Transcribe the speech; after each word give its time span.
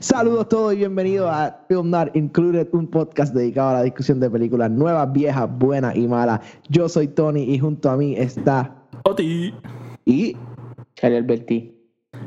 Saludos 0.00 0.42
a 0.42 0.48
todos 0.48 0.74
y 0.74 0.76
bienvenidos 0.76 1.28
a 1.28 1.64
Film 1.66 1.90
Not 1.90 2.14
Included, 2.14 2.68
un 2.70 2.86
podcast 2.86 3.34
dedicado 3.34 3.70
a 3.70 3.72
la 3.74 3.82
discusión 3.82 4.20
de 4.20 4.30
películas 4.30 4.70
nuevas, 4.70 5.12
viejas, 5.12 5.48
buenas 5.50 5.96
y 5.96 6.06
malas. 6.06 6.38
Yo 6.68 6.88
soy 6.88 7.08
Tony 7.08 7.42
y 7.42 7.58
junto 7.58 7.90
a 7.90 7.96
mí 7.96 8.14
está 8.16 8.76
Oti. 9.02 9.52
y 10.04 10.36
Charlie 10.94 11.16
Alberti. 11.16 11.74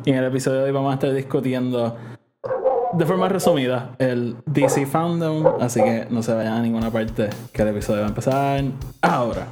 Y 0.04 0.10
en 0.10 0.18
el 0.18 0.26
episodio 0.26 0.60
de 0.60 0.66
hoy 0.66 0.72
vamos 0.72 0.92
a 0.92 0.96
estar 0.96 1.14
discutiendo 1.14 1.96
de 2.92 3.06
forma 3.06 3.30
resumida 3.30 3.96
el 4.00 4.36
DC 4.48 4.86
Fandom, 4.86 5.46
así 5.62 5.82
que 5.82 6.08
no 6.10 6.22
se 6.24 6.34
vayan 6.34 6.54
a 6.54 6.62
ninguna 6.62 6.92
parte, 6.92 7.30
que 7.54 7.62
el 7.62 7.70
episodio 7.70 8.02
va 8.02 8.08
a 8.08 8.10
empezar 8.10 8.64
ahora. 9.02 9.48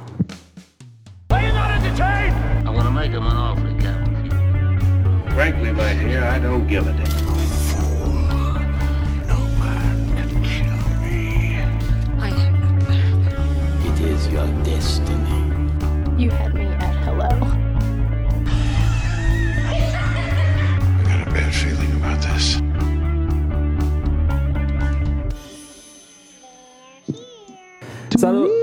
Frankly, 5.34 5.72
my 5.72 5.94
dear, 5.94 6.24
I 6.24 6.38
don't 6.38 6.68
give 6.68 6.86
a 6.86 6.92
damn. 6.92 7.19
Your 14.30 14.46
destiny. 14.62 15.42
You 16.16 16.30
had 16.30 16.54
me 16.54 16.66
at 16.66 16.94
hello. 17.04 17.28
I 19.66 21.02
got 21.04 21.26
a 21.26 21.30
bad 21.30 21.52
feeling 21.52 21.92
about 21.96 22.20
this. 22.22 22.60
Salud. 28.16 28.50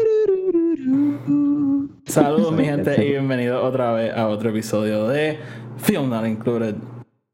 Saludos 2.06 2.54
mi 2.54 2.66
gente 2.66 3.06
y 3.06 3.10
bienvenidos 3.10 3.64
otra 3.64 3.94
vez 3.94 4.14
a 4.16 4.28
otro 4.28 4.50
episodio 4.50 5.08
de 5.08 5.38
Film 5.78 6.10
Not 6.10 6.26
Included. 6.26 6.76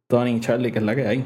Tony 0.07 0.31
y 0.31 0.39
Charlie, 0.39 0.71
que 0.71 0.79
es 0.79 0.85
la 0.85 0.95
que 0.95 1.07
hay. 1.07 1.25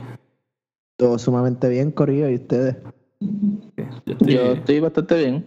todo 0.98 1.18
sumamente 1.20 1.68
bien 1.70 1.92
corrido 1.92 2.30
y 2.30 2.36
ustedes. 2.36 2.76
Yo 3.20 4.14
estoy, 4.14 4.34
Yo 4.34 4.52
estoy 4.54 4.80
bastante 4.80 5.16
bien, 5.18 5.46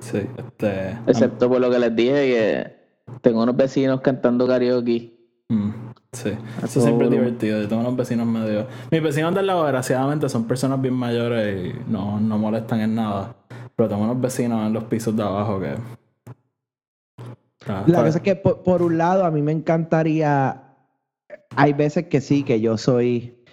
sí, 0.00 0.18
este, 0.36 0.90
excepto 1.06 1.48
por 1.48 1.60
lo 1.60 1.70
que 1.70 1.78
les 1.78 1.94
dije 1.96 2.12
que 2.12 3.18
tengo 3.20 3.42
unos 3.42 3.56
vecinos 3.56 4.00
cantando 4.00 4.46
karaoke. 4.46 5.12
Mm, 5.48 5.70
sí, 6.12 6.30
A 6.62 6.64
eso 6.66 6.80
siempre 6.80 7.06
es 7.06 7.10
divertido. 7.12 7.60
Yo 7.60 7.68
tengo 7.68 7.82
unos 7.82 7.96
vecinos 7.96 8.26
medio. 8.26 8.66
Mis 8.90 9.02
vecinos 9.02 9.34
del 9.34 9.46
lado, 9.46 9.62
desgraciadamente, 9.64 10.28
son 10.28 10.46
personas 10.46 10.80
bien 10.80 10.94
mayores 10.94 11.74
y 11.74 11.90
no, 11.90 12.18
no 12.18 12.38
molestan 12.38 12.80
en 12.80 12.94
nada. 12.94 13.34
Pero 13.76 13.88
tengo 13.88 14.02
unos 14.04 14.20
vecinos 14.20 14.66
en 14.66 14.72
los 14.72 14.84
pisos 14.84 15.14
de 15.16 15.22
abajo 15.22 15.60
que. 15.60 15.74
Ah, 17.66 17.66
La 17.66 17.80
está- 17.86 18.04
cosa 18.04 18.18
es 18.18 18.24
que 18.24 18.36
por, 18.36 18.62
por 18.62 18.82
un 18.82 18.98
lado 18.98 19.24
a 19.24 19.30
mí 19.30 19.42
me 19.42 19.52
encantaría, 19.52 20.62
hay 21.56 21.72
veces 21.72 22.06
que 22.08 22.20
sí, 22.20 22.42
que 22.42 22.60
yo 22.60 22.76
soy 22.78 23.43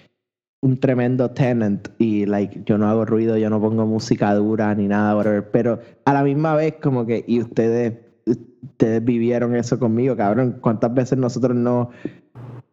un 0.64 0.80
tremendo 0.80 1.32
tenant 1.32 1.88
y 1.98 2.26
like 2.28 2.62
yo 2.66 2.78
no 2.78 2.88
hago 2.88 3.04
ruido, 3.06 3.36
yo 3.38 3.50
no 3.50 3.60
pongo 3.60 3.86
música 3.88 4.34
dura 4.36 4.74
ni 4.76 4.88
nada, 4.88 5.16
whatever, 5.16 5.50
pero 5.52 5.80
a 6.06 6.14
la 6.14 6.24
misma 6.24 6.56
vez 6.56 6.76
como 6.82 7.06
que, 7.06 7.24
y 7.28 7.42
ustedes, 7.42 7.94
ustedes 8.26 9.04
vivieron 9.04 9.56
eso 9.56 9.80
conmigo, 9.80 10.16
cabrón, 10.16 10.58
cuántas 10.62 10.94
veces 10.94 11.18
nosotros 11.18 11.56
no 11.58 11.90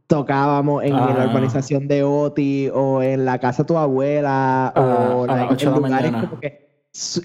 tocábamos 0.06 0.84
en, 0.84 0.94
Ah. 0.94 1.14
la 1.18 1.26
urbanización 1.30 1.88
de 1.88 2.02
Oti 2.02 2.68
o 2.74 3.02
en 3.02 3.24
la 3.24 3.38
casa 3.38 3.62
de 3.62 3.66
tu 3.68 3.76
abuela 3.78 4.68
Ah, 4.74 5.14
o 5.16 5.26
like, 5.26 5.64
en 5.64 5.74
lugares 5.74 6.12
mañana. 6.12 6.28
como 6.28 6.40
que 6.40 6.68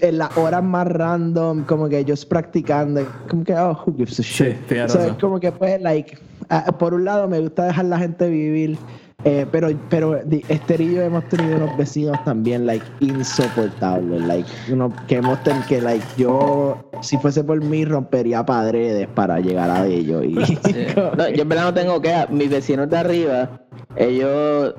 en 0.02 0.18
las 0.18 0.36
horas 0.36 0.62
más 0.62 0.86
random, 0.86 1.64
como 1.64 1.88
que 1.88 2.04
yo 2.04 2.14
practicando, 2.28 3.02
como 3.28 3.42
que, 3.44 3.54
oh, 3.54 3.72
who 3.86 3.94
gives 3.96 4.20
a 4.20 4.22
shit. 4.22 4.56
tienes 4.66 4.92
So, 4.92 5.00
es 5.00 5.12
como 5.14 5.40
que, 5.40 5.50
pues, 5.52 5.80
like, 5.82 6.16
ah, 6.48 6.66
por 6.78 6.94
un 6.94 7.04
lado 7.04 7.26
me 7.28 7.40
gusta 7.40 7.64
dejar 7.66 7.86
la 7.86 7.98
gente 7.98 8.28
vivir, 8.28 8.78
eh, 9.24 9.46
pero, 9.50 9.68
pero 9.88 10.16
Esther 10.48 10.80
y 10.80 10.94
yo 10.94 11.02
hemos 11.02 11.26
tenido 11.28 11.56
unos 11.56 11.76
vecinos 11.76 12.22
también, 12.24 12.66
like, 12.66 12.84
insoportables, 13.00 14.22
like, 14.22 14.48
uno, 14.70 14.92
que 15.08 15.16
hemos 15.16 15.42
tenido, 15.42 15.64
que, 15.66 15.80
like, 15.80 16.04
yo, 16.16 16.90
si 17.00 17.16
fuese 17.18 17.42
por 17.42 17.62
mí, 17.62 17.84
rompería 17.84 18.44
padredes 18.44 19.08
para 19.08 19.40
llegar 19.40 19.70
a 19.70 19.86
ellos. 19.86 20.24
Y, 20.24 20.34
No, 21.16 21.28
yo 21.28 21.42
en 21.42 21.48
verdad 21.48 21.64
no 21.64 21.74
tengo 21.74 22.00
que. 22.00 22.14
Mis 22.30 22.50
vecinos 22.50 22.90
de 22.90 22.96
arriba, 22.96 23.62
ellos 23.96 24.74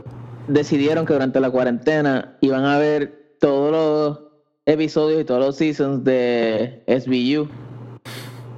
decidieron 0.48 1.06
que 1.06 1.14
durante 1.14 1.40
la 1.40 1.50
cuarentena 1.50 2.38
iban 2.42 2.66
a 2.66 2.78
ver 2.78 3.36
todos 3.40 3.72
los 3.72 4.19
episodios 4.66 5.22
y 5.22 5.25
todos 5.25 5.40
los 5.40 5.56
seasons 5.56 6.03
de 6.03 6.84
SBU 6.88 7.48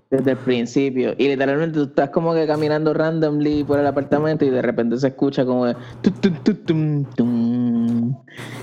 desde 0.10 0.32
el 0.32 0.38
principio. 0.38 1.14
Y 1.18 1.28
literalmente 1.28 1.78
tú 1.80 1.84
estás 1.86 2.10
como 2.12 2.34
que 2.34 2.48
caminando 2.48 2.94
randomly 2.94 3.64
por 3.64 3.80
el 3.80 3.88
apartamento 3.88 4.46
y 4.46 4.50
de 4.50 4.62
repente 4.62 4.98
se 4.98 5.08
escucha 5.08 5.46
como 5.46 5.66
de. 5.66 5.76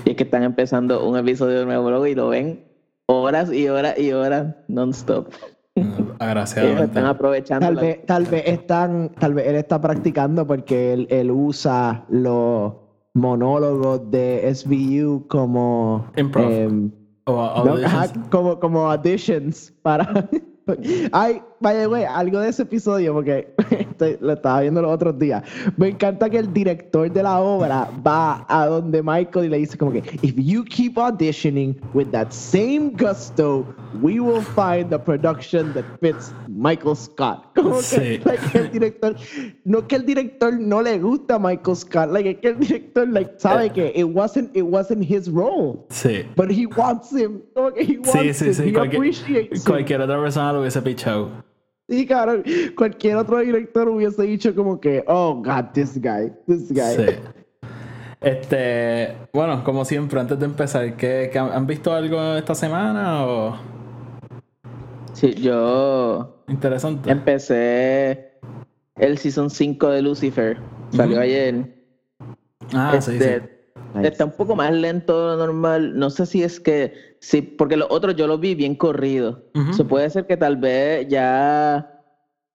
Y 0.05 0.09
es 0.11 0.15
que 0.15 0.23
están 0.23 0.43
empezando 0.43 1.07
un 1.07 1.17
episodio 1.17 1.65
nuevo 1.65 1.89
luego 1.89 2.07
y 2.07 2.15
lo 2.15 2.29
ven 2.29 2.63
horas 3.07 3.51
y 3.51 3.67
horas 3.69 3.97
y 3.99 4.11
horas 4.11 4.55
non-stop. 4.67 5.29
Agraciadamente. 6.19 6.83
están 6.85 7.05
aprovechando. 7.05 7.65
Tal 7.67 7.75
la- 7.75 7.81
vez, 7.81 8.05
tal 8.05 8.25
vez 8.25 8.43
están, 8.47 9.11
tal 9.19 9.33
vez 9.33 9.47
él 9.47 9.55
está 9.55 9.81
practicando 9.81 10.47
porque 10.47 10.93
él, 10.93 11.07
él 11.09 11.31
usa 11.31 12.05
los 12.09 12.73
monólogos 13.13 14.09
de 14.11 14.49
SVU 14.53 15.27
como 15.27 16.07
Improv. 16.15 16.51
em, 16.51 16.91
O 17.25 17.33
no, 17.33 17.71
auditions. 17.71 17.93
ajá, 17.93 18.13
como, 18.29 18.59
como 18.59 18.89
auditions 18.91 19.73
para 19.81 20.27
ay, 21.13 21.41
vaya 21.59 21.85
güey, 21.87 22.03
algo 22.05 22.39
de 22.39 22.49
ese 22.49 22.63
episodio 22.63 23.13
porque 23.13 23.53
estoy- 23.71 24.17
lo 24.21 24.33
estaba 24.33 24.61
viendo 24.61 24.81
los 24.81 24.91
otros 24.91 25.17
días. 25.17 25.43
Me 25.77 25.89
encanta 25.89 26.29
que 26.29 26.37
el 26.37 26.53
director 26.53 27.11
de 27.11 27.23
la 27.23 27.39
obra 27.39 27.89
va 28.05 28.45
a 28.47 28.65
donde 28.67 29.01
Michael 29.03 29.45
y 29.45 29.49
le 29.49 29.57
dice 29.57 29.77
como 29.77 29.91
que 29.91 29.99
if 30.21 30.35
you 30.37 30.63
keep 30.63 30.97
auditioning 30.97 31.75
with 31.93 32.07
that 32.11 32.27
same 32.31 32.91
gusto, 32.97 33.65
we 34.01 34.19
will 34.19 34.41
find 34.41 34.89
the 34.89 34.99
production 34.99 35.73
that 35.73 35.83
fits 36.01 36.33
Michael 36.47 36.95
Scott. 36.95 37.45
Como 37.55 37.75
que, 37.77 37.81
Sí. 37.83 38.21
like, 38.25 38.57
el 38.57 38.71
director, 38.71 39.15
no 39.63 39.87
que 39.87 39.95
el 39.95 40.05
director 40.05 40.53
no 40.59 40.81
le 40.81 40.99
gusta 40.99 41.35
a 41.35 41.39
Michael 41.39 41.75
Scott, 41.77 42.11
like 42.11 42.29
es 42.29 42.37
que 42.39 42.47
el 42.49 42.59
director 42.59 43.07
like 43.07 43.31
sabe 43.37 43.67
Eh. 43.67 43.71
que 43.71 43.93
it 43.95 44.05
wasn't 44.05 44.55
it 44.55 44.63
wasn't 44.63 45.01
his 45.03 45.29
role. 45.31 45.85
Sí. 45.89 46.25
But 46.35 46.51
he 46.51 46.65
wants 46.67 47.11
him. 47.11 47.41
Como 47.53 47.71
que 47.73 47.81
he 47.83 47.97
wants 47.97 48.11
Sí, 48.11 48.33
sí, 48.33 48.61
him. 48.61 48.69
He 48.69 48.73
Cualquier, 48.73 48.95
appreciates 49.01 49.59
him. 49.65 49.65
cualquier 49.71 50.01
otra 50.01 50.21
persona 50.21 50.51
lo 50.53 50.61
hubiese 50.61 50.81
pichado. 50.81 51.29
Sí, 51.87 52.05
cabrón. 52.07 52.43
Cualquier 52.75 53.17
otro 53.17 53.39
director 53.39 53.87
hubiese 53.89 54.23
dicho 54.23 54.55
como 54.55 54.79
que, 54.79 55.03
oh, 55.07 55.35
God, 55.43 55.65
this 55.73 55.99
guy, 56.01 56.31
this 56.47 56.71
guy. 56.71 56.95
Sí. 56.95 57.15
Este, 58.21 59.15
bueno, 59.33 59.63
como 59.63 59.85
siempre, 59.85 60.19
antes 60.19 60.39
de 60.39 60.45
empezar, 60.45 60.95
¿qué, 60.97 61.29
qué 61.31 61.37
han 61.37 61.51
han 61.51 61.67
visto 61.67 61.93
algo 61.93 62.19
esta 62.35 62.55
semana 62.55 63.23
o 63.25 63.55
Sí, 65.13 65.33
yo 65.35 66.43
interesante? 66.47 67.11
empecé 67.11 68.31
el 68.95 69.17
season 69.17 69.49
5 69.49 69.89
de 69.89 70.01
Lucifer. 70.01 70.57
Salió 70.91 71.15
Ujú. 71.17 71.23
ayer. 71.23 71.75
ah, 72.73 72.97
sí, 72.99 73.11
sí. 73.11 73.17
Este, 73.17 73.55
Nice. 73.93 74.09
Está 74.09 74.25
un 74.25 74.31
poco 74.31 74.57
más 74.57 74.73
lento 74.73 75.31
de 75.31 75.37
lo 75.37 75.45
normal. 75.45 75.97
No 75.97 76.09
sé 76.09 76.25
si 76.25 76.43
es 76.43 76.59
que. 76.59 77.14
Sí, 77.25 77.41
porque 77.41 77.75
los 77.75 77.87
otros 77.89 78.15
yo 78.15 78.27
los 78.27 78.39
vi 78.39 78.53
bien 78.53 78.75
corridos. 78.75 79.39
Ujú. 79.55 79.73
So, 79.73 79.87
puede 79.87 80.07
ser 80.11 80.27
que 80.27 80.37
tal 80.37 80.57
vez 80.57 81.07
ya 81.07 82.03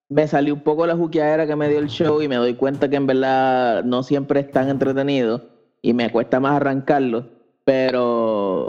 me 0.09 0.29
salió 0.29 0.55
un 0.55 0.61
poco 0.61 0.87
la 0.87 0.95
juqueadera 0.95 1.45
que 1.45 1.57
me 1.57 1.69
dio 1.69 1.81
el 1.81 1.89
show 1.89 2.23
y 2.23 2.29
me 2.29 2.37
doy 2.37 2.55
cuenta 2.55 2.89
que 2.89 2.95
en 2.95 3.09
verdad 3.09 3.83
no 3.83 4.05
siempre 4.05 4.39
es 4.39 4.53
tan 4.53 4.69
entretenido 4.69 5.43
y 5.83 5.93
me 5.93 6.13
cuesta 6.13 6.39
más 6.39 6.55
arrancarlo. 6.55 7.27
Pero 7.65 8.69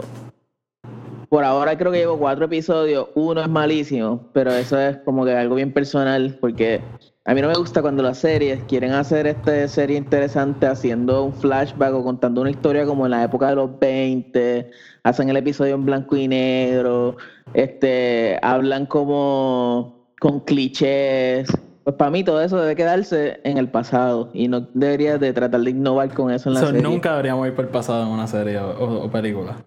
por 1.28 1.44
ahora 1.44 1.78
creo 1.78 1.92
que 1.92 1.98
llevo 1.98 2.18
cuatro 2.18 2.46
episodios. 2.46 3.06
Uno 3.14 3.40
es 3.40 3.48
malísimo, 3.48 4.28
pero 4.32 4.50
eso 4.50 4.76
es 4.80 4.96
como 5.04 5.24
que 5.24 5.36
algo 5.36 5.54
bien 5.54 5.72
personal 5.72 6.36
porque 6.40 6.80
a 7.24 7.34
mí 7.34 7.40
no 7.40 7.48
me 7.48 7.54
gusta 7.54 7.80
cuando 7.82 8.02
las 8.02 8.18
series 8.18 8.64
quieren 8.64 8.92
hacer 8.92 9.28
esta 9.28 9.68
serie 9.68 9.96
interesante 9.96 10.66
haciendo 10.66 11.24
un 11.24 11.32
flashback 11.32 11.94
o 11.94 12.02
contando 12.02 12.40
una 12.40 12.50
historia 12.50 12.84
como 12.84 13.04
en 13.06 13.12
la 13.12 13.22
época 13.22 13.48
de 13.50 13.54
los 13.56 13.78
20, 13.78 14.70
hacen 15.04 15.28
el 15.28 15.36
episodio 15.36 15.76
en 15.76 15.84
blanco 15.86 16.16
y 16.16 16.26
negro, 16.26 17.16
este, 17.54 18.38
hablan 18.42 18.86
como 18.86 20.08
con 20.18 20.40
clichés. 20.40 21.48
Pues 21.84 21.96
para 21.96 22.10
mí 22.10 22.24
todo 22.24 22.40
eso 22.42 22.60
debe 22.60 22.74
quedarse 22.76 23.40
en 23.44 23.56
el 23.58 23.68
pasado 23.68 24.30
y 24.32 24.48
no 24.48 24.68
debería 24.74 25.18
de 25.18 25.32
tratar 25.32 25.60
de 25.60 25.70
innovar 25.70 26.12
con 26.14 26.30
eso 26.32 26.48
en 26.48 26.54
la 26.54 26.60
So, 26.60 26.66
serie. 26.66 26.82
nunca 26.82 27.10
deberíamos 27.12 27.46
ir 27.46 27.54
por 27.54 27.64
el 27.66 27.70
pasado 27.70 28.02
en 28.04 28.08
una 28.08 28.26
serie 28.26 28.58
o, 28.58 29.08
película. 29.10 29.64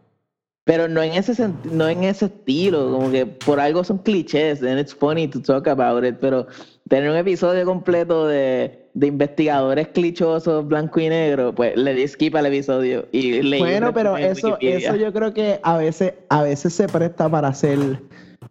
Pero 0.65 0.87
no 0.87 1.03
en 1.03 1.13
ese 1.13 1.49
no 1.71 1.87
en 1.87 2.03
ese 2.05 2.25
estilo, 2.25 2.89
como 2.91 3.11
que 3.11 3.25
por 3.25 3.59
algo 3.59 3.83
son 3.83 3.99
clichés, 3.99 4.63
and 4.63 4.79
it's 4.79 4.95
funny 4.95 5.27
to 5.27 5.39
talk 5.41 5.67
about 5.67 6.03
it, 6.03 6.15
pero 6.19 6.47
tener 6.87 7.09
un 7.09 7.17
episodio 7.17 7.65
completo 7.65 8.27
de, 8.27 8.89
de 8.93 9.07
investigadores 9.07 9.87
clichosos 9.89 10.67
blanco 10.67 10.99
y 10.99 11.09
negro, 11.09 11.53
pues 11.53 11.75
le 11.75 11.93
di 11.93 12.07
skip 12.07 12.35
al 12.35 12.45
episodio 12.45 13.07
y 13.11 13.41
leí 13.41 13.59
Bueno, 13.59 13.93
pero 13.93 14.17
eso, 14.17 14.57
eso 14.61 14.95
yo 14.95 15.11
creo 15.11 15.33
que 15.33 15.59
a 15.63 15.77
veces, 15.77 16.13
a 16.29 16.43
veces 16.43 16.73
se 16.73 16.87
presta 16.87 17.29
para 17.29 17.53
ser 17.53 18.01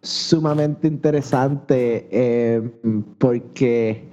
sumamente 0.01 0.87
interesante 0.87 2.07
eh, 2.11 2.61
porque 3.17 4.03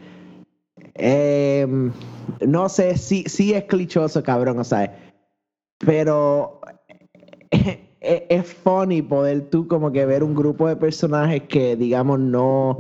eh, 0.94 1.66
no 2.46 2.68
sé, 2.68 2.96
sí, 2.96 3.24
sí 3.26 3.54
es 3.54 3.64
clichoso, 3.64 4.22
cabrón, 4.22 4.58
o 4.58 4.64
sea, 4.64 4.94
pero 5.78 6.60
es, 7.50 7.78
es 8.00 8.46
funny 8.46 9.02
poder 9.02 9.50
tú 9.50 9.66
como 9.66 9.90
que 9.90 10.06
ver 10.06 10.22
un 10.22 10.34
grupo 10.34 10.68
de 10.68 10.76
personajes 10.76 11.42
que 11.42 11.76
digamos 11.76 12.20
no, 12.20 12.78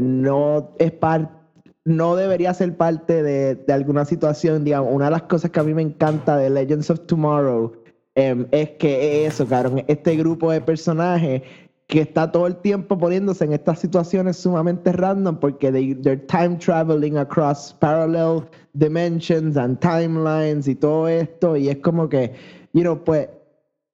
no 0.00 0.74
es 0.78 0.92
parte 0.92 1.44
no 1.84 2.16
debería 2.16 2.54
ser 2.54 2.76
parte 2.76 3.22
de, 3.22 3.56
de 3.56 3.72
alguna 3.72 4.04
situación, 4.04 4.64
digamos, 4.64 4.92
una 4.92 5.06
de 5.06 5.10
las 5.12 5.22
cosas 5.24 5.50
que 5.50 5.60
a 5.60 5.62
mí 5.62 5.74
me 5.74 5.82
encanta 5.82 6.36
de 6.36 6.48
Legends 6.48 6.90
of 6.90 7.00
Tomorrow 7.06 7.72
em, 8.14 8.46
es 8.52 8.70
que 8.70 9.26
es 9.26 9.34
eso, 9.34 9.46
cabrón, 9.46 9.84
este 9.86 10.16
grupo 10.16 10.50
de 10.50 10.60
personajes 10.60 11.42
que 11.86 12.00
está 12.00 12.32
todo 12.32 12.46
el 12.46 12.56
tiempo 12.56 12.96
poniéndose 12.96 13.44
en 13.44 13.52
estas 13.52 13.80
situaciones 13.80 14.38
sumamente 14.38 14.92
random 14.92 15.36
porque 15.36 15.70
they, 15.70 15.94
they're 15.94 16.24
time 16.26 16.56
traveling 16.56 17.18
across 17.18 17.74
parallel 17.74 18.44
dimensions 18.72 19.58
and 19.58 19.78
timelines 19.80 20.66
y 20.66 20.74
todo 20.74 21.06
esto 21.08 21.56
y 21.56 21.68
es 21.68 21.76
como 21.78 22.08
que, 22.08 22.32
you 22.72 22.80
know, 22.80 23.04
pues 23.04 23.28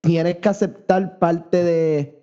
tienes 0.03 0.37
que 0.37 0.49
aceptar 0.49 1.19
parte 1.19 1.65
de 1.65 2.20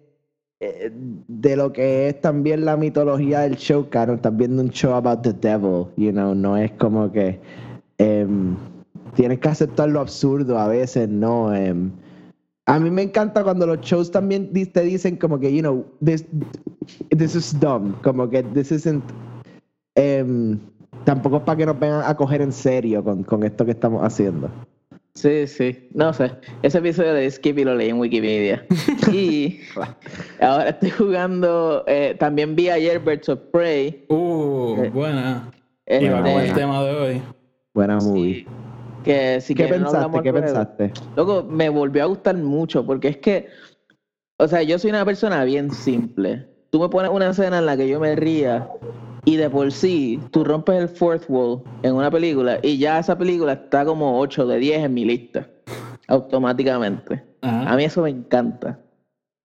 eh, 0.60 0.92
de 0.92 1.56
lo 1.56 1.72
que 1.72 2.10
es 2.10 2.20
también 2.20 2.66
la 2.66 2.78
mitología 2.78 3.42
del 3.42 3.58
show, 3.58 3.88
claro, 3.90 4.16
estás 4.16 4.36
viendo 4.36 4.64
un 4.64 4.70
show 4.70 4.94
about 4.94 5.22
the 5.22 5.34
devil, 5.34 5.86
you 5.98 6.12
know, 6.12 6.34
no 6.34 6.58
es 6.58 6.72
como 6.74 7.12
que 7.12 7.40
em, 8.00 8.56
tienes 9.14 9.38
que 9.40 9.50
aceptar 9.50 9.90
lo 9.90 10.00
absurdo 10.00 10.58
a 10.58 10.68
veces, 10.68 11.10
¿no? 11.10 11.54
Em, 11.54 11.92
a 12.66 12.80
mí 12.80 12.90
me 12.90 13.04
encanta 13.04 13.44
cuando 13.44 13.68
los 13.68 13.82
shows 13.82 14.10
también 14.10 14.52
te 14.52 14.82
dicen 14.82 15.18
como 15.18 15.40
que, 15.40 15.54
you 15.54 15.62
know, 15.62 15.86
this, 16.04 16.26
this 17.16 17.36
is 17.36 17.58
dumb, 17.60 17.94
como 18.02 18.28
que 18.28 18.42
this 18.42 18.72
isn't... 18.72 19.04
em, 19.96 20.60
tampoco 21.06 21.38
es 21.38 21.44
para 21.44 21.58
que 21.58 21.66
nos 21.68 21.80
vengan 21.80 22.02
a 22.04 22.16
coger 22.18 22.42
en 22.42 22.52
serio 22.52 23.04
con, 23.04 23.24
con 23.24 23.44
esto 23.44 23.64
que 23.64 23.72
estamos 23.72 24.04
haciendo. 24.04 24.50
Sí, 25.18 25.48
sí. 25.48 25.90
No 25.96 26.14
sé. 26.14 26.32
Ese 26.62 26.78
episodio 26.78 27.14
de 27.16 27.32
Skippy 27.32 27.64
lo 27.64 27.74
leí 27.74 27.90
en 27.90 27.98
Wikipedia. 28.00 28.64
y 29.12 29.60
ahora 30.40 30.70
estoy 30.70 30.92
jugando. 30.92 31.84
eh, 31.88 32.16
también 32.20 32.56
vi 32.56 32.70
ayer 32.70 33.00
Birds 33.00 33.28
of 33.30 33.40
Prey. 33.52 34.06
Uh, 34.10 34.76
Eh, 34.84 34.90
buena. 34.90 35.50
este, 35.88 36.06
Y 36.06 36.10
va 36.10 36.20
con 36.22 36.28
el 36.40 36.54
tema 36.54 36.84
de 36.84 36.92
hoy. 36.96 37.22
Buena 37.74 37.98
movie. 37.98 38.46
que 39.04 39.42
si 39.42 39.56
¿Qué 39.56 39.64
quieren 39.64 39.82
no 39.82 39.88
pensaste? 39.88 39.98
hablamos 40.06 40.22
¿Qué 40.22 40.32
luego. 40.32 40.46
pensaste? 40.46 40.94
Loco, 41.16 41.44
me 41.50 41.70
volvió 41.70 42.04
a 42.04 42.06
gustar 42.06 42.38
mucho 42.38 42.86
porque 42.86 43.08
es 43.08 43.18
que, 43.18 43.48
o 44.38 44.48
sea, 44.48 44.62
yo 44.62 44.78
soy 44.78 44.92
una 44.92 45.04
persona 45.04 45.44
bien 45.46 45.72
simple. 45.72 46.46
Tú 46.70 46.80
me 46.80 46.90
pones 46.90 47.10
una 47.10 47.32
escena 47.32 47.58
en 47.58 47.66
la 47.66 47.76
que 47.76 47.88
yo 47.88 48.00
me 48.00 48.16
ría 48.16 48.70
y 49.28 49.36
de 49.36 49.50
por 49.50 49.74
sí 49.74 50.22
tú 50.32 50.46
rompes 50.46 50.82
el 50.82 50.88
fourth 50.88 51.26
wall 51.28 51.62
en 51.84 51.94
una 51.96 52.10
película 52.10 52.60
y 52.64 52.78
ya 52.78 52.98
esa 52.98 53.18
película 53.18 53.54
está 53.54 53.84
como 53.84 54.22
8 54.22 54.48
de 54.48 54.58
10 54.58 54.86
en 54.86 54.94
mi 54.94 55.04
lista, 55.04 55.50
automáticamente. 56.08 57.22
Ajá. 57.42 57.74
A 57.74 57.76
mí 57.76 57.84
eso 57.84 58.04
me 58.04 58.10
encanta. 58.10 58.80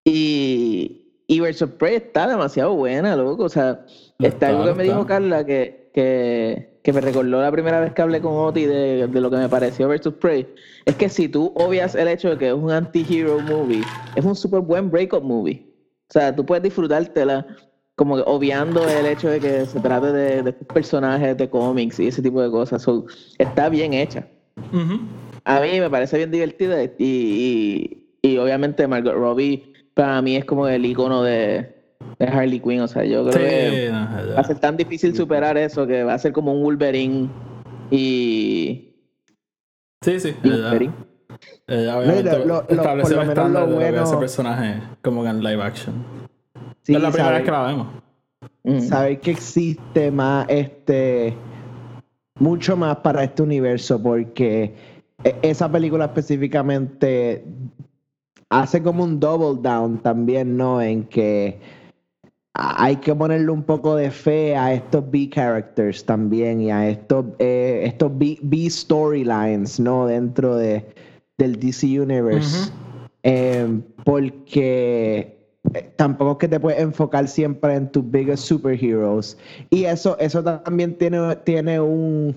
Y, 0.04 1.24
y 1.26 1.40
of 1.40 1.62
Prey 1.78 1.96
está 1.96 2.28
demasiado 2.28 2.76
buena, 2.76 3.16
loco. 3.16 3.42
O 3.42 3.48
sea, 3.48 3.84
está 4.20 4.28
está, 4.28 4.48
algo 4.50 4.66
que 4.66 4.74
me 4.74 4.84
dijo. 4.84 5.04
Carla 5.04 5.44
que, 5.44 5.90
que, 5.92 6.78
que 6.84 6.92
me 6.92 7.00
recordó 7.00 7.42
la 7.42 7.50
primera 7.50 7.80
vez 7.80 7.92
que 7.92 8.02
hablé 8.02 8.20
con 8.20 8.34
Oti 8.34 8.66
de, 8.66 9.08
de 9.08 9.20
lo 9.20 9.30
que 9.32 9.36
me 9.36 9.48
pareció 9.48 9.88
of 9.88 10.14
Prey. 10.20 10.46
Es 10.84 10.94
que 10.94 11.08
si 11.08 11.28
tú 11.28 11.52
obvias 11.56 11.96
el 11.96 12.06
hecho 12.06 12.30
de 12.30 12.38
que 12.38 12.48
es 12.48 12.54
un 12.54 12.70
anti-hero 12.70 13.40
movie, 13.40 13.82
es 14.14 14.24
un 14.24 14.36
súper 14.36 14.60
buen 14.60 14.92
breakup 14.92 15.24
movie. 15.24 15.66
O 16.08 16.12
sea, 16.12 16.32
tú 16.32 16.46
puedes 16.46 16.62
disfrutártela 16.62 17.44
como 18.02 18.16
que 18.16 18.24
obviando 18.26 18.84
el 18.88 19.06
hecho 19.06 19.28
de 19.30 19.38
que 19.38 19.64
se 19.64 19.78
trate 19.78 20.10
de, 20.12 20.52
personajes 20.52 21.36
de 21.36 21.48
cómics 21.48 22.00
y 22.00 22.08
ese 22.08 22.20
tipo 22.20 22.42
de 22.42 22.50
cosas. 22.50 22.82
So, 22.82 23.06
está 23.38 23.68
bien 23.68 23.92
hecha. 23.92 24.26
A 25.44 25.60
mí 25.60 25.78
me 25.78 25.88
parece 25.88 26.16
bien 26.16 26.32
divertida 26.32 26.82
y, 26.82 26.90
y, 26.98 28.06
y 28.22 28.38
obviamente 28.38 28.88
Margot 28.88 29.14
Robbie 29.14 29.72
para 29.94 30.20
mí 30.20 30.34
es 30.34 30.44
como 30.44 30.66
el 30.66 30.84
icono 30.84 31.22
de, 31.22 31.76
de 32.18 32.26
Harley 32.26 32.58
Quinn. 32.58 32.80
O 32.80 32.88
sea, 32.88 33.04
yo 33.04 33.24
creo 33.30 33.38
que 33.48 33.86
Sí, 33.86 33.92
va 34.34 34.40
a 34.40 34.44
ser 34.44 34.58
tan 34.58 34.76
difícil 34.76 35.14
superar 35.14 35.56
eso 35.56 35.86
que 35.86 36.02
va 36.02 36.14
a 36.14 36.18
ser 36.18 36.32
como 36.32 36.52
un 36.52 36.64
Wolverine 36.64 37.28
y, 37.90 38.96
sí, 40.02 40.18
sí. 40.18 40.34
y 40.42 40.48
Wolverine. 40.50 40.92
ella 41.68 41.98
obviamente 41.98 42.38
lo- 42.46 42.66
por 42.66 42.72
el 42.72 42.76
lo 42.78 42.82
lo 42.82 43.66
de 43.66 43.70
lo 43.70 43.78
que 43.78 43.86
es 43.86 43.92
ese 43.94 44.02
bueno- 44.04 44.18
personaje 44.20 44.80
como 45.02 45.24
en 45.24 45.42
live 45.44 45.62
action. 45.62 46.11
Sí, 46.82 46.94
es 46.94 47.00
la 47.02 47.10
primera 47.10 47.24
sabe- 47.28 47.38
vez 47.38 47.44
que 47.44 47.50
la 47.50 47.62
vemos. 47.64 47.86
Mm. 48.64 48.80
saber 48.80 49.20
que 49.20 49.30
existe 49.32 50.10
más 50.10 50.46
este 50.48 51.36
mucho 52.38 52.76
más 52.76 52.96
para 52.98 53.22
este 53.24 53.42
universo 53.42 54.00
porque 54.02 54.74
e- 55.22 55.36
esa 55.42 55.70
película 55.70 56.06
específicamente 56.06 57.44
hace 58.50 58.82
como 58.82 59.04
un 59.04 59.18
double 59.20 59.60
down 59.62 59.98
también, 59.98 60.56
¿no? 60.56 60.80
En 60.82 61.04
que 61.04 61.58
hay 62.54 62.96
que 62.96 63.14
ponerle 63.14 63.50
un 63.50 63.62
poco 63.62 63.94
de 63.96 64.10
fe 64.10 64.54
a 64.56 64.74
estos 64.74 65.08
B 65.10 65.30
characters 65.30 66.04
también 66.04 66.60
y 66.60 66.70
a 66.70 66.88
estos 66.88 67.24
eh, 67.38 67.82
estos 67.86 68.16
B, 68.18 68.38
B 68.42 68.68
storylines, 68.68 69.78
¿no? 69.80 70.06
Dentro 70.06 70.56
de 70.56 70.84
del 71.38 71.58
DC 71.58 71.98
Universe. 72.00 72.70
Eh, 73.22 73.80
porque 74.04 75.41
tampoco 75.96 76.32
es 76.32 76.38
que 76.38 76.48
te 76.48 76.60
puedes 76.60 76.80
enfocar 76.80 77.26
siempre 77.28 77.74
en 77.74 77.90
tus 77.90 78.08
biggest 78.10 78.44
superheroes. 78.44 79.36
Y 79.70 79.84
eso, 79.84 80.16
eso 80.18 80.42
también 80.42 80.96
tiene, 80.98 81.36
tiene 81.44 81.80
un 81.80 82.34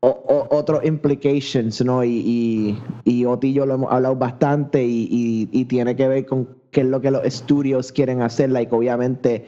o- 0.00 0.08
o- 0.08 0.54
otros 0.56 0.84
implications, 0.84 1.82
¿no? 1.84 2.04
Y, 2.04 2.10
y, 2.24 2.82
y 3.04 3.24
Oti 3.24 3.48
y 3.48 3.52
yo 3.54 3.64
lo 3.66 3.74
hemos 3.74 3.92
hablado 3.92 4.16
bastante 4.16 4.84
y, 4.84 5.08
y- 5.10 5.48
y 5.52 5.64
tiene 5.64 5.96
que 5.96 6.06
ver 6.08 6.26
con 6.26 6.48
qué 6.70 6.82
es 6.82 6.86
lo 6.86 7.00
que 7.00 7.10
los 7.10 7.24
estudios 7.24 7.90
quieren 7.92 8.20
hacer. 8.20 8.50
Like, 8.50 8.74
obviamente 8.74 9.44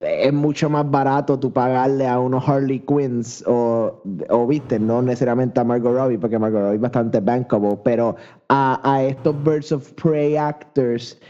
es 0.00 0.32
mucho 0.32 0.68
más 0.68 0.90
barato 0.90 1.38
tú 1.38 1.52
pagarle 1.52 2.08
a 2.08 2.18
unos 2.18 2.48
Harley 2.48 2.80
Quinns 2.80 3.44
o, 3.46 4.02
o 4.30 4.46
viste, 4.48 4.78
no 4.80 5.00
necesariamente 5.00 5.60
a 5.60 5.64
Margot 5.64 5.94
Robbie, 5.94 6.18
porque 6.18 6.38
Margot 6.40 6.60
Robbie 6.60 6.74
es 6.76 6.80
bastante 6.80 7.20
bankable, 7.20 7.78
pero 7.84 8.16
a, 8.48 8.80
a 8.82 9.04
estos 9.04 9.34
Birds 9.44 9.70
of 9.70 9.92
Prey 9.92 10.36
actors 10.36 11.20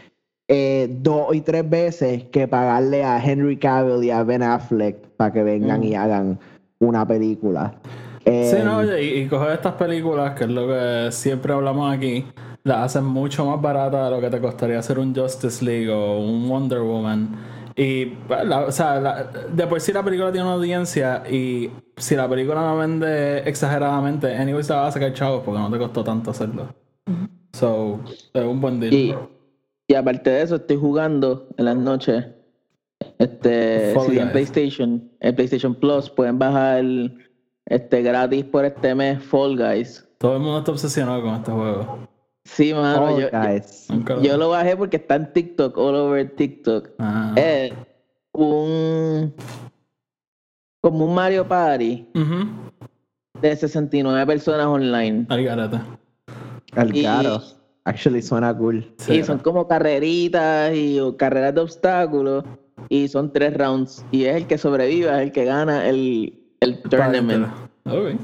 eh, 0.55 0.87
dos 1.01 1.33
y 1.33 1.41
tres 1.41 1.67
veces 1.67 2.25
que 2.25 2.47
pagarle 2.47 3.03
a 3.03 3.17
Henry 3.23 3.57
Cavill 3.57 4.03
y 4.03 4.11
a 4.11 4.21
Ben 4.23 4.43
Affleck 4.43 4.97
para 5.17 5.31
que 5.33 5.41
vengan 5.41 5.83
y 5.83 5.95
hagan 5.95 6.37
una 6.79 7.07
película. 7.07 7.73
Sí, 8.25 8.29
Eh, 8.29 8.61
no, 8.63 8.77
oye, 8.77 9.01
y, 9.03 9.21
y 9.23 9.27
coger 9.27 9.53
estas 9.53 9.73
películas, 9.73 10.35
que 10.35 10.43
es 10.43 10.49
lo 10.51 10.67
que 10.67 11.07
siempre 11.11 11.53
hablamos 11.53 11.91
aquí, 11.91 12.25
las 12.63 12.77
hacen 12.85 13.03
mucho 13.05 13.45
más 13.47 13.59
baratas 13.61 14.05
de 14.05 14.11
lo 14.15 14.21
que 14.21 14.29
te 14.29 14.39
costaría 14.39 14.77
hacer 14.77 14.99
un 14.99 15.13
Justice 15.15 15.65
League 15.65 15.89
o 15.89 16.19
un 16.19 16.47
Wonder 16.47 16.81
Woman. 16.81 17.29
Y, 17.75 18.05
pues, 18.05 18.45
la- 18.45 18.59
o 18.67 18.71
sea, 18.71 18.99
la- 19.01 19.23
de 19.51 19.65
por 19.65 19.81
sí 19.81 19.91
la 19.91 20.03
película 20.03 20.31
tiene 20.31 20.45
una 20.45 20.53
audiencia 20.55 21.23
y 21.29 21.71
si 21.97 22.15
la 22.15 22.29
película 22.29 22.61
no 22.61 22.77
vende 22.77 23.39
exageradamente, 23.49 24.35
anyways 24.35 24.69
la 24.69 24.75
vas 24.81 24.89
a 24.89 24.91
sacar 24.91 25.13
chavos 25.13 25.41
porque 25.43 25.59
no 25.59 25.71
te 25.71 25.79
costó 25.79 26.03
tanto 26.03 26.29
hacerlo. 26.31 26.67
So, 27.53 27.99
es 28.33 28.43
un 28.45 28.61
buen 28.61 28.79
deal. 28.79 28.93
Y, 28.93 29.15
y 29.93 29.95
aparte 29.95 30.31
de 30.31 30.41
eso, 30.41 30.55
estoy 30.55 30.77
jugando 30.77 31.47
en 31.55 31.65
las 31.65 31.77
noches. 31.77 32.25
Este, 33.19 33.93
si 34.07 34.17
en. 34.17 34.31
PlayStation, 34.31 35.11
en 35.19 35.35
PlayStation 35.35 35.75
Plus 35.75 36.09
pueden 36.09 36.39
bajar 36.39 36.83
este 37.67 38.01
gratis 38.01 38.43
por 38.45 38.65
este 38.65 38.95
mes 38.95 39.23
Fall 39.23 39.55
Guys. 39.55 40.03
Todo 40.17 40.37
el 40.37 40.39
mundo 40.39 40.57
está 40.57 40.71
obsesionado 40.71 41.21
con 41.21 41.35
este 41.35 41.51
juego. 41.51 41.99
Sí, 42.43 42.73
mano, 42.73 43.05
Fall 43.05 43.21
yo, 43.21 43.27
Guys. 43.31 43.87
Yo 44.23 44.37
lo 44.37 44.49
bajé 44.49 44.75
porque 44.75 44.97
está 44.97 45.13
en 45.13 45.31
TikTok, 45.31 45.77
all 45.77 45.93
over 45.93 46.35
TikTok. 46.35 46.89
Ah. 46.97 47.33
Es 47.35 47.71
un 48.31 49.31
como 50.81 51.05
un 51.05 51.13
Mario 51.13 51.47
Party 51.47 52.09
Ujú. 52.15 52.47
de 53.43 53.55
69 53.55 54.25
personas 54.25 54.65
online. 54.65 55.27
Al 55.29 55.43
garete. 55.43 55.79
Al. 56.75 57.43
Actually 57.85 58.21
suena 58.21 58.55
cool. 58.57 58.93
Sí. 58.97 59.15
Y 59.15 59.23
son 59.23 59.39
como 59.39 59.67
carreritas 59.67 60.73
y 60.75 60.99
o 60.99 61.17
carreras 61.17 61.53
de 61.55 61.61
obstáculos. 61.61 62.45
Y 62.89 63.07
son 63.07 63.31
tres 63.31 63.57
rounds. 63.57 64.05
Y 64.11 64.25
es 64.25 64.35
el 64.35 64.47
que 64.47 64.57
sobrevive, 64.57 65.07
es 65.07 65.21
el 65.21 65.31
que 65.31 65.45
gana 65.45 65.87
el, 65.87 66.33
el 66.59 66.81
tournament. 66.83 67.47
Ok. 67.85 68.19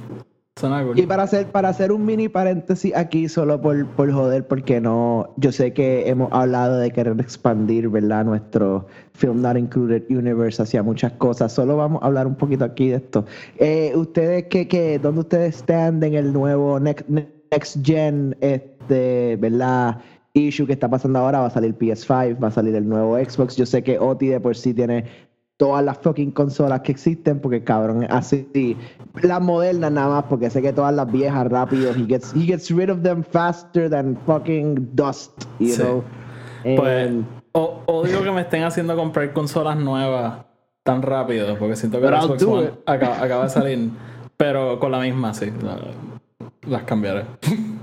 Suena 0.59 0.83
cool. 0.83 0.99
Y 0.99 1.03
para 1.03 1.23
hacer, 1.23 1.47
para 1.47 1.69
hacer 1.69 1.91
un 1.91 2.05
mini 2.05 2.27
paréntesis 2.27 2.93
aquí, 2.95 3.29
solo 3.29 3.61
por, 3.61 3.85
por 3.91 4.11
joder, 4.11 4.45
porque 4.47 4.81
no, 4.81 5.33
yo 5.37 5.51
sé 5.51 5.73
que 5.73 6.09
hemos 6.09 6.31
hablado 6.33 6.77
de 6.77 6.91
querer 6.91 7.19
expandir, 7.19 7.87
¿verdad? 7.89 8.25
Nuestro 8.25 8.87
Film 9.13 9.41
Not 9.41 9.57
Included 9.57 10.03
Universe 10.09 10.61
hacia 10.61 10.83
muchas 10.83 11.13
cosas. 11.13 11.53
Solo 11.53 11.77
vamos 11.77 12.01
a 12.01 12.07
hablar 12.07 12.27
un 12.27 12.35
poquito 12.35 12.65
aquí 12.65 12.89
de 12.89 12.97
esto. 12.97 13.25
Eh, 13.57 13.93
ustedes, 13.95 14.45
qué, 14.49 14.67
qué, 14.67 14.99
¿dónde 14.99 15.21
ustedes 15.21 15.57
están 15.57 16.03
en 16.03 16.13
el 16.15 16.33
nuevo 16.33 16.79
Next, 16.79 17.07
next 17.07 17.77
Gen, 17.85 18.35
este, 18.89 19.35
¿verdad? 19.37 19.97
Issue 20.33 20.65
que 20.65 20.73
está 20.73 20.89
pasando 20.89 21.19
ahora, 21.19 21.39
va 21.39 21.47
a 21.47 21.49
salir 21.49 21.75
PS5, 21.77 22.41
va 22.41 22.47
a 22.47 22.51
salir 22.51 22.75
el 22.75 22.87
nuevo 22.87 23.17
Xbox. 23.17 23.55
Yo 23.55 23.65
sé 23.65 23.83
que 23.83 23.97
Oti 23.99 24.27
de 24.27 24.39
por 24.39 24.55
sí 24.55 24.73
tiene 24.73 25.05
todas 25.57 25.83
las 25.83 25.97
fucking 25.97 26.31
consolas 26.31 26.81
que 26.81 26.91
existen, 26.91 27.39
porque 27.39 27.63
cabrón, 27.63 28.05
así, 28.09 28.77
las 29.21 29.41
modernas 29.41 29.91
nada 29.91 30.07
más, 30.07 30.23
porque 30.29 30.49
sé 30.49 30.61
que 30.61 30.71
todas 30.71 30.93
las 30.93 31.11
viejas 31.11 31.47
rápido, 31.49 31.91
he 31.91 32.05
gets, 32.05 32.33
he 32.35 32.41
gets 32.45 32.69
rid 32.71 32.89
of 32.89 33.01
them 33.01 33.23
faster 33.23 33.89
than 33.89 34.15
fucking 34.25 34.89
dust, 34.93 35.43
you 35.59 35.67
Sí. 35.73 35.81
know. 35.81 36.03
Pues, 36.63 37.07
And- 37.09 37.25
o- 37.53 37.81
odio 37.87 38.23
que 38.23 38.31
me 38.31 38.41
estén 38.41 38.63
haciendo 38.63 38.95
comprar 38.95 39.33
consolas 39.33 39.77
nuevas 39.77 40.45
tan 40.83 41.01
rápido, 41.01 41.57
porque 41.57 41.75
siento 41.75 41.99
que 41.99 42.05
I'll 42.07 42.21
Xbox 42.21 42.43
One 42.43 42.71
acaba, 42.85 43.21
acaba 43.21 43.43
de 43.45 43.49
salir, 43.49 43.89
pero 44.37 44.79
con 44.79 44.91
la 44.91 44.99
misma, 44.99 45.33
sí. 45.33 45.51
la- 45.61 45.77
las 46.69 46.83
cambiaré. 46.83 47.23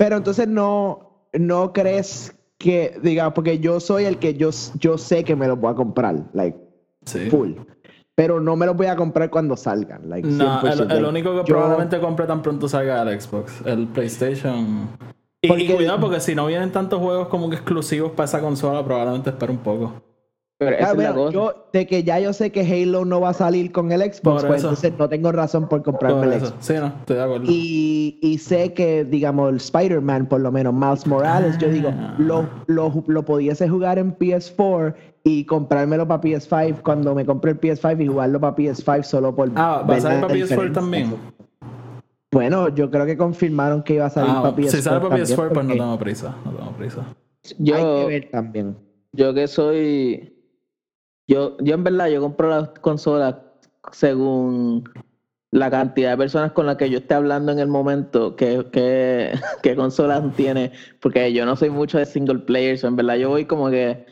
Pero 0.00 0.16
entonces 0.16 0.48
no, 0.48 1.28
no 1.34 1.74
crees 1.74 2.34
que, 2.56 2.98
diga, 3.02 3.34
porque 3.34 3.58
yo 3.58 3.80
soy 3.80 4.06
el 4.06 4.16
que 4.16 4.32
yo, 4.32 4.48
yo 4.78 4.96
sé 4.96 5.24
que 5.24 5.36
me 5.36 5.46
los 5.46 5.60
voy 5.60 5.70
a 5.72 5.74
comprar, 5.74 6.24
like, 6.32 6.56
Sí. 7.04 7.28
full. 7.28 7.52
Pero 8.14 8.40
no 8.40 8.56
me 8.56 8.64
los 8.64 8.74
voy 8.78 8.86
a 8.86 8.96
comprar 8.96 9.28
cuando 9.28 9.58
salgan, 9.58 10.08
like, 10.08 10.26
No, 10.26 10.62
100%, 10.62 10.72
el, 10.72 10.80
el 10.80 10.88
like, 10.88 11.04
único 11.06 11.30
que 11.32 11.36
yo- 11.40 11.44
probablemente 11.44 12.00
compre 12.00 12.26
tan 12.26 12.40
pronto 12.40 12.66
salga 12.66 13.02
el 13.02 13.20
Xbox, 13.20 13.60
el 13.66 13.88
PlayStation. 13.88 14.88
Y, 15.42 15.46
y 15.46 15.48
Porque- 15.48 15.74
cuidado, 15.76 16.00
porque 16.00 16.20
si 16.20 16.34
no 16.34 16.46
vienen 16.46 16.72
tantos 16.72 16.98
juegos 16.98 17.28
como 17.28 17.50
que 17.50 17.56
exclusivos 17.56 18.12
para 18.12 18.24
esa 18.24 18.40
consola, 18.40 18.82
probablemente 18.82 19.28
espere 19.28 19.52
un 19.52 19.58
poco. 19.58 19.92
Pero 20.60 20.76
esa 20.76 20.88
Ah, 20.88 20.90
es 20.92 20.98
la 20.98 21.12
bueno, 21.12 21.14
cosa. 21.14 21.32
yo, 21.32 21.66
de 21.72 21.86
que 21.86 22.02
ya 22.04 22.20
yo 22.20 22.34
sé 22.34 22.52
que 22.52 22.60
Halo 22.60 23.06
no 23.06 23.18
va 23.22 23.30
a 23.30 23.32
salir 23.32 23.72
con 23.72 23.90
el 23.92 24.02
Xbox, 24.02 24.20
Por 24.20 24.46
pues 24.46 24.58
eso. 24.58 24.68
entonces 24.68 24.92
no 24.98 25.08
tengo 25.08 25.32
razón 25.32 25.66
por 25.70 25.82
comprarme 25.82 26.24
Por 26.24 26.32
el. 26.34 26.40
Xbox. 26.40 26.54
Sí, 26.60 26.74
no, 26.74 26.86
estoy 26.88 27.16
de 27.16 27.22
acuerdo. 27.22 27.44
Y, 27.48 28.18
y 28.20 28.36
sé 28.36 28.74
que, 28.74 29.06
digamos, 29.06 29.48
el 29.48 29.56
Spider-Man, 29.56 30.26
por 30.26 30.42
lo 30.42 30.52
menos, 30.52 30.74
Miles 30.74 31.06
Morales, 31.06 31.56
yo 31.56 31.68
digo, 31.70 31.88
Ah. 31.96 32.14
lo, 32.18 32.46
lo, 32.66 32.92
lo 33.06 33.24
pudiese 33.24 33.70
jugar 33.70 33.98
en 33.98 34.14
PS4 34.14 34.94
y 35.24 35.46
comprármelo 35.46 36.06
para 36.06 36.20
PS5 36.20 36.82
cuando 36.82 37.14
me 37.14 37.24
compre 37.24 37.52
el 37.52 37.58
PS5 37.60 38.02
y 38.04 38.06
jugarlo 38.08 38.38
para 38.38 38.54
PS5 38.54 39.02
solo 39.02 39.34
por. 39.34 39.50
Ah, 39.56 39.82
¿va 39.88 39.94
a 39.94 40.00
salir 40.00 40.20
para 40.20 40.34
PS4 40.34 40.42
diferencia. 40.42 40.72
también? 40.74 41.14
Bueno, 42.32 42.68
yo 42.68 42.90
creo 42.90 43.06
que 43.06 43.16
confirmaron 43.16 43.82
que 43.82 43.94
iba 43.94 44.04
a 44.06 44.10
salir 44.10 44.30
Ah, 44.34 44.42
para 44.42 44.56
PS4. 44.56 44.70
si 44.70 44.82
sale 44.82 44.96
para 45.00 45.08
también, 45.16 45.26
PS4, 45.26 45.48
pues 45.54 45.66
no 45.66 45.72
tengo 45.72 45.98
prisa. 45.98 46.36
No 46.44 46.52
tengo 46.52 46.70
prisa. 46.72 47.06
Hay 47.58 47.64
que 47.64 48.04
ver 48.06 48.28
también. 48.30 48.76
yo 49.12 49.32
que 49.32 49.48
soy. 49.48 50.36
Yo, 51.30 51.56
yo 51.60 51.74
en 51.74 51.84
verdad, 51.84 52.08
yo 52.08 52.20
compro 52.20 52.50
las 52.50 52.70
consolas 52.80 53.36
según 53.92 54.82
la 55.52 55.70
cantidad 55.70 56.10
de 56.10 56.16
personas 56.16 56.50
con 56.50 56.66
las 56.66 56.76
que 56.76 56.90
yo 56.90 56.98
esté 56.98 57.14
hablando 57.14 57.52
en 57.52 57.60
el 57.60 57.68
momento, 57.68 58.34
que, 58.34 58.66
que, 58.72 59.32
que 59.62 59.76
consolas 59.76 60.24
tiene, 60.34 60.72
porque 61.00 61.32
yo 61.32 61.46
no 61.46 61.54
soy 61.54 61.70
mucho 61.70 61.98
de 61.98 62.06
single 62.06 62.40
player, 62.40 62.76
so 62.76 62.88
en 62.88 62.96
verdad 62.96 63.14
yo 63.14 63.28
voy 63.28 63.44
como 63.44 63.70
que, 63.70 64.04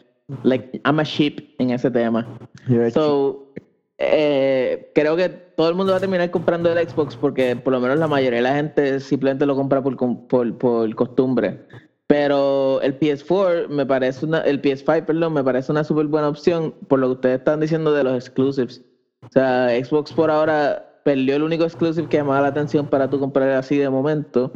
like, 0.44 0.80
I'm 0.84 1.00
a 1.00 1.02
sheep 1.02 1.56
en 1.58 1.70
ese 1.70 1.90
tema. 1.90 2.24
You're 2.68 2.88
So, 2.92 3.52
eh, 3.98 4.92
creo 4.94 5.16
que 5.16 5.28
todo 5.28 5.70
el 5.70 5.74
mundo 5.74 5.90
va 5.90 5.98
a 5.98 6.00
terminar 6.00 6.30
comprando 6.30 6.72
el 6.72 6.88
Xbox 6.88 7.16
porque 7.16 7.56
por 7.56 7.72
lo 7.72 7.80
menos 7.80 7.98
la 7.98 8.06
mayoría 8.06 8.36
de 8.36 8.42
la 8.44 8.54
gente 8.54 9.00
simplemente 9.00 9.44
lo 9.44 9.56
compra 9.56 9.82
por, 9.82 9.96
por, 10.28 10.56
por 10.56 10.94
costumbre. 10.94 11.66
Pero 12.08 12.80
el 12.80 12.98
PS4 12.98 13.68
me 13.68 13.84
parece 13.84 14.24
una, 14.24 14.40
el 14.40 14.62
PS5, 14.62 15.04
perdón, 15.04 15.34
me 15.34 15.44
parece 15.44 15.70
una 15.70 15.84
súper 15.84 16.06
buena 16.06 16.28
opción 16.28 16.74
por 16.88 16.98
lo 16.98 17.08
que 17.08 17.12
ustedes 17.12 17.38
están 17.40 17.60
diciendo 17.60 17.92
de 17.92 18.02
los 18.02 18.14
exclusives. 18.14 18.82
O 19.22 19.28
sea, 19.30 19.68
Xbox 19.68 20.12
por 20.14 20.30
ahora 20.30 21.00
perdió 21.04 21.36
el 21.36 21.42
único 21.42 21.64
exclusive 21.64 22.08
que 22.08 22.16
llamaba 22.16 22.40
la 22.40 22.48
atención 22.48 22.86
para 22.86 23.10
tú 23.10 23.20
comprar 23.20 23.50
así 23.50 23.76
de 23.76 23.90
momento. 23.90 24.50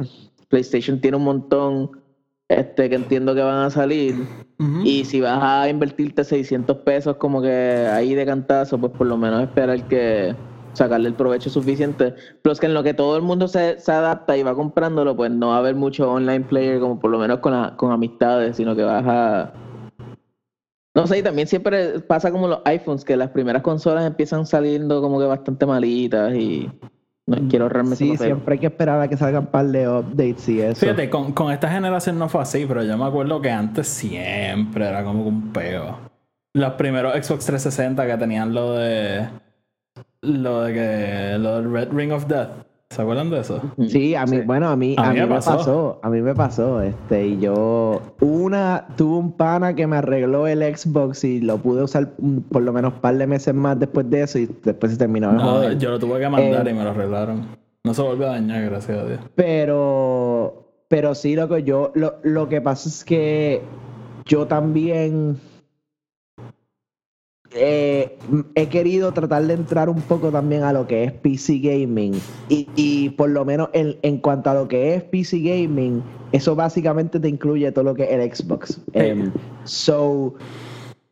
PlayStation 0.49 0.99
tiene 0.99 1.17
un 1.17 1.25
montón 1.25 1.91
este, 2.49 2.89
que 2.89 2.95
entiendo 2.95 3.35
que 3.35 3.41
van 3.41 3.65
a 3.65 3.69
salir. 3.69 4.15
Y 4.83 5.05
si 5.05 5.19
vas 5.21 5.39
a 5.41 5.69
invertirte 5.69 6.23
600 6.23 6.77
pesos 6.77 7.17
como 7.17 7.41
que 7.41 7.49
ahí 7.49 8.15
de 8.15 8.25
cantazo, 8.25 8.79
pues 8.79 8.93
por 8.93 9.07
lo 9.07 9.17
menos 9.17 9.43
esperar 9.43 9.87
que 9.87 10.33
sacarle 10.73 11.07
el 11.09 11.15
provecho 11.15 11.49
suficiente. 11.49 12.13
Plus 12.41 12.59
que 12.59 12.65
en 12.65 12.73
lo 12.73 12.83
que 12.83 12.93
todo 12.93 13.15
el 13.15 13.21
mundo 13.23 13.47
se, 13.47 13.79
se 13.79 13.91
adapta 13.91 14.35
y 14.37 14.43
va 14.43 14.53
comprándolo, 14.55 15.15
pues 15.15 15.31
no 15.31 15.49
va 15.49 15.55
a 15.55 15.59
haber 15.59 15.75
mucho 15.75 16.11
online 16.11 16.41
player 16.41 16.79
como 16.79 16.99
por 16.99 17.11
lo 17.11 17.19
menos 17.19 17.39
con, 17.39 17.53
la- 17.53 17.75
con 17.77 17.91
amistades, 17.91 18.57
sino 18.57 18.75
que 18.75 18.83
vas 18.83 19.03
a... 19.07 19.53
No 20.95 21.07
sé, 21.07 21.17
y 21.19 21.23
también 21.23 21.47
siempre 21.47 21.99
pasa 22.01 22.31
como 22.31 22.47
los 22.47 22.59
iPhones, 22.65 23.03
que 23.03 23.17
las 23.17 23.29
primeras 23.29 23.63
consolas 23.63 24.05
empiezan 24.05 24.45
saliendo 24.45 25.01
como 25.01 25.19
que 25.19 25.25
bastante 25.25 25.65
malitas 25.65 26.35
y 26.35 26.69
no 27.25 27.37
quiero 27.49 27.65
ahorrarme 27.65 27.93
ese 27.95 28.05
Sí, 28.05 28.17
siempre 28.17 28.53
hay 28.53 28.59
que 28.59 28.67
esperar 28.67 29.01
a 29.01 29.07
que 29.07 29.17
salgan 29.17 29.43
un 29.45 29.47
par 29.51 29.65
de 29.67 29.87
updates 29.89 30.47
y 30.49 30.61
eso. 30.61 30.81
Fíjate, 30.81 31.09
con, 31.09 31.31
con 31.33 31.51
esta 31.51 31.67
generación 31.69 32.19
no 32.19 32.29
fue 32.29 32.41
así, 32.41 32.65
pero 32.67 32.83
yo 32.83 32.95
me 32.97 33.05
acuerdo 33.05 33.41
que 33.41 33.49
antes 33.49 33.87
siempre 33.87 34.87
era 34.87 35.03
como 35.03 35.23
que 35.23 35.29
un 35.29 35.51
peo. 35.51 35.97
Los 36.55 36.73
primeros 36.73 37.13
Xbox 37.13 37.45
360 37.47 38.05
que 38.05 38.17
tenían 38.17 38.53
lo 38.53 38.73
de. 38.73 39.27
Lo 40.23 40.63
de 40.63 40.73
que. 40.73 41.37
Lo 41.39 41.61
del 41.61 41.71
Red 41.71 41.89
Ring 41.93 42.11
of 42.11 42.25
Death. 42.27 42.49
¿Se 42.89 43.01
acuerdan 43.01 43.31
de 43.31 43.39
eso? 43.39 43.59
Sí, 43.87 44.13
a 44.13 44.23
mí, 44.27 44.41
bueno, 44.41 44.69
a 44.69 44.75
mí, 44.75 44.93
a 44.99 45.11
mí 45.11 45.19
me 45.19 45.25
pasó. 45.27 45.99
a 46.03 46.09
mí 46.11 46.21
me 46.21 46.35
pasó, 46.35 46.79
este, 46.79 47.25
y 47.25 47.39
yo, 47.39 47.99
una, 48.21 48.85
tuve 48.95 49.17
un 49.17 49.31
pana 49.31 49.73
que 49.73 49.87
me 49.87 49.97
arregló 49.97 50.45
el 50.45 50.61
Xbox 50.77 51.23
y 51.23 51.41
lo 51.41 51.57
pude 51.57 51.81
usar 51.81 52.11
por 52.51 52.61
lo 52.61 52.71
menos 52.71 52.93
un 52.93 52.99
par 53.01 53.17
de 53.17 53.25
meses 53.25 53.51
más 53.55 53.79
después 53.79 54.07
de 54.11 54.21
eso 54.21 54.37
y 54.37 54.47
después 54.63 54.91
se 54.91 54.99
terminó 54.99 55.29
de 55.31 55.37
No, 55.37 55.43
joder. 55.43 55.79
yo 55.79 55.89
lo 55.89 55.97
tuve 55.97 56.19
que 56.19 56.29
mandar 56.29 56.67
Eh, 56.67 56.71
y 56.71 56.73
me 56.75 56.83
lo 56.83 56.91
arreglaron. 56.91 57.47
No 57.83 57.95
se 57.95 58.01
volvió 58.03 58.27
a 58.27 58.33
dañar, 58.33 58.63
gracias 58.65 58.95
a 58.99 59.05
Dios. 59.07 59.19
Pero, 59.33 60.69
pero 60.87 61.15
sí, 61.15 61.35
loco, 61.35 61.57
yo, 61.57 61.91
lo, 61.95 62.15
lo 62.21 62.47
que 62.47 62.61
pasa 62.61 62.89
es 62.89 63.03
que 63.03 63.63
yo 64.25 64.45
también 64.45 65.37
eh, 67.55 68.17
he 68.55 68.67
querido 68.67 69.11
tratar 69.13 69.43
de 69.45 69.53
entrar 69.53 69.89
un 69.89 70.01
poco 70.01 70.31
también 70.31 70.63
a 70.63 70.73
lo 70.73 70.87
que 70.87 71.03
es 71.03 71.11
PC 71.11 71.59
Gaming. 71.59 72.13
Y, 72.49 72.67
y 72.75 73.09
por 73.09 73.29
lo 73.29 73.45
menos 73.45 73.69
en, 73.73 73.97
en 74.01 74.17
cuanto 74.17 74.49
a 74.49 74.53
lo 74.53 74.67
que 74.67 74.95
es 74.95 75.03
PC 75.03 75.39
Gaming, 75.39 76.01
eso 76.31 76.55
básicamente 76.55 77.19
te 77.19 77.29
incluye 77.29 77.71
todo 77.71 77.85
lo 77.85 77.95
que 77.95 78.03
es 78.03 78.11
el 78.11 78.35
Xbox. 78.35 78.81
Em, 78.93 79.31
so, 79.65 80.33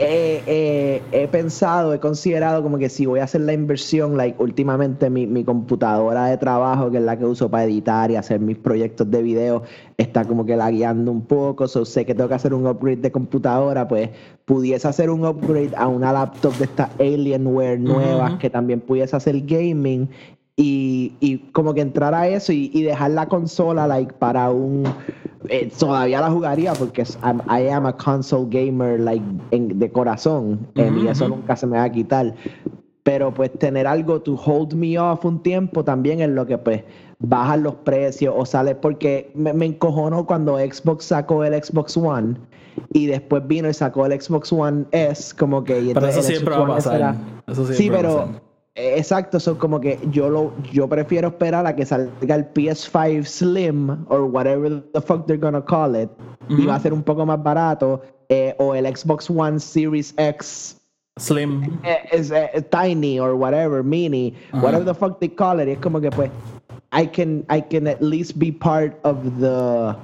he, 0.02 1.28
pensado, 1.32 1.94
he 1.94 2.00
considerado 2.00 2.64
como 2.64 2.78
que 2.78 2.90
si 2.90 3.06
voy 3.06 3.20
a 3.20 3.26
hacer 3.26 3.42
la 3.42 3.54
inversión, 3.54 4.18
like 4.18 4.42
últimamente 4.42 5.10
mi, 5.10 5.28
mi 5.28 5.44
computadora 5.44 6.26
de 6.26 6.38
trabajo, 6.38 6.92
que 6.92 6.98
es 6.98 7.04
la 7.04 7.18
que 7.18 7.26
uso 7.26 7.50
para 7.50 7.66
editar 7.66 8.12
y 8.12 8.16
hacer 8.16 8.40
mis 8.40 8.58
proyectos 8.58 9.10
de 9.12 9.22
video, 9.22 9.64
está 9.98 10.26
como 10.26 10.46
que 10.46 10.56
lagueando 10.56 11.12
un 11.12 11.26
poco, 11.26 11.68
so 11.68 11.86
sé 11.86 12.06
que 12.06 12.16
tengo 12.16 12.30
que 12.30 12.36
hacer 12.36 12.54
un 12.54 12.66
upgrade 12.68 13.02
de 13.02 13.12
computadora, 13.12 13.88
pues 13.88 14.10
pudiese 14.46 14.88
hacer 14.88 15.10
un 15.10 15.26
upgrade 15.26 15.72
a 15.78 15.88
una 15.88 16.12
laptop 16.12 16.54
de 16.56 16.66
estas 16.66 16.90
Alienware 17.00 17.80
nuevas 17.80 18.38
que 18.40 18.50
también 18.50 18.82
pudiese 18.82 19.16
hacer 19.16 19.40
gaming 19.42 20.10
y, 20.62 21.14
y 21.20 21.38
como 21.54 21.74
que 21.74 21.82
entrar 21.82 22.14
a 22.14 22.28
eso 22.28 22.52
y, 22.54 22.70
y 22.74 22.84
dejar 22.84 23.12
la 23.12 23.26
consola 23.28 23.88
like 23.88 24.14
para 24.14 24.52
un 24.52 24.84
eh, 25.50 25.72
todavía 25.80 26.22
la 26.22 26.30
jugaría 26.30 26.74
porque 26.74 27.02
I'm- 27.24 27.42
I 27.50 27.68
am 27.70 27.86
a 27.88 27.98
console 27.98 28.46
gamer 28.50 29.00
like 29.00 29.26
en- 29.52 29.80
de 29.80 29.92
corazón 29.92 30.60
em, 30.76 31.00
y 31.00 31.08
eso 31.08 31.28
nunca 31.28 31.56
se 31.56 31.66
me 31.66 31.78
va 31.78 31.84
a 31.86 31.92
quitar 31.92 32.36
pero 33.04 33.34
pues 33.34 33.52
tener 33.58 33.88
algo 33.88 34.22
to 34.22 34.36
hold 34.36 34.74
me 34.74 35.00
off 35.00 35.26
un 35.26 35.42
tiempo 35.42 35.84
también 35.84 36.22
en 36.22 36.36
lo 36.36 36.46
que 36.46 36.58
pues 36.60 36.84
bajan 37.20 37.64
los 37.64 37.76
precios 37.76 38.34
o 38.38 38.46
sale 38.46 38.76
porque 38.76 39.32
me, 39.34 39.54
me 39.54 39.66
encojonó 39.66 40.26
cuando 40.28 40.58
Xbox 40.60 41.06
sacó 41.06 41.44
el 41.44 41.54
Xbox 41.64 41.98
One 41.98 42.36
y 42.94 43.08
después 43.08 43.48
vino 43.48 43.68
y 43.70 43.74
sacó 43.74 44.06
el 44.06 44.22
Xbox 44.22 44.54
One 44.54 44.86
S 44.92 45.34
como 45.36 45.64
que 45.64 45.80
y 45.82 45.94
Pero 45.94 46.08
eso 46.08 46.22
siempre 46.22 46.54
Xbox 46.54 46.70
va 46.70 46.74
a 46.74 46.76
pasar. 46.76 46.96
era- 46.96 47.16
Eso 47.48 47.66
Sí, 47.74 47.90
pero 47.92 48.22
eh, 48.26 48.42
exacto, 48.76 49.40
son 49.40 49.56
como 49.56 49.80
que 49.80 50.00
yo 50.12 50.30
lo 50.30 50.54
yo 50.72 50.88
prefiero 50.88 51.28
esperar 51.30 51.66
a 51.66 51.76
que 51.76 51.86
salga 51.86 52.36
el 52.36 52.52
PS5 52.54 53.26
Slim 53.26 54.06
or 54.10 54.24
whatever 54.24 54.82
the 54.94 55.02
fuck 55.02 55.26
they're 55.28 55.38
gonna 55.40 55.62
call 55.64 55.96
it 55.96 56.10
y 56.50 56.54
Ujú. 56.56 56.68
va 56.68 56.76
a 56.76 56.80
ser 56.80 56.94
un 56.94 57.04
poco 57.04 57.26
más 57.26 57.42
barato 57.44 58.02
eh, 58.30 58.56
o 58.60 58.74
el 58.74 58.86
Xbox 58.86 59.30
One 59.30 59.60
Series 59.60 60.14
X 60.18 60.78
Slim. 61.20 61.80
eh, 61.84 62.00
es 62.12 62.32
eh, 62.32 62.50
tiny 62.72 63.20
or 63.20 63.36
whatever 63.36 63.84
mini 63.84 64.34
whatever 64.54 64.86
the 64.86 64.94
fuck 64.94 65.20
they 65.20 65.30
call 65.30 65.60
it 65.60 65.68
y 65.68 65.72
es 65.74 65.80
como 65.80 66.00
que 66.00 66.10
pues 66.10 66.32
I 66.94 67.06
can 67.08 67.46
I 67.50 67.62
can 67.62 67.88
at 67.88 68.02
least 68.02 68.38
be 68.40 68.52
part 68.52 68.98
of 69.04 69.18
the 69.40 69.96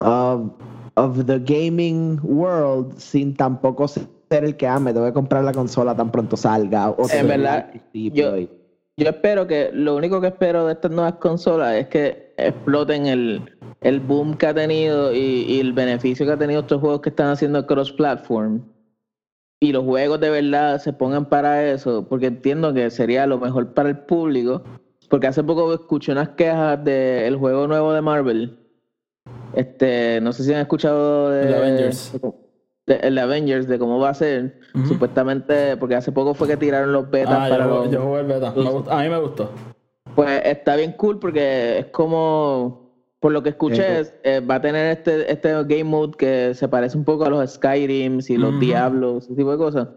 of, 0.00 0.50
of 0.96 1.26
the 1.26 1.38
gaming 1.38 2.18
world 2.22 2.98
sin 2.98 3.34
tampoco 3.34 3.86
ser 3.88 4.06
el 4.30 4.56
que 4.56 4.66
ah, 4.66 4.78
me 4.80 4.92
tengo 4.92 5.06
que 5.06 5.12
comprar 5.12 5.44
la 5.44 5.52
consola 5.52 5.94
tan 5.94 6.10
pronto 6.10 6.36
salga 6.36 6.90
o 6.90 7.08
En 7.10 7.28
verdad, 7.28 7.54
al 7.56 7.70
principio 7.70 8.30
yo- 8.30 8.36
y- 8.38 8.50
Yo 8.98 9.08
espero 9.10 9.46
que, 9.46 9.70
lo 9.72 9.94
único 9.96 10.20
que 10.20 10.28
espero 10.28 10.66
de 10.66 10.72
estas 10.72 10.90
nuevas 10.90 11.14
consolas 11.16 11.74
es 11.74 11.86
que 11.88 12.32
exploten 12.38 13.06
el, 13.06 13.42
el 13.82 14.00
boom 14.00 14.36
que 14.38 14.46
ha 14.46 14.54
tenido 14.54 15.12
y, 15.12 15.18
y 15.48 15.60
el 15.60 15.72
beneficio 15.74 16.24
que 16.24 16.32
ha 16.32 16.38
tenido 16.38 16.60
estos 16.62 16.80
juegos 16.80 17.00
que 17.02 17.10
están 17.10 17.28
haciendo 17.28 17.66
cross-platform. 17.66 18.62
Y 19.60 19.72
los 19.72 19.84
juegos 19.84 20.18
de 20.20 20.30
verdad 20.30 20.78
se 20.80 20.92
pongan 20.92 21.26
para 21.28 21.64
eso, 21.70 22.06
porque 22.08 22.26
entiendo 22.26 22.72
que 22.74 22.90
sería 22.90 23.26
lo 23.26 23.38
mejor 23.38 23.74
para 23.74 23.88
el 23.90 23.98
público. 23.98 24.62
Porque 25.08 25.26
hace 25.28 25.44
poco 25.44 25.72
escuché 25.74 26.12
unas 26.12 26.30
quejas 26.30 26.82
del 26.84 27.36
juego 27.36 27.66
nuevo 27.68 27.92
de 27.92 28.00
Marvel. 28.02 28.58
Este, 29.54 30.20
no 30.20 30.32
sé 30.32 30.42
si 30.44 30.52
han 30.52 30.60
escuchado 30.60 31.30
de 31.30 31.48
El 31.48 31.54
Avengers. 31.54 32.12
de, 32.12 32.32
el 32.86 33.18
Avengers, 33.18 33.66
de 33.68 33.78
cómo 33.78 33.98
va 33.98 34.10
a 34.10 34.14
ser. 34.14 34.58
Supuestamente, 34.86 35.76
porque 35.76 35.94
hace 35.96 36.12
poco 36.12 36.34
fue 36.34 36.46
que 36.48 36.56
tiraron 36.56 36.92
los 36.92 37.10
betas 37.10 37.34
Ah, 37.34 37.46
para 37.48 37.64
yo, 37.64 37.70
los- 37.84 37.90
yo 37.90 38.00
jugué 38.02 38.20
el 38.20 38.26
beta. 38.26 38.52
Me 38.56 38.70
gustó- 38.70 38.90
a 38.92 39.02
mí 39.02 39.08
me 39.08 39.18
gustó. 39.18 39.50
Pues 40.14 40.40
está 40.44 40.76
bien 40.76 40.92
cool 40.92 41.18
porque 41.18 41.78
es 41.80 41.86
como, 41.86 42.92
por 43.20 43.32
lo 43.32 43.42
que 43.42 43.50
escuché, 43.50 44.02
eh, 44.22 44.40
va 44.40 44.56
a 44.56 44.60
tener 44.60 44.96
este, 44.98 45.30
este 45.30 45.50
game 45.64 45.84
mode 45.84 46.12
que 46.16 46.54
se 46.54 46.68
parece 46.68 46.96
un 46.96 47.04
poco 47.04 47.24
a 47.24 47.30
los 47.30 47.50
Skyrims 47.54 48.30
y 48.30 48.36
los. 48.36 48.58
Diablos, 48.60 49.24
ese 49.24 49.34
tipo 49.34 49.50
de 49.52 49.58
cosas. 49.58 49.88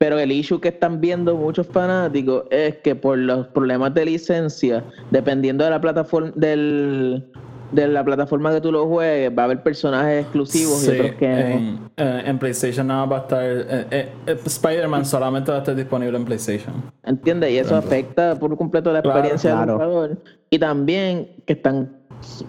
Pero 0.00 0.16
el 0.20 0.30
issue 0.30 0.60
que 0.60 0.68
están 0.68 1.00
viendo 1.00 1.34
muchos 1.34 1.66
fanáticos 1.66 2.44
es 2.50 2.76
que 2.78 2.94
por 2.94 3.18
los 3.18 3.48
problemas 3.48 3.92
de 3.94 4.04
licencia, 4.04 4.84
dependiendo 5.10 5.64
de 5.64 5.70
la 5.70 5.80
plataforma 5.80 6.30
del 6.36 7.32
de 7.72 7.88
la 7.88 8.04
plataforma 8.04 8.52
que 8.52 8.60
tú 8.60 8.72
lo 8.72 8.86
juegues, 8.86 9.30
va 9.36 9.42
a 9.42 9.44
haber 9.46 9.62
personajes 9.62 10.22
exclusivos 10.22 10.78
Sí, 10.78 10.90
y 10.90 10.94
otros 11.00 11.12
que 11.16 11.26
en, 11.26 11.90
eh, 11.96 12.22
en 12.24 12.38
PlayStation 12.38 12.86
nada 12.86 13.04
va 13.06 13.16
a 13.16 13.20
estar. 13.20 13.42
eh, 13.44 13.86
eh, 14.26 14.38
Spider-Man 14.44 15.04
solamente 15.04 15.50
va 15.50 15.58
a 15.58 15.60
estar 15.60 15.74
disponible 15.74 16.16
en 16.16 16.24
PlayStation. 16.24 16.74
¿Entiendes? 17.04 17.50
Y 17.52 17.58
eso 17.58 17.76
afecta 17.76 18.38
por 18.38 18.56
completo 18.56 18.92
la 18.92 19.00
experiencia 19.00 19.52
claro. 19.52 19.78
del 19.78 19.86
jugador. 19.86 20.18
Y 20.50 20.58
también 20.58 21.28
que 21.46 21.52
están 21.54 21.96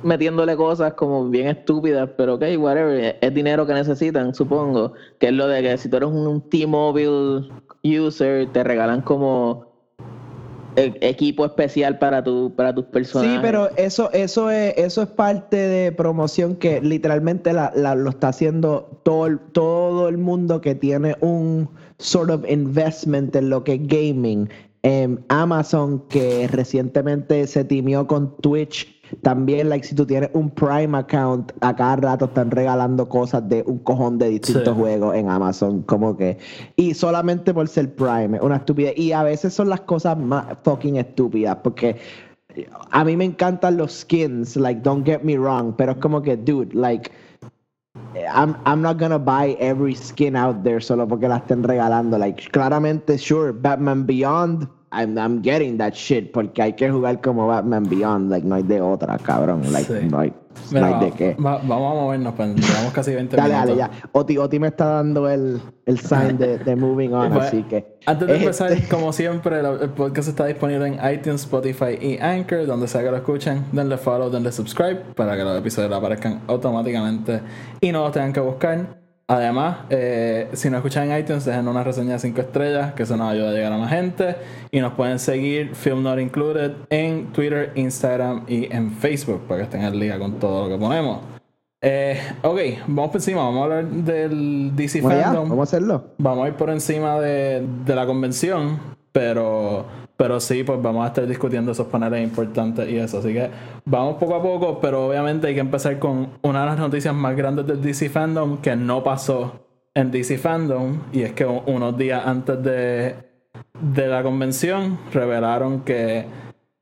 metiéndole 0.04 0.56
cosas 0.56 0.94
como 0.94 1.30
bien 1.30 1.48
estúpidas, 1.48 2.10
pero 2.18 2.36
ok, 2.36 2.44
whatever, 2.58 3.18
es 3.20 3.34
dinero 3.34 3.66
que 3.68 3.74
necesitan, 3.74 4.34
supongo. 4.34 4.94
Que 5.20 5.28
es 5.28 5.34
lo 5.34 5.48
de 5.48 5.62
que 5.62 5.78
si 5.78 5.90
tú 5.90 5.98
eres 5.98 6.10
un 6.10 6.42
T-Mobile 6.50 7.50
user, 7.84 8.48
te 8.52 8.64
regalan 8.64 9.02
como 9.02 9.69
equipo 11.02 11.46
especial 11.46 11.98
para 12.00 12.24
tu 12.24 12.54
para 12.56 12.74
tus 12.74 12.86
personajes. 12.86 13.36
Sí, 13.36 13.40
pero 13.42 13.70
eso, 13.78 14.12
eso 14.12 14.50
es, 14.50 14.74
eso 14.78 15.02
es 15.04 15.08
parte 15.10 15.56
de 15.58 15.92
promoción 15.92 16.56
que 16.56 16.82
literalmente 16.82 17.54
la, 17.54 17.72
la- 17.76 17.96
lo 17.96 18.10
está 18.10 18.30
haciendo 18.30 19.00
todo, 19.04 19.28
el- 19.28 19.40
todo 19.40 20.08
el 20.10 20.18
mundo 20.18 20.62
que 20.62 20.76
tiene 20.76 21.16
un 21.22 21.70
sort 21.98 22.30
of 22.32 22.50
investment 22.50 23.36
en 23.36 23.50
lo 23.50 23.64
que 23.64 23.74
es 23.74 23.88
gaming. 23.88 24.50
Em, 24.82 25.18
Amazon, 25.28 26.00
que 26.08 26.48
recientemente 26.48 27.46
se 27.48 27.66
timió 27.66 28.08
con 28.08 28.36
Twitch, 28.38 28.88
también, 29.22 29.70
like, 29.70 29.86
si 29.86 29.96
tú 29.96 30.06
tienes 30.06 30.30
un 30.34 30.50
Prime 30.50 30.98
account, 30.98 31.52
a 31.62 31.76
cada 31.76 31.96
rato 31.98 32.26
están 32.26 32.52
regalando 32.52 33.08
cosas 33.08 33.48
de 33.50 33.64
un 33.66 33.80
cojón 33.80 34.18
de 34.18 34.30
distintos 34.30 34.74
Sí. 34.76 34.80
juegos 34.80 35.16
en 35.16 35.30
Amazon, 35.30 35.82
como 35.84 36.16
que, 36.16 36.38
y 36.76 36.94
solamente 36.94 37.54
por 37.54 37.68
ser 37.68 37.94
Prime, 37.96 38.38
es 38.38 38.44
una 38.44 38.58
estupidez. 38.58 38.98
Y 38.98 39.12
a 39.12 39.24
veces 39.24 39.54
son 39.54 39.70
las 39.70 39.82
cosas 39.82 40.18
más 40.18 40.46
fucking 40.64 40.98
estúpidas, 40.98 41.58
porque 41.64 41.98
a 42.92 43.04
mí 43.04 43.16
me 43.16 43.26
encantan 43.26 43.78
los 43.78 43.92
skins, 44.02 44.56
like, 44.56 44.82
don't 44.82 45.06
get 45.06 45.22
me 45.22 45.38
wrong, 45.38 45.74
pero 45.78 45.94
es 45.94 45.98
como 46.00 46.22
que, 46.22 46.36
dude, 46.36 46.74
like, 46.74 47.12
I'm, 48.34 48.56
I'm 48.66 48.82
not 48.82 49.00
gonna 49.00 49.20
buy 49.20 49.56
every 49.60 49.96
skin 49.96 50.36
out 50.36 50.64
there 50.64 50.82
solo 50.82 51.08
porque 51.08 51.28
la 51.28 51.38
estén 51.38 51.64
regalando. 51.64 52.18
Like, 52.18 52.50
claramente, 52.52 53.18
sure, 53.18 53.52
Batman 53.52 54.06
Beyond, 54.06 54.68
I'm, 54.92 55.18
I'm 55.18 55.42
getting 55.44 55.78
that 55.78 55.94
shit 55.94 56.32
porque 56.32 56.62
hay 56.62 56.74
que 56.74 56.90
jugar 56.90 57.22
como 57.22 57.46
Batman 57.48 57.84
Beyond. 57.88 58.32
Like, 58.32 58.48
no 58.48 58.56
hay 58.56 58.64
de 58.64 58.82
otra, 58.82 59.18
cabrón. 59.20 59.62
Like, 59.72 59.86
Sí. 60.02 60.08
no 60.10 60.20
hay, 60.20 60.34
Mira, 60.72 60.90
no 60.90 60.96
hay 61.00 61.06
de 61.06 61.12
qué. 61.16 61.34
va- 61.36 61.60
vamos 61.64 61.92
a 61.92 62.02
movernos, 62.02 62.34
pues, 62.36 62.56
llevamos 62.56 62.92
casi 62.94 63.14
20 63.14 63.36
Dale, 63.36 63.54
minutos. 63.54 63.78
dale, 63.78 63.92
ya. 63.94 64.10
Oti, 64.14 64.38
Oti 64.40 64.60
me 64.60 64.68
está 64.70 64.86
dando 64.86 65.30
el, 65.30 65.62
el 65.86 66.00
sign 66.00 66.38
de, 66.40 66.58
de 66.58 66.76
moving 66.76 67.14
on, 67.14 67.32
Pues, 67.32 67.46
así 67.46 67.62
que. 67.64 68.00
Antes 68.08 68.28
de 68.28 68.34
Este- 68.34 68.46
empezar, 68.46 68.90
como 68.90 69.14
siempre, 69.14 69.60
el 69.60 69.90
podcast 69.92 70.30
está 70.30 70.46
disponible 70.48 70.88
en 70.88 70.94
iTunes, 71.14 71.42
Spotify 71.42 71.98
y 72.02 72.18
Anchor, 72.18 72.66
donde 72.66 72.88
sea 72.88 73.04
que 73.04 73.12
lo 73.12 73.18
escuchen. 73.18 73.66
Denle 73.72 73.98
follow, 73.98 74.30
denle 74.32 74.52
subscribe 74.52 75.02
para 75.16 75.38
que 75.38 75.44
los 75.44 75.58
episodios 75.60 75.92
aparezcan 75.94 76.42
automáticamente 76.48 77.42
y 77.82 77.92
no 77.92 78.04
los 78.04 78.12
tengan 78.12 78.34
que 78.34 78.40
buscar. 78.40 78.98
Además, 79.32 79.78
eh, 79.92 80.50
si 80.54 80.72
nos 80.72 80.80
escuchan 80.80 81.12
en 81.12 81.20
iTunes, 81.20 81.46
dejen 81.46 81.68
una 81.68 81.84
reseña 81.84 82.14
de 82.14 82.20
5 82.20 82.42
estrellas, 82.42 82.94
que 82.94 83.04
eso 83.04 83.16
nos 83.16 83.32
ayuda 83.32 83.52
a 83.52 83.54
llegar 83.54 83.72
a 83.72 83.78
más 83.78 83.92
gente. 83.92 84.36
Y 84.72 84.80
nos 84.80 84.94
pueden 84.94 85.20
seguir, 85.20 85.76
Film 85.76 86.02
Not 86.02 86.18
Included, 86.20 86.72
en 86.90 87.28
Twitter, 87.28 87.72
Instagram 87.76 88.46
y 88.48 88.74
en 88.76 88.90
Facebook, 88.92 89.42
para 89.48 89.60
que 89.60 89.64
estén 89.66 89.84
al 89.84 90.00
día 90.00 90.18
con 90.18 90.40
todo 90.40 90.68
lo 90.68 90.76
que 90.76 90.82
ponemos. 90.84 91.20
Eh, 91.80 92.20
ok, 92.42 92.60
vamos 92.88 93.12
por 93.12 93.18
encima, 93.18 93.44
vamos 93.44 93.62
a 93.62 93.64
hablar 93.66 93.86
del 93.86 94.72
DC 94.76 95.00
Bueno, 95.02 95.20
ya, 95.20 95.26
Fandom. 95.28 95.50
vamos 95.50 95.60
a 95.60 95.70
hacerlo. 95.70 96.04
Vamos 96.18 96.46
a 96.46 96.48
ir 96.48 96.56
por 96.56 96.72
encima 96.72 97.20
de, 97.20 97.64
de 97.86 97.96
la 97.96 98.08
convención, 98.08 98.80
pero, 99.12 99.86
pero 100.20 100.42
sí, 100.42 100.66
pues 100.66 100.82
vamos 100.82 101.06
a 101.06 101.08
estar 101.08 101.26
discutiendo 101.26 101.72
esos 101.72 101.88
paneles 101.88 102.22
importantes 102.22 102.90
y 102.90 102.98
eso. 102.98 103.20
Así 103.20 103.32
que 103.32 103.50
vamos 103.86 104.18
poco 104.18 104.36
a 104.36 104.44
poco, 104.44 104.78
pero 104.82 105.08
obviamente 105.08 105.48
hay 105.48 105.54
que 105.54 105.62
empezar 105.62 105.98
con 105.98 106.32
una 106.42 106.60
de 106.60 106.66
las 106.66 106.78
noticias 106.78 107.16
más 107.16 107.38
grandes 107.38 107.66
del 107.66 107.82
DC 107.82 108.10
Fandom 108.10 108.58
que 108.58 108.76
no 108.76 109.02
pasó 109.02 109.66
en 109.94 110.12
DC 110.12 110.38
Fandom, 110.38 111.04
y 111.14 111.22
es 111.22 111.32
que 111.32 111.46
unos 111.46 111.98
días 111.98 112.22
antes 112.26 112.62
de, 112.62 113.16
de 113.80 114.08
la 114.08 114.22
convención 114.22 115.00
revelaron 115.14 115.86
que 115.86 116.26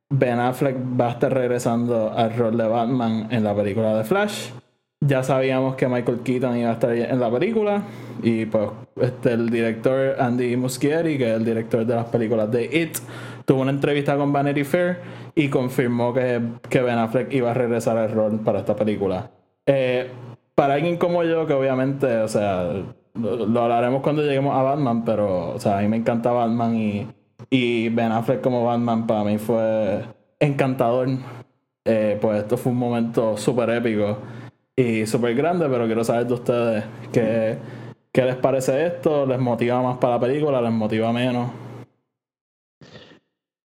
Ben 0.09 0.39
Affleck 0.39 0.75
va 0.99 1.09
a 1.09 1.11
estar 1.11 1.31
regresando 1.31 2.11
al 2.11 2.35
rol 2.35 2.57
de 2.57 2.67
Batman 2.67 3.27
en 3.29 3.43
la 3.43 3.55
película 3.55 3.95
de 3.95 4.03
Flash. 4.03 4.49
Ya 4.99 5.21
sabíamos 5.21 5.75
que 5.75 5.87
Michael 5.87 6.21
Keaton 6.21 6.57
iba 6.57 6.71
a 6.71 6.73
estar 6.73 6.91
en 6.91 7.19
la 7.19 7.29
película. 7.29 7.83
Y 8.23 8.45
pues 8.47 8.69
este, 8.99 9.33
el 9.33 9.49
director 9.49 10.15
Andy 10.19 10.57
Muschietti, 10.57 11.17
que 11.17 11.29
es 11.29 11.37
el 11.37 11.45
director 11.45 11.85
de 11.85 11.95
las 11.95 12.05
películas 12.05 12.51
de 12.51 12.65
It, 12.65 12.97
tuvo 13.45 13.61
una 13.61 13.71
entrevista 13.71 14.17
con 14.17 14.33
Vanity 14.33 14.63
Fair 14.63 14.99
y 15.35 15.49
confirmó 15.49 16.13
que, 16.13 16.41
que 16.67 16.81
Ben 16.81 16.97
Affleck 16.97 17.31
iba 17.31 17.51
a 17.51 17.53
regresar 17.53 17.95
al 17.95 18.11
rol 18.11 18.39
para 18.39 18.59
esta 18.59 18.75
película. 18.75 19.29
Eh, 19.67 20.09
para 20.55 20.73
alguien 20.73 20.97
como 20.97 21.23
yo, 21.23 21.45
que 21.45 21.53
obviamente, 21.53 22.17
o 22.17 22.27
sea, 22.27 22.73
lo, 23.13 23.61
hablaremos 23.61 24.01
cuando 24.01 24.23
lleguemos 24.23 24.55
a 24.55 24.63
Batman, 24.63 25.05
pero, 25.05 25.53
o 25.53 25.59
sea, 25.59 25.77
a 25.77 25.81
mí 25.81 25.87
me 25.89 25.97
encanta 25.97 26.31
Batman 26.31 26.75
y, 26.75 27.07
y 27.51 27.89
Ben 27.89 28.11
Affleck 28.11 28.41
como 28.41 28.65
Batman 28.65 29.05
para 29.05 29.23
mí 29.23 29.37
fue 29.37 30.01
encantador. 30.39 31.07
Eh, 31.85 32.17
pues 32.19 32.39
esto 32.39 32.57
fue 32.57 32.71
un 32.71 32.79
momento 32.79 33.37
súper 33.37 33.69
épico 33.69 34.17
y 34.79 35.07
súper 35.07 35.33
grande, 35.33 35.67
pero 35.67 35.87
quiero 35.87 36.03
saber 36.03 36.27
de 36.27 36.33
ustedes 36.35 36.83
qué, 37.11 37.57
qué 38.11 38.21
les 38.21 38.35
parece 38.35 38.85
esto, 38.85 39.25
les 39.25 39.39
motiva 39.39 39.81
más 39.81 39.97
para 39.97 40.13
la 40.13 40.19
película, 40.19 40.61
les 40.61 40.71
motiva 40.71 41.11
menos. 41.11 41.49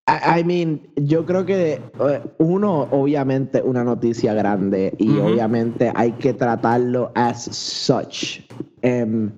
I, 0.08 0.42
mean, 0.42 0.80
yo 0.96 1.24
creo 1.24 1.46
que 1.46 1.74
eh, 1.74 2.22
uno, 2.38 2.88
obviamente, 2.90 3.62
una 3.62 3.84
noticia 3.84 4.34
grande 4.34 4.94
y 4.98 5.16
obviamente 5.18 5.92
hay 5.94 6.12
que 6.12 6.34
tratarlo 6.34 7.12
as 7.14 7.44
such. 7.44 8.40
Em, 8.80 9.30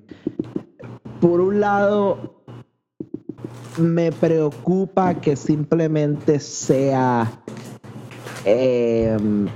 por 1.21 1.39
un 1.39 1.59
lado, 1.59 2.43
me 3.77 4.11
preocupa 4.11 5.13
que 5.13 5.35
simplemente 5.35 6.39
sea 6.39 7.31
em, 8.43 9.47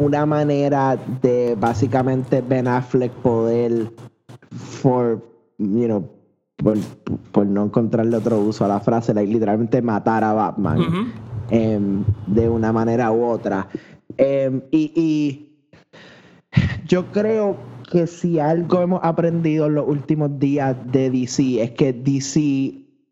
una 0.00 0.26
manera 0.26 0.96
de 1.22 1.56
básicamente 1.58 2.40
Ben 2.40 2.68
Affleck 2.68 3.12
poder 3.22 3.90
for 4.50 5.22
you 5.58 5.86
know 5.86 6.18
por, 6.56 6.76
por 7.32 7.46
no 7.46 7.64
encontrarle 7.64 8.16
otro 8.16 8.40
uso 8.40 8.64
a 8.64 8.68
la 8.68 8.80
frase 8.80 9.14
like, 9.14 9.32
literalmente 9.32 9.80
matar 9.80 10.24
a 10.24 10.32
Batman 10.32 11.12
em, 11.50 12.04
de 12.26 12.48
una 12.48 12.72
manera 12.72 13.12
u 13.12 13.24
otra. 13.24 13.68
Em, 14.16 14.62
y, 14.70 14.92
y 14.96 15.48
yo 16.86 17.06
creo 17.12 17.56
que 17.90 18.06
si 18.06 18.38
algo 18.38 18.82
hemos 18.82 19.00
aprendido 19.02 19.66
en 19.66 19.76
los 19.76 19.88
últimos 19.88 20.38
días 20.38 20.76
de 20.90 21.10
DC 21.10 21.62
es 21.62 21.70
que 21.72 21.92
DC 21.92 22.40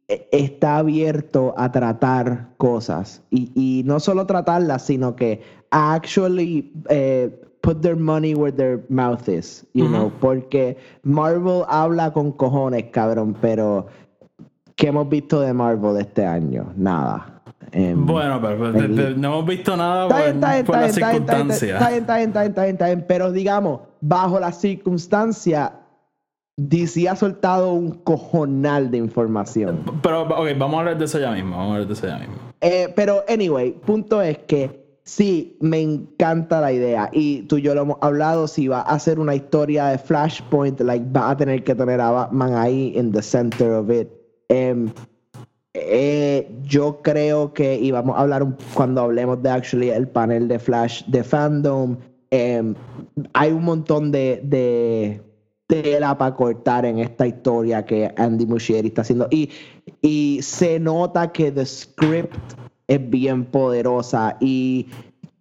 e- 0.09 0.29
está 0.33 0.79
abierto 0.79 1.55
a 1.57 1.71
tratar 1.71 2.49
cosas. 2.57 3.23
Y, 3.31 3.53
y 3.55 3.85
no 3.85 4.01
solo 4.01 4.27
tratarlas 4.27 4.85
sino 4.85 5.15
que 5.15 5.41
actually 5.77 6.73
eh, 6.89 7.29
put 7.61 7.83
their 7.83 7.97
money 7.97 8.35
where 8.35 8.53
their 8.53 8.81
mouth 8.89 9.29
is 9.29 9.67
you 9.75 9.85
Ujú. 9.85 9.91
know 9.93 10.13
porque 10.21 10.77
Marvel 11.03 11.65
habla 11.69 12.13
con 12.13 12.33
cojones 12.33 12.85
cabrón 12.91 13.37
pero 13.41 13.87
¿qué 14.77 14.89
hemos 14.89 15.09
visto 15.09 15.41
de 15.41 15.53
Marvel 15.53 15.99
este 15.99 16.25
año? 16.25 16.73
nada 16.77 17.37
Em, 17.73 18.07
Bueno, 18.07 18.41
pero, 18.41 18.73
pero, 18.73 18.73
pero 18.95 19.11
no 19.17 19.29
hemos 19.29 19.47
visto 19.47 19.77
nada 19.77 20.09
por, 20.65 20.79
las 20.79 20.95
circunstancias. 20.95 21.85
pero 23.07 23.33
digamos, 23.33 23.81
bajo 24.01 24.39
las 24.41 24.61
circunstancias, 24.61 25.73
DC 26.57 27.09
ha 27.09 27.17
soltado 27.17 27.73
un 27.73 27.91
cojonal 27.91 28.91
de 28.91 28.99
información. 28.99 29.81
Pero, 30.03 30.23
ok, 30.23 30.49
vamos 30.57 30.77
a 30.77 30.79
hablar 30.81 30.99
de 30.99 31.05
eso 31.05 31.19
ya 31.19 31.33
mismo. 31.33 31.57
Vamos 31.57 31.71
a 31.71 31.75
hablar 31.75 31.87
de 31.89 31.93
eso 31.93 32.07
ya 32.07 32.19
mismo. 32.19 32.35
Eh, 32.61 32.93
pero, 32.95 33.25
anyway, 33.29 33.73
punto 33.73 34.23
es 34.23 34.39
que 34.39 34.86
sí, 35.07 35.57
me 35.61 35.81
encanta 35.81 36.61
la 36.61 36.73
idea. 36.73 37.09
Y 37.13 37.43
tú 37.43 37.57
y 37.57 37.63
yo 37.63 37.75
lo 37.75 37.83
hemos 37.83 37.97
hablado. 38.03 38.47
Si 38.47 38.69
va 38.69 38.81
a 38.81 38.95
hacer 38.95 39.19
una 39.19 39.35
historia 39.35 39.87
de 39.87 39.99
Flashpoint, 39.99 40.79
like, 40.81 41.07
va 41.17 41.31
a 41.31 41.37
tener 41.37 41.65
que 41.65 41.75
tener 41.75 42.01
a 42.01 42.11
Batman 42.11 42.55
ahí 42.55 42.93
in 42.95 43.13
the 43.13 43.23
center 43.23 43.73
of 43.73 43.91
it. 43.91 44.09
Em, 44.49 44.91
eh, 45.75 46.51
yo 46.63 47.01
creo 47.03 47.53
que, 47.55 47.77
y 47.77 47.91
vamos 47.91 48.17
a 48.17 48.21
hablar 48.21 48.47
cuando 48.75 49.03
hablemos 49.03 49.43
de 49.43 49.51
actually 49.51 49.91
el 49.91 50.09
panel 50.09 50.49
de 50.49 50.59
Flash 50.59 51.05
de 51.07 51.23
fandom, 51.23 51.97
em, 52.31 52.75
hay 53.35 53.53
un 53.53 53.65
montón 53.65 54.11
de, 54.11 54.41
de 54.45 55.23
tela 55.67 56.17
para 56.17 56.35
cortar 56.35 56.85
en 56.85 56.99
esta 56.99 57.27
historia 57.27 57.85
que 57.85 58.13
Andy 58.17 58.47
Muschietti 58.47 58.89
está 58.89 59.03
haciendo. 59.03 59.29
Y, 59.31 59.51
y 60.03 60.41
se 60.43 60.79
nota 60.81 61.31
que 61.31 61.53
the 61.53 61.65
script 61.65 62.37
es 62.89 63.11
bien 63.11 63.45
poderosa 63.45 64.37
y 64.41 64.87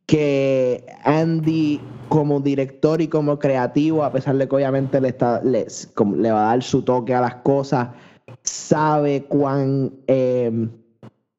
que 0.05 0.85
Andy 1.03 1.81
como 2.09 2.39
director 2.39 3.01
y 3.01 3.07
como 3.07 3.39
creativo, 3.39 4.03
a 4.03 4.11
pesar 4.11 4.37
de 4.37 4.47
que 4.47 4.55
obviamente 4.55 5.01
le, 5.01 5.09
está, 5.09 5.41
le, 5.43 5.67
como 5.93 6.15
le 6.15 6.31
va 6.31 6.45
a 6.45 6.49
dar 6.51 6.63
su 6.63 6.83
toque 6.83 7.13
a 7.13 7.21
las 7.21 7.35
cosas, 7.35 7.89
sabe 8.43 9.23
cuán, 9.23 9.91
eh, 10.07 10.67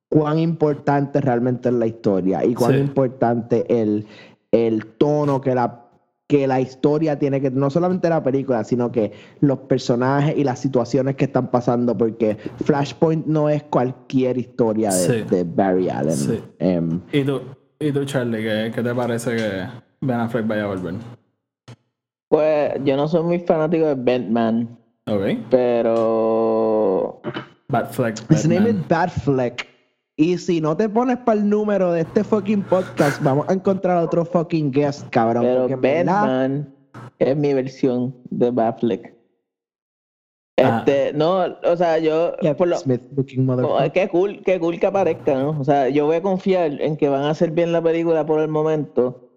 cuán 0.09 0.39
importante 0.39 1.21
realmente 1.21 1.69
es 1.69 1.75
la 1.75 1.87
historia 1.87 2.45
y 2.45 2.55
cuán 2.55 2.73
Sí. 2.73 2.79
importante 2.79 3.83
el, 3.83 4.07
el 4.51 4.87
tono 4.99 5.41
que 5.41 5.55
la, 5.55 5.86
que 6.29 6.47
la 6.47 6.61
historia 6.61 7.19
tiene 7.19 7.41
que, 7.41 7.51
no 7.53 7.71
solamente 7.71 8.09
la 8.09 8.23
película, 8.23 8.65
sino 8.65 8.91
que 8.91 9.13
los 9.41 9.59
personajes 9.61 10.37
y 10.37 10.43
las 10.45 10.59
situaciones 10.59 11.15
que 11.17 11.27
están 11.27 11.51
pasando, 11.51 11.97
porque 11.97 12.37
Flashpoint 12.65 13.27
no 13.27 13.49
es 13.49 13.63
cualquier 13.65 14.37
historia 14.39 14.93
de, 14.93 14.99
Sí. 14.99 15.23
de 15.31 15.45
Barry 15.45 15.89
Allen. 15.89 16.17
Sí. 16.17 16.43
Em, 16.59 17.01
¿Y 17.13 17.23
tú, 17.23 17.43
y 17.79 17.93
tú 17.93 18.05
Charlie, 18.05 18.43
¿qué, 18.43 18.73
qué 18.75 18.83
te 18.83 18.95
parece 18.95 19.37
que 19.37 19.67
Ben 20.01 20.19
Affleck 20.21 20.47
vaya 20.49 20.65
a 20.65 20.67
volver? 20.67 20.95
Pues 22.29 22.73
yo 22.85 22.97
no 22.97 23.07
soy 23.07 23.23
muy 23.23 23.39
fanático 23.39 23.87
de 23.87 23.95
Batman, 23.95 24.77
Ok. 25.07 25.23
pero 25.51 27.21
Batfleck. 27.69 28.19
His 28.31 28.49
name 28.49 28.61
Batman. 28.73 28.81
is 28.83 28.89
Batfleck. 28.89 29.67
Y 30.17 30.39
si 30.39 30.63
no 30.63 30.75
te 30.77 30.89
pones 30.89 31.19
para 31.19 31.39
el 31.39 31.49
número 31.49 31.93
de 31.93 32.01
este 32.01 32.25
fucking 32.25 32.63
podcast, 32.63 33.23
vamos 33.23 33.47
a 33.51 33.53
encontrar 33.53 34.03
otro 34.03 34.25
fucking 34.25 34.71
guest, 34.71 35.07
cabrón. 35.11 35.45
pero 35.45 35.69
Batman 35.69 36.75
es 37.19 37.37
mi 37.37 37.53
versión 37.53 38.17
de 38.31 38.51
Batfleck. 38.51 39.15
Ah. 40.59 40.79
Este, 40.79 41.13
no, 41.13 41.45
o 41.65 41.77
sea, 41.77 41.99
yo 41.99 42.33
Kevin 42.41 42.57
por 42.57 42.69
lo, 42.69 42.79
Smith 42.79 43.03
motherfucker. 43.37 43.93
qué 43.93 44.09
cool, 44.09 44.43
qué 44.43 44.59
cool 44.59 44.81
que 44.81 44.87
aparezca, 44.87 45.35
¿no? 45.35 45.51
O 45.61 45.65
sea, 45.65 45.91
yo 45.91 46.07
voy 46.07 46.17
a 46.17 46.23
confiar 46.23 46.81
en 46.81 46.97
que 46.97 47.11
van 47.11 47.25
a 47.25 47.31
hacer 47.31 47.51
bien 47.51 47.73
la 47.73 47.83
película 47.83 48.25
por 48.25 48.41
el 48.41 48.49
momento. 48.49 49.29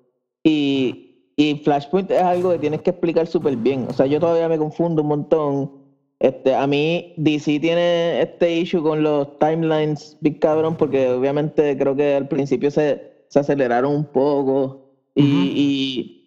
Y, 0.46 1.34
y 1.36 1.56
Flashpoint 1.56 2.10
es 2.10 2.22
algo 2.22 2.52
que 2.52 2.60
tienes 2.60 2.82
que 2.84 2.92
explicar 2.92 3.28
súper 3.28 3.58
bien. 3.58 3.86
O 3.90 3.94
sea, 3.94 4.06
yo 4.06 4.22
todavía 4.22 4.48
me 4.48 4.58
confundo 4.58 5.02
un 5.02 5.10
montón. 5.10 5.79
Este, 6.20 6.54
a 6.54 6.68
mí 6.68 7.14
DC 7.16 7.60
tiene 7.62 8.22
este 8.22 8.52
issue 8.58 8.84
con 8.84 9.04
los 9.04 9.40
timelines, 9.40 10.18
big 10.20 10.40
cabrón, 10.40 10.76
porque 10.76 11.10
obviamente 11.10 11.78
creo 11.78 11.96
que 11.96 12.16
al 12.16 12.28
principio 12.28 12.70
se, 12.72 13.02
se 13.30 13.40
aceleraron 13.40 13.96
un 13.96 14.06
poco. 14.06 14.86
Y, 15.16 15.24
y, 15.24 16.19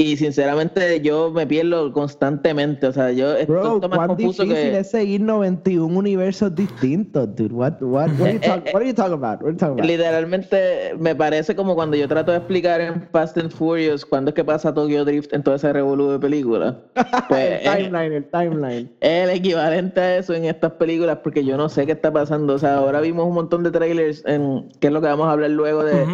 y 0.00 0.16
sinceramente 0.16 1.00
yo 1.00 1.32
me 1.32 1.44
pierdo 1.44 1.92
constantemente. 1.92 2.86
O 2.86 2.92
sea, 2.92 3.10
yo 3.10 3.36
esto 3.36 3.52
Bro, 3.52 3.74
está 3.74 3.88
más 3.88 3.98
cuán 3.98 4.08
confuso 4.10 4.44
difícil 4.44 4.70
que. 4.70 4.78
es 4.78 4.90
seguir 4.92 5.20
91 5.22 5.98
universos 5.98 6.54
distintos, 6.54 7.34
dude. 7.34 7.52
What, 7.52 7.82
what, 7.82 8.08
what, 8.16 8.28
are 8.28 8.32
you 8.34 8.38
talk- 8.40 8.64
what 8.72 8.76
are 8.76 8.86
you 8.86 8.94
talking 8.94 9.14
about? 9.14 9.42
What 9.42 9.48
are 9.48 9.52
you 9.54 9.58
talking 9.58 9.72
about? 9.80 9.86
Literalmente 9.86 10.94
me 11.00 11.16
parece 11.16 11.56
como 11.56 11.74
cuando 11.74 11.96
yo 11.96 12.06
trato 12.06 12.30
de 12.30 12.36
explicar 12.38 12.80
en 12.80 13.08
Fast 13.10 13.36
and 13.38 13.50
Furious 13.50 14.06
cuándo 14.06 14.28
es 14.28 14.36
que 14.36 14.44
pasa 14.44 14.72
Tokyo 14.72 15.04
Drift 15.04 15.32
en 15.34 15.42
todo 15.42 15.56
ese 15.56 15.72
revolú 15.72 16.10
de 16.12 16.20
películas. 16.20 16.76
Pues 17.28 17.60
el 17.62 17.66
es, 17.66 17.90
timeline, 17.90 18.12
el 18.12 18.24
timeline. 18.30 18.90
es 19.00 19.24
el 19.24 19.30
equivalente 19.30 20.00
a 20.00 20.16
eso 20.18 20.32
en 20.32 20.44
estas 20.44 20.72
películas 20.74 21.18
porque 21.24 21.44
yo 21.44 21.56
no 21.56 21.68
sé 21.68 21.86
qué 21.86 21.92
está 21.92 22.12
pasando. 22.12 22.54
O 22.54 22.58
sea, 22.60 22.76
ahora 22.76 23.00
vimos 23.00 23.26
un 23.26 23.34
montón 23.34 23.64
de 23.64 23.72
trailers 23.72 24.22
en 24.26 24.68
que 24.78 24.86
es 24.86 24.92
lo 24.92 25.00
que 25.00 25.08
vamos 25.08 25.26
a 25.26 25.32
hablar 25.32 25.50
luego 25.50 25.82
de 25.82 26.06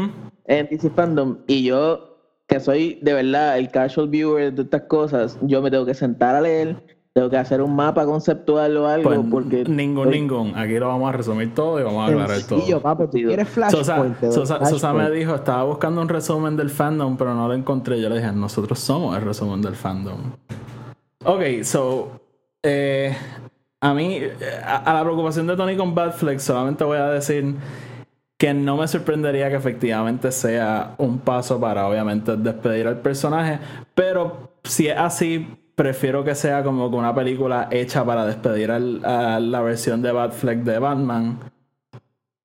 en 0.46 0.68
DC 0.70 0.88
Fandom 0.90 1.36
y 1.46 1.64
yo 1.64 2.13
que 2.54 2.60
soy 2.60 2.98
de 3.02 3.12
verdad 3.14 3.58
el 3.58 3.70
casual 3.70 4.08
viewer 4.08 4.52
de 4.52 4.62
estas 4.62 4.82
cosas, 4.82 5.38
yo 5.42 5.60
me 5.62 5.70
tengo 5.70 5.84
que 5.86 5.94
sentar 5.94 6.34
a 6.34 6.40
leer, 6.40 6.76
tengo 7.12 7.30
que 7.30 7.36
hacer 7.36 7.60
un 7.62 7.76
mapa 7.76 8.04
conceptual 8.06 8.76
o 8.76 8.88
algo 8.88 9.08
Pues 9.08 9.20
porque 9.30 9.64
ningún, 9.64 10.10
ningún. 10.10 10.52
Aquí 10.56 10.78
lo 10.78 10.88
vamos 10.88 11.08
a 11.08 11.12
resumir 11.16 11.54
todo 11.54 11.78
y 11.78 11.84
vamos 11.84 12.08
a 12.08 12.12
aclarar 12.12 12.42
todo. 12.42 12.80
Papi. 12.80 13.04
Tú 13.04 13.10
quieres 13.28 13.48
Sosa, 13.70 13.94
Flashpoint. 13.96 14.32
Sosa- 14.32 14.64
Sosa 14.66 14.92
me 14.92 15.10
dijo, 15.10 15.34
estaba 15.34 15.62
buscando 15.64 16.00
un 16.00 16.08
resumen 16.08 16.56
del 16.56 16.70
fandom, 16.70 17.16
pero 17.16 17.34
no 17.34 17.46
lo 17.46 17.54
encontré. 17.54 18.00
Yo 18.00 18.08
le 18.08 18.16
dije, 18.16 18.32
nosotros 18.32 18.78
somos 18.80 19.16
el 19.16 19.22
resumen 19.24 19.62
del 19.62 19.74
fandom. 19.76 20.18
Ok, 21.24 21.62
so, 21.62 22.20
eh, 22.62 23.14
a 23.80 23.94
mí, 23.94 24.16
eh, 24.16 24.32
a, 24.64 24.76
a 24.78 24.94
la 24.94 25.02
preocupación 25.02 25.46
de 25.46 25.56
Tony 25.56 25.76
con 25.76 25.94
Batfleck, 25.94 26.38
solamente 26.40 26.82
voy 26.84 26.98
a 26.98 27.06
decir 27.10 27.54
que 28.36 28.52
no 28.54 28.76
me 28.76 28.88
sorprendería 28.88 29.48
que 29.48 29.56
efectivamente 29.56 30.32
sea 30.32 30.94
un 30.98 31.18
paso 31.18 31.60
para, 31.60 31.86
obviamente, 31.86 32.36
despedir 32.36 32.86
al 32.86 33.00
personaje, 33.00 33.58
pero 33.94 34.52
si 34.64 34.88
es 34.88 34.96
así, 34.98 35.46
prefiero 35.74 36.24
que 36.24 36.34
sea 36.34 36.62
como 36.62 36.86
una 36.88 37.14
película 37.14 37.68
hecha 37.70 38.04
para 38.04 38.26
despedir 38.26 38.70
al- 38.70 39.04
a 39.04 39.40
la 39.40 39.60
versión 39.60 40.02
de 40.02 40.12
Batfleck 40.12 40.58
de 40.60 40.78
Batman 40.78 41.38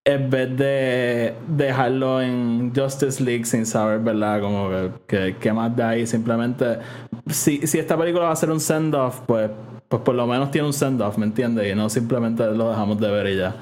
en 0.06 0.30
vez 0.30 0.58
de 0.58 1.34
dejarlo 1.48 2.22
en 2.22 2.74
Justice 2.76 3.24
League 3.24 3.46
sin 3.46 3.66
saber, 3.66 4.00
¿verdad? 4.00 4.42
Como 4.42 4.70
que, 4.70 4.92
que, 5.08 5.38
que 5.38 5.54
más 5.54 5.76
de 5.76 5.84
ahí. 5.84 6.08
Simplemente, 6.08 6.80
si, 7.28 7.68
si 7.68 7.78
esta 7.78 7.96
película 7.98 8.26
va 8.26 8.32
a 8.32 8.36
ser 8.36 8.50
un 8.50 8.60
send-off, 8.60 9.22
pues, 9.28 9.52
pues 9.88 10.02
por 10.02 10.16
lo 10.16 10.26
menos 10.26 10.50
tiene 10.50 10.66
un 10.66 10.74
send-off, 10.74 11.18
¿me 11.20 11.26
entiendes? 11.28 11.72
Y 11.72 11.76
no 11.76 11.90
simplemente 11.90 12.44
lo 12.48 12.70
dejamos 12.70 13.00
de 13.00 13.12
ver 13.12 13.28
y 13.28 13.38
ya. 13.38 13.56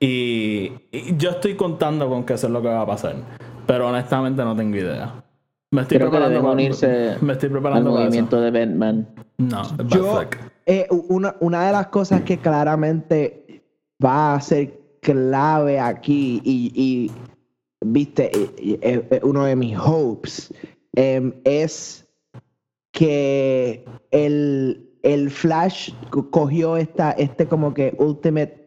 Y, 0.00 0.72
y 0.90 1.16
yo 1.18 1.30
estoy 1.30 1.54
contando 1.56 2.08
con 2.08 2.24
que 2.24 2.32
eso 2.34 2.46
es 2.46 2.52
lo 2.52 2.62
que 2.62 2.68
va 2.68 2.80
a 2.82 2.86
pasar. 2.86 3.16
Pero 3.66 3.88
honestamente 3.88 4.42
no 4.42 4.56
tengo 4.56 4.76
idea. 4.76 5.22
Me 5.72 5.82
estoy 5.82 5.98
creo 5.98 6.10
que 6.10 6.16
preparando 6.16 6.40
para, 6.42 6.52
unirse 6.54 7.16
me 7.20 7.32
estoy 7.34 7.46
al 7.48 7.52
preparando 7.52 7.90
para 7.92 8.00
eso. 8.02 8.08
movimiento 8.08 8.40
de 8.40 8.50
Batman. 8.50 9.08
No, 9.38 9.62
Yo, 9.88 10.22
eh, 10.66 10.86
una, 11.08 11.36
una 11.40 11.66
de 11.66 11.72
las 11.72 11.86
cosas 11.88 12.22
que 12.22 12.38
claramente 12.38 13.62
va 14.04 14.34
a 14.34 14.40
ser 14.40 14.80
clave 15.00 15.78
aquí 15.78 16.40
y, 16.44 16.72
y, 16.74 17.10
viste, 17.84 18.30
eh, 18.34 18.80
eh, 19.10 19.20
uno 19.22 19.44
de 19.44 19.54
mis 19.54 19.78
hopes 19.78 20.52
em, 20.94 21.32
es 21.44 22.06
que 22.92 23.84
el, 24.10 24.90
el 25.02 25.30
Flash 25.30 25.92
co- 26.10 26.30
cogió 26.30 26.76
esta, 26.76 27.12
este 27.12 27.46
como 27.46 27.72
que 27.72 27.94
ultimate, 27.98 28.59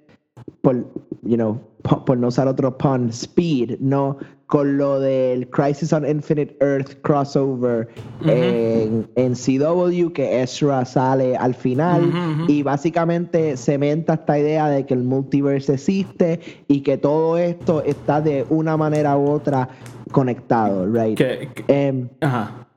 por, 0.62 0.76
you 1.24 1.36
know, 1.36 1.60
po- 1.82 2.04
por 2.06 2.18
no 2.18 2.28
usar 2.28 2.48
otro 2.48 2.78
pun, 2.78 3.10
speed, 3.10 3.78
¿no? 3.80 4.18
Con 4.48 4.78
lo 4.78 5.00
del 5.00 5.50
Crisis 5.50 5.92
on 5.94 6.08
Infinite 6.08 6.56
Earth 6.62 7.02
crossover 7.02 7.88
en, 8.22 9.08
en 9.16 9.34
CW, 9.34 10.12
que 10.14 10.42
Ezra 10.44 10.86
sale 10.86 11.36
al 11.36 11.56
final 11.56 12.14
y 12.48 12.62
básicamente 12.62 13.58
cementa 13.58 14.14
esta 14.14 14.38
idea 14.38 14.70
de 14.70 14.86
que 14.86 14.94
el 14.94 15.04
multiverse 15.04 15.74
existe 15.74 16.40
y 16.68 16.82
que 16.82 16.98
todo 16.98 17.38
esto 17.38 17.82
está 17.84 18.22
de 18.22 18.46
una 18.50 18.78
manera 18.78 19.18
u 19.18 19.30
otra 19.32 19.70
conectado, 20.12 20.86
right? 20.92 21.18
Que- 21.18 21.50
que- 21.56 21.88
Em, 21.88 22.10
ajá. 22.22 22.68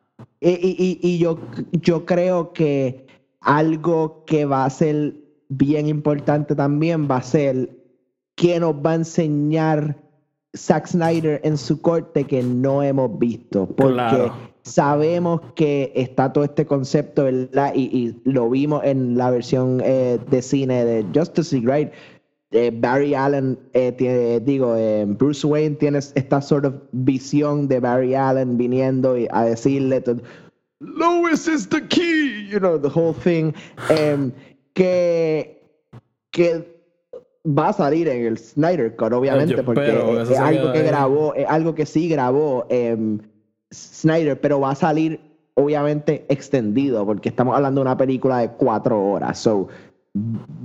y, 0.40 0.50
y- 0.50 0.98
y- 1.02 1.14
y 1.14 1.18
yo, 1.18 1.38
yo 1.72 2.06
creo 2.06 2.52
que 2.54 3.06
algo 3.40 4.24
que 4.26 4.44
va 4.46 4.64
a 4.64 4.70
ser 4.70 5.14
bien 5.48 5.86
importante 5.88 6.54
también 6.54 7.08
va 7.10 7.16
a 7.18 7.22
ser 7.22 7.70
que 8.34 8.60
nos 8.60 8.74
va 8.74 8.92
a 8.92 8.96
enseñar 8.96 9.96
Zack 10.56 10.86
Snyder 10.86 11.40
en 11.44 11.56
su 11.58 11.80
corte 11.80 12.24
que 12.24 12.42
no 12.42 12.82
hemos 12.82 13.18
visto. 13.18 13.66
Porque 13.66 13.92
Claro. 13.94 14.34
sabemos 14.62 15.40
que 15.54 15.92
está 15.94 16.32
todo 16.32 16.44
este 16.44 16.66
concepto, 16.66 17.24
¿verdad? 17.24 17.72
Y, 17.74 17.82
y 17.84 18.20
lo 18.24 18.48
vimos 18.50 18.82
en 18.84 19.16
la 19.16 19.30
versión 19.30 19.80
eh, 19.84 20.18
de 20.30 20.42
cine 20.42 20.84
de 20.84 21.04
Justice 21.14 21.54
League, 21.54 21.70
right? 21.70 21.92
Eh, 22.52 22.70
Barry 22.72 23.12
Allen, 23.14 23.58
eh, 23.74 23.92
tiene, 23.92 24.40
digo, 24.40 24.74
Bruce 25.18 25.46
Wayne 25.46 25.76
tiene 25.76 25.98
esta 25.98 26.40
sort 26.40 26.64
of 26.64 26.74
visión 26.92 27.68
de 27.68 27.80
Barry 27.80 28.14
Allen 28.14 28.56
viniendo 28.56 29.18
y 29.18 29.26
a 29.30 29.44
decirle, 29.44 30.02
Lois 30.80 31.48
is 31.48 31.68
the 31.68 31.80
key, 31.88 32.46
you 32.50 32.58
know, 32.60 32.78
the 32.78 32.88
whole 32.88 33.14
thing, 33.14 33.52
em, 33.88 34.30
que, 34.76 35.62
que 36.30 36.76
va 37.48 37.68
a 37.68 37.72
salir 37.72 38.08
en 38.08 38.26
el 38.26 38.36
Snyder 38.38 38.94
Cut, 38.94 39.12
obviamente, 39.14 39.54
porque 39.64 39.90
es 40.32 40.38
algo 40.38 40.72
que 40.72 40.78
grabó, 40.82 41.34
es 41.34 41.46
algo 41.48 41.74
que 41.74 41.86
sí 41.86 42.08
grabó 42.08 42.66
em, 42.68 43.18
Snyder, 43.72 44.38
pero 44.40 44.60
va 44.60 44.70
a 44.72 44.74
salir 44.74 45.18
obviamente 45.54 46.26
extendido, 46.28 47.06
porque 47.06 47.30
estamos 47.30 47.56
hablando 47.56 47.80
de 47.80 47.86
una 47.86 47.96
película 47.96 48.38
de 48.38 48.50
cuatro 48.50 49.02
horas, 49.02 49.38
so 49.38 49.68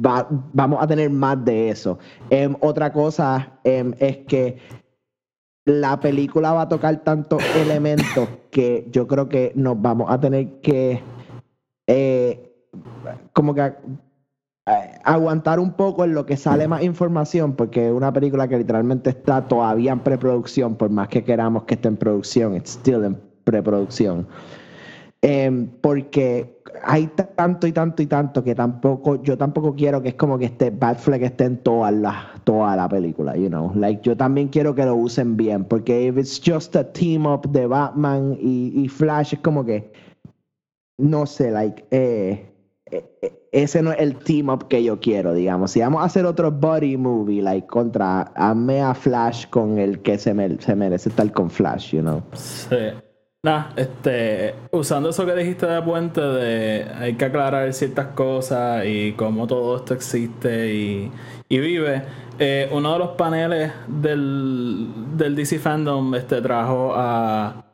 va- 0.06 0.28
vamos 0.54 0.84
a 0.84 0.88
tener 0.88 1.10
más 1.10 1.44
de 1.46 1.70
eso. 1.70 1.98
Em, 2.30 2.56
otra 2.60 2.92
cosa 2.92 3.60
em, 3.64 3.94
es 4.00 4.18
que 4.28 4.58
la 5.66 6.00
película 6.00 6.52
va 6.52 6.64
a 6.64 6.70
tocar 6.70 7.04
tantos 7.04 7.42
elementos 7.56 8.28
que 8.50 8.88
yo 8.92 9.08
creo 9.08 9.30
que 9.30 9.54
nos 9.56 9.82
vamos 9.82 10.12
a 10.12 10.20
tener 10.20 10.60
que 10.62 11.02
eh, 11.88 12.51
como 13.34 13.54
que 13.54 13.74
eh, 14.68 15.00
aguantar 15.04 15.60
un 15.60 15.74
poco 15.74 16.04
en 16.04 16.14
lo 16.14 16.26
que 16.26 16.38
sale 16.38 16.68
más 16.68 16.84
información, 16.84 17.56
porque 17.56 17.88
es 17.88 17.94
una 17.94 18.14
película 18.14 18.48
que 18.48 18.58
literalmente 18.58 19.10
está 19.10 19.48
todavía 19.48 19.92
en 19.92 20.00
preproducción, 20.00 20.76
por 20.76 20.90
más 20.90 21.08
que 21.08 21.24
queramos 21.24 21.64
que 21.64 21.74
esté 21.76 21.88
en 21.88 21.98
producción, 21.98 22.56
it's 22.56 22.72
still 22.72 23.04
en 23.04 23.18
preproducción. 23.44 24.28
Em, 25.24 25.68
porque 25.82 26.62
hay 26.84 27.08
tanto 27.36 27.68
y 27.68 27.72
tanto 27.72 28.02
y 28.02 28.08
tanto 28.08 28.44
que 28.44 28.56
tampoco, 28.56 29.22
yo 29.22 29.38
tampoco 29.38 29.76
quiero 29.76 30.02
que 30.02 30.10
es 30.10 30.16
como 30.16 30.38
que 30.40 30.46
este 30.46 30.72
Batfleck 30.72 31.22
esté 31.22 31.46
en 31.46 31.58
todas 31.58 31.94
las, 31.94 32.44
toda 32.44 32.76
la 32.76 32.90
película, 32.90 33.36
you 33.36 33.48
know. 33.48 33.72
Like, 33.76 34.02
yo 34.04 34.18
también 34.18 34.48
quiero 34.48 34.74
que 34.74 34.86
lo 34.86 34.96
usen 34.96 35.38
bien, 35.38 35.66
porque 35.66 36.08
if 36.08 36.18
it's 36.18 36.42
just 36.44 36.76
a 36.76 36.92
team 36.92 37.26
up 37.26 37.48
de 37.52 37.68
Batman 37.68 38.38
y, 38.40 38.88
Flash, 38.88 39.34
es 39.34 39.40
como 39.40 39.66
que, 39.66 39.92
no 40.98 41.26
sé, 41.26 41.52
like, 41.52 41.84
eh, 41.92 42.00
eh, 42.00 42.42
eh, 42.42 42.51
ese 43.52 43.82
no 43.82 43.92
es 43.92 44.00
el 44.00 44.16
team 44.18 44.50
up 44.50 44.68
que 44.68 44.84
yo 44.84 45.00
quiero, 45.00 45.34
digamos. 45.34 45.72
Si 45.72 45.80
vamos 45.82 46.02
a 46.02 46.06
hacer 46.06 46.26
otro 46.26 46.52
buddy 46.52 46.98
movie, 46.98 47.42
like, 47.42 47.68
contra, 47.68 48.32
ame 48.36 48.82
a 48.82 48.94
Flash 48.94 49.48
con 49.50 49.78
el 49.78 50.00
que 50.02 50.18
se, 50.18 50.34
me- 50.34 50.60
se 50.62 50.76
merece 50.76 51.10
estar 51.10 51.32
con 51.32 51.50
Flash, 51.50 51.92
you 51.96 52.02
know. 52.02 52.22
Sí. 52.34 52.76
Nah, 53.44 53.70
este, 53.76 54.54
usando 54.72 55.10
eso 55.10 55.26
que 55.26 55.34
dijiste 55.34 55.66
de 55.66 55.82
Puente, 55.82 56.22
de 56.22 56.86
hay 57.00 57.14
que 57.16 57.26
aclarar 57.26 57.74
ciertas 57.74 58.08
cosas 58.08 58.86
y 58.86 59.14
cómo 59.14 59.48
todo 59.48 59.78
esto 59.78 59.96
existe 59.96 60.72
y, 60.74 61.12
y 61.50 61.60
vive. 61.60 62.04
eh, 62.38 62.70
uno 62.72 62.94
de 62.94 63.00
los 63.00 63.10
paneles 63.10 63.72
del, 63.88 64.88
del 65.18 65.36
DC 65.36 65.58
Fandom 65.58 66.14
este, 66.14 66.40
trajo 66.42 66.94
a, 66.96 67.66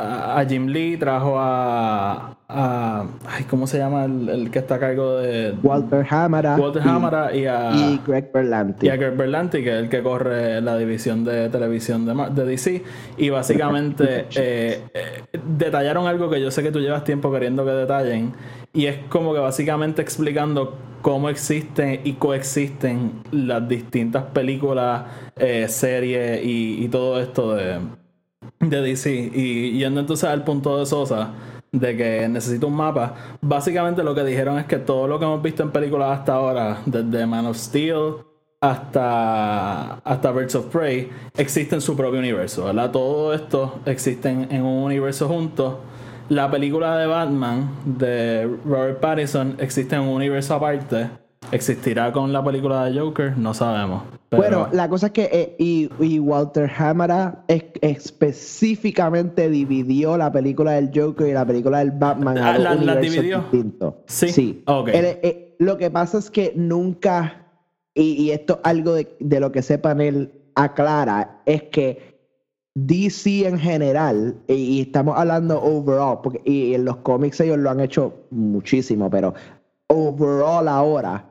a, 0.00 0.40
a 0.40 0.44
Jim 0.46 0.66
Lee, 0.66 0.96
trajo 0.96 1.34
a, 1.38 2.36
a. 2.48 3.04
Ay, 3.28 3.44
¿Cómo 3.44 3.66
se 3.66 3.78
llama 3.78 4.04
el, 4.04 4.28
el 4.28 4.50
que 4.50 4.58
está 4.60 4.76
a 4.76 4.78
cargo 4.78 5.16
de. 5.18 5.54
Walter 5.62 6.06
Hamada 6.08 6.56
Walter 6.56 6.82
y- 6.84 6.88
Hamada 6.88 7.34
y 7.36 7.46
a. 7.46 7.70
y 7.74 8.00
Greg 8.06 8.30
Berlanti. 8.32 8.86
y 8.86 8.88
a 8.90 8.96
Greg 8.96 9.16
Berlanti, 9.16 9.62
que 9.62 9.70
es 9.76 9.82
el 9.82 9.88
que 9.88 10.02
corre 10.02 10.60
la 10.60 10.76
división 10.78 11.24
de 11.24 11.48
televisión 11.48 12.06
de, 12.06 12.14
de 12.30 12.44
DC. 12.44 12.82
Y 13.18 13.30
básicamente 13.30 14.26
eh, 14.36 14.82
eh, 14.94 15.22
detallaron 15.46 16.06
algo 16.06 16.30
que 16.30 16.40
yo 16.40 16.50
sé 16.50 16.62
que 16.62 16.72
tú 16.72 16.80
llevas 16.80 17.04
tiempo 17.04 17.30
queriendo 17.32 17.64
que 17.64 17.72
detallen. 17.72 18.32
Y 18.72 18.86
es 18.86 18.98
como 19.08 19.32
que 19.34 19.40
básicamente 19.40 20.00
explicando 20.00 20.76
cómo 21.02 21.28
existen 21.28 22.00
y 22.04 22.12
coexisten 22.12 23.22
las 23.32 23.66
distintas 23.68 24.24
películas, 24.24 25.02
eh, 25.36 25.66
series 25.68 26.44
y, 26.44 26.84
y 26.84 26.88
todo 26.88 27.20
esto 27.20 27.54
de, 27.54 27.78
de 28.60 28.82
DC. 28.82 29.30
Y 29.34 29.78
yendo 29.78 30.00
entonces 30.00 30.28
al 30.28 30.44
punto 30.44 30.78
de 30.78 30.86
Sosa, 30.86 31.32
de 31.72 31.96
que 31.96 32.28
necesita 32.28 32.66
un 32.66 32.74
mapa, 32.74 33.14
básicamente 33.40 34.02
lo 34.02 34.14
que 34.14 34.24
dijeron 34.24 34.58
es 34.58 34.66
que 34.66 34.78
todo 34.78 35.06
lo 35.06 35.18
que 35.18 35.24
hemos 35.24 35.42
visto 35.42 35.62
en 35.62 35.70
películas 35.70 36.18
hasta 36.18 36.34
ahora, 36.34 36.78
desde 36.86 37.26
Man 37.26 37.46
of 37.46 37.56
Steel 37.56 38.16
hasta, 38.60 39.94
hasta 39.94 40.32
Birds 40.32 40.54
of 40.54 40.66
Prey, 40.66 41.08
existe 41.36 41.74
en 41.74 41.80
su 41.80 41.96
propio 41.96 42.18
universo, 42.18 42.66
¿verdad? 42.66 42.90
Todo 42.90 43.32
esto 43.32 43.80
existe 43.86 44.28
en, 44.28 44.62
un 44.62 44.84
universo 44.84 45.28
juntos. 45.28 45.76
La 46.28 46.50
película 46.50 46.96
de 46.96 47.06
Batman 47.06 47.70
de 47.84 48.48
Robert 48.64 49.00
Pattinson 49.00 49.56
existe 49.58 49.96
en 49.96 50.02
un 50.02 50.08
universo 50.08 50.54
aparte. 50.54 51.08
¿Existirá 51.52 52.12
con 52.12 52.32
la 52.32 52.44
película 52.44 52.84
de 52.84 52.98
Joker? 52.98 53.36
No 53.36 53.52
sabemos. 53.54 54.02
Pero- 54.28 54.42
Bueno, 54.42 54.68
la 54.72 54.88
cosa 54.88 55.06
es 55.06 55.12
que 55.12 55.28
eh, 55.32 55.56
y, 55.58 55.88
y 56.00 56.18
Walter 56.20 56.70
Hamada 56.78 57.44
es- 57.48 57.64
específicamente 57.80 59.48
dividió 59.50 60.16
la 60.16 60.30
película 60.30 60.72
del 60.72 60.90
Joker 60.94 61.26
y 61.28 61.32
la 61.32 61.44
película 61.44 61.78
del 61.80 61.90
Batman 61.90 62.38
Ah, 62.38 62.54
a 62.54 62.58
¿la- 62.58 62.96
dividió? 62.96 63.40
distintos. 63.40 63.94
Sí. 64.06 64.62
Ok. 64.66 64.88
El- 64.88 65.04
eh, 65.22 65.56
lo 65.58 65.76
que 65.76 65.90
pasa 65.90 66.18
es 66.18 66.30
que 66.30 66.52
nunca, 66.56 67.46
y, 67.94 68.12
y 68.12 68.30
esto 68.30 68.54
es 68.54 68.60
algo 68.64 68.94
de, 68.94 69.16
de 69.18 69.40
lo 69.40 69.50
que 69.50 69.62
sepan 69.62 70.00
él 70.00 70.32
aclara, 70.54 71.42
es 71.46 71.64
que 71.64 72.10
DC 72.76 73.46
en 73.48 73.58
general, 73.58 74.36
y, 74.46 74.52
y 74.54 74.80
estamos 74.82 75.18
hablando 75.18 75.60
overall, 75.60 76.18
porque 76.22 76.40
y 76.44 76.74
en 76.74 76.84
los 76.84 76.98
cómics 76.98 77.40
ellos 77.40 77.58
lo 77.58 77.68
han 77.70 77.80
hecho 77.80 78.14
muchísimo, 78.30 79.10
pero 79.10 79.34
overall 79.88 80.68
ahora 80.68 81.24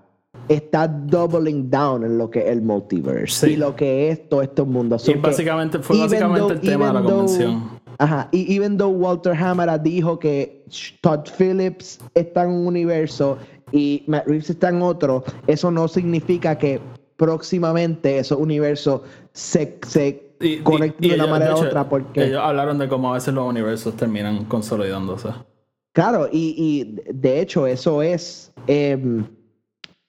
está 0.49 0.87
doubling 0.87 1.69
down 1.69 2.03
en 2.03 2.17
lo 2.17 2.29
que 2.29 2.39
es 2.39 2.47
el 2.47 2.61
multiverse 2.61 3.47
Sí. 3.47 3.53
y 3.53 3.55
lo 3.55 3.75
que 3.75 4.09
es 4.09 4.27
todo 4.27 4.41
este 4.41 4.63
mundo. 4.63 4.97
Y 5.07 5.13
básicamente 5.13 5.79
fue 5.79 5.97
básicamente 5.99 6.41
though- 6.41 6.51
el 6.51 6.59
tema 6.61 6.87
de 6.87 6.93
la 6.93 7.01
though- 7.01 7.09
convención. 7.15 7.79
Ajá, 8.01 8.29
y 8.31 8.55
even 8.55 8.77
though 8.77 8.91
Walter 8.95 9.33
Hamada 9.33 9.77
dijo 9.77 10.17
que 10.19 10.63
Todd 11.01 11.27
Phillips 11.37 11.99
está 12.13 12.43
en 12.43 12.51
un 12.51 12.67
universo 12.67 13.37
y 13.71 14.03
Matt 14.07 14.25
Reeves 14.25 14.49
está 14.49 14.69
en 14.69 14.81
otro, 14.81 15.23
eso 15.47 15.69
no 15.69 15.87
significa 15.87 16.57
que 16.57 16.79
próximamente 17.17 18.17
esos 18.17 18.39
universos 18.39 19.01
se, 19.33 19.77
se 19.85 20.33
Y- 20.39 20.59
conecten 20.59 21.05
y 21.05 21.09
de 21.09 21.15
una 21.15 21.23
ellos- 21.25 21.31
manera 21.39 21.55
u 21.55 21.59
otra 21.59 21.87
porque... 21.89 22.23
Ellos 22.23 22.41
hablaron 22.41 22.77
de 22.79 22.87
cómo 22.87 23.11
a 23.11 23.15
veces 23.15 23.33
los 23.33 23.45
universos 23.47 23.93
terminan 23.95 24.45
consolidándose. 24.45 25.27
Claro, 25.91 26.29
y, 26.31 26.55
y 26.57 27.01
de 27.13 27.41
hecho 27.41 27.67
eso 27.67 28.01
es... 28.01 28.51
em, 28.67 29.25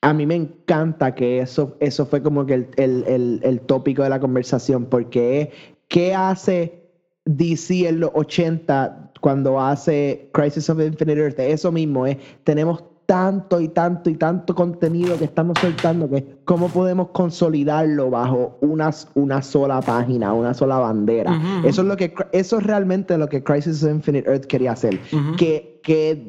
a 0.03 0.13
mí 0.15 0.25
me 0.27 0.35
encanta 0.35 1.15
que 1.15 1.41
eso, 1.41 1.77
eso 1.81 2.07
fue 2.07 2.23
como 2.23 2.47
que 2.47 2.55
el, 2.55 2.69
el- 2.77 3.05
el- 3.07 3.41
el 3.43 3.61
tópico 3.61 4.03
de 4.03 4.09
la 4.09 4.21
conversación, 4.21 4.87
porque 4.87 5.41
es 5.43 5.49
qué 5.89 6.15
hace 6.15 6.89
DC 7.27 7.87
en 7.89 8.01
los 8.01 8.11
80 8.15 9.13
cuando 9.21 9.61
hace 9.61 10.31
Crisis 10.33 10.71
of 10.71 10.81
Infinite 10.81 11.21
Earth. 11.21 11.39
Eso 11.41 11.71
mismo 11.71 12.07
es, 12.07 12.17
tenemos 12.45 12.83
tanto 13.05 13.61
y 13.61 13.67
tanto 13.69 14.09
y 14.09 14.15
tanto 14.15 14.55
contenido 14.55 15.19
que 15.19 15.25
estamos 15.25 15.59
soltando 15.59 16.09
que 16.09 16.37
cómo 16.45 16.69
podemos 16.69 17.09
consolidarlo 17.09 18.09
bajo 18.09 18.57
una, 18.61 18.91
una 19.15 19.43
sola 19.43 19.83
página, 19.83 20.33
una 20.33 20.55
sola 20.55 20.79
bandera. 20.79 21.33
Eso 21.67 21.83
es 21.83 21.89
lo 21.89 21.97
que 21.97 22.15
eso 22.33 22.59
es 22.59 22.63
realmente 22.65 23.19
lo 23.19 23.29
que 23.29 23.43
Crisis 23.43 23.83
of 23.83 23.91
Infinite 23.91 24.31
Earth 24.31 24.45
quería 24.47 24.73
hacer. 24.73 25.01
que, 25.37 25.81
que 25.83 26.25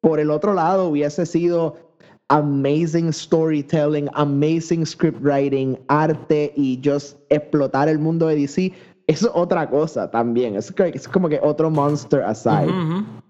por 0.00 0.20
el 0.20 0.30
otro 0.30 0.54
lado 0.54 0.88
hubiese 0.88 1.26
sido 1.26 1.89
amazing 2.30 3.12
storytelling, 3.12 4.08
amazing 4.14 4.86
script 4.86 5.20
writing, 5.20 5.76
arte 5.88 6.52
y 6.56 6.80
just 6.82 7.18
explotar 7.28 7.88
el 7.88 7.98
mundo 7.98 8.28
de 8.28 8.36
DC. 8.36 8.72
Eso 9.06 9.26
es 9.26 9.32
otra 9.34 9.68
cosa 9.68 10.08
también. 10.10 10.54
Es, 10.54 10.72
como 11.12 11.28
que 11.28 11.40
otro 11.42 11.68
monster 11.68 12.22
aside. 12.22 12.72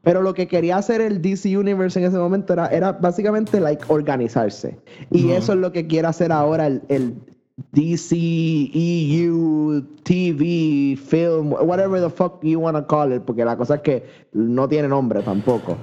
Pero 0.02 0.20
lo 0.20 0.34
que 0.34 0.46
quería 0.46 0.76
hacer 0.76 1.00
el 1.00 1.22
DC 1.22 1.56
Universe 1.56 1.98
en 1.98 2.04
ese 2.04 2.18
momento 2.18 2.52
era, 2.52 2.66
era 2.68 2.92
básicamente 2.92 3.58
like 3.58 3.82
organizarse. 3.88 4.78
Y 5.10 5.30
eso 5.30 5.54
es 5.54 5.58
lo 5.58 5.72
que 5.72 5.86
quiere 5.86 6.08
hacer 6.08 6.32
ahora 6.32 6.66
el, 6.66 6.82
el 6.88 7.14
DC, 7.72 8.16
EU, 8.74 9.82
TV, 10.02 10.96
film, 10.96 11.52
whatever 11.52 12.00
the 12.00 12.10
fuck 12.10 12.42
you 12.42 12.58
wanna 12.58 12.86
call 12.86 13.12
it, 13.12 13.22
porque 13.22 13.44
la 13.44 13.56
cosa 13.56 13.76
es 13.76 13.80
que 13.80 14.04
no 14.32 14.68
tiene 14.68 14.88
nombre 14.88 15.22
tampoco. 15.22 15.76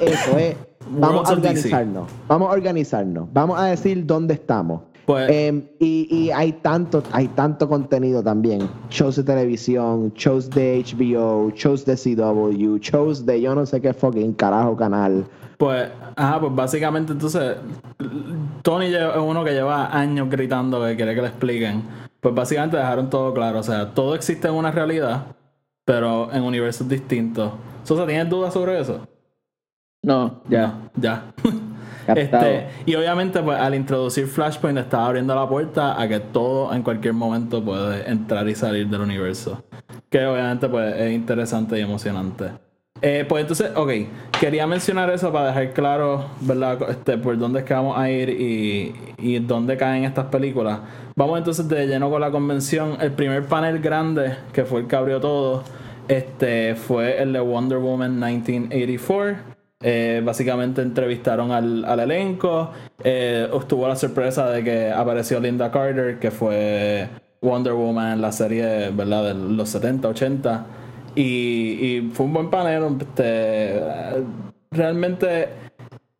Eso 0.00 0.38
es. 0.38 0.56
Vamos 0.88 1.28
a 1.28 1.32
organizarnos. 1.32 2.08
Vamos 2.28 2.48
a 2.50 2.52
organizarnos. 2.52 3.28
Vamos 3.32 3.58
a 3.58 3.64
decir 3.66 4.04
dónde 4.06 4.34
estamos. 4.34 4.82
Pues- 5.06 5.30
Em, 5.30 5.62
y, 5.78 6.06
y 6.10 6.30
hay 6.30 6.52
tanto, 6.52 7.02
hay 7.12 7.28
tanto 7.28 7.68
contenido 7.68 8.22
también. 8.22 8.68
Shows 8.90 9.16
de 9.16 9.22
televisión, 9.24 10.12
shows 10.14 10.48
de 10.50 10.82
HBO, 10.82 11.50
shows 11.54 11.84
de 11.84 11.94
CW, 11.96 12.78
shows 12.78 13.26
de 13.26 13.40
yo 13.40 13.54
no 13.54 13.66
sé 13.66 13.80
qué 13.82 13.92
fucking 13.92 14.32
carajo 14.34 14.76
canal. 14.76 15.24
Pues, 15.58 15.88
ajá, 16.16 16.40
pues 16.40 16.54
básicamente 16.54 17.12
entonces 17.12 17.56
Tony 18.62 18.86
es 18.86 18.98
uno 19.16 19.44
que 19.44 19.52
lleva 19.52 19.96
años 19.96 20.28
gritando 20.30 20.82
que 20.84 20.96
quiere 20.96 21.14
que 21.14 21.20
le 21.22 21.28
expliquen. 21.28 21.82
Pues 22.20 22.34
básicamente 22.34 22.76
dejaron 22.78 23.10
todo 23.10 23.32
claro. 23.34 23.58
O 23.58 23.62
sea, 23.62 23.90
todo 23.92 24.14
existe 24.14 24.48
en 24.48 24.54
una 24.54 24.70
realidad, 24.70 25.26
pero 25.84 26.32
en 26.32 26.42
universos 26.42 26.88
distintos. 26.88 27.52
Sosa, 27.84 28.06
¿tienes 28.06 28.30
dudas 28.30 28.54
sobre 28.54 28.80
eso? 28.80 29.06
No, 30.04 30.42
ya. 30.48 30.74
Ya. 30.96 31.24
Este, 32.06 32.66
y 32.84 32.94
obviamente, 32.96 33.42
pues 33.42 33.58
al 33.58 33.74
introducir 33.74 34.26
Flashpoint, 34.26 34.76
estaba 34.76 35.06
abriendo 35.06 35.34
la 35.34 35.48
puerta 35.48 35.98
a 35.98 36.06
que 36.06 36.20
todo 36.20 36.70
en 36.74 36.82
cualquier 36.82 37.14
momento 37.14 37.64
puede 37.64 38.06
entrar 38.10 38.46
y 38.46 38.54
salir 38.54 38.86
del 38.88 39.00
universo. 39.00 39.64
Que 40.10 40.26
obviamente, 40.26 40.68
pues 40.68 40.94
es 40.96 41.14
interesante 41.14 41.78
y 41.78 41.80
emocionante. 41.80 42.50
Eh, 43.00 43.24
pues 43.26 43.40
entonces, 43.40 43.70
ok, 43.74 43.90
quería 44.38 44.66
mencionar 44.66 45.08
eso 45.08 45.32
para 45.32 45.46
dejar 45.46 45.72
claro, 45.72 46.26
¿verdad? 46.42 46.78
Este, 46.90 47.16
por 47.16 47.38
dónde 47.38 47.60
es 47.60 47.64
que 47.64 47.72
vamos 47.72 47.96
a 47.96 48.10
ir 48.10 48.28
y, 48.28 48.94
y 49.16 49.38
dónde 49.38 49.78
caen 49.78 50.04
estas 50.04 50.26
películas. 50.26 50.80
Vamos 51.16 51.38
entonces 51.38 51.66
de 51.68 51.86
lleno 51.86 52.10
con 52.10 52.20
la 52.20 52.30
convención. 52.30 52.98
El 53.00 53.12
primer 53.12 53.46
panel 53.46 53.78
grande, 53.78 54.36
que 54.52 54.66
fue 54.66 54.80
el 54.80 54.86
que 54.88 54.96
abrió 54.96 55.20
todo, 55.22 55.64
este, 56.08 56.74
fue 56.74 57.22
el 57.22 57.32
de 57.32 57.40
Wonder 57.40 57.78
Woman 57.78 58.20
1984. 58.20 59.53
Eh, 59.86 60.22
básicamente 60.24 60.80
entrevistaron 60.80 61.52
al, 61.52 61.84
al 61.84 62.00
elenco. 62.00 62.70
Eh, 63.02 63.46
estuvo 63.54 63.86
la 63.86 63.96
sorpresa 63.96 64.48
de 64.48 64.64
que 64.64 64.90
apareció 64.90 65.38
Linda 65.40 65.70
Carter, 65.70 66.18
que 66.18 66.30
fue 66.30 67.06
Wonder 67.42 67.74
Woman 67.74 68.14
en 68.14 68.22
la 68.22 68.32
serie 68.32 68.88
¿verdad? 68.90 69.24
de 69.24 69.34
los 69.34 69.68
70, 69.68 70.08
80. 70.08 70.66
Y, 71.16 71.22
y 71.22 72.10
fue 72.14 72.24
un 72.24 72.32
buen 72.32 72.48
panel. 72.48 72.96
Este, 72.98 73.78
realmente, 74.70 75.48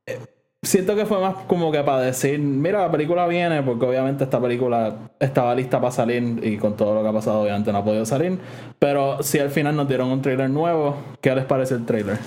eh, 0.06 0.18
siento 0.62 0.94
que 0.94 1.06
fue 1.06 1.18
más 1.18 1.34
como 1.46 1.72
que 1.72 1.82
para 1.82 2.02
decir, 2.02 2.38
mira, 2.38 2.82
la 2.82 2.90
película 2.90 3.26
viene, 3.26 3.62
porque 3.62 3.86
obviamente 3.86 4.24
esta 4.24 4.42
película 4.42 4.94
estaba 5.18 5.54
lista 5.54 5.80
para 5.80 5.90
salir 5.90 6.38
y 6.42 6.58
con 6.58 6.76
todo 6.76 6.94
lo 6.96 7.02
que 7.02 7.08
ha 7.08 7.12
pasado 7.14 7.40
obviamente 7.40 7.72
no 7.72 7.78
ha 7.78 7.84
podido 7.84 8.04
salir. 8.04 8.38
Pero 8.78 9.22
si 9.22 9.38
al 9.38 9.48
final 9.48 9.74
nos 9.74 9.88
dieron 9.88 10.10
un 10.10 10.20
trailer 10.20 10.50
nuevo, 10.50 10.98
¿qué 11.22 11.34
les 11.34 11.46
parece 11.46 11.76
el 11.76 11.86
trailer? 11.86 12.18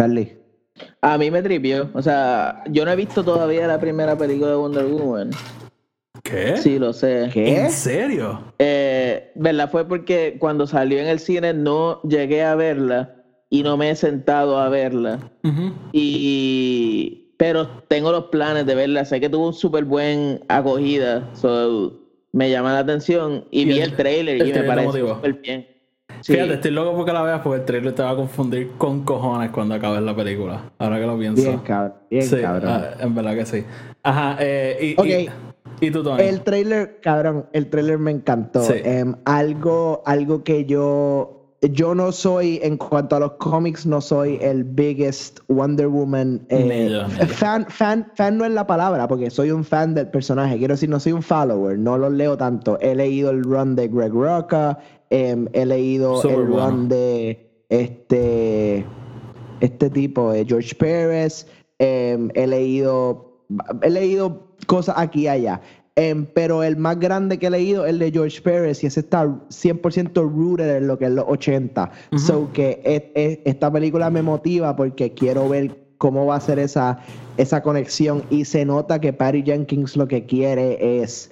Charlie. 0.00 0.36
A 1.02 1.18
mí 1.18 1.30
me 1.30 1.42
tripió. 1.42 1.90
O 1.92 2.00
sea, 2.00 2.64
yo 2.70 2.84
no 2.86 2.90
he 2.92 2.96
visto 2.96 3.22
todavía 3.22 3.66
la 3.66 3.78
primera 3.78 4.16
película 4.16 4.50
de 4.50 4.56
Wonder 4.56 4.86
Woman. 4.86 5.30
¿Qué? 6.22 6.56
Sí, 6.56 6.78
lo 6.78 6.92
sé. 6.94 7.28
¿Qué? 7.32 7.60
¿En 7.64 7.70
serio? 7.70 8.40
Eh, 8.58 9.30
¿Verdad? 9.34 9.70
Fue 9.70 9.86
porque 9.86 10.36
cuando 10.38 10.66
salió 10.66 10.98
en 10.98 11.06
el 11.06 11.18
cine 11.18 11.52
no 11.52 12.00
llegué 12.02 12.42
a 12.42 12.54
verla 12.54 13.14
y 13.50 13.62
no 13.62 13.76
me 13.76 13.90
he 13.90 13.94
sentado 13.96 14.58
a 14.58 14.68
verla. 14.70 15.18
Ujú. 15.44 15.72
Y 15.92 17.34
pero 17.36 17.66
tengo 17.88 18.10
los 18.12 18.24
planes 18.26 18.64
de 18.66 18.74
verla. 18.74 19.04
Sé 19.04 19.20
que 19.20 19.28
tuvo 19.30 19.48
un 19.48 19.54
súper 19.54 19.84
buen 19.84 20.40
acogida. 20.48 21.28
So, 21.34 21.94
me 22.32 22.50
llama 22.50 22.72
la 22.74 22.80
atención. 22.80 23.44
Y, 23.50 23.62
Y 23.62 23.64
vi 23.66 23.72
el- 23.80 23.90
el 23.90 23.96
trailer 23.96 24.36
el 24.36 24.42
y 24.42 24.44
me 24.46 24.52
trailer 24.62 24.66
parece 24.76 25.00
súper 25.00 25.32
bien. 25.34 25.66
Sí. 26.22 26.32
Fíjate, 26.34 26.54
estoy 26.54 26.70
loco 26.72 26.94
porque 26.96 27.12
la 27.12 27.22
veas 27.22 27.40
porque 27.40 27.60
el 27.60 27.64
trailer 27.64 27.94
te 27.94 28.02
va 28.02 28.10
a 28.10 28.16
confundir 28.16 28.72
con 28.78 29.04
cojones 29.04 29.50
cuando 29.50 29.74
acabes 29.74 30.02
la 30.02 30.14
película. 30.14 30.70
Ahora 30.78 30.98
que 31.00 31.06
lo 31.06 31.18
pienso. 31.18 31.42
Bien, 31.42 31.58
cabrón. 31.60 31.94
Bien, 32.10 32.22
sí, 32.24 32.36
cabrón. 32.40 32.70
ah, 32.70 32.84
en 33.00 33.14
verdad 33.14 33.34
que 33.34 33.46
sí. 33.46 33.64
Ajá, 34.02 34.36
eh, 34.40 34.94
y, 34.96 35.00
Ok. 35.00 35.06
y, 35.80 35.86
y 35.86 35.90
tú, 35.90 36.02
Tony. 36.02 36.22
El 36.22 36.42
trailer, 36.42 37.00
cabrón, 37.00 37.46
el 37.52 37.68
trailer 37.70 37.98
me 37.98 38.10
encantó. 38.10 38.62
Sí. 38.62 38.74
Em, 38.84 39.14
algo, 39.24 40.02
algo 40.04 40.44
que 40.44 40.64
yo, 40.66 41.56
yo 41.62 41.94
no 41.94 42.12
soy, 42.12 42.60
en 42.62 42.76
cuanto 42.76 43.16
a 43.16 43.20
los 43.20 43.32
cómics, 43.32 43.86
no 43.86 44.00
soy 44.00 44.38
el 44.42 44.64
biggest 44.64 45.40
Wonder 45.48 45.88
Woman. 45.88 46.42
eh, 46.50 47.00
fan, 47.28 47.66
fan, 47.68 48.10
fan 48.14 48.36
no 48.38 48.44
es 48.44 48.52
la 48.52 48.66
palabra, 48.66 49.08
porque 49.08 49.30
soy 49.30 49.50
un 49.50 49.64
fan 49.64 49.94
del 49.94 50.08
personaje. 50.08 50.58
Quiero 50.58 50.74
decir, 50.74 50.88
no 50.90 51.00
soy 51.00 51.12
un 51.12 51.22
follower, 51.22 51.78
no 51.78 51.96
los 51.96 52.12
leo 52.12 52.36
tanto. 52.36 52.78
He 52.80 52.94
leído 52.94 53.30
el 53.30 53.42
run 53.42 53.74
de 53.76 53.88
Greg 53.88 54.12
Rucka, 54.12 54.78
em, 55.10 55.46
he 55.52 55.66
leído 55.66 56.22
el 56.22 56.46
bueno. 56.46 56.70
run 56.70 56.88
de 56.88 57.50
este, 57.68 58.84
este 59.60 59.90
tipo, 59.90 60.32
eh, 60.32 60.44
George 60.46 60.74
Pérez. 60.74 61.46
em, 61.78 62.28
he 62.34 62.46
leído, 62.46 63.42
he 63.82 63.90
leído 63.90 64.48
cosas 64.66 64.94
aquí 64.98 65.22
y 65.22 65.28
allá. 65.28 65.60
Em, 65.96 66.24
pero 66.34 66.62
el 66.62 66.76
más 66.76 66.98
grande 67.00 67.38
que 67.38 67.48
he 67.48 67.50
leído 67.50 67.84
es 67.84 67.90
el 67.90 67.98
de 67.98 68.10
George 68.12 68.40
Pérez 68.42 68.82
y 68.84 68.86
ese 68.86 69.00
está 69.00 69.26
100% 69.48 70.22
rooted 70.22 70.76
en 70.76 70.86
lo 70.86 70.98
que 70.98 71.06
es 71.06 71.10
los 71.10 71.24
80. 71.28 71.90
So 72.16 72.48
que 72.52 72.80
es- 72.84 73.02
es- 73.14 73.38
esta 73.44 73.70
película 73.72 74.08
me 74.10 74.22
motiva 74.22 74.76
porque 74.76 75.12
quiero 75.12 75.48
ver 75.48 75.76
cómo 75.98 76.24
va 76.26 76.36
a 76.36 76.40
ser 76.40 76.58
esa, 76.58 77.00
esa 77.36 77.62
conexión 77.62 78.22
y 78.30 78.44
se 78.46 78.64
nota 78.64 79.00
que 79.00 79.12
Patty 79.12 79.42
Jenkins 79.42 79.96
lo 79.96 80.06
que 80.08 80.24
quiere 80.24 81.02
es 81.02 81.30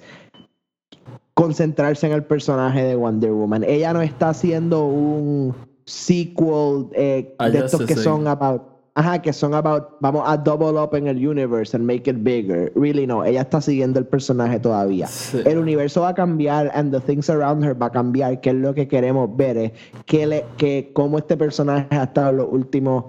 concentrarse 1.41 2.07
en 2.07 2.13
el 2.13 2.23
personaje 2.23 2.83
de 2.83 2.95
Wonder 2.95 3.31
Woman. 3.31 3.63
Ella 3.63 3.93
no 3.93 4.01
está 4.01 4.29
haciendo 4.29 4.85
un 4.85 5.55
sequel 5.85 6.87
eh, 6.93 7.33
A 7.39 7.49
de 7.49 7.59
estos 7.59 7.81
que 7.85 7.95
son 7.95 8.27
about 8.27 8.61
Ajá, 8.95 9.21
que 9.21 9.31
son 9.31 9.53
about, 9.53 9.83
vamos 10.01 10.23
a 10.25 10.35
double 10.35 10.77
up 10.77 10.93
en 10.93 11.07
el 11.07 11.25
universe 11.25 11.73
and 11.77 11.85
make 11.85 12.09
it 12.09 12.17
bigger. 12.21 12.69
Really 12.75 13.07
no, 13.07 13.23
ella 13.23 13.41
está 13.41 13.61
siguiendo 13.61 13.97
el 13.97 14.05
personaje 14.05 14.59
todavía. 14.59 15.07
Sí. 15.07 15.39
El 15.45 15.57
universo 15.59 16.01
va 16.01 16.09
a 16.09 16.13
cambiar 16.13 16.69
and 16.73 16.91
the 16.91 16.99
things 16.99 17.29
around 17.29 17.63
her 17.63 17.81
va 17.81 17.85
a 17.85 17.91
cambiar, 17.91 18.41
que 18.41 18.49
es 18.49 18.55
lo 18.57 18.73
que 18.73 18.89
queremos 18.89 19.29
ver, 19.37 19.57
es 19.57 19.71
que, 20.05 20.25
le, 20.27 20.43
que 20.57 20.91
cómo 20.93 21.17
este 21.19 21.37
personaje 21.37 21.87
ha 21.95 22.03
estado 22.03 22.33
los 22.33 22.47
últimos 22.51 23.05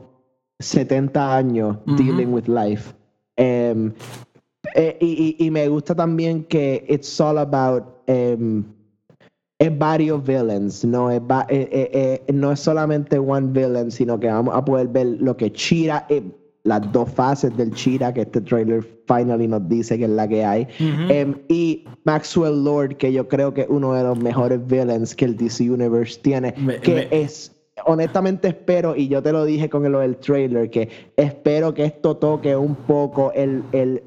70 0.61 1.37
años 1.37 1.79
dealing 1.97 2.33
with 2.33 2.47
life. 2.47 2.95
Em, 3.37 3.93
eh, 4.77 4.97
y, 5.01 5.37
y- 5.41 5.47
y 5.47 5.51
me 5.51 5.67
gusta 5.69 5.95
también 5.97 6.45
que 6.45 6.85
it's 6.89 7.21
all 7.21 7.39
about 7.39 7.85
em, 8.11 8.65
es 9.59 9.79
varios 9.79 10.23
villains, 10.25 10.85
no 10.85 11.11
es, 11.11 11.21
va- 11.21 11.47
eh, 11.49 11.69
eh, 11.71 12.23
eh, 12.27 12.33
no 12.33 12.51
es 12.53 12.61
solamente 12.61 13.19
one 13.19 13.49
villain, 13.53 13.91
sino 13.91 14.19
que 14.19 14.27
vamos 14.29 14.55
a 14.55 14.65
poder 14.65 14.89
ver 14.89 15.07
lo 15.21 15.37
que 15.37 15.53
Chira, 15.53 16.07
las 16.65 16.93
dos 16.93 17.11
fases 17.11 17.55
del 17.57 17.73
Chira 17.75 18.13
que 18.13 18.23
este 18.23 18.41
trailer 18.41 18.83
finally 19.07 19.47
nos 19.49 19.67
dice 19.69 19.99
que 19.99 20.05
es 20.05 20.11
la 20.11 20.27
que 20.29 20.45
hay. 20.45 20.67
Em, 21.11 21.35
y 21.49 21.85
Maxwell 22.05 22.65
Lord, 22.65 22.97
que 22.97 23.13
yo 23.13 23.29
creo 23.29 23.53
que 23.53 23.63
es 23.63 23.67
uno 23.69 23.93
de 23.95 24.03
los 24.03 24.19
mejores 24.19 24.61
villains 24.67 25.15
que 25.15 25.25
el 25.27 25.37
DC 25.37 25.71
Universe 25.71 26.19
tiene, 26.23 26.55
Me- 26.59 26.79
que 26.81 26.95
me- 26.95 27.09
es 27.23 27.53
honestamente 27.87 28.49
espero, 28.49 28.95
y 28.95 29.09
yo 29.09 29.23
te 29.23 29.33
lo 29.33 29.45
dije 29.47 29.69
con 29.71 29.91
lo 29.91 30.01
del 30.01 30.17
trailer, 30.17 30.69
que 30.71 30.89
espero 31.17 31.73
que 31.73 31.85
esto 31.85 32.17
toque 32.17 32.55
un 32.57 32.75
poco 32.75 33.33
el, 33.35 33.63
el, 33.73 34.03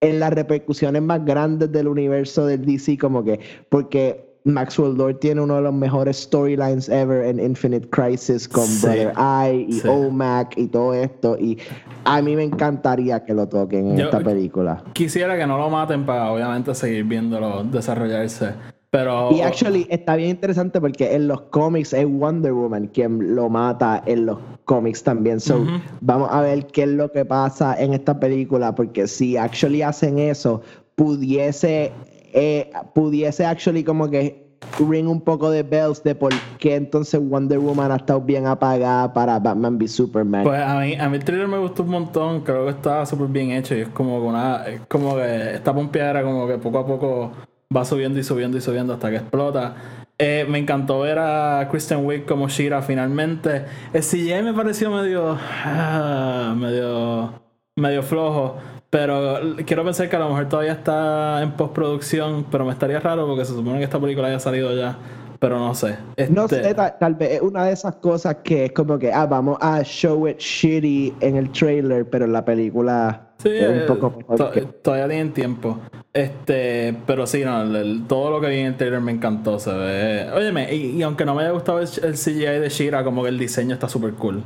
en 0.00 0.20
las 0.20 0.32
repercusiones 0.32 1.02
más 1.02 1.24
grandes 1.24 1.72
del 1.72 1.88
universo 1.88 2.46
del 2.46 2.64
DC, 2.64 2.98
como 2.98 3.24
que, 3.24 3.40
porque 3.68 4.24
Maxwell 4.44 4.94
Lord 4.96 5.18
tiene 5.18 5.40
uno 5.40 5.56
de 5.56 5.62
los 5.62 5.74
mejores 5.74 6.18
storylines 6.18 6.88
ever 6.88 7.24
en 7.24 7.40
Infinite 7.40 7.88
Crisis 7.90 8.46
con 8.48 8.64
Sí. 8.64 8.86
Brother 8.86 9.12
Eye 9.16 9.66
y 9.68 9.72
Sí. 9.72 9.88
OMAC 9.88 10.56
y 10.58 10.68
todo 10.68 10.94
esto, 10.94 11.36
y 11.38 11.58
a 12.04 12.22
mí 12.22 12.36
me 12.36 12.44
encantaría 12.44 13.24
que 13.24 13.34
lo 13.34 13.48
toquen 13.48 13.90
en 13.92 13.96
Yo- 13.96 14.04
esta 14.04 14.20
película. 14.20 14.84
Quisiera 14.92 15.36
que 15.36 15.46
no 15.46 15.58
lo 15.58 15.68
maten 15.70 16.04
para 16.06 16.30
obviamente 16.30 16.74
seguir 16.74 17.04
viéndolo 17.04 17.64
desarrollarse. 17.64 18.50
Pero. 18.90 19.32
Y 19.32 19.40
actually 19.40 19.86
está 19.90 20.16
bien 20.16 20.30
interesante 20.30 20.80
porque 20.80 21.14
en 21.14 21.28
los 21.28 21.42
cómics 21.42 21.92
es 21.92 22.06
Wonder 22.06 22.52
Woman 22.52 22.86
quien 22.88 23.34
lo 23.34 23.48
mata 23.48 24.02
en 24.06 24.26
los 24.26 24.38
cómics 24.64 25.02
también. 25.02 25.40
So, 25.40 25.58
Ujú. 25.58 25.80
vamos 26.00 26.28
a 26.30 26.40
ver 26.40 26.66
qué 26.66 26.84
es 26.84 26.88
lo 26.88 27.10
que 27.10 27.24
pasa 27.24 27.80
en 27.80 27.94
esta 27.94 28.18
película 28.18 28.74
porque 28.74 29.06
si 29.06 29.36
actually 29.36 29.82
hacen 29.82 30.18
eso, 30.18 30.62
pudiese 30.94 31.92
eh, 32.32 32.70
pudiese 32.94 33.46
actually 33.46 33.82
como 33.82 34.10
que 34.10 34.46
ring 34.78 35.08
un 35.08 35.20
poco 35.20 35.50
de 35.50 35.62
bells 35.62 36.02
de 36.02 36.14
por 36.14 36.32
qué 36.58 36.74
entonces 36.74 37.20
Wonder 37.20 37.58
Woman 37.58 37.92
ha 37.92 37.96
estado 37.96 38.20
bien 38.20 38.46
apagada 38.46 39.12
para 39.12 39.38
Batman 39.38 39.78
v 39.78 39.88
Superman. 39.88 40.44
Pues 40.44 40.60
a 40.60 40.80
mí, 40.80 40.94
a 40.96 41.08
mí 41.08 41.16
el 41.16 41.24
trailer 41.24 41.48
me 41.48 41.58
gustó 41.58 41.82
un 41.82 41.90
montón, 41.90 42.40
creo 42.42 42.64
que 42.64 42.72
está 42.72 43.06
súper 43.06 43.28
bien 43.28 43.52
hecho 43.52 43.74
y 43.74 43.80
es 43.80 43.88
como 43.88 44.20
que 44.20 44.26
una, 44.26 44.66
es 44.66 44.80
como 44.88 45.16
que 45.16 45.54
esta 45.54 45.74
pompeadera 45.74 46.22
como 46.22 46.46
que 46.46 46.58
poco 46.58 46.78
a 46.78 46.86
poco 46.86 47.32
va 47.74 47.84
subiendo 47.84 48.18
y 48.18 48.22
subiendo 48.24 48.56
y 48.58 48.60
subiendo 48.60 48.92
hasta 48.94 49.10
que 49.10 49.16
explota. 49.16 49.74
Eh, 50.18 50.46
me 50.48 50.58
encantó 50.58 51.00
ver 51.00 51.18
a 51.18 51.68
Kristen 51.70 52.04
Wiig 52.06 52.24
como 52.24 52.48
Shira 52.48 52.80
finalmente. 52.82 53.64
El 53.92 54.02
CGI 54.02 54.42
me 54.42 54.54
pareció 54.54 54.90
medio, 54.90 55.36
ah, 55.64 56.54
medio, 56.56 57.32
medio 57.76 58.02
flojo, 58.02 58.56
pero 58.88 59.38
quiero 59.66 59.84
pensar 59.84 60.08
que 60.08 60.16
a 60.16 60.20
lo 60.20 60.28
mejor 60.30 60.48
todavía 60.48 60.72
está 60.72 61.42
en 61.42 61.52
postproducción, 61.52 62.46
pero 62.50 62.64
me 62.64 62.72
estaría 62.72 62.98
raro 63.00 63.26
porque 63.26 63.44
se 63.44 63.52
supone 63.52 63.78
que 63.78 63.84
esta 63.84 64.00
película 64.00 64.28
haya 64.28 64.40
salido 64.40 64.74
ya, 64.74 64.96
pero 65.38 65.58
no 65.58 65.74
sé. 65.74 65.98
No 66.30 66.44
Este- 66.44 66.62
sé, 66.62 66.74
ta- 66.74 66.96
tal, 66.96 67.14
vez 67.16 67.32
es 67.32 67.42
una 67.42 67.64
de 67.66 67.72
esas 67.72 67.96
cosas 67.96 68.36
que 68.42 68.66
es 68.66 68.72
como 68.72 68.98
que, 68.98 69.12
ah, 69.12 69.26
vamos 69.26 69.58
a 69.60 69.82
show 69.82 70.26
it 70.28 70.38
shitty 70.38 71.12
en 71.20 71.36
el 71.36 71.50
trailer, 71.50 72.08
pero 72.08 72.24
en 72.24 72.32
la 72.32 72.42
película 72.42 73.22
Sí, 73.36 73.50
es 73.50 73.68
un 73.68 73.74
eh, 73.80 73.84
poco 73.86 74.14
mejor 74.16 74.36
to- 74.38 74.50
que- 74.50 74.62
todavía 74.62 75.08
tienen 75.08 75.34
tiempo. 75.34 75.78
Este, 76.16 76.96
pero 77.06 77.26
sí, 77.26 77.44
no, 77.44 77.60
el- 77.62 77.76
el- 77.76 78.06
todo 78.06 78.30
lo 78.30 78.40
que 78.40 78.48
vi 78.48 78.60
en 78.60 78.66
el 78.68 78.76
trailer 78.76 79.00
me 79.02 79.12
encantó. 79.12 79.58
Se 79.58 79.70
ve. 79.70 80.30
Óyeme, 80.34 80.74
y, 80.74 80.96
y 80.96 81.02
aunque 81.02 81.26
no 81.26 81.34
me 81.34 81.42
haya 81.42 81.50
gustado 81.50 81.78
el, 81.80 81.88
el 82.02 82.14
CGI 82.16 82.58
de 82.60 82.68
Shira, 82.70 83.04
como 83.04 83.22
que 83.22 83.28
el 83.28 83.38
diseño 83.38 83.74
está 83.74 83.86
súper 83.88 84.14
cool. 84.14 84.42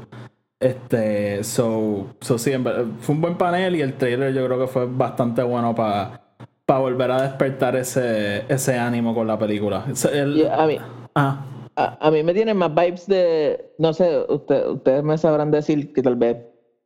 Este, 0.58 1.44
so, 1.44 2.08
so 2.20 2.38
sí, 2.38 2.52
fue 3.00 3.14
un 3.14 3.20
buen 3.20 3.36
panel 3.38 3.76
y 3.76 3.82
el 3.82 3.94
trailer 3.94 4.34
yo 4.34 4.44
creo 4.46 4.58
que 4.58 4.66
fue 4.66 4.86
bastante 4.86 5.42
bueno 5.44 5.74
para 5.74 6.20
volver 6.66 7.10
a 7.12 7.22
despertar 7.22 7.76
ese, 7.76 8.44
ese 8.48 8.76
ánimo 8.76 9.14
con 9.14 9.26
la 9.28 9.38
película. 9.38 9.84
El- 10.12 10.48
a 10.50 10.66
mí, 10.66 10.76
ah, 11.14 11.44
a, 11.76 11.98
a 12.06 12.10
mí 12.10 12.22
me 12.24 12.34
tienen 12.34 12.56
más 12.56 12.74
vibes 12.74 13.06
de, 13.06 13.72
no 13.78 13.92
sé, 13.94 14.24
usted- 14.28 14.68
ustedes 14.68 15.02
me 15.04 15.16
sabrán 15.16 15.50
decir 15.52 15.92
que 15.92 16.02
tal 16.02 16.16
vez 16.16 16.36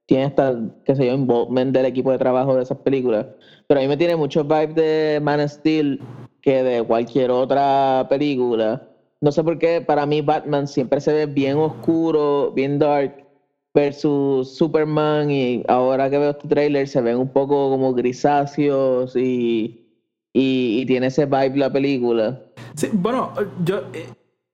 tiene 0.06 0.24
esta, 0.24 0.54
qué 0.84 0.94
sé 0.94 1.06
yo, 1.06 1.14
involvement 1.14 1.72
del 1.72 1.86
equipo 1.86 2.10
de 2.12 2.18
trabajo 2.18 2.54
de 2.54 2.62
esas 2.62 2.78
películas, 2.78 3.26
pero 3.66 3.80
a 3.80 3.82
mí 3.82 3.88
me 3.88 3.96
tiene 3.96 4.16
muchos 4.16 4.46
vibes 4.46 4.74
de 4.74 5.20
Man 5.22 5.40
of 5.40 5.50
Steel 5.50 6.00
que 6.42 6.62
de 6.62 6.82
cualquier 6.82 7.30
otra 7.30 8.06
película. 8.08 8.86
No 9.20 9.32
sé 9.32 9.42
por 9.42 9.58
qué, 9.58 9.80
para 9.80 10.04
mí 10.04 10.20
Batman 10.20 10.68
siempre 10.68 11.00
se 11.00 11.12
ve 11.12 11.26
bien 11.26 11.56
oscuro, 11.56 12.52
bien 12.54 12.78
dark, 12.78 13.24
versus 13.74 14.56
Superman 14.56 15.30
y 15.30 15.64
ahora 15.66 16.08
que 16.08 16.18
veo 16.18 16.30
este 16.30 16.46
trailer 16.46 16.86
se 16.86 17.00
ven 17.00 17.16
un 17.16 17.28
poco 17.28 17.70
como 17.70 17.92
grisáceos 17.92 19.16
y, 19.16 19.84
y, 20.32 20.80
y 20.80 20.86
tiene 20.86 21.08
ese 21.08 21.26
vibe 21.26 21.56
la 21.56 21.72
película. 21.72 22.40
Sí, 22.76 22.88
bueno, 22.92 23.32
yo, 23.64 23.78
eh, 23.92 24.06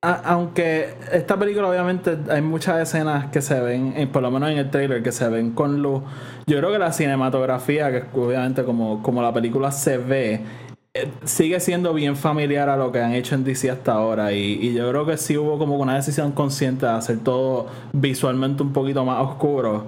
aunque 0.03 0.95
esta 1.13 1.39
película 1.39 1.69
obviamente 1.69 2.17
hay 2.31 2.41
muchas 2.41 2.81
escenas 2.81 3.31
que 3.31 3.43
se 3.43 3.61
ven, 3.61 3.93
eh, 3.97 4.07
por 4.07 4.23
lo 4.23 4.31
menos 4.31 4.51
en 4.51 4.59
el 4.59 4.71
trailer, 4.71 5.03
que 5.03 5.13
se 5.13 5.29
ven 5.29 5.53
con 5.53 5.83
luz. 5.83 6.03
Yo 6.47 6.59
creo 6.59 6.73
que 6.73 6.79
la 6.79 6.93
cinematografía, 6.93 7.91
que 7.91 8.19
obviamente 8.19 8.65
como, 8.65 9.03
como 9.03 9.21
la 9.23 9.33
película 9.33 9.71
se 9.73 9.99
ve, 9.99 10.41
eh, 10.95 11.11
sigue 11.25 11.61
siendo 11.61 11.93
bien 11.93 12.17
familiar 12.17 12.69
a 12.71 12.77
lo 12.77 12.93
que 12.93 13.01
han 13.01 13.13
hecho 13.13 13.35
en 13.35 13.45
DC 13.45 13.71
hasta 13.71 13.93
ahora. 13.93 14.33
Y, 14.33 14.73
yo 14.75 14.89
creo 14.89 15.05
que 15.07 15.17
sí 15.19 15.37
hubo 15.37 15.59
como 15.59 15.77
una 15.77 15.97
decisión 15.97 16.33
consciente 16.33 16.87
de 16.87 16.93
hacer 16.93 17.19
todo 17.19 17.67
visualmente 17.93 18.63
un 18.63 18.73
poquito 18.73 19.05
más 19.05 19.21
oscuro. 19.23 19.87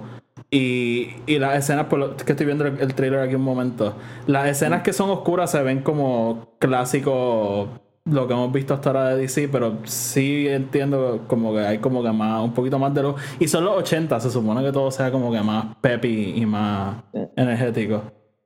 Y, 0.51 1.09
y 1.25 1.39
las 1.39 1.57
escenas, 1.57 1.87
por 1.87 1.97
lo 1.97 2.15
que 2.15 2.31
estoy 2.33 2.45
viendo 2.45 2.67
el, 2.67 2.79
el 2.79 2.93
trailer 2.93 3.21
aquí 3.21 3.33
un 3.33 3.41
momento, 3.41 3.95
las 4.27 4.47
escenas 4.47 4.83
que 4.83 4.93
son 4.93 5.09
oscuras 5.09 5.49
se 5.49 5.63
ven 5.63 5.81
como 5.81 6.49
clásico 6.59 7.69
lo 8.05 8.27
que 8.27 8.33
hemos 8.33 8.51
visto 8.51 8.73
hasta 8.73 8.89
ahora 8.89 9.09
de 9.09 9.21
DC, 9.21 9.47
pero 9.49 9.77
sí 9.85 10.47
entiendo 10.47 11.21
como 11.27 11.53
que 11.53 11.61
hay 11.61 11.77
como 11.77 12.03
que 12.03 12.11
más, 12.11 12.43
un 12.43 12.53
poquito 12.53 12.77
más 12.77 12.93
de 12.93 13.03
luz. 13.03 13.15
Y 13.39 13.47
son 13.47 13.63
los 13.65 13.77
80, 13.77 14.19
se 14.19 14.29
supone 14.29 14.61
que 14.63 14.71
todo 14.71 14.91
sea 14.91 15.11
como 15.11 15.31
que 15.31 15.41
más 15.41 15.75
peppy 15.81 16.33
y 16.35 16.45
más 16.45 16.97
energético. 17.35 18.01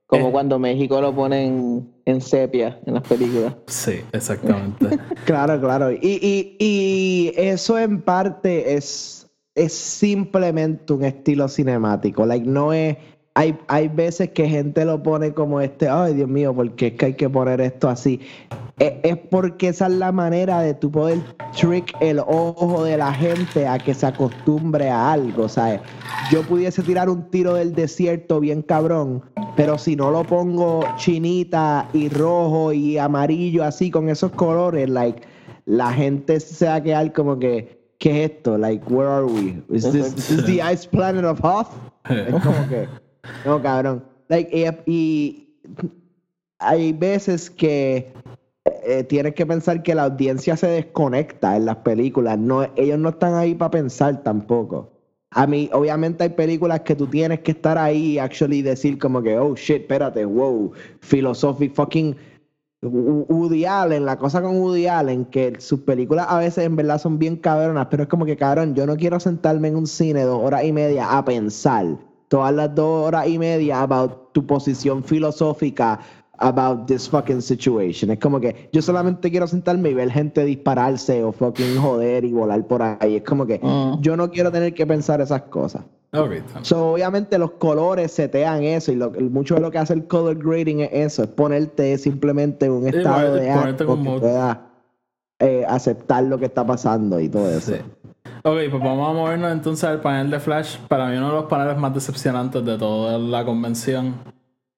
Como 0.06 0.28
Eh. 0.28 0.32
cuando 0.32 0.58
México 0.58 1.00
lo 1.00 1.14
ponen 1.14 1.92
en 2.06 2.20
sepia 2.20 2.80
en 2.86 2.94
las 2.94 3.02
películas. 3.02 3.54
Sí, 3.66 4.00
exactamente. 4.12 4.86
Claro, 5.26 5.60
claro. 5.60 5.92
Y, 5.92 5.98
y, 6.00 6.56
y 6.58 7.32
eso 7.36 7.78
en 7.78 8.00
parte 8.00 8.74
es, 8.74 9.28
es 9.54 9.74
simplemente 9.74 10.92
un 10.94 11.04
estilo 11.04 11.48
cinemático. 11.48 12.24
Like, 12.24 12.46
no 12.46 12.72
es. 12.72 12.96
Hay, 13.38 13.56
hay 13.68 13.86
veces 13.86 14.30
que 14.30 14.48
gente 14.48 14.84
lo 14.84 15.00
pone 15.00 15.32
como 15.32 15.60
este, 15.60 15.88
ay 15.88 16.14
Dios 16.14 16.28
mío, 16.28 16.52
porque 16.52 16.88
es 16.88 16.94
que 16.94 17.06
hay 17.06 17.14
que 17.14 17.30
poner 17.30 17.60
esto 17.60 17.88
así. 17.88 18.18
Es, 18.80 18.94
es 19.04 19.16
porque 19.16 19.68
esa 19.68 19.86
es 19.86 19.92
la 19.92 20.10
manera 20.10 20.58
de 20.60 20.74
tú 20.74 20.90
poder 20.90 21.20
trick 21.56 21.94
el 22.00 22.18
ojo 22.18 22.82
de 22.82 22.96
la 22.96 23.12
gente 23.12 23.68
a 23.68 23.78
que 23.78 23.94
se 23.94 24.06
acostumbre 24.06 24.90
a 24.90 25.12
algo, 25.12 25.48
¿sabes? 25.48 25.80
Yo 26.32 26.42
pudiese 26.42 26.82
tirar 26.82 27.08
un 27.08 27.30
tiro 27.30 27.54
del 27.54 27.76
desierto 27.76 28.40
bien 28.40 28.60
cabrón, 28.60 29.22
pero 29.54 29.78
si 29.78 29.94
no 29.94 30.10
lo 30.10 30.24
pongo 30.24 30.84
chinita 30.96 31.88
y 31.92 32.08
rojo 32.08 32.72
y 32.72 32.98
amarillo 32.98 33.62
así 33.62 33.92
con 33.92 34.08
esos 34.08 34.32
colores, 34.32 34.90
like, 34.90 35.22
la 35.64 35.92
gente 35.92 36.40
se 36.40 36.66
va 36.66 36.74
a 36.74 36.82
quedar 36.82 37.12
como 37.12 37.38
que, 37.38 37.84
¿qué 37.98 38.24
es 38.24 38.30
esto? 38.32 38.58
Like, 38.58 38.84
where 38.92 39.08
are 39.08 39.26
we? 39.26 39.62
Is 39.70 39.84
this, 39.92 40.06
is 40.06 40.14
this 40.28 40.44
the 40.44 40.60
ice 40.60 40.88
planet 40.88 41.24
of 41.24 41.38
Hoth? 41.40 41.68
Es 42.10 42.42
como 42.42 42.68
que, 42.68 42.88
no, 43.44 43.62
cabrón. 43.62 44.04
Like, 44.28 44.82
y, 44.86 45.48
hay 46.58 46.92
veces 46.92 47.50
que 47.50 48.12
eh, 48.64 49.04
tienes 49.04 49.34
que 49.34 49.46
pensar 49.46 49.82
que 49.82 49.94
la 49.94 50.04
audiencia 50.04 50.56
se 50.56 50.66
desconecta 50.66 51.56
en 51.56 51.66
las 51.66 51.76
películas. 51.76 52.38
No, 52.38 52.66
ellos 52.76 52.98
no 52.98 53.10
están 53.10 53.34
ahí 53.34 53.54
para 53.54 53.70
pensar 53.70 54.22
tampoco. 54.22 54.92
A 55.30 55.46
mí, 55.46 55.68
obviamente 55.72 56.24
hay 56.24 56.30
películas 56.30 56.80
que 56.80 56.94
tú 56.94 57.06
tienes 57.06 57.40
que 57.40 57.52
estar 57.52 57.76
ahí 57.76 58.14
y 58.14 58.18
actually 58.18 58.62
decir 58.62 58.98
como 58.98 59.22
que, 59.22 59.38
oh 59.38 59.54
shit, 59.54 59.82
espérate, 59.82 60.24
wow, 60.24 60.72
philosophy 61.00 61.68
fucking 61.68 62.16
Woody 62.80 63.64
la 63.64 64.16
cosa 64.18 64.40
con 64.40 64.60
Woody 64.60 64.86
Allen, 64.86 65.24
que 65.26 65.60
sus 65.60 65.80
películas 65.80 66.26
a 66.28 66.38
veces 66.38 66.64
en 66.64 66.76
verdad 66.76 66.98
son 66.98 67.18
bien 67.18 67.36
cabronas, 67.36 67.88
pero 67.90 68.04
es 68.04 68.08
como 68.08 68.24
que 68.24 68.36
cabrón, 68.36 68.74
yo 68.74 68.86
no 68.86 68.96
quiero 68.96 69.18
sentarme 69.18 69.68
en 69.68 69.76
un 69.76 69.86
cine 69.86 70.22
dos 70.22 70.40
horas 70.40 70.64
y 70.64 70.72
media 70.72 71.18
a 71.18 71.24
pensar 71.24 71.98
todas 72.28 72.54
las 72.54 72.74
dos 72.74 73.06
horas 73.06 73.26
y 73.28 73.38
media 73.38 73.82
about 73.82 74.32
tu 74.32 74.46
posición 74.46 75.02
filosófica 75.02 75.98
about 76.38 76.86
this 76.86 77.08
fucking 77.08 77.42
situation. 77.42 78.10
Es 78.10 78.18
como 78.20 78.40
que 78.40 78.68
yo 78.72 78.80
solamente 78.80 79.30
quiero 79.30 79.46
sentarme 79.46 79.90
y 79.90 79.94
ver 79.94 80.10
gente 80.10 80.44
dispararse 80.44 81.24
o 81.24 81.32
fucking 81.32 81.76
joder 81.80 82.24
y 82.24 82.32
volar 82.32 82.64
por 82.66 82.82
ahí. 82.82 83.16
Es 83.16 83.24
como 83.24 83.44
que 83.46 83.58
Mm. 83.60 84.00
yo 84.00 84.16
no 84.16 84.30
quiero 84.30 84.52
tener 84.52 84.72
que 84.74 84.86
pensar 84.86 85.20
esas 85.20 85.42
cosas. 85.42 85.82
So, 86.62 86.92
obviamente 86.92 87.36
los 87.38 87.50
colores 87.52 88.12
setean 88.12 88.62
eso 88.62 88.92
y 88.92 88.96
lo, 88.96 89.10
mucho 89.10 89.56
de 89.56 89.60
lo 89.60 89.70
que 89.70 89.78
hace 89.78 89.92
el 89.92 90.06
color 90.06 90.38
grading 90.38 90.80
es 90.80 90.90
eso, 90.92 91.24
es 91.24 91.28
ponerte 91.28 91.98
simplemente 91.98 92.64
en 92.64 92.72
un 92.72 92.88
estado 92.88 93.34
de 93.34 93.76
que 93.76 93.84
pueda 93.84 94.70
eh, 95.38 95.66
aceptar 95.68 96.24
lo 96.24 96.38
que 96.38 96.46
está 96.46 96.66
pasando 96.66 97.20
y 97.20 97.28
todo 97.28 97.50
eso. 97.50 97.72
Sí. 97.72 97.80
Ok, 98.42 98.58
pues 98.70 98.82
vamos 98.82 99.10
a 99.10 99.12
movernos 99.12 99.52
entonces 99.52 99.84
al 99.84 100.00
panel 100.00 100.30
de 100.30 100.40
Flash. 100.40 100.78
Para 100.88 101.06
mí 101.06 101.16
uno 101.16 101.28
de 101.28 101.34
los 101.34 101.44
paneles 101.44 101.76
más 101.76 101.94
decepcionantes 101.94 102.64
de 102.64 102.78
toda 102.78 103.18
la 103.18 103.44
convención. 103.44 104.14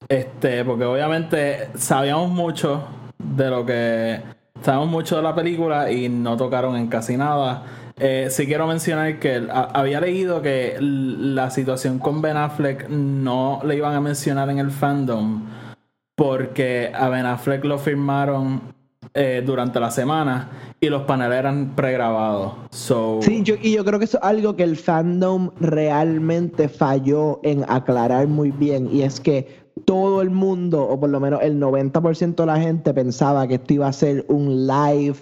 Este, 0.09 0.64
porque 0.64 0.84
obviamente 0.84 1.68
sabíamos 1.74 2.30
mucho 2.30 2.84
de 3.18 3.51
lo 3.51 3.64
que... 3.66 4.20
Sabíamos 4.62 4.88
mucho 4.88 5.16
de 5.16 5.22
la 5.22 5.34
película 5.34 5.90
y 5.90 6.09
no 6.09 6.36
tocaron 6.36 6.76
en 6.76 6.88
casi 6.88 7.16
nada. 7.16 7.62
Eh, 7.98 8.28
sí 8.30 8.46
quiero 8.46 8.66
mencionar 8.66 9.18
que 9.18 9.46
había 9.51 10.01
leído 10.01 10.42
que 10.42 10.76
la 10.80 11.51
situación 11.51 11.98
con 11.98 12.22
Ben 12.22 12.36
Affleck 12.36 12.88
no 12.88 13.61
le 13.64 13.76
iban 13.76 13.94
a 13.94 14.01
mencionar 14.01 14.48
en 14.51 14.59
el 14.59 14.70
fandom 14.70 15.42
porque 16.20 16.92
a 16.94 17.09
Ben 17.09 17.24
Affleck 17.24 17.64
lo 17.64 17.78
firmaron 17.78 18.61
eh, 19.14 19.42
durante 19.44 19.80
la 19.80 19.90
semana 19.90 20.50
y 20.80 20.88
los 20.88 21.02
paneles 21.02 21.38
eran 21.38 21.74
pregrabados. 21.74 22.52
So, 22.70 23.18
Sí, 23.22 23.42
yo, 23.42 23.56
y 23.61 23.72
yo 23.72 23.84
creo 23.84 23.98
que 23.98 24.04
eso 24.04 24.18
es 24.18 24.24
algo 24.24 24.54
que 24.54 24.62
el 24.62 24.76
fandom 24.76 25.50
realmente 25.61 26.68
falló 26.68 27.40
en 27.42 27.64
aclarar 27.68 28.28
muy 28.28 28.50
bien. 28.50 28.88
Y 28.92 29.02
es 29.02 29.20
que 29.20 29.48
todo 29.84 30.22
el 30.22 30.30
mundo, 30.30 30.82
o 30.82 30.98
por 30.98 31.11
lo 31.11 31.20
menos 31.20 31.40
el 31.42 31.61
90% 31.61 32.36
de 32.36 32.46
la 32.46 32.61
gente, 32.61 32.94
pensaba 32.94 33.46
que 33.48 33.54
esto 33.54 33.74
iba 33.74 33.88
a 33.88 33.92
ser 33.92 34.24
un 34.28 34.66
live, 34.66 35.16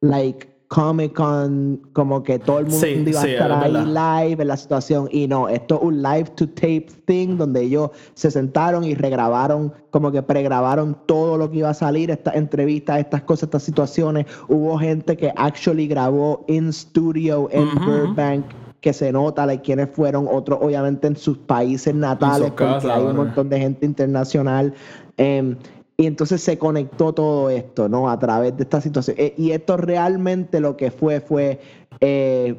like 0.00 0.55
Comic 0.68 1.12
Con, 1.14 1.80
como 1.92 2.22
que 2.22 2.38
todo 2.38 2.58
el 2.58 2.66
mundo 2.66 2.80
Sí, 2.86 3.04
iba 3.06 3.20
sí, 3.20 3.28
a 3.28 3.32
estar 3.32 3.50
es 3.50 3.56
ahí 3.58 3.72
verdad. 3.72 4.24
live 4.26 4.42
en 4.42 4.48
la 4.48 4.56
situación. 4.56 5.08
Y 5.12 5.28
no, 5.28 5.48
esto 5.48 5.76
es 5.76 5.82
un 5.82 6.02
live 6.02 6.24
to 6.34 6.48
tape 6.48 6.86
thing 7.04 7.36
donde 7.36 7.62
ellos 7.62 7.90
se 8.14 8.30
sentaron 8.30 8.82
y 8.84 8.94
regrabaron, 8.94 9.72
como 9.90 10.10
que 10.10 10.22
pregrabaron 10.22 10.96
todo 11.06 11.38
lo 11.38 11.50
que 11.50 11.58
iba 11.58 11.70
a 11.70 11.74
salir, 11.74 12.10
estas 12.10 12.34
entrevistas, 12.34 12.98
estas 12.98 13.22
cosas, 13.22 13.44
estas 13.44 13.62
situaciones. 13.62 14.26
Hubo 14.48 14.76
gente 14.78 15.16
que 15.16 15.32
actually 15.36 15.86
grabó 15.86 16.44
in 16.48 16.72
studio 16.72 17.48
en 17.52 17.68
Ujú. 17.68 17.84
Burbank 17.84 18.44
que 18.80 18.92
se 18.92 19.10
nota 19.10 19.46
like, 19.46 19.64
quiénes 19.64 19.88
fueron, 19.90 20.28
otros 20.30 20.58
obviamente 20.62 21.08
en 21.08 21.16
sus 21.16 21.38
países 21.38 21.92
natales, 21.94 22.50
porque 22.52 22.88
hay 22.88 23.02
un 23.02 23.16
montón 23.16 23.48
de 23.48 23.58
gente 23.58 23.84
internacional. 23.86 24.72
Em, 25.16 25.56
y 25.96 26.06
entonces 26.06 26.42
se 26.42 26.58
conectó 26.58 27.12
todo 27.12 27.48
esto, 27.50 27.88
¿no? 27.88 28.10
A 28.10 28.18
través 28.18 28.56
de 28.56 28.64
esta 28.64 28.80
situación. 28.80 29.16
Eh, 29.18 29.34
y 29.36 29.52
esto 29.52 29.76
realmente 29.76 30.60
lo 30.60 30.76
que 30.76 30.90
fue 30.90 31.20
fue, 31.20 31.60
eh, 32.00 32.54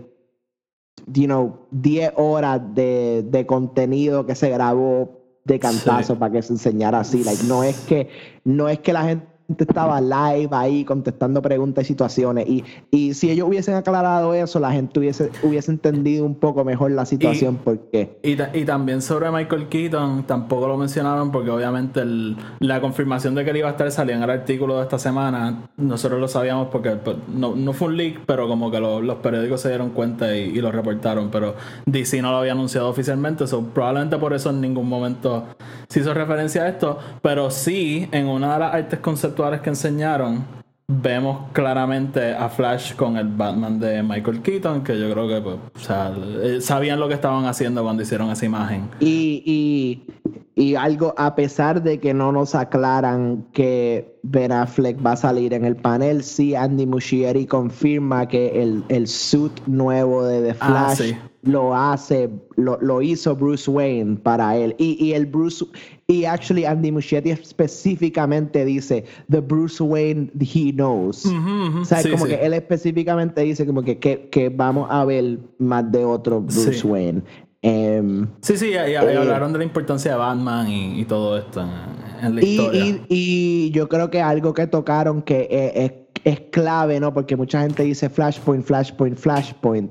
you 1.07 1.25
know, 1.25 1.67
10 1.71 2.13
horas 2.15 2.61
de, 2.73 3.23
de 3.29 3.45
contenido 3.45 4.25
que 4.25 4.33
se 4.35 4.49
grabó 4.49 5.17
de 5.45 5.59
cantazo 5.59 6.13
Sí. 6.13 6.19
para 6.19 6.33
que 6.33 6.41
se 6.41 6.53
enseñara 6.53 6.99
así. 6.99 7.23
Like, 7.23 7.43
no 7.43 7.63
es 7.63 7.77
que, 7.81 8.09
no 8.43 8.67
es 8.69 8.79
que 8.79 8.91
la 8.91 9.03
gente 9.03 9.25
estaba 9.57 10.01
live 10.01 10.49
ahí 10.51 10.83
contestando 10.83 11.41
preguntas 11.41 11.83
y 11.83 11.87
situaciones. 11.87 12.47
Y, 12.47 12.63
y 12.91 13.13
si 13.13 13.29
ellos 13.31 13.47
hubiesen 13.47 13.75
aclarado 13.75 14.33
eso, 14.33 14.59
la 14.59 14.71
gente 14.71 14.99
hubiese, 14.99 15.31
hubiese 15.43 15.71
entendido 15.71 16.25
un 16.25 16.35
poco 16.35 16.63
mejor 16.63 16.91
la 16.91 17.05
situación 17.05 17.57
porque 17.63 18.17
Y, 18.23 18.33
y 18.57 18.65
también 18.65 19.01
sobre 19.01 19.31
Michael 19.31 19.67
Keaton, 19.69 20.23
tampoco 20.27 20.67
lo 20.67 20.77
mencionaron 20.77 21.31
porque 21.31 21.49
obviamente 21.49 22.01
el- 22.01 22.35
la 22.59 22.81
confirmación 22.81 23.35
de 23.35 23.43
que 23.43 23.51
él 23.51 23.57
iba 23.57 23.67
a 23.69 23.71
estar 23.71 23.89
salía 23.91 24.15
en 24.15 24.23
el 24.23 24.29
artículo 24.29 24.77
de 24.77 24.83
esta 24.83 24.99
semana. 24.99 25.69
Nosotros 25.77 26.19
lo 26.19 26.27
sabíamos 26.27 26.67
porque 26.69 26.91
pues, 26.91 27.15
no, 27.33 27.55
no 27.55 27.73
fue 27.73 27.87
un 27.89 27.97
leak, 27.97 28.21
pero 28.25 28.47
como 28.47 28.69
que 28.69 28.79
lo- 28.79 29.01
los 29.01 29.17
periódicos 29.17 29.61
se 29.61 29.69
dieron 29.69 29.91
cuenta 29.91 30.35
y, 30.35 30.41
y 30.49 30.61
lo 30.61 30.71
reportaron. 30.71 31.29
Pero 31.31 31.55
DC 31.85 32.21
no 32.21 32.31
lo 32.31 32.37
había 32.37 32.51
anunciado 32.51 32.89
oficialmente, 32.89 33.47
so, 33.47 33.61
probablemente 33.63 34.17
por 34.17 34.33
eso 34.33 34.49
en 34.49 34.59
ningún 34.61 34.89
momento 34.89 35.45
se 35.87 36.01
hizo 36.01 36.13
referencia 36.13 36.63
a 36.63 36.69
esto. 36.69 36.97
Pero 37.21 37.49
sí, 37.49 38.07
en 38.11 38.27
una 38.27 38.53
de 38.53 38.59
las 38.59 38.73
artes 38.73 38.99
conceptuales 38.99 39.36
que 39.61 39.69
enseñaron, 39.69 40.45
vemos 40.87 41.49
claramente 41.53 42.33
a 42.33 42.49
Flash 42.49 42.95
con 42.95 43.17
el 43.17 43.27
Batman 43.27 43.79
de 43.79 44.01
Michael 44.01 44.41
Keaton, 44.41 44.83
que 44.83 44.99
yo 44.99 45.11
creo 45.11 45.27
que 45.27 45.41
pues, 45.41 45.55
o 45.75 45.79
sea, 45.79 46.13
eh, 46.41 46.61
sabían 46.61 46.99
lo 46.99 47.07
que 47.07 47.13
estaban 47.13 47.45
haciendo 47.45 47.83
cuando 47.83 48.03
hicieron 48.03 48.29
esa 48.31 48.45
imagen. 48.45 48.89
Y, 48.99 49.43
y, 49.45 50.31
y 50.55 50.75
algo, 50.75 51.13
a 51.17 51.35
pesar 51.35 51.83
de 51.83 51.99
que 51.99 52.13
no 52.13 52.31
nos 52.31 52.55
aclaran 52.55 53.45
que 53.53 54.17
Ben 54.23 54.51
Affleck 54.51 54.97
va 55.05 55.11
a 55.11 55.17
salir 55.17 55.53
en 55.53 55.65
el 55.65 55.75
panel, 55.75 56.23
sí 56.23 56.55
Andy 56.55 56.85
Muschieri 56.85 57.45
confirma 57.45 58.27
que 58.27 58.61
el, 58.61 58.83
el 58.89 59.07
suit 59.07 59.53
nuevo 59.67 60.23
de 60.25 60.41
The 60.53 60.57
Ah, 60.61 60.93
Flash 60.93 60.97
sí. 60.97 61.17
Lo 61.43 61.75
hace, 61.75 62.29
lo, 62.55 62.77
lo 62.81 63.01
hizo 63.01 63.35
Bruce 63.35 63.69
Wayne 63.69 64.17
para 64.17 64.57
él. 64.57 64.75
Y, 64.77 64.97
y 65.03 65.13
el 65.13 65.25
Bruce, 65.25 65.65
y 66.07 66.25
actually 66.25 66.65
Andy 66.65 66.91
Muschietti 66.91 67.29
específicamente 67.31 68.65
dice, 68.65 69.05
the 69.29 69.39
Bruce 69.39 69.81
Wayne 69.81 70.29
he 70.39 70.71
knows. 70.73 71.25
ujú. 71.25 71.81
O 71.81 71.85
sea, 71.85 72.01
Sí, 72.01 72.11
como 72.11 72.25
sí. 72.25 72.31
que 72.31 72.45
él 72.45 72.53
específicamente 72.53 73.41
dice 73.41 73.65
como 73.65 73.83
que, 73.83 73.97
que, 73.99 74.29
que 74.29 74.49
vamos 74.49 74.87
a 74.89 75.05
ver 75.05 75.39
más 75.59 75.89
de 75.91 76.03
otro 76.05 76.41
Bruce 76.41 76.73
Sí. 76.73 76.87
Wayne. 76.87 77.21
Em, 77.61 78.27
Sí, 78.41 78.55
sí, 78.57 78.67
y, 78.67 78.69
y 78.71 78.73
Eh, 78.73 78.97
hablaron 78.97 79.51
de 79.51 79.59
la 79.59 79.63
importancia 79.65 80.11
de 80.11 80.17
Batman 80.17 80.67
y, 80.69 81.01
y 81.01 81.05
todo 81.05 81.37
esto 81.37 81.61
en, 81.61 82.25
en 82.25 82.35
la 82.35 82.41
Y, 82.43 82.47
historia. 82.49 82.99
y- 83.09 83.71
yo 83.71 83.89
creo 83.89 84.09
que 84.09 84.21
algo 84.21 84.53
que 84.53 84.67
tocaron 84.67 85.21
que 85.21 85.47
eh, 85.49 85.71
es, 85.85 85.91
es 86.27 86.41
clave, 86.51 86.99
¿no? 86.99 87.13
Porque 87.13 87.37
mucha 87.37 87.61
gente 87.61 87.83
dice 87.83 88.09
Flashpoint, 88.09 88.65
Flashpoint, 88.65 89.17
Flashpoint. 89.17 89.89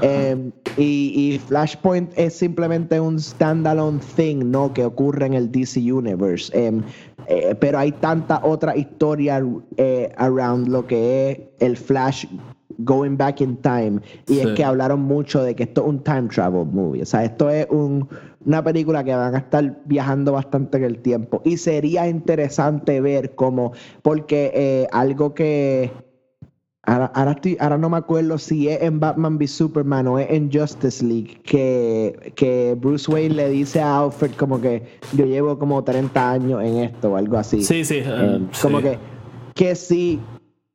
Eh, 0.00 0.50
y, 0.78 1.38
Flashpoint 1.46 2.10
es 2.16 2.34
simplemente 2.34 2.98
un 2.98 3.20
standalone 3.20 4.00
thing, 4.16 4.50
¿no? 4.50 4.72
Que 4.72 4.86
ocurre 4.86 5.26
en 5.26 5.34
el 5.34 5.52
DC 5.52 5.80
Universe. 5.92 6.50
Eh, 6.54 6.80
eh, 7.26 7.54
pero 7.60 7.78
hay 7.78 7.92
tanta 7.92 8.40
otra 8.42 8.74
historia 8.76 9.44
eh, 9.76 10.10
around 10.16 10.68
lo 10.68 10.86
que 10.86 11.30
es 11.30 11.40
el 11.60 11.76
Flash 11.76 12.26
going 12.78 13.16
back 13.16 13.40
in 13.40 13.56
time. 13.58 14.00
Y 14.28 14.40
es 14.40 14.48
que 14.48 14.64
hablaron 14.64 15.00
mucho 15.02 15.42
de 15.42 15.54
que 15.54 15.62
esto 15.64 15.82
es 15.82 15.88
un 15.88 16.02
time 16.02 16.28
travel 16.28 16.66
movie. 16.66 17.02
O 17.02 17.06
sea, 17.06 17.24
esto 17.24 17.48
es 17.50 17.66
un- 17.70 18.08
una 18.44 18.62
película 18.62 19.04
que 19.04 19.14
van 19.14 19.34
a 19.34 19.38
estar 19.38 19.78
viajando 19.84 20.32
bastante 20.32 20.78
en 20.78 20.84
el 20.84 20.98
tiempo. 20.98 21.40
Y 21.44 21.56
sería 21.56 22.08
interesante 22.08 23.00
ver 23.00 23.34
cómo, 23.34 23.72
porque 24.02 24.50
eh, 24.54 24.88
algo 24.92 25.34
que 25.34 25.90
Ahora, 26.86 27.06
ahora, 27.14 27.30
estoy- 27.30 27.56
ahora 27.60 27.78
no 27.78 27.88
me 27.88 27.96
acuerdo 27.96 28.36
si 28.36 28.68
es 28.68 28.82
en 28.82 29.00
Batman 29.00 29.38
v 29.38 29.46
Superman 29.48 30.06
o 30.06 30.18
es 30.18 30.28
en 30.30 30.52
Justice 30.52 31.02
League 31.02 31.40
que, 31.42 32.32
que 32.34 32.76
Bruce 32.78 33.10
Wayne 33.10 33.34
le 33.36 33.48
dice 33.48 33.80
a 33.80 34.00
Alfred 34.00 34.32
como 34.32 34.60
que 34.60 34.82
yo 35.16 35.24
llevo 35.24 35.58
como 35.58 35.82
30 35.82 36.32
años 36.32 36.62
en 36.62 36.76
esto 36.76 37.12
o 37.12 37.16
algo 37.16 37.38
así. 37.38 37.62
Sí, 37.62 37.86
sí. 37.86 37.94
Eh, 38.04 38.04
eh, 38.06 38.40
como 38.60 38.80
sí. 38.80 38.84
que, 38.84 38.98
que 39.54 39.74
si, 39.76 40.20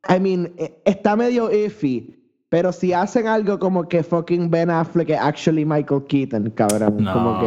I 0.08 0.18
mean, 0.18 0.52
eh, 0.56 0.80
está 0.84 1.16
medio 1.16 1.50
iffy, 1.52 2.16
pero 2.48 2.72
si 2.72 2.92
hacen 2.92 3.26
algo 3.26 3.58
como 3.58 3.86
que 3.88 4.02
fucking 4.02 4.50
Ben 4.50 4.70
Affleck 4.70 5.10
es 5.10 5.18
actually 5.20 5.64
Michael 5.64 6.04
Keaton, 6.08 6.50
cabrón, 6.50 6.96
No, 6.98 7.12
como 7.12 7.40
que, 7.40 7.46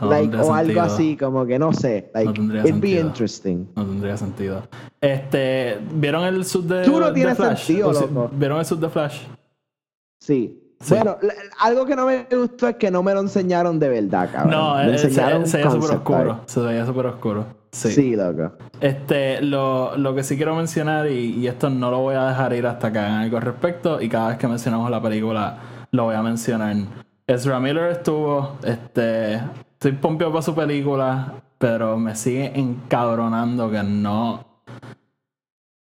no 0.00 0.10
like, 0.10 0.36
o 0.36 0.52
algo 0.52 0.80
así, 0.80 1.16
como 1.16 1.46
que 1.46 1.58
no 1.58 1.72
sé, 1.72 2.10
like, 2.14 2.32
tendría 2.32 2.62
it'd 2.62 2.80
be 2.80 2.88
sentido. 2.88 3.06
interesting. 3.06 3.66
No 3.76 3.86
tendría 3.86 4.16
sentido. 4.16 4.62
Este, 5.00 5.78
¿vieron 5.92 6.24
el 6.24 6.44
sub 6.44 6.64
de, 6.66 6.84
Tú 6.84 7.00
no 7.00 7.12
tienes 7.12 7.36
Flash? 7.36 7.64
sentido, 7.64 7.92
loco. 7.92 8.30
¿Vieron 8.32 8.58
el 8.58 8.64
sub 8.64 8.80
de 8.80 8.88
Flash? 8.88 9.22
Sí. 10.20 10.62
Sí. 10.80 10.92
Bueno, 10.94 11.16
algo 11.60 11.86
que 11.86 11.96
no 11.96 12.04
me 12.04 12.26
gustó 12.30 12.68
es 12.68 12.76
que 12.76 12.90
no 12.90 13.02
me 13.02 13.14
lo 13.14 13.20
enseñaron 13.20 13.78
de 13.78 13.88
verdad, 13.88 14.28
cabrón. 14.30 14.50
No, 14.50 14.74
me 14.74 14.94
eh, 14.94 14.98
se, 14.98 15.06
enseñaron 15.06 15.46
se 15.46 15.56
veía 15.56 15.70
súper 15.70 15.90
oscuro. 15.96 16.40
Se 16.44 16.60
veía 16.60 16.84
súper 16.84 17.06
oscuro. 17.06 17.46
Sí. 17.76 17.90
Sí. 17.92 18.16
loco. 18.16 18.52
Este, 18.80 19.40
lo, 19.42 19.96
lo 19.96 20.14
que 20.14 20.22
sí 20.22 20.36
quiero 20.36 20.54
mencionar, 20.54 21.10
y, 21.10 21.34
y 21.38 21.46
esto 21.46 21.68
no 21.70 21.90
lo 21.90 21.98
voy 22.00 22.14
a 22.14 22.28
dejar 22.28 22.52
ir 22.54 22.66
hasta 22.66 22.90
que 22.92 22.98
hagan 22.98 23.22
algo 23.22 23.36
al 23.36 23.42
respecto, 23.42 24.00
y 24.00 24.08
cada 24.08 24.28
vez 24.28 24.38
que 24.38 24.48
mencionamos 24.48 24.90
la 24.90 25.00
película 25.02 25.58
lo 25.90 26.04
voy 26.04 26.14
a 26.14 26.22
mencionar. 26.22 26.74
Ezra 27.26 27.58
Miller 27.60 27.90
estuvo, 27.90 28.56
este, 28.64 29.34
estoy 29.34 29.92
pompeado 29.92 30.32
para 30.32 30.42
su 30.42 30.54
película, 30.54 31.34
pero 31.58 31.96
me 31.98 32.14
sigue 32.14 32.52
encabronando 32.58 33.70
que 33.70 33.82
no, 33.82 34.44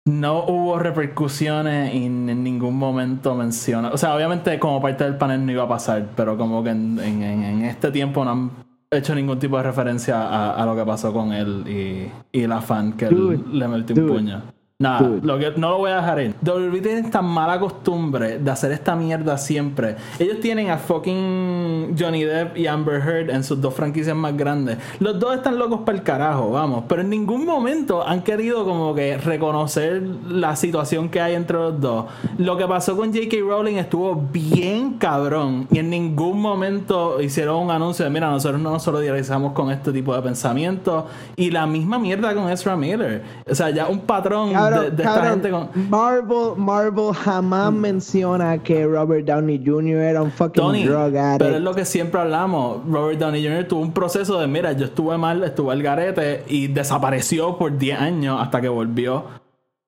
no 0.06 0.44
hubo 0.44 0.78
repercusiones 0.78 1.94
y 1.94 2.06
en 2.06 2.42
ningún 2.42 2.76
momento 2.76 3.34
menciona. 3.34 3.90
O 3.90 3.96
sea, 3.98 4.14
obviamente 4.14 4.58
como 4.58 4.80
parte 4.80 5.04
del 5.04 5.16
panel 5.16 5.44
no 5.44 5.52
iba 5.52 5.64
a 5.64 5.68
pasar, 5.68 6.06
pero 6.16 6.36
como 6.38 6.62
que 6.64 6.70
en- 6.70 6.98
en 6.98 7.64
este 7.64 7.90
tiempo 7.90 8.24
no 8.24 8.30
han 8.30 8.50
hecho 8.90 9.14
ningún 9.14 9.38
tipo 9.38 9.56
de 9.58 9.62
referencia 9.64 10.22
a, 10.22 10.62
a 10.62 10.66
lo 10.66 10.74
que 10.74 10.84
pasó 10.84 11.12
con 11.12 11.32
él 11.32 11.64
y, 11.66 12.10
y 12.38 12.46
la 12.46 12.60
fan 12.60 12.94
que 12.94 13.06
él 13.06 13.44
le 13.58 13.68
metió 13.68 13.94
un 13.96 14.08
puño. 14.08 14.42
Nada, 14.80 15.10
lo 15.22 15.40
que, 15.40 15.50
no 15.56 15.70
lo 15.70 15.78
voy 15.78 15.90
a 15.90 15.96
dejar 15.96 16.20
ir. 16.20 16.34
WWE 16.40 16.80
tiene 16.80 17.00
esta 17.00 17.20
mala 17.20 17.58
costumbre 17.58 18.38
de 18.38 18.48
hacer 18.48 18.70
esta 18.70 18.94
mierda 18.94 19.36
siempre. 19.36 19.96
Ellos 20.20 20.38
tienen 20.38 20.70
a 20.70 20.78
fucking 20.78 21.96
Johnny 21.98 22.22
Depp 22.22 22.56
y 22.56 22.68
Amber 22.68 23.02
Heard 23.02 23.30
en 23.30 23.42
sus 23.42 23.60
dos 23.60 23.74
franquicias 23.74 24.14
más 24.14 24.36
grandes. 24.36 24.78
Los 25.00 25.18
dos 25.18 25.34
están 25.34 25.58
locos 25.58 25.80
para 25.80 25.98
el 25.98 26.04
carajo, 26.04 26.52
vamos. 26.52 26.84
Pero 26.86 27.02
en 27.02 27.10
ningún 27.10 27.44
momento 27.44 28.06
han 28.06 28.22
querido 28.22 28.64
como 28.64 28.94
que 28.94 29.18
reconocer 29.18 30.00
la 30.28 30.54
situación 30.54 31.08
que 31.08 31.20
hay 31.20 31.34
entre 31.34 31.56
los 31.56 31.80
dos. 31.80 32.04
Lo 32.36 32.56
que 32.56 32.68
pasó 32.68 32.96
con 32.96 33.12
J.K. 33.12 33.36
Rowling 33.40 33.78
estuvo 33.78 34.14
bien 34.14 34.92
cabrón. 34.98 35.66
Y 35.72 35.80
en 35.80 35.90
ningún 35.90 36.40
momento 36.40 37.20
hicieron 37.20 37.64
un 37.64 37.72
anuncio 37.72 38.04
de, 38.04 38.12
mira, 38.12 38.30
nosotros 38.30 38.60
no 38.60 38.70
nos 38.70 38.84
solidarizamos 38.84 39.54
con 39.54 39.72
este 39.72 39.90
tipo 39.90 40.14
de 40.14 40.22
pensamientos. 40.22 41.02
Y 41.34 41.50
la 41.50 41.66
misma 41.66 41.98
mierda 41.98 42.32
con 42.32 42.48
Ezra 42.48 42.76
Miller. 42.76 43.24
O 43.50 43.56
sea, 43.56 43.70
ya 43.70 43.88
un 43.88 44.02
patrón 44.02 44.54
Cabrón, 44.70 44.84
de, 44.84 44.90
de 44.90 45.02
esta 45.02 45.14
cabrón, 45.14 45.32
gente 45.32 45.50
con... 45.50 45.90
Marvel, 45.90 46.56
Marvel 46.56 47.14
jamás 47.14 47.72
menciona 47.72 48.58
que 48.58 48.86
Robert 48.86 49.26
Downey 49.26 49.62
Jr. 49.64 49.96
era 49.96 50.22
un 50.22 50.30
fucking 50.30 50.62
Tony, 50.62 50.84
drug 50.84 51.16
addict. 51.16 51.38
pero 51.38 51.56
es 51.56 51.62
lo 51.62 51.74
que 51.74 51.84
siempre 51.84 52.20
hablamos. 52.20 52.78
Robert 52.88 53.18
Downey 53.18 53.46
Jr. 53.46 53.64
tuvo 53.68 53.80
un 53.80 53.92
proceso 53.92 54.38
de, 54.40 54.46
mira, 54.46 54.72
yo 54.72 54.86
estuve 54.86 55.16
mal, 55.18 55.42
estuve 55.44 55.72
al 55.72 55.82
garete 55.82 56.44
y 56.48 56.68
desapareció 56.68 57.56
por 57.56 57.76
10 57.76 58.00
años 58.00 58.40
hasta 58.40 58.60
que 58.60 58.68
volvió. 58.68 59.24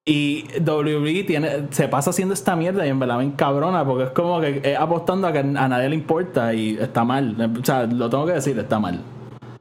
Y 0.05 0.45
WWE 0.59 1.25
tiene, 1.25 1.69
se 1.71 1.87
pasa 1.87 2.11
haciendo 2.11 2.35
esta 2.35 2.57
mierda 2.57 2.87
y 2.87 2.89
en 2.89 2.99
verdad 2.99 3.19
me 3.19 3.25
encabrona 3.25 3.85
porque 3.85 4.05
es 4.05 4.11
como 4.11 4.41
que 4.41 4.61
es 4.65 4.79
apostando 4.79 5.27
a 5.29 5.33
que 5.33 5.39
a 5.41 5.43
nadie 5.43 5.89
le 5.91 5.95
importa 5.95 6.55
y 6.55 6.77
está 6.81 7.05
mal. 7.05 7.37
O 7.61 7.65
sea, 7.65 7.87
lo 7.87 8.09
tengo 8.09 8.27
que 8.27 8.33
decir, 8.33 8.59
está 8.59 8.79
mal. 8.81 9.01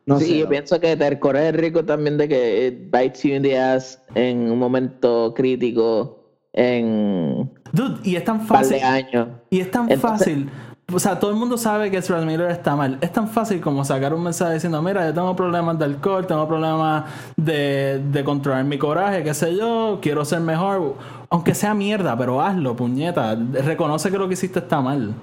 No 0.10 0.20
sí, 0.20 0.26
sé, 0.26 0.38
yo 0.40 0.50
pienso 0.50 0.80
que 0.80 0.96
te 0.98 1.20
corre 1.20 1.48
el 1.50 1.54
rico 1.56 1.86
también 1.86 2.18
de 2.18 2.28
que 2.28 2.68
it 2.68 2.92
bites 2.92 3.24
you 3.24 3.34
in 3.36 3.42
the 3.44 3.58
ass 3.58 4.00
en 4.16 4.52
un 4.52 4.60
momento 4.60 5.34
crítico 5.36 6.18
en 6.54 7.50
Dude, 7.72 8.00
y 8.04 8.16
es 8.16 8.24
tan 8.24 8.40
par 8.48 8.60
fácil. 8.60 8.78
de 8.78 8.84
años. 8.84 9.28
Y 9.50 9.60
es 9.62 9.72
tan 9.72 9.84
Entonces- 9.92 10.02
fácil. 10.20 10.50
O 10.92 10.98
sea, 10.98 11.20
todo 11.20 11.30
el 11.30 11.38
mundo 11.38 11.56
sabe 11.56 11.92
que 11.92 11.98
Ezra 11.98 12.20
Miller 12.22 12.50
está 12.50 12.76
mal. 12.76 12.98
Es 13.02 13.14
tan 13.14 13.28
fácil 13.28 13.62
como 13.62 13.86
sacar 13.86 14.12
un 14.12 14.24
mensaje 14.24 14.56
diciendo, 14.56 14.82
mira, 14.82 15.06
yo 15.06 15.14
tengo 15.14 15.36
problemas 15.36 15.78
de 15.78 15.86
alcohol, 15.86 16.26
tengo 16.26 16.48
problemas 16.48 17.04
de, 17.38 18.02
de 18.12 18.24
controlar 18.24 18.64
mi 18.64 18.80
coraje, 18.80 19.22
qué 19.24 19.36
sé 19.36 19.56
yo, 19.56 20.00
quiero 20.02 20.26
ser 20.26 20.40
mejor. 20.40 20.96
Aunque 21.30 21.54
sea 21.54 21.76
mierda, 21.76 22.18
pero 22.18 22.42
hazlo, 22.42 22.76
puñeta. 22.76 23.36
Reconoce 23.36 24.10
que 24.10 24.18
lo 24.18 24.28
que 24.28 24.34
hiciste 24.34 24.58
está 24.58 24.82
mal. 24.82 25.14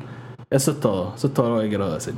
Eso 0.48 0.70
es 0.70 0.78
todo. 0.78 1.14
Eso 1.16 1.26
es 1.26 1.34
todo 1.34 1.56
lo 1.56 1.60
que 1.60 1.68
quiero 1.68 1.92
decir. 1.92 2.14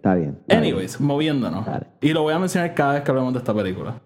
Está 0.00 0.14
bien. 0.14 0.38
está 0.40 0.58
bien. 0.58 0.72
Anyways, 0.72 0.98
moviéndonos. 0.98 1.66
Dale. 1.66 1.86
Y 2.00 2.14
lo 2.14 2.22
voy 2.22 2.32
a 2.32 2.38
mencionar 2.38 2.74
cada 2.74 2.94
vez 2.94 3.02
que 3.02 3.10
hablemos 3.10 3.34
de 3.34 3.38
esta 3.40 3.52
película. 3.52 4.00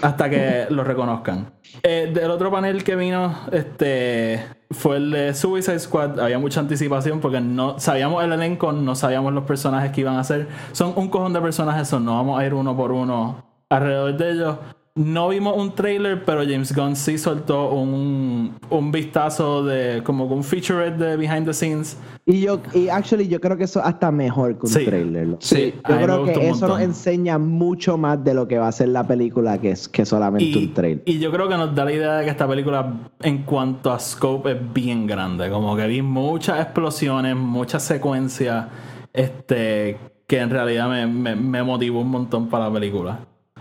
Hasta 0.00 0.30
que 0.30 0.66
lo 0.70 0.84
reconozcan. 0.84 1.52
Eh, 1.82 2.12
del 2.14 2.30
otro 2.30 2.48
panel 2.52 2.84
que 2.84 2.94
vino, 2.94 3.36
este 3.50 4.44
fue 4.70 4.98
el 4.98 5.10
de 5.10 5.34
Suicide 5.34 5.80
Squad. 5.80 6.20
Había 6.20 6.38
mucha 6.38 6.60
anticipación 6.60 7.18
porque 7.18 7.40
no 7.40 7.80
sabíamos 7.80 8.22
el 8.22 8.32
elenco, 8.34 8.70
no 8.70 8.94
sabíamos 8.94 9.32
los 9.32 9.42
personajes 9.42 9.90
que 9.90 10.02
iban 10.02 10.16
a 10.16 10.22
ser. 10.22 10.46
Son 10.70 10.92
un 10.94 11.08
cojón 11.08 11.32
de 11.32 11.40
personajes, 11.40 11.88
son, 11.88 12.04
no 12.04 12.14
vamos 12.14 12.38
a 12.38 12.46
ir 12.46 12.54
uno 12.54 12.76
por 12.76 12.92
uno 12.92 13.44
alrededor 13.68 14.16
de 14.16 14.30
ellos. 14.30 14.56
No 14.96 15.28
vimos 15.28 15.54
un 15.58 15.74
trailer, 15.74 16.24
pero 16.24 16.40
James 16.42 16.74
Gunn 16.74 16.96
sí 16.96 17.18
soltó 17.18 17.70
un, 17.70 18.54
un 18.70 18.90
vistazo 18.90 19.62
de 19.62 20.02
como 20.02 20.24
un 20.24 20.42
featurette 20.42 20.96
de 20.96 21.16
behind 21.18 21.44
the 21.46 21.52
scenes. 21.52 21.98
Y 22.24 22.40
yo, 22.40 22.60
y 22.72 22.88
actually, 22.88 23.28
yo 23.28 23.38
creo 23.38 23.58
que 23.58 23.64
eso 23.64 23.80
hasta 23.84 24.10
mejor 24.10 24.54
que 24.58 24.66
un 24.66 24.72
Sí. 24.72 24.84
trailer. 24.86 25.36
Sí, 25.40 25.74
Yo 25.88 25.96
creo 25.98 26.24
que 26.24 26.48
eso 26.48 26.66
nos 26.66 26.80
enseña 26.80 27.36
mucho 27.38 27.98
más 27.98 28.24
de 28.24 28.32
lo 28.32 28.48
que 28.48 28.56
va 28.56 28.68
a 28.68 28.72
ser 28.72 28.88
la 28.88 29.06
película 29.06 29.58
que, 29.60 29.72
es, 29.72 29.86
que 29.86 30.06
solamente 30.06 30.46
Y, 30.46 30.56
un 30.68 30.72
trailer. 30.74 31.02
y 31.04 31.18
yo 31.18 31.30
creo 31.30 31.46
que 31.46 31.56
nos 31.58 31.74
da 31.74 31.84
la 31.84 31.92
idea 31.92 32.14
de 32.16 32.24
que 32.24 32.30
esta 32.30 32.48
película, 32.48 32.94
en 33.20 33.42
cuanto 33.42 33.92
a 33.92 33.98
scope, 34.00 34.52
es 34.52 34.72
bien 34.72 35.06
grande. 35.06 35.50
Como 35.50 35.76
que 35.76 35.86
vi 35.86 36.00
muchas 36.00 36.58
explosiones, 36.60 37.36
muchas 37.36 37.82
secuencias, 37.82 38.66
este, 39.12 39.98
que 40.26 40.40
en 40.40 40.48
realidad 40.48 40.88
me, 40.88 41.06
me, 41.06 41.36
me 41.36 41.62
motivó 41.62 42.00
un 42.00 42.08
montón 42.10 42.48
para 42.48 42.68
la 42.68 42.72
película. 42.72 43.20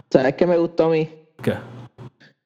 ¿Sabes 0.09 0.33
qué 0.35 0.47
me 0.47 0.57
gustó 0.57 0.85
a 0.85 0.89
mí? 0.91 1.09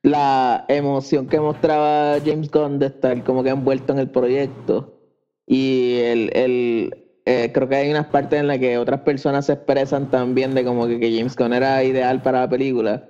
La 0.03 0.65
emoción 0.67 1.27
que 1.27 1.39
mostraba 1.39 2.19
James 2.25 2.49
Gunn 2.49 2.79
de 2.79 2.87
estar 2.87 3.23
como 3.23 3.43
que 3.43 3.49
envuelto 3.49 3.93
en 3.93 3.99
el 3.99 4.09
proyecto. 4.09 4.95
Y 5.45 5.97
el, 5.99 6.29
el 6.33 7.09
eh, 7.25 7.51
creo 7.53 7.69
que 7.69 7.75
hay 7.75 7.91
unas 7.91 8.07
partes 8.07 8.39
en 8.39 8.47
las 8.47 8.59
que 8.59 8.77
otras 8.77 9.01
personas 9.01 9.45
se 9.45 9.53
expresan 9.53 10.09
también 10.09 10.55
de 10.55 10.63
como 10.63 10.87
que, 10.87 10.97
James 11.15 11.35
Gunn 11.35 11.53
era 11.53 11.83
ideal 11.83 12.21
para 12.21 12.41
la 12.41 12.49
película. 12.49 13.09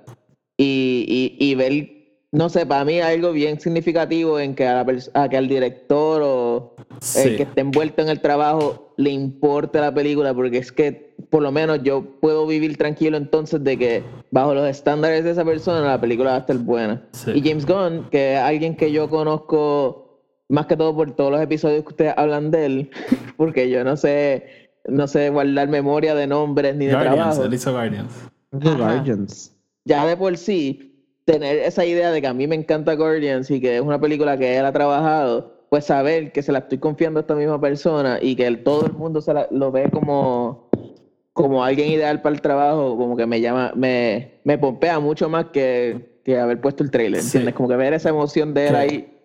Y, 0.56 1.06
y, 1.38 1.50
y 1.50 1.54
ver, 1.54 2.00
no 2.32 2.48
sé, 2.48 2.66
para 2.66 2.84
mí 2.84 3.00
algo 3.00 3.32
bien 3.32 3.58
significativo 3.60 4.38
en 4.38 4.54
que, 4.54 4.66
a 4.66 5.28
que 5.28 5.36
al 5.36 5.48
director 5.48 6.22
o 6.22 6.39
Sí. 7.00 7.20
el 7.20 7.36
que 7.36 7.42
esté 7.44 7.60
envuelto 7.62 8.02
en 8.02 8.08
el 8.08 8.20
trabajo 8.20 8.92
le 8.96 9.10
importe 9.10 9.80
la 9.80 9.92
película, 9.92 10.34
porque 10.34 10.58
es 10.58 10.72
que 10.72 11.14
por 11.30 11.42
lo 11.42 11.52
menos 11.52 11.82
yo 11.82 12.18
puedo 12.20 12.46
vivir 12.46 12.76
tranquilo 12.76 13.16
entonces 13.16 13.62
de 13.64 13.78
que 13.78 14.02
bajo 14.30 14.54
los 14.54 14.68
estándares 14.68 15.24
de 15.24 15.30
esa 15.30 15.44
persona 15.44 15.80
la 15.80 16.00
película 16.00 16.30
va 16.30 16.36
a 16.36 16.40
estar 16.40 16.58
buena. 16.58 17.02
Sí. 17.12 17.32
Y 17.34 17.40
James 17.40 17.66
Gunn, 17.66 18.08
que 18.10 18.34
es 18.34 18.40
alguien 18.40 18.76
que 18.76 18.92
yo 18.92 19.08
conozco 19.08 20.10
más 20.50 20.66
que 20.66 20.76
todo 20.76 20.94
por 20.94 21.14
todos 21.14 21.30
los 21.30 21.40
episodios 21.40 21.82
que 21.82 21.88
ustedes 21.88 22.14
hablan 22.16 22.50
de 22.50 22.66
él, 22.66 22.90
porque 23.36 23.70
yo 23.70 23.84
no 23.84 23.96
sé, 23.96 24.70
no 24.86 25.06
sé 25.06 25.30
guardar 25.30 25.68
memoria 25.68 26.14
de 26.14 26.26
nombres 26.26 26.76
ni 26.76 26.86
de 26.86 26.92
Guardians, 26.92 27.16
trabajo 27.16 27.44
él 27.44 27.54
hizo 27.54 27.72
Guardians. 27.72 28.12
Ajá. 28.52 28.74
Guardians. 28.74 29.56
ya 29.84 30.04
de 30.04 30.16
por 30.16 30.36
sí, 30.36 30.90
tener 31.24 31.58
esa 31.58 31.84
idea 31.84 32.10
de 32.10 32.20
que 32.20 32.26
a 32.26 32.34
mí 32.34 32.46
me 32.46 32.56
encanta 32.56 32.94
Guardians 32.94 33.50
y 33.50 33.60
que 33.60 33.76
es 33.76 33.80
una 33.80 34.00
película 34.00 34.36
que 34.36 34.58
él 34.58 34.64
ha 34.64 34.72
trabajado, 34.72 35.59
pues 35.70 35.86
saber 35.86 36.32
que 36.32 36.42
se 36.42 36.52
la 36.52 36.58
estoy 36.58 36.76
confiando 36.78 37.20
a 37.20 37.22
esta 37.22 37.34
misma 37.34 37.58
persona 37.60 38.18
y 38.20 38.34
que 38.36 38.46
el- 38.46 38.62
todo 38.62 38.84
el 38.86 38.92
mundo 38.92 39.20
se 39.22 39.32
la- 39.32 39.46
lo 39.50 39.70
ve 39.72 39.88
como, 39.90 40.68
como 41.32 41.64
alguien 41.64 41.88
ideal 41.90 42.20
para 42.20 42.34
el 42.34 42.42
trabajo, 42.42 42.96
como 42.98 43.16
que 43.16 43.24
me 43.24 43.40
llama, 43.40 43.72
me, 43.74 44.40
me 44.44 44.58
pompea 44.58 44.98
mucho 45.00 45.28
más 45.30 45.46
que, 45.46 46.20
que 46.24 46.38
haber 46.38 46.60
puesto 46.60 46.82
el 46.82 46.90
trailer, 46.90 47.20
Sí. 47.22 47.28
¿entiendes? 47.38 47.54
Como 47.54 47.68
que 47.68 47.76
ver 47.76 47.94
esa 47.94 48.08
emoción 48.10 48.52
de 48.52 48.64
él 48.66 48.74
Sí. 48.74 48.76
ahí. 48.76 49.16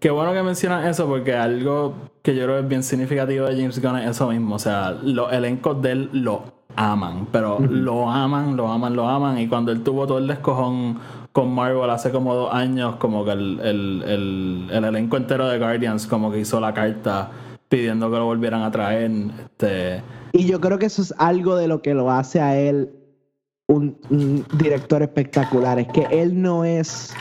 Qué 0.00 0.10
bueno 0.10 0.34
que 0.34 0.42
mencionas 0.42 0.86
eso 0.86 1.06
porque 1.06 1.32
algo 1.34 1.94
que 2.20 2.34
yo 2.34 2.44
creo 2.44 2.58
es 2.58 2.68
bien 2.68 2.82
significativo 2.82 3.46
de 3.46 3.56
James 3.56 3.80
Gunn 3.80 3.96
es 4.00 4.10
eso 4.10 4.28
mismo. 4.28 4.56
O 4.56 4.58
sea, 4.58 4.90
los 5.02 5.32
elencos 5.32 5.80
de 5.80 5.92
él 5.92 6.10
lo 6.12 6.42
aman, 6.76 7.28
pero 7.32 7.58
lo 7.58 8.10
aman, 8.10 8.54
lo 8.56 8.68
aman, 8.68 8.94
lo 8.94 9.08
aman. 9.08 9.38
Y 9.38 9.48
cuando 9.48 9.72
él 9.72 9.82
tuvo 9.82 10.06
todo 10.06 10.18
el 10.18 10.26
descojón 10.26 10.98
con 11.32 11.52
Marvel 11.54 11.88
hace 11.90 12.10
como 12.10 12.34
dos 12.34 12.54
años, 12.54 12.96
como 12.96 13.24
que 13.24 13.32
el, 13.32 13.60
el, 13.60 14.04
el, 14.06 14.68
el 14.70 14.84
elenco 14.84 15.16
entero 15.16 15.48
de 15.48 15.58
Guardians 15.58 16.06
como 16.06 16.30
que 16.30 16.40
hizo 16.40 16.60
la 16.60 16.74
carta 16.74 17.30
pidiendo 17.68 18.10
que 18.10 18.16
lo 18.18 18.26
volvieran 18.26 18.62
a 18.62 18.70
traer. 18.70 19.10
Este, 19.40 20.02
Y 20.32 20.46
yo 20.46 20.60
creo 20.60 20.78
que 20.78 20.86
eso 20.86 21.00
es 21.00 21.14
algo 21.16 21.56
de 21.56 21.68
lo 21.68 21.80
que 21.80 21.94
lo 21.94 22.10
hace 22.10 22.40
a 22.40 22.58
él 22.58 22.90
un, 23.66 23.96
un 24.10 24.44
director 24.58 25.02
espectacular. 25.02 25.78
Es 25.78 25.88
que 25.88 26.06
él 26.10 26.40
no 26.40 26.64
es. 26.64 27.14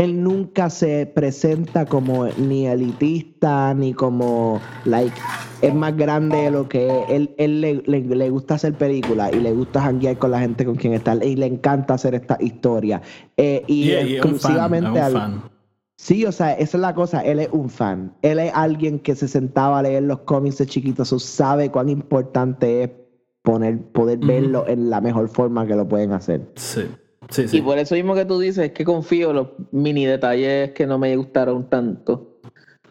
Él 0.00 0.22
nunca 0.22 0.70
se 0.70 1.04
presenta 1.04 1.84
como 1.84 2.26
ni 2.38 2.66
elitista, 2.66 3.74
ni 3.74 3.92
como, 3.92 4.58
like, 4.86 5.14
es 5.60 5.74
más 5.74 5.94
grande 5.94 6.38
de 6.38 6.50
lo 6.50 6.68
que 6.68 6.88
es. 6.88 7.04
Él, 7.10 7.34
él 7.36 7.60
le, 7.60 7.74
le- 7.84 8.00
le 8.16 8.30
gusta 8.30 8.54
hacer 8.54 8.72
películas 8.72 9.30
y 9.34 9.40
le 9.40 9.52
gusta 9.52 9.82
janguear 9.82 10.16
con 10.16 10.30
la 10.30 10.40
gente 10.40 10.64
con 10.64 10.76
quien 10.76 10.94
está. 10.94 11.14
Y 11.22 11.36
le 11.36 11.44
encanta 11.46 11.94
hacer 11.94 12.14
esta 12.14 12.38
historia. 12.40 13.02
Eh, 13.36 13.62
y, 13.66 13.90
un 13.92 13.98
fan, 13.98 14.08
exclusivamente 14.08 15.00
al-. 15.00 15.42
Sí, 15.96 16.24
o 16.24 16.32
sea, 16.32 16.54
esa 16.54 16.78
es 16.78 16.80
la 16.80 16.94
cosa. 16.94 17.20
Él 17.20 17.40
es 17.40 17.50
un 17.52 17.68
fan. 17.68 18.14
Él 18.22 18.38
es 18.38 18.52
alguien 18.54 19.00
que 19.00 19.14
se 19.14 19.28
sentaba 19.28 19.80
a 19.80 19.82
leer 19.82 20.04
los 20.04 20.20
cómics 20.20 20.56
de 20.56 20.64
chiquitos. 20.66 21.08
so 21.08 21.18
sabe 21.18 21.70
cuán 21.70 21.90
importante 21.90 22.84
es 22.84 22.90
poner, 23.42 23.78
poder 23.92 24.16
verlo 24.18 24.64
en 24.66 24.88
la 24.88 25.02
mejor 25.02 25.28
forma 25.28 25.66
que 25.66 25.74
lo 25.76 25.86
pueden 25.86 26.12
hacer. 26.12 26.40
Sí, 26.54 26.82
sí, 27.30 27.48
sí. 27.48 27.58
Y 27.58 27.62
por 27.62 27.78
eso 27.78 27.94
mismo 27.94 28.14
que 28.14 28.24
tú 28.24 28.38
dices, 28.38 28.64
es 28.66 28.72
que 28.72 28.84
confío 28.84 29.30
en 29.30 29.36
los 29.36 29.46
mini 29.72 30.04
detalles 30.06 30.70
que 30.72 30.86
no 30.86 30.98
me 30.98 31.16
gustaron 31.16 31.68
tanto. 31.68 32.26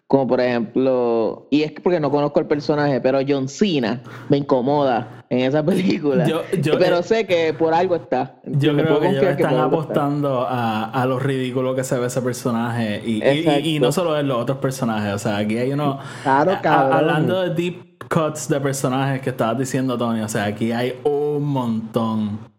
Como 0.06 0.26
por 0.26 0.40
ejemplo, 0.40 1.46
y 1.52 1.62
es 1.62 1.70
que 1.70 1.80
porque 1.80 2.00
no 2.00 2.10
conozco 2.10 2.40
el 2.40 2.46
personaje, 2.46 3.00
pero 3.00 3.20
John 3.26 3.46
Cena 3.48 4.02
me 4.28 4.38
incomoda 4.38 5.24
en 5.30 5.38
esa 5.38 5.62
película. 5.64 6.26
Yo- 6.26 6.42
yo- 6.60 6.76
pero 6.80 6.98
eh, 6.98 7.02
sé 7.04 7.26
que 7.26 7.54
por 7.54 7.72
algo 7.72 7.94
está. 7.94 8.40
Yo 8.44 8.74
creo 8.76 8.98
que 8.98 9.08
ellos 9.10 9.22
están 9.22 9.56
apostando 9.58 10.40
a, 10.48 10.86
a 10.90 11.06
lo 11.06 11.20
ridículo 11.20 11.76
que 11.76 11.84
se 11.84 11.96
ve 11.96 12.08
ese 12.08 12.20
personaje. 12.22 13.00
Y, 13.06 13.22
y- 13.22 13.78
no 13.78 13.92
solo 13.92 14.18
en 14.18 14.26
los 14.26 14.38
otros 14.42 14.58
personajes. 14.58 15.14
O 15.14 15.18
sea, 15.18 15.36
aquí 15.36 15.56
hay 15.58 15.72
uno. 15.72 16.00
Claro, 16.24 16.50
a- 16.50 16.54
a- 16.54 16.60
cabrón. 16.60 16.92
hablando 16.98 17.42
de 17.42 17.54
deep 17.54 18.02
cuts 18.12 18.48
de 18.48 18.58
personajes 18.60 19.20
que 19.20 19.30
estabas 19.30 19.58
diciendo, 19.58 19.96
Tony. 19.96 20.22
O 20.22 20.28
sea, 20.28 20.46
aquí 20.46 20.72
hay 20.72 20.98
un 21.04 21.44
montón. 21.44 22.49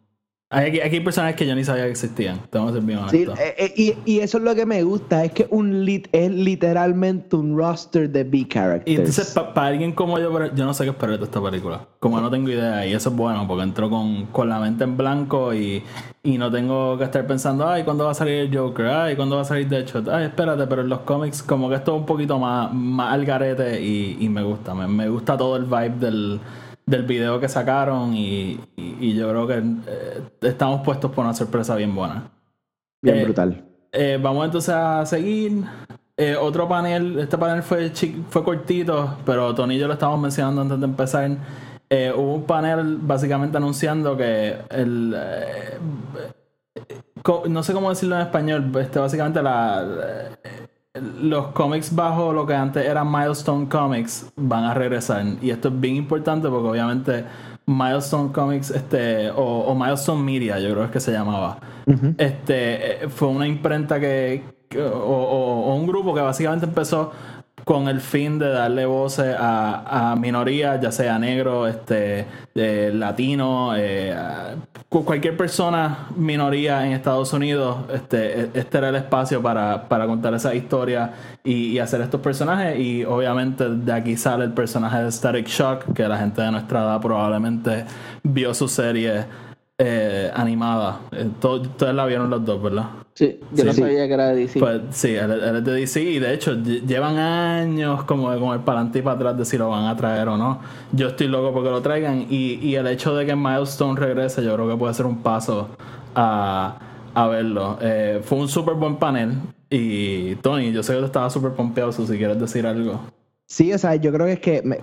Hay, 0.53 0.67
aquí, 0.67 0.81
aquí 0.81 0.95
hay 0.97 1.01
personajes 1.01 1.37
que 1.37 1.47
yo 1.47 1.55
ni 1.55 1.63
sabía 1.63 1.85
que 1.85 1.91
existían. 1.91 2.41
Tengo 2.49 2.67
que 2.67 2.73
ser 2.73 2.81
bien 2.81 2.99
Sí, 3.09 3.23
honesto. 3.23 3.41
eh, 3.41 3.55
eh, 3.57 3.73
y, 4.05 4.11
y 4.11 4.19
eso 4.19 4.37
es 4.37 4.43
lo 4.43 4.53
que 4.53 4.65
me 4.65 4.83
gusta. 4.83 5.23
Es 5.23 5.31
que 5.31 5.47
un 5.49 5.85
lit, 5.85 6.09
es 6.11 6.29
literalmente 6.29 7.35
un 7.37 7.57
roster 7.57 8.09
de 8.09 8.25
B 8.25 8.45
characters. 8.49 8.91
Y 8.91 8.95
entonces, 8.95 9.33
para 9.55 9.67
alguien 9.67 9.93
como 9.93 10.19
yo, 10.19 10.53
yo 10.53 10.65
no 10.65 10.73
sé 10.73 10.83
qué 10.83 10.89
esperar 10.89 11.17
de 11.17 11.23
esta 11.23 11.41
película. 11.41 11.87
Como 11.99 12.19
no 12.19 12.29
tengo 12.29 12.49
idea, 12.49 12.85
y 12.85 12.93
eso 12.93 13.09
es 13.09 13.15
bueno, 13.15 13.47
porque 13.47 13.63
entro 13.63 13.89
con, 13.89 14.25
con 14.27 14.49
la 14.49 14.59
mente 14.59 14.83
en 14.83 14.97
blanco 14.97 15.53
y, 15.53 15.83
y 16.23 16.37
no 16.37 16.51
tengo 16.51 16.97
que 16.97 17.05
estar 17.05 17.25
pensando, 17.25 17.67
ay, 17.67 17.83
¿cuándo 17.83 18.03
va 18.05 18.11
a 18.11 18.15
salir 18.15 18.35
el 18.35 18.57
Joker? 18.57 18.87
Ay, 18.87 19.15
¿cuándo 19.15 19.37
va 19.37 19.43
a 19.43 19.45
salir 19.45 19.69
Deadshot? 19.69 20.09
Ay, 20.09 20.25
espérate, 20.25 20.67
pero 20.67 20.81
en 20.81 20.89
los 20.89 20.99
cómics, 20.99 21.41
como 21.41 21.69
que 21.69 21.75
esto 21.75 21.95
es 21.95 21.99
un 22.01 22.05
poquito 22.05 22.37
más, 22.37 22.73
más 22.73 23.13
al 23.13 23.23
garete 23.25 23.81
y, 23.81 24.17
y 24.19 24.27
me 24.27 24.43
gusta. 24.43 24.73
Me, 24.73 24.85
me 24.87 25.07
gusta 25.07 25.37
todo 25.37 25.55
el 25.55 25.63
vibe 25.63 25.95
del, 25.99 26.39
del 26.91 27.03
video 27.03 27.39
que 27.39 27.47
sacaron 27.47 28.13
y, 28.13 28.59
y- 28.75 28.97
y 28.99 29.15
yo 29.15 29.29
creo 29.29 29.47
que 29.47 29.57
eh, 29.57 30.21
estamos 30.41 30.81
puestos 30.81 31.09
por 31.11 31.23
una 31.25 31.33
sorpresa 31.33 31.75
bien 31.75 31.95
buena. 31.95 32.29
Bien 33.01 33.17
eh, 33.17 33.23
brutal. 33.23 33.63
Eh, 33.93 34.19
vamos 34.21 34.45
entonces 34.45 34.73
a 34.75 35.05
seguir. 35.05 35.63
Otro 36.39 36.67
panel, 36.67 37.17
este 37.17 37.35
panel 37.35 37.63
fue, 37.63 37.91
fue 38.29 38.43
cortito, 38.43 39.17
pero 39.25 39.55
Tony 39.55 39.73
y 39.75 39.79
yo 39.79 39.87
lo 39.87 39.93
estábamos 39.93 40.21
mencionando 40.21 40.61
antes 40.61 40.79
de 40.79 40.85
empezar. 40.85 41.31
Hubo 42.15 42.35
un 42.35 42.43
panel 42.43 42.99
básicamente 43.01 43.57
anunciando 43.57 44.15
que 44.15 44.55
el. 44.69 45.15
no 47.49 47.63
sé 47.63 47.73
cómo 47.73 47.89
decirlo 47.89 48.17
en 48.17 48.21
español, 48.21 48.71
este, 48.79 48.99
básicamente 48.99 49.41
la, 49.41 49.83
los 50.95 51.47
cómics 51.47 51.95
bajo 51.95 52.33
lo 52.33 52.45
que 52.45 52.53
antes 52.53 52.85
eran 52.85 53.09
Milestone 53.11 53.67
Comics 53.69 54.31
van 54.35 54.65
a 54.65 54.73
regresar. 54.73 55.23
Y 55.41 55.49
esto 55.51 55.69
es 55.69 55.79
bien 55.79 55.95
importante 55.95 56.49
porque 56.49 56.67
obviamente 56.67 57.23
Milestone 57.65 58.31
Comics 58.33 58.71
este, 58.71 59.29
o, 59.31 59.41
o 59.41 59.75
Milestone 59.75 60.21
Media, 60.21 60.59
yo 60.59 60.73
creo 60.73 60.91
que 60.91 60.99
se 60.99 61.11
llamaba. 61.13 61.59
Este 62.17 63.05
eh, 63.05 63.09
fue 63.09 63.29
una 63.29 63.47
imprenta 63.47 63.99
que, 63.99 64.43
que- 64.67 64.81
o, 64.81 64.91
o- 64.97 65.65
o 65.71 65.75
un 65.75 65.87
grupo 65.87 66.13
que 66.13 66.21
básicamente 66.21 66.65
empezó 66.65 67.11
con 67.71 67.87
el 67.87 68.01
fin 68.01 68.37
de 68.37 68.49
darle 68.49 68.85
voces 68.85 69.33
a, 69.39 70.11
a 70.11 70.15
minorías, 70.17 70.81
ya 70.81 70.91
sea 70.91 71.17
negro, 71.17 71.67
este, 71.67 72.25
eh, 72.53 72.91
latino, 72.93 73.71
eh, 73.77 74.13
cualquier 74.89 75.37
persona 75.37 76.07
minoría 76.17 76.85
en 76.85 76.91
Estados 76.91 77.31
Unidos, 77.31 77.77
este, 77.93 78.41
e- 78.41 78.49
este 78.55 78.77
era 78.77 78.89
el 78.89 78.95
espacio 78.95 79.41
para, 79.41 79.87
para 79.87 80.05
contar 80.05 80.33
esa 80.33 80.53
historia 80.53 81.13
y, 81.45 81.67
y 81.67 81.79
hacer 81.79 82.01
estos 82.01 82.19
personajes. 82.19 82.77
Y 82.77 83.05
obviamente 83.05 83.69
de 83.69 83.93
aquí 83.93 84.17
sale 84.17 84.43
el 84.43 84.51
personaje 84.51 85.03
de 85.03 85.09
Static 85.09 85.47
Shock, 85.47 85.93
que 85.93 86.05
la 86.09 86.17
gente 86.17 86.41
de 86.41 86.51
nuestra 86.51 86.81
edad 86.81 86.99
probablemente 86.99 87.85
vio 88.21 88.53
su 88.53 88.67
serie 88.67 89.23
eh, 89.83 90.29
animada. 90.35 90.99
Eh, 91.11 91.27
to- 91.39 91.61
Ustedes 91.61 91.95
la 91.95 92.05
vieron 92.05 92.29
los 92.29 92.45
dos, 92.45 92.61
¿verdad? 92.61 92.85
Sí, 93.15 93.39
yo 93.51 93.57
Sí. 93.57 93.63
no 93.65 93.73
Sí. 93.73 93.81
sabía 93.81 94.07
que 94.07 94.13
era 94.13 94.27
de 94.29 94.35
DC. 94.35 94.59
Pues 94.59 94.81
sí, 94.91 95.09
él, 95.15 95.31
él 95.31 95.55
es 95.57 95.63
de 95.65 95.71
DC 95.73 96.01
y 96.03 96.19
de 96.19 96.33
hecho 96.33 96.53
lle- 96.53 96.85
llevan 96.85 97.17
años 97.17 98.03
como 98.03 98.31
de 98.31 98.39
con 98.39 98.53
el 98.53 98.59
para 98.61 98.79
adelante 98.79 98.99
y 98.99 99.01
para 99.01 99.15
atrás 99.15 99.37
de 99.37 99.45
si 99.45 99.57
lo 99.57 99.69
van 99.69 99.85
a 99.85 99.95
traer 99.97 100.27
o 100.27 100.37
no. 100.37 100.59
Yo 100.91 101.07
estoy 101.07 101.27
loco 101.27 101.51
porque 101.51 101.69
lo 101.71 101.81
traigan 101.81 102.27
y, 102.29 102.59
y 102.65 102.75
el 102.75 102.85
hecho 102.87 103.15
de 103.15 103.25
que 103.25 103.35
Milestone 103.35 103.99
regrese 103.99 104.43
yo 104.43 104.53
creo 104.55 104.69
que 104.69 104.77
puede 104.77 104.93
ser 104.93 105.05
un 105.07 105.17
paso 105.23 105.69
a, 106.15 106.77
a 107.13 107.27
verlo. 107.27 107.77
Eh, 107.81 108.21
fue 108.23 108.37
un 108.37 108.47
súper 108.47 108.75
buen 108.75 108.97
panel 108.97 109.33
y 109.69 110.35
Tony, 110.35 110.71
yo 110.71 110.83
sé 110.83 110.93
que 110.93 110.99
tú 110.99 111.05
estabas 111.05 111.33
súper 111.33 111.51
pompeado, 111.53 111.91
si 111.91 112.05
quieres 112.17 112.39
decir 112.39 112.65
algo. 112.67 112.99
Sí, 113.47 113.73
o 113.73 113.77
sea, 113.77 113.95
yo 113.95 114.11
creo 114.13 114.25
que 114.27 114.33
es 114.33 114.39
que 114.39 114.61
me- 114.63 114.79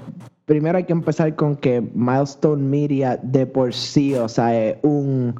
primero 0.48 0.78
hay 0.78 0.84
que 0.84 0.94
empezar 0.94 1.36
con 1.36 1.56
que 1.56 1.80
Milestone 1.94 2.62
Media 2.62 3.18
de 3.22 3.46
por 3.46 3.74
sí, 3.74 4.14
o 4.14 4.28
sea, 4.28 4.58
es 4.58 4.78
un, 4.82 5.34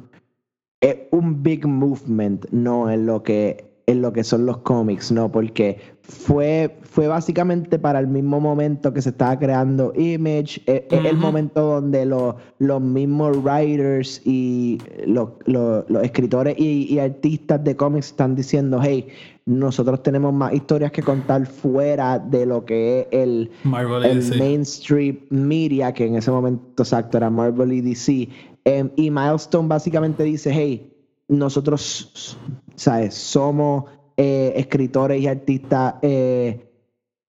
es 0.81 0.97
un 1.11 1.41
big 1.41 1.67
movement, 1.67 2.45
no 2.51 2.89
en 2.89 3.07
lo 3.07 3.21
que 3.23 3.67
en 3.87 4.03
lo 4.03 4.13
que 4.13 4.23
son 4.23 4.45
los 4.45 4.59
cómics, 4.59 5.11
no, 5.11 5.31
porque 5.31 5.79
fue 6.09 6.75
fue 6.83 7.07
básicamente 7.07 7.77
para 7.77 7.99
el 7.99 8.07
mismo 8.07 8.39
momento 8.39 8.91
que 8.91 9.01
se 9.01 9.09
estaba 9.09 9.37
creando 9.37 9.93
Image, 9.95 10.59
es, 10.65 10.81
es 10.89 11.05
el 11.05 11.13
Ujú. 11.15 11.21
momento 11.21 11.61
donde 11.61 12.05
los 12.05 12.35
los 12.57 12.81
mismos 12.81 13.37
writers 13.43 14.21
y 14.25 14.79
los, 15.05 15.29
los- 15.45 15.87
los 15.89 16.03
escritores 16.03 16.55
y, 16.57 16.91
y 16.93 16.99
artistas 16.99 17.63
de 17.63 17.75
cómics 17.75 18.07
están 18.07 18.35
diciendo, 18.35 18.79
hey, 18.81 19.07
nosotros 19.45 20.01
tenemos 20.03 20.33
más 20.33 20.53
historias 20.53 20.91
que 20.91 21.03
contar 21.03 21.45
fuera 21.45 22.17
de 22.19 22.45
lo 22.45 22.65
que 22.65 23.01
es 23.01 23.07
el, 23.11 23.51
Marvel 23.63 24.03
el 24.05 24.35
mainstream 24.37 25.19
media, 25.29 25.93
que 25.93 26.05
en 26.07 26.15
ese 26.15 26.31
momento 26.31 26.83
exacto 26.83 27.17
era 27.17 27.29
Marvel 27.29 27.71
y 27.73 27.81
DC. 27.81 28.29
Em, 28.65 28.89
y 28.95 29.09
Milestone 29.11 29.67
básicamente 29.67 30.23
dice, 30.23 30.51
hey, 30.53 30.91
nosotros, 31.27 32.37
¿sabes? 32.75 33.13
Somos 33.15 33.85
eh, 34.21 34.51
escritores 34.59 35.21
y 35.21 35.27
artistas 35.27 35.95
eh, 36.01 36.59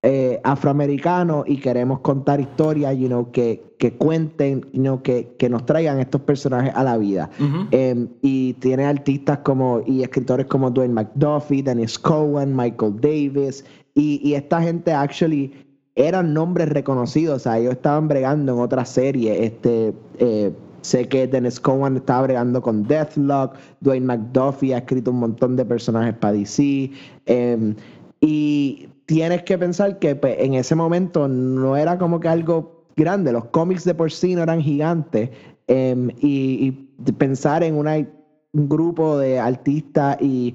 eh, 0.02 0.40
afroamericanos 0.42 1.44
y 1.46 1.58
queremos 1.58 2.00
contar 2.00 2.40
historias, 2.40 2.98
you 2.98 3.06
know, 3.06 3.30
que, 3.30 3.62
que 3.78 3.92
cuenten, 3.92 4.62
you 4.72 4.80
know, 4.80 5.00
que, 5.00 5.32
que 5.38 5.48
nos 5.48 5.64
traigan 5.66 6.00
estos 6.00 6.22
personajes 6.22 6.72
a 6.74 6.82
la 6.82 6.98
vida. 6.98 7.30
Em, 7.70 8.08
y 8.22 8.54
tiene 8.54 8.86
artistas 8.86 9.38
como 9.44 9.82
y 9.86 10.02
escritores 10.02 10.46
como 10.46 10.68
Dwayne 10.68 10.94
McDuffie, 10.94 11.62
Dennis 11.62 11.96
Cohen, 11.96 12.56
Michael 12.56 13.00
Davis 13.00 13.64
y, 13.94 14.20
y 14.28 14.34
esta 14.34 14.60
gente 14.60 14.92
actually 14.92 15.52
eran 15.94 16.34
nombres 16.34 16.70
reconocidos, 16.70 17.36
o 17.36 17.38
sea, 17.38 17.60
ellos 17.60 17.74
estaban 17.74 18.08
bregando 18.08 18.54
en 18.54 18.58
otra 18.58 18.84
serie, 18.84 19.44
este 19.44 19.94
sé 20.82 21.08
que 21.08 21.26
Dennis 21.26 21.60
Cohen 21.60 21.96
estaba 21.96 22.22
bregando 22.22 22.60
con 22.62 22.84
Deathlock, 22.84 23.56
Dwayne 23.80 24.06
McDuffie 24.06 24.74
ha 24.74 24.78
escrito 24.78 25.10
un 25.10 25.20
montón 25.20 25.56
de 25.56 25.64
personajes 25.64 26.14
para 26.14 26.34
DC 26.34 26.90
em, 27.26 27.74
y 28.20 28.88
tienes 29.06 29.42
que 29.42 29.58
pensar 29.58 29.98
que 29.98 30.14
pues, 30.14 30.36
en 30.38 30.54
ese 30.54 30.74
momento 30.74 31.28
no 31.28 31.76
era 31.76 31.98
como 31.98 32.20
que 32.20 32.28
algo 32.28 32.84
grande, 32.96 33.32
los 33.32 33.46
cómics 33.46 33.84
de 33.84 33.94
por 33.94 34.10
sí 34.12 34.34
no 34.34 34.42
eran 34.42 34.60
gigantes 34.60 35.30
em, 35.66 36.10
y, 36.20 36.72
pensar 37.18 37.62
en 37.62 37.76
una, 37.76 37.96
un 38.52 38.68
grupo 38.68 39.16
de 39.18 39.38
artistas 39.38 40.18
y, 40.20 40.54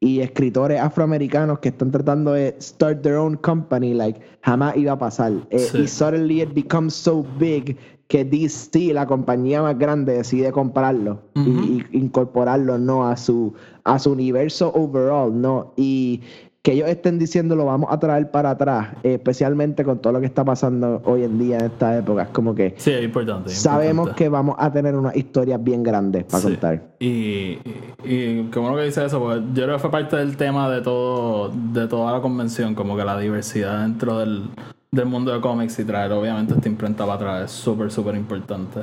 y 0.00 0.20
escritores 0.20 0.80
afroamericanos 0.80 1.58
que 1.60 1.70
están 1.70 1.90
tratando 1.90 2.32
de 2.32 2.54
start 2.60 3.02
their 3.02 3.16
own 3.16 3.36
company, 3.36 3.94
like, 3.94 4.20
jamás 4.42 4.76
iba 4.76 4.92
a 4.92 4.98
pasar. 4.98 5.32
Eh. 5.50 5.68
Y 5.74 5.88
suddenly 5.88 6.42
it 6.42 6.54
becomes 6.54 6.94
so 6.94 7.24
big 7.38 7.76
que 8.08 8.24
DC, 8.24 8.92
la 8.94 9.06
compañía 9.06 9.62
más 9.62 9.78
grande, 9.78 10.12
decide 10.14 10.52
comprarlo 10.52 11.20
Ujú. 11.34 11.48
y, 11.50 11.84
y 11.92 11.98
incorporarlo, 11.98 12.78
¿no? 12.78 13.06
A 13.08 13.16
su, 13.16 13.54
a 13.84 13.98
su 13.98 14.12
universo 14.12 14.72
overall, 14.74 15.40
¿no? 15.40 15.72
Y 15.76 16.20
que 16.62 16.72
ellos 16.72 16.88
estén 16.88 17.16
diciendo 17.18 17.54
lo 17.54 17.64
vamos 17.64 17.88
a 17.92 17.98
traer 18.00 18.28
para 18.32 18.50
atrás, 18.50 18.88
especialmente 19.04 19.84
con 19.84 20.00
todo 20.00 20.14
lo 20.14 20.20
que 20.20 20.26
está 20.26 20.44
pasando 20.44 21.00
hoy 21.04 21.22
en 21.22 21.38
día 21.38 21.58
en 21.58 21.66
esta 21.66 21.96
época, 21.98 22.22
es 22.24 22.28
como 22.30 22.56
que 22.56 22.74
Sí, 22.76 22.90
es 22.90 23.04
importante. 23.04 23.50
sabemos 23.50 24.06
importante. 24.06 24.24
que 24.24 24.28
vamos 24.28 24.56
a 24.58 24.72
tener 24.72 24.96
unas 24.96 25.14
historias 25.16 25.62
bien 25.62 25.84
grandes 25.84 26.24
para 26.24 26.40
Sí. 26.40 26.48
contar. 26.48 26.82
Y, 26.98 27.06
y, 27.08 27.60
y 28.04 28.48
qué 28.52 28.58
bueno 28.58 28.74
que 28.76 28.82
dice 28.82 29.04
eso, 29.04 29.20
porque 29.20 29.44
yo 29.54 29.62
creo 29.64 29.76
que 29.76 29.78
fue 29.80 29.90
parte 29.92 30.16
del 30.16 30.36
tema 30.36 30.68
de 30.68 30.80
todo, 30.80 31.52
de 31.72 31.86
toda 31.86 32.10
la 32.12 32.20
convención, 32.20 32.74
como 32.74 32.96
que 32.96 33.04
la 33.04 33.16
diversidad 33.18 33.82
dentro 33.82 34.18
del, 34.18 34.48
del 34.90 35.06
mundo 35.06 35.32
de 35.32 35.40
cómics 35.40 35.78
y 35.78 35.84
traer 35.84 36.12
obviamente 36.12 36.54
esta 36.54 36.68
imprenta 36.68 37.04
para 37.04 37.14
atrás 37.14 37.44
es 37.44 37.50
súper, 37.50 37.90
súper 37.90 38.14
importante. 38.14 38.80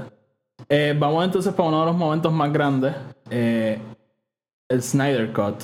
Eh, 0.70 0.96
vamos 0.98 1.26
entonces 1.26 1.54
para 1.54 1.70
uno 1.70 1.82
de 1.82 1.86
los 1.88 1.96
momentos 1.96 2.32
más 2.32 2.52
grandes, 2.52 2.94
eh, 3.30 3.80
el 4.70 4.82
Snyder 4.82 5.32
Cut. 5.34 5.64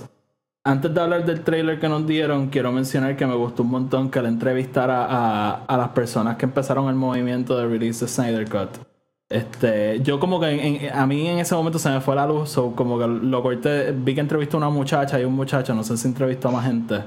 Antes 0.64 0.94
de 0.94 1.02
hablar 1.02 1.26
del 1.26 1.42
trailer 1.42 1.80
que 1.80 1.88
nos 1.88 2.06
dieron, 2.06 2.48
quiero 2.50 2.72
mencionar 2.72 3.16
que 3.16 3.26
me 3.26 3.36
gustó 3.36 3.64
un 3.64 3.70
montón 3.70 4.12
que 4.12 4.22
le 4.22 4.28
entrevistara 4.28 5.06
a, 5.06 5.66
a 5.66 5.78
las 5.78 5.90
personas 5.90 6.36
que 6.38 6.46
empezaron 6.46 6.90
el 6.90 6.96
movimiento 6.96 7.58
de 7.58 7.68
release 7.68 8.06
de 8.06 8.12
Snyder 8.12 8.50
Cut. 8.50 8.90
Este, 9.30 10.02
yo 10.02 10.20
como 10.20 10.40
que 10.40 10.90
a 10.92 11.06
mí 11.06 11.28
en 11.28 11.38
ese 11.38 11.54
momento 11.54 11.78
se 11.78 11.88
me 11.92 12.02
fue 12.02 12.16
la 12.16 12.26
luz, 12.26 12.60
como 12.76 12.98
que 12.98 13.06
lo 13.08 13.44
corté, 13.44 13.92
vi 13.92 14.16
que 14.16 14.22
entrevistó 14.22 14.58
a 14.58 14.60
una 14.60 14.70
muchacha 14.70 15.20
y 15.22 15.24
un 15.24 15.34
muchacho, 15.34 15.76
no 15.76 15.84
sé 15.84 15.98
si 15.98 16.08
entrevistó 16.08 16.48
a 16.48 16.52
más 16.52 16.66
gente, 16.66 17.04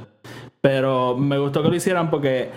pero 0.61 1.17
me 1.17 1.37
gustó 1.37 1.65
que 1.65 1.69
lo 1.69 1.75
hicieran 1.75 2.11
porque 2.11 2.51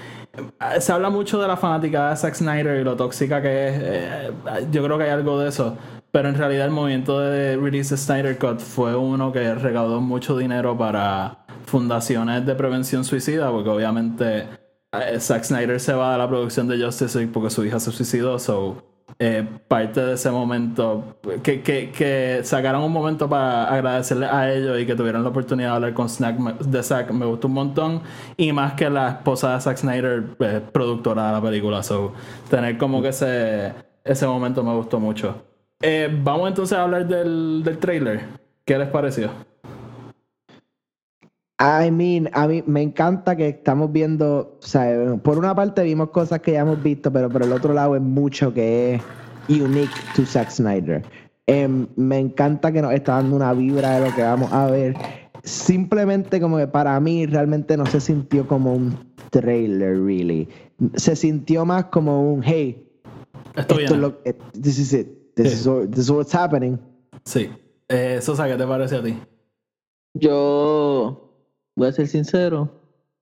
se 0.80 0.92
habla 0.92 1.10
mucho 1.10 1.42
de 1.42 1.48
la 1.48 1.58
fanática 1.58 2.10
de 2.10 2.16
Zack 2.16 2.36
Snyder 2.36 2.80
y 2.80 2.84
lo 2.84 2.96
tóxica 2.96 3.42
que 3.42 3.68
es, 3.68 3.76
eh, 3.82 4.32
yo 4.72 4.84
creo 4.84 4.98
que 4.98 5.06
hay 5.06 5.10
algo 5.12 5.40
de 5.40 5.50
eso, 5.50 5.78
pero 6.12 6.30
en 6.30 6.36
realidad 6.36 6.66
el 6.66 6.72
movimiento 6.72 7.20
de 7.20 7.58
release 7.58 7.96
de 7.96 7.98
Snyder 7.98 8.38
Cut 8.38 8.60
fue 8.60 8.96
uno 8.96 9.32
que 9.32 9.54
recaudó 9.56 10.02
mucho 10.02 10.38
dinero 10.38 10.78
para 10.78 11.46
fundaciones 11.66 12.46
de 12.46 12.56
prevención 12.56 13.04
suicida, 13.04 13.52
porque 13.52 13.70
obviamente 13.70 14.48
eh, 14.92 15.20
Zack 15.20 15.44
Snyder 15.44 15.80
se 15.80 15.94
va 15.94 16.14
de 16.14 16.18
la 16.18 16.28
producción 16.28 16.68
de 16.68 16.84
Justice 16.84 17.18
League 17.18 17.32
porque 17.34 17.50
su 17.50 17.66
hija 17.66 17.80
se 17.80 17.92
suicidó, 17.92 18.40
so 18.40 18.95
eh, 19.18 19.48
parte 19.68 20.02
de 20.02 20.14
ese 20.16 20.30
momento, 20.30 21.18
que, 21.42 21.62
que, 21.62 21.92
que 21.92 22.42
sacaron 22.44 22.84
un 22.84 22.92
momento 22.92 23.30
para 23.30 23.66
agradecerle 23.66 24.26
a 24.26 24.54
ellos 24.54 24.80
y 24.80 24.86
que 24.86 24.96
tuvieron 24.96 25.24
la 25.24 25.30
oportunidad 25.30 25.70
de 25.70 25.76
hablar 25.76 25.94
con 25.94 26.10
Snack, 26.10 26.38
de 26.60 26.84
Zack, 26.84 27.12
me 27.12 27.26
gustó 27.26 27.48
un 27.48 27.54
montón. 27.54 28.02
Y 28.36 28.52
más 28.52 28.74
que 28.74 28.90
la 28.90 29.10
esposa 29.10 29.56
de 29.56 29.62
Zack 29.62 29.78
Snyder, 29.78 30.24
eh, 30.40 30.62
productora 30.72 31.28
de 31.28 31.32
la 31.34 31.42
película, 31.42 31.82
so 31.84 32.14
tener 32.50 32.78
como 32.78 33.02
que 33.02 33.10
ese, 33.10 33.74
ese 34.04 34.28
momento 34.28 34.64
me 34.64 34.74
gustó 34.74 35.00
mucho. 35.00 35.44
Eh, 35.82 36.10
vamos 36.24 36.50
entonces 36.50 36.78
a 36.78 36.84
hablar 36.84 37.08
del, 37.08 37.62
del 37.64 37.78
trailer. 37.78 38.22
¿Qué 38.66 38.78
les 38.78 38.90
pareció? 38.90 39.30
I 41.58 41.90
mean, 41.90 42.30
a 42.34 42.48
mí 42.48 42.64
me 42.68 42.82
encanta 42.82 43.36
que 43.36 43.48
estamos 43.48 43.92
viendo, 43.92 44.58
o 44.62 44.66
sea, 44.66 45.16
por 45.24 45.38
una 45.38 45.56
parte 45.56 45.84
vimos 45.84 46.10
cosas 46.10 46.42
que 46.42 46.52
ya 46.54 46.62
hemos 46.62 46.82
visto, 46.84 47.12
pero 47.14 47.30
por 47.30 47.44
el 47.44 47.52
otro 47.54 47.74
lado 47.74 47.96
es 47.96 48.02
mucho 48.02 48.54
que 48.54 48.96
es 48.96 49.02
unique 49.62 49.94
to 50.16 50.26
Zack 50.26 50.50
Snyder. 50.50 51.04
Em, 51.48 51.88
me 51.96 52.20
encanta 52.20 52.72
que 52.74 52.82
nos 52.82 52.92
está 52.92 53.14
dando 53.16 53.36
una 53.38 53.54
vibra 53.54 54.00
de 54.00 54.10
lo 54.10 54.16
que 54.16 54.22
vamos 54.24 54.52
a 54.52 54.66
ver. 54.70 54.96
Simplemente 55.44 56.42
como 56.42 56.58
que 56.58 56.68
para 56.68 57.00
mí 57.00 57.26
realmente 57.26 57.78
no 57.78 57.86
se 57.86 58.02
sintió 58.02 58.48
como 58.48 58.74
un 58.74 59.14
trailer, 59.30 59.98
really. 60.04 60.50
Se 60.96 61.16
sintió 61.16 61.64
más 61.66 61.86
como 61.86 62.34
un, 62.34 62.42
hey, 62.44 62.82
Esto 63.56 63.80
esto 63.80 63.94
es 63.94 64.00
lo, 64.02 64.16
this 64.62 64.78
is 64.78 64.92
it, 64.92 65.08
this, 65.36 65.52
Sí. 65.52 65.54
is, 65.60 65.68
what- 65.68 65.88
this 65.90 66.00
is 66.00 66.10
what's 66.10 66.36
happening. 66.36 66.78
Sí. 67.24 67.50
Eh, 67.88 68.20
Sosa, 68.22 68.46
¿qué 68.48 68.56
te 68.58 68.66
parece 68.68 68.98
a 68.98 69.04
ti? 69.04 69.18
Yo 70.16 71.25
voy 71.76 71.88
a 71.88 71.92
ser 71.92 72.08
sincero. 72.08 72.70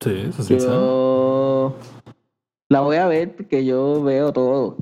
Sí, 0.01 0.25
eso 0.29 0.43
sí. 0.43 0.57
Yo 0.59 1.75
la 2.69 2.81
voy 2.81 2.97
a 2.97 3.07
ver 3.07 3.35
porque 3.35 3.63
yo 3.65 4.03
veo 4.03 4.33
todo. 4.33 4.77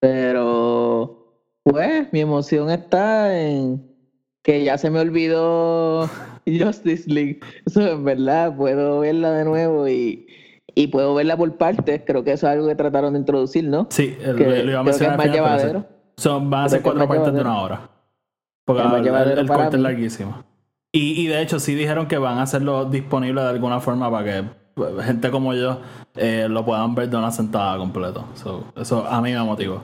Pero, 0.00 1.40
pues, 1.62 2.12
mi 2.12 2.20
emoción 2.20 2.70
está 2.70 3.38
en 3.40 3.82
que 4.42 4.62
ya 4.64 4.76
se 4.76 4.90
me 4.90 5.00
olvidó 5.00 6.08
Justice 6.46 7.10
League. 7.10 7.40
Eso 7.66 7.80
es 7.80 8.02
verdad, 8.02 8.56
puedo 8.56 9.00
verla 9.00 9.32
de 9.32 9.44
nuevo 9.44 9.88
y, 9.88 10.26
y 10.74 10.88
puedo 10.88 11.14
verla 11.14 11.36
por 11.36 11.56
partes. 11.56 12.02
Creo 12.06 12.22
que 12.22 12.32
eso 12.32 12.46
es 12.46 12.52
algo 12.52 12.68
que 12.68 12.74
trataron 12.74 13.14
de 13.14 13.20
introducir, 13.20 13.64
¿no? 13.64 13.86
Sí, 13.90 14.16
el, 14.20 14.36
Que 14.36 14.44
lo 14.44 14.70
iba 14.70 14.80
a 14.80 14.82
creo 14.82 14.84
que 14.84 14.90
es 14.90 15.00
mencionar 15.00 15.18
más 15.18 15.32
llevadero. 15.32 15.86
Son, 16.16 16.50
van 16.50 16.64
a 16.64 16.68
ser 16.68 16.82
Creo 16.82 16.92
cuatro 16.92 17.08
partes 17.08 17.34
de 17.34 17.40
una 17.40 17.62
hora. 17.62 17.90
Porque 18.66 18.82
el, 18.82 19.38
el- 19.38 19.46
corte 19.48 19.76
es 19.76 19.82
larguísimo. 19.82 20.44
Y, 20.94 21.20
y 21.20 21.26
de 21.26 21.42
hecho, 21.42 21.58
sí 21.58 21.74
dijeron 21.74 22.06
que 22.06 22.18
van 22.18 22.38
a 22.38 22.42
hacerlo 22.42 22.84
disponible 22.84 23.42
de 23.42 23.48
alguna 23.48 23.80
forma 23.80 24.08
para 24.12 24.24
que 24.24 24.44
gente 25.02 25.28
como 25.32 25.52
yo 25.52 25.80
eh, 26.14 26.46
lo 26.48 26.64
puedan 26.64 26.94
ver 26.94 27.10
de 27.10 27.16
una 27.16 27.32
sentada 27.32 27.76
completo. 27.78 28.24
So, 28.34 28.66
eso 28.76 29.04
a 29.04 29.20
mí 29.20 29.32
me 29.32 29.42
motivó. 29.42 29.82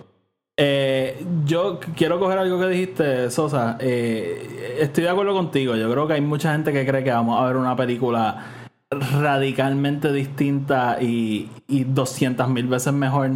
Eh, 0.56 1.20
yo 1.44 1.80
quiero 1.96 2.20
coger 2.20 2.38
algo 2.38 2.61
que 2.61 2.68
dijiste, 2.68 3.28
Sosa. 3.32 3.76
Eh, 3.80 4.76
estoy 4.78 5.02
de 5.02 5.11
acuerdo 5.11 5.34
contigo. 5.34 5.74
Yo 5.74 5.90
creo 5.90 6.06
que 6.06 6.12
hay 6.12 6.20
mucha 6.20 6.52
gente 6.52 6.72
que 6.72 6.86
cree 6.86 7.02
que 7.02 7.11
vamos 7.11 7.40
a 7.40 7.44
ver 7.44 7.56
una 7.56 7.74
película 7.74 8.44
radicalmente 8.88 10.12
distinta 10.12 10.98
y, 11.02 11.50
y 11.66 11.82
200 11.82 12.48
mil 12.50 12.68
veces 12.68 12.92
mejor. 12.92 13.30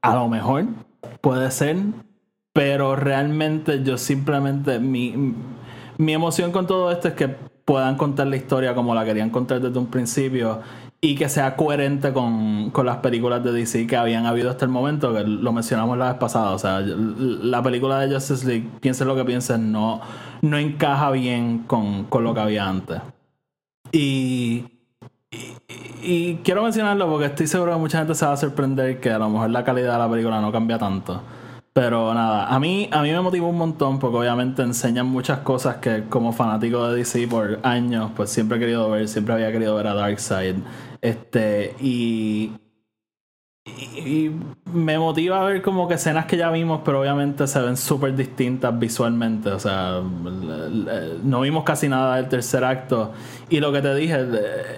A 0.00 0.14
lo 0.14 0.28
mejor 0.28 0.64
puede 1.20 1.50
ser, 1.50 1.76
pero 2.54 2.96
realmente 2.96 3.82
yo 3.82 3.98
simplemente 3.98 4.78
mi, 4.78 5.34
mi 5.98 6.12
emoción 6.12 6.52
con 6.52 6.66
todo 6.66 6.90
esto 6.90 7.08
es 7.08 7.14
que 7.14 7.28
puedan 7.28 7.96
contar 7.96 8.28
la 8.28 8.36
historia 8.36 8.74
como 8.74 8.94
la 8.94 9.04
querían 9.04 9.30
contar 9.30 9.60
desde 9.60 9.78
un 9.78 9.86
principio 9.86 10.60
y 11.00 11.14
que 11.14 11.28
sea 11.28 11.56
coherente 11.56 12.12
con, 12.12 12.70
con 12.70 12.86
las 12.86 12.98
películas 12.98 13.42
de 13.44 13.52
DC 13.52 13.86
que 13.86 13.96
habían 13.96 14.26
habido 14.26 14.50
hasta 14.50 14.64
el 14.64 14.70
momento, 14.70 15.12
que 15.12 15.24
lo 15.24 15.52
mencionamos 15.52 15.98
la 15.98 16.10
vez 16.10 16.18
pasada. 16.18 16.52
O 16.52 16.58
sea, 16.58 16.80
la 16.80 17.62
película 17.62 18.00
de 18.00 18.14
Justice 18.14 18.46
League, 18.46 18.68
piensen 18.80 19.08
lo 19.08 19.14
que 19.14 19.24
piensen, 19.24 19.72
no, 19.72 20.00
no 20.42 20.58
encaja 20.58 21.10
bien 21.10 21.64
con, 21.66 22.04
con 22.04 22.24
lo 22.24 22.34
que 22.34 22.40
había 22.40 22.68
antes. 22.68 23.00
Y, 23.92 24.64
y, 25.30 25.54
y 26.02 26.40
quiero 26.42 26.62
mencionarlo 26.62 27.08
porque 27.08 27.26
estoy 27.26 27.46
seguro 27.46 27.72
que 27.72 27.78
mucha 27.78 27.98
gente 27.98 28.14
se 28.14 28.24
va 28.26 28.32
a 28.32 28.36
sorprender 28.36 29.00
que 29.00 29.10
a 29.10 29.18
lo 29.18 29.28
mejor 29.28 29.50
la 29.50 29.64
calidad 29.64 29.92
de 29.92 29.98
la 29.98 30.10
película 30.10 30.40
no 30.40 30.50
cambia 30.50 30.78
tanto. 30.78 31.20
Pero 31.76 32.14
nada, 32.14 32.46
a 32.46 32.58
mí, 32.58 32.88
a 32.90 33.02
mí 33.02 33.12
me 33.12 33.20
motivó 33.20 33.50
un 33.50 33.58
montón 33.58 33.98
porque 33.98 34.16
obviamente 34.16 34.62
enseñan 34.62 35.08
muchas 35.08 35.40
cosas 35.40 35.76
que 35.76 36.04
como 36.08 36.32
fanático 36.32 36.88
de 36.88 36.96
DC 36.96 37.28
por 37.28 37.58
años, 37.62 38.12
pues 38.16 38.30
siempre 38.30 38.56
he 38.56 38.60
querido 38.60 38.90
ver, 38.90 39.06
siempre 39.08 39.34
había 39.34 39.52
querido 39.52 39.74
ver 39.74 39.88
a 39.88 39.92
Darkseid. 39.92 40.54
Este, 41.02 41.74
y, 41.78 42.50
me 44.72 44.98
motiva 44.98 45.42
a 45.42 45.44
ver 45.44 45.60
como 45.60 45.86
que 45.86 45.96
escenas 45.96 46.24
que 46.24 46.38
ya 46.38 46.50
vimos, 46.50 46.80
pero 46.82 47.00
obviamente 47.00 47.46
se 47.46 47.60
ven 47.60 47.76
súper 47.76 48.16
distintas 48.16 48.78
visualmente. 48.78 49.50
O 49.50 49.58
sea, 49.58 50.00
no 50.00 51.40
vimos 51.42 51.62
casi 51.64 51.90
nada 51.90 52.16
del 52.16 52.28
tercer 52.30 52.64
acto. 52.64 53.12
Y 53.50 53.60
lo 53.60 53.70
que 53.70 53.82
te 53.82 53.94
dije, 53.94 54.26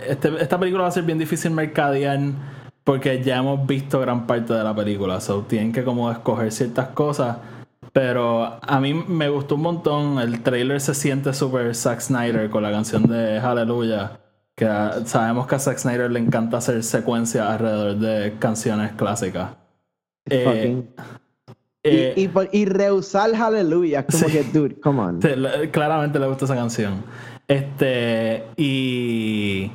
este- 0.09 0.43
esta 0.43 0.59
película 0.59 0.83
va 0.83 0.89
a 0.89 0.93
ser 0.93 1.05
bien 1.05 1.19
difícil 1.21 1.53
mercadear 1.53 2.19
porque 2.89 3.23
ya 3.23 3.37
hemos 3.37 3.67
visto 3.67 4.01
gran 4.01 4.27
parte 4.27 4.55
de 4.55 4.65
la 4.65 4.75
película. 4.75 5.21
So, 5.21 5.43
tienen 5.43 5.73
que 5.73 5.85
como 5.85 6.11
escoger 6.11 6.51
ciertas 6.51 6.89
cosas. 6.89 7.37
Pero 7.93 8.59
a 8.63 8.81
mí 8.81 8.95
me 8.95 9.29
gustó 9.29 9.57
un 9.57 9.61
montón. 9.61 10.19
El 10.19 10.43
trailer 10.43 10.81
se 10.81 10.95
siente 10.95 11.35
súper 11.35 11.75
Zack 11.75 12.01
Snyder 12.01 12.49
con 12.49 12.63
la 12.63 12.71
canción 12.71 13.03
de 13.03 13.41
Hallelujah. 13.41 14.19
Que 14.57 14.67
sabemos 15.05 15.47
que 15.47 15.57
a 15.57 15.59
Zack 15.59 15.77
Snyder 15.77 16.11
le 16.11 16.19
encanta 16.19 16.57
hacer 16.57 16.83
secuencias 16.83 17.47
alrededor 17.47 17.97
de 17.97 18.39
canciones 18.39 18.93
clásicas. 18.93 19.51
Eh, 20.31 20.83
eh, 21.83 22.15
y, 22.17 22.59
y, 22.59 22.65
rehusar 22.65 23.35
Hallelujah, 23.35 24.07
como 24.07 24.25
Sí. 24.25 24.33
que, 24.33 24.45
dude, 24.45 24.81
come 24.81 25.01
on. 25.01 25.21
Claramente 25.71 26.19
le 26.19 26.27
gusta 26.27 26.47
esa 26.47 26.55
canción. 26.55 27.05
Este, 27.47 28.45
y. 28.57 29.73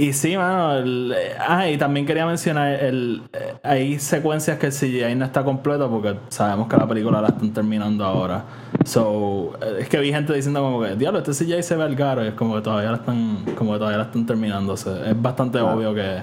Y 0.00 0.12
sí, 0.12 0.36
mano. 0.36 0.74
el- 0.76 1.12
ah, 1.40 1.68
y 1.68 1.76
también 1.76 2.06
quería 2.06 2.24
mencionar: 2.24 2.68
el, 2.84 3.22
eh, 3.32 3.54
hay 3.64 3.98
secuencias 3.98 4.56
que 4.56 4.66
el 4.66 4.72
CGI 4.72 5.16
no 5.16 5.24
está 5.24 5.42
completo 5.44 5.90
porque 5.90 6.16
sabemos 6.28 6.68
que 6.68 6.76
la 6.76 6.86
película 6.86 7.20
la 7.20 7.28
están 7.28 7.52
terminando 7.52 8.04
ahora. 8.04 8.44
So, 8.84 9.58
eh, 9.60 9.78
es 9.80 9.88
que 9.88 9.98
vi 9.98 10.12
gente 10.12 10.32
diciendo 10.32 10.60
como 10.62 10.82
que, 10.82 10.94
diablo, 10.94 11.18
este 11.18 11.32
CGI 11.32 11.64
se 11.64 11.74
ve 11.74 11.82
al 11.82 11.96
caro. 11.96 12.24
Y 12.24 12.28
es 12.28 12.34
como 12.34 12.54
que 12.54 12.60
todavía 12.60 12.90
la 12.92 12.98
están, 12.98 13.44
como 13.56 13.72
que 13.72 13.78
todavía 13.78 13.98
la 13.98 14.04
están 14.04 14.24
terminando. 14.24 14.74
Es 14.74 14.86
bastante 15.20 15.58
obvio 15.60 15.92
que, 15.92 16.18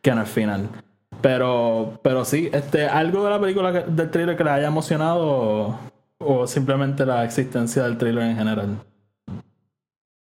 que 0.00 0.14
no 0.14 0.22
es 0.22 0.28
final. 0.30 0.66
Pero, 1.20 1.98
pero 2.02 2.24
sí, 2.24 2.48
este, 2.50 2.86
algo 2.86 3.24
de 3.24 3.30
la 3.30 3.38
película, 3.40 3.72
que- 3.72 3.90
del 3.90 4.10
trailer 4.10 4.36
que 4.38 4.44
les 4.44 4.52
haya 4.54 4.68
emocionado 4.68 5.26
o, 5.26 5.78
o 6.20 6.46
simplemente 6.46 7.04
la 7.04 7.24
existencia 7.24 7.82
del 7.82 7.98
trailer 7.98 8.24
en 8.24 8.36
general. 8.38 8.68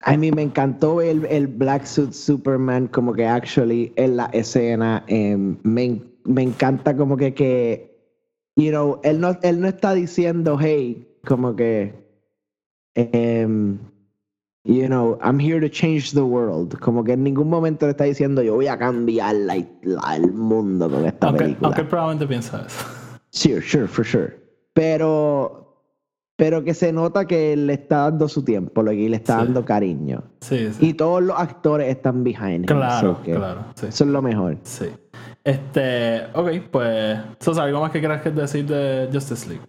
A 0.05 0.17
mí 0.17 0.31
me 0.31 0.41
encantó 0.41 1.01
el, 1.01 1.25
el 1.25 1.47
Black 1.47 1.85
Suit 1.85 2.11
Superman 2.11 2.87
como 2.87 3.13
que 3.13 3.25
actually 3.25 3.93
en 3.95 4.17
la 4.17 4.25
escena. 4.33 5.03
em, 5.07 5.57
me, 5.63 6.01
me 6.25 6.41
encanta 6.43 6.95
como 6.95 7.15
que, 7.17 7.33
que 7.33 7.95
you 8.57 8.69
know, 8.69 8.99
él 9.03 9.19
no, 9.21 9.37
él 9.43 9.61
no 9.61 9.67
está 9.67 9.93
diciendo, 9.93 10.57
hey, 10.59 11.07
como 11.25 11.55
que, 11.55 11.93
em, 12.95 13.77
you 14.65 14.87
know, 14.87 15.17
I'm 15.21 15.39
here 15.39 15.59
to 15.61 15.69
change 15.69 16.11
the 16.13 16.21
world. 16.23 16.77
Como 16.79 17.03
que 17.03 17.13
en 17.13 17.23
ningún 17.23 17.49
momento 17.49 17.85
le 17.85 17.91
está 17.91 18.03
diciendo 18.03 18.41
yo 18.43 18.55
voy 18.55 18.67
a 18.67 18.77
cambiar 18.77 19.35
la, 19.35 19.55
la- 19.83 20.15
el 20.17 20.31
mundo 20.33 20.89
con 20.89 21.05
esta 21.05 21.27
Aunque, 21.27 21.43
película. 21.43 21.67
aunque 21.67 21.81
él 21.81 21.87
probablemente 21.87 22.27
piensa 22.27 22.65
eso. 22.67 22.85
Sure, 23.31 23.61
sure, 23.61 23.87
for 23.87 24.05
sure. 24.05 24.33
Pero, 24.73 25.62
pero 26.43 26.61
que 26.61 26.73
se 26.73 26.91
nota 26.91 27.25
que 27.25 27.55
le 27.55 27.71
está 27.71 27.99
dando 27.99 28.27
su 28.27 28.43
tiempo, 28.43 28.83
lo 28.83 28.91
que 28.91 29.07
le 29.07 29.15
está 29.15 29.39
Sí. 29.39 29.45
dando 29.45 29.63
cariño. 29.63 30.23
Sí, 30.41 30.67
sí. 30.73 30.87
Y 30.89 30.93
todos 30.93 31.23
los 31.23 31.39
actores 31.39 31.87
están 31.87 32.21
behind 32.21 32.63
him, 32.63 32.65
Claro, 32.65 33.17
claro, 33.23 33.61
sí. 33.75 33.85
Eso 33.87 34.03
es 34.03 34.09
lo 34.09 34.21
mejor. 34.21 34.57
Sí. 34.63 34.87
Este, 35.41 36.23
ok, 36.33 36.49
pues, 36.69 37.17
Sosa, 37.39 37.63
¿algo 37.63 37.79
más 37.79 37.91
que 37.91 37.99
quieras 37.99 38.21
que 38.21 38.31
decir 38.31 38.65
de 38.65 39.07
Justice 39.13 39.47
League? 39.47 39.63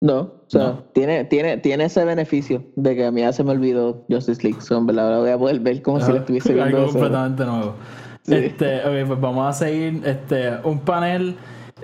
No, 0.00 0.20
o 0.20 0.44
sea, 0.46 0.62
No. 0.62 0.84
Tiene, 0.94 1.24
tiene, 1.24 1.56
tiene 1.56 1.86
ese 1.86 2.04
beneficio 2.04 2.62
de 2.76 2.94
que 2.94 3.06
a 3.06 3.10
mí 3.10 3.22
ya 3.22 3.32
se 3.32 3.42
me 3.42 3.50
olvidó 3.50 4.04
Justice 4.08 4.40
League. 4.44 4.60
So, 4.60 4.78
en 4.78 4.86
verdad, 4.86 5.18
voy 5.18 5.30
a 5.30 5.38
poder 5.38 5.58
ver 5.58 5.82
como 5.82 6.00
si 6.00 6.12
lo 6.12 6.18
estuviese 6.18 6.54
viendo. 6.54 6.76
Algo 6.78 6.92
completamente 6.92 7.44
nuevo. 7.44 7.74
Sí. 8.22 8.34
Este, 8.36 8.76
ok, 8.78 9.08
pues 9.08 9.20
vamos 9.20 9.48
a 9.48 9.52
seguir. 9.52 10.02
Este, 10.06 10.52
un 10.62 10.78
panel. 10.78 11.34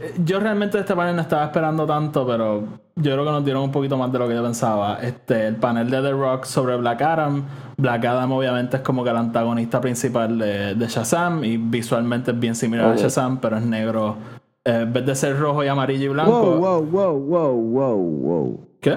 Eh, 0.01 0.14
Yo 0.24 0.40
realmente 0.40 0.78
este 0.78 0.95
panel 0.95 1.16
no 1.16 1.22
estaba 1.22 1.45
esperando 1.45 1.86
tanto, 1.86 2.26
pero 2.26 2.62
yo 2.97 3.12
creo 3.12 3.24
que 3.24 3.30
nos 3.30 3.45
dieron 3.45 3.62
un 3.64 3.72
poquito 3.72 3.97
más 3.97 4.11
de 4.12 4.18
lo 4.18 4.28
que 4.28 4.34
yo 4.34 4.42
pensaba. 4.42 4.99
Este, 5.03 5.47
el 5.47 5.57
panel 5.57 5.90
de 5.90 6.01
The 6.03 6.12
Rock 6.12 6.45
sobre 6.45 6.76
Black 6.76 7.03
Adam. 7.03 7.45
Black 7.76 8.05
Adam 8.05 8.30
obviamente 8.32 8.76
es 8.78 8.82
como 8.82 9.03
que 9.05 9.11
el 9.11 9.16
antagonista 9.16 9.80
principal 9.80 10.38
de, 10.38 10.74
de 10.74 10.86
Shazam 10.88 11.45
y 11.45 11.57
visualmente 11.57 12.30
es 12.30 12.38
bien 12.38 12.55
similar 12.55 12.92
a 12.92 12.97
Shazam, 12.97 13.38
pero 13.40 13.57
es 13.57 13.64
negro. 13.64 14.16
eh, 14.64 14.80
en 14.82 14.92
vez 14.92 15.05
de 15.05 15.14
ser 15.14 15.38
rojo 15.38 15.62
y 15.64 15.68
amarillo 15.68 16.05
y 16.07 16.09
blanco. 16.09 16.57
Wow, 16.57 16.82
wow, 16.82 16.82
wow, 16.84 17.18
wow, 17.18 17.53
wow, 17.55 17.97
wow. 17.99 18.61
¿Qué? 18.80 18.97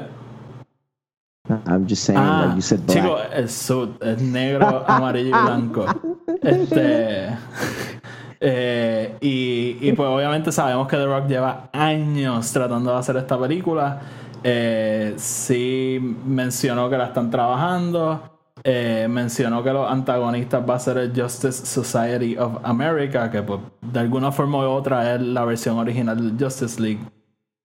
I'm 1.65 1.85
just 1.87 2.03
saying, 2.03 2.19
Ah, 2.21 2.45
like 2.47 2.55
you 2.57 2.61
said 2.61 2.81
black. 2.85 2.97
chico, 2.97 3.17
el 3.33 3.49
suit 3.49 4.03
es 4.03 4.21
negro, 4.21 4.83
amarillo 4.87 5.29
y 5.29 5.43
blanco. 5.43 5.85
Este. 6.41 7.29
eh, 8.39 9.15
y, 9.21 9.77
y 9.81 9.93
pues 9.93 10.07
obviamente 10.09 10.51
sabemos 10.51 10.87
que 10.87 10.97
The 10.97 11.05
Rock 11.05 11.27
lleva 11.27 11.69
años 11.73 12.51
tratando 12.51 12.91
de 12.91 12.97
hacer 12.97 13.17
esta 13.17 13.39
película. 13.39 14.01
Eh, 14.43 15.13
sí 15.17 15.99
mencionó 16.25 16.89
que 16.89 16.97
la 16.97 17.07
están 17.07 17.29
trabajando. 17.29 18.37
Eh, 18.63 19.07
mencionó 19.09 19.63
que 19.63 19.71
los 19.71 19.89
antagonistas 19.89 20.67
va 20.67 20.75
a 20.75 20.79
ser 20.79 20.97
el 20.97 21.19
Justice 21.19 21.65
Society 21.65 22.37
of 22.37 22.57
America, 22.63 23.29
que 23.29 23.41
pues, 23.41 23.59
de 23.81 23.99
alguna 23.99 24.31
forma 24.31 24.57
u 24.59 24.69
otra 24.71 25.15
es 25.15 25.21
la 25.21 25.45
versión 25.45 25.77
original 25.77 26.37
de 26.37 26.43
Justice 26.43 26.81
League. 26.81 26.99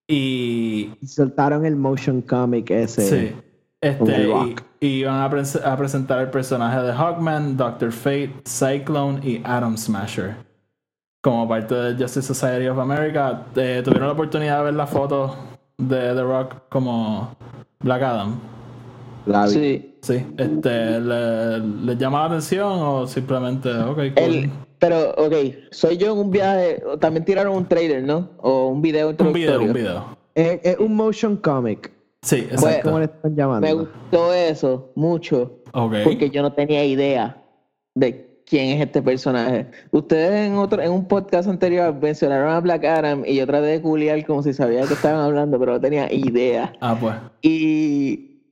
Y, 0.07 0.93
Y 1.01 1.07
soltaron 1.07 1.64
el 1.64 1.77
motion 1.77 2.23
comic 2.23 2.70
ese. 2.70 3.03
Sí. 3.03 3.37
Este, 3.81 4.23
y, 4.23 4.27
Rock. 4.27 4.62
y 4.79 5.03
van 5.03 5.23
a 5.23 5.77
presentar 5.77 6.20
el 6.20 6.31
personaje 6.31 6.81
de 6.83 6.93
Hawkman, 6.93 7.57
Doctor 7.57 7.91
Fate, 7.91 8.35
Cyclone 8.47 9.18
y 9.27 9.43
Atom 9.45 9.77
Smasher. 9.77 10.51
Como 11.23 11.49
parte 11.49 11.75
de 11.75 11.93
Justice 12.03 12.23
Society 12.35 12.66
of 12.66 12.79
America. 12.79 13.47
Eh, 13.55 13.81
¿Tuvieron 13.85 14.09
la 14.09 14.12
oportunidad 14.14 14.59
de 14.59 14.64
ver 14.64 14.75
la 14.75 14.87
foto 14.87 15.35
de 15.79 16.14
The 16.14 16.23
Rock 16.23 16.55
como 16.68 17.35
Black 17.81 18.03
Adam? 18.03 18.41
La 19.27 19.47
vi. 19.47 19.53
Sí. 19.53 19.89
Sí. 20.03 20.27
Este, 20.37 21.01
¿le, 21.01 21.59
le 21.61 21.97
llama 21.97 22.20
la 22.20 22.25
atención 22.27 22.73
o 22.73 23.07
simplemente, 23.07 23.70
ok, 23.73 23.95
cool? 23.97 24.12
El, 24.16 24.51
pero, 24.81 25.11
ok, 25.12 25.33
soy 25.70 25.97
yo 25.97 26.12
en 26.12 26.18
un 26.18 26.31
viaje. 26.33 26.83
También 26.99 27.25
tiraron 27.25 27.55
un 27.55 27.66
trailer, 27.66 28.03
¿no? 28.03 28.31
O 28.39 28.66
un 28.66 28.83
video 28.83 29.11
un 29.16 29.33
video, 29.33 29.62
un 29.62 29.73
video. 29.73 30.05
Es, 30.35 30.59
es 30.64 30.79
un 30.81 30.97
motion 30.97 31.37
comic. 31.37 31.93
Sí, 32.23 32.47
Pues, 32.49 32.53
exacto. 32.55 32.83
¿Cómo 32.89 32.99
le 32.99 33.05
están 33.05 33.37
llamando? 33.37 33.64
Me 33.66 33.75
gustó 33.75 34.33
eso 34.35 34.91
mucho. 34.97 35.61
Porque 35.73 36.31
yo 36.31 36.43
no 36.43 36.53
tenía 36.53 36.85
idea 36.85 37.41
de 37.95 38.32
quién 38.53 38.68
es 38.68 38.82
este 38.82 39.00
personaje. 39.00 39.66
Ustedes 39.92 40.46
en 40.46 40.57
otro, 40.57 40.82
en 40.82 40.92
un 40.92 41.09
podcast 41.09 41.48
anterior 41.48 41.94
mencionaron 41.94 42.53
a 42.53 42.61
Black 42.61 42.84
Adam 42.84 43.22
y 43.26 43.36
yo 43.36 43.46
traté 43.46 43.64
de 43.64 43.80
culiar 43.80 44.26
como 44.26 44.42
si 44.42 44.53
sabía 44.53 44.86
qué 44.86 44.92
estaban 44.92 45.20
hablando, 45.20 45.59
pero 45.59 45.72
no 45.72 45.80
tenía 45.80 46.12
idea. 46.12 46.70
Ah, 46.82 46.94
pues. 47.00 47.14
Y, 47.40 48.42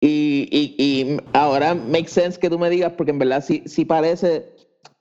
y, 0.00 0.48
y, 0.52 0.76
y 0.78 1.16
ahora 1.32 1.74
make 1.74 2.06
sense 2.06 2.38
que 2.38 2.48
tú 2.48 2.60
me 2.60 2.70
digas, 2.70 2.92
porque 2.96 3.10
en 3.10 3.18
verdad 3.18 3.42
sí, 3.44 3.64
sí 3.66 3.84
parece, 3.84 4.46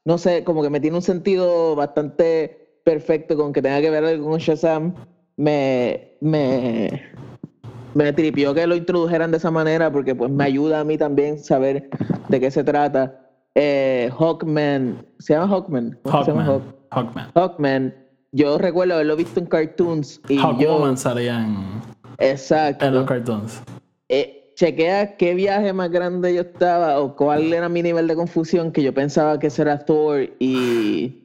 no 0.03 0.17
sé, 0.17 0.43
como 0.43 0.63
que 0.63 0.71
me 0.71 0.79
tiene 0.79 0.97
un 0.97 1.03
sentido 1.03 1.75
bastante 1.75 2.81
perfecto 2.83 3.37
con 3.37 3.53
que 3.53 3.61
tenga 3.61 3.81
que 3.81 3.91
ver 3.91 4.03
algo 4.03 4.31
con 4.31 4.39
Shazam. 4.39 4.95
Me, 5.37 6.17
me, 6.21 7.03
me 7.93 8.13
tripió 8.13 8.55
que 8.55 8.65
lo 8.65 8.75
introdujeran 8.75 9.29
de 9.29 9.37
esa 9.37 9.51
manera, 9.51 9.91
porque 9.91 10.15
pues 10.15 10.31
me 10.31 10.43
ayuda 10.43 10.79
a 10.79 10.83
mí 10.83 10.97
también 10.97 11.37
saber 11.37 11.87
de 12.29 12.39
qué 12.39 12.49
se 12.49 12.63
trata. 12.63 13.28
Eh, 13.55 14.09
Hawkman, 14.17 15.05
¿se 15.19 15.33
llama 15.33 15.47
Hawkman? 15.47 15.97
¿Cómo 16.03 16.23
se 16.23 16.31
llama 16.31 16.45
Hawkman. 16.45 16.71
Hawk- 16.71 16.75
Hawkman. 16.91 17.31
Hawkman. 17.35 17.95
Yo 18.31 18.57
recuerdo 18.57 18.93
haberlo 18.95 19.15
visto 19.15 19.39
en 19.39 19.47
cartoons 19.47 20.21
y 20.29 20.35
yo... 20.37 20.41
Hawkwoman 20.43 20.97
salía 20.97 21.39
en, 21.43 21.57
Exacto. 22.19 22.85
en 22.85 22.93
los 22.93 23.05
cartoons. 23.07 23.61
Eh, 24.07 24.53
chequea 24.55 25.15
qué 25.17 25.33
viaje 25.33 25.73
más 25.73 25.89
grande 25.89 26.33
yo 26.35 26.41
estaba 26.41 26.99
o 26.99 27.15
cuál 27.15 27.51
era 27.53 27.69
mi 27.69 27.81
nivel 27.81 28.07
de 28.07 28.15
confusión 28.15 28.71
que 28.71 28.83
yo 28.83 28.93
pensaba 28.93 29.39
que 29.39 29.47
eso 29.47 29.61
era 29.63 29.79
Thor 29.85 30.29
y 30.39 31.23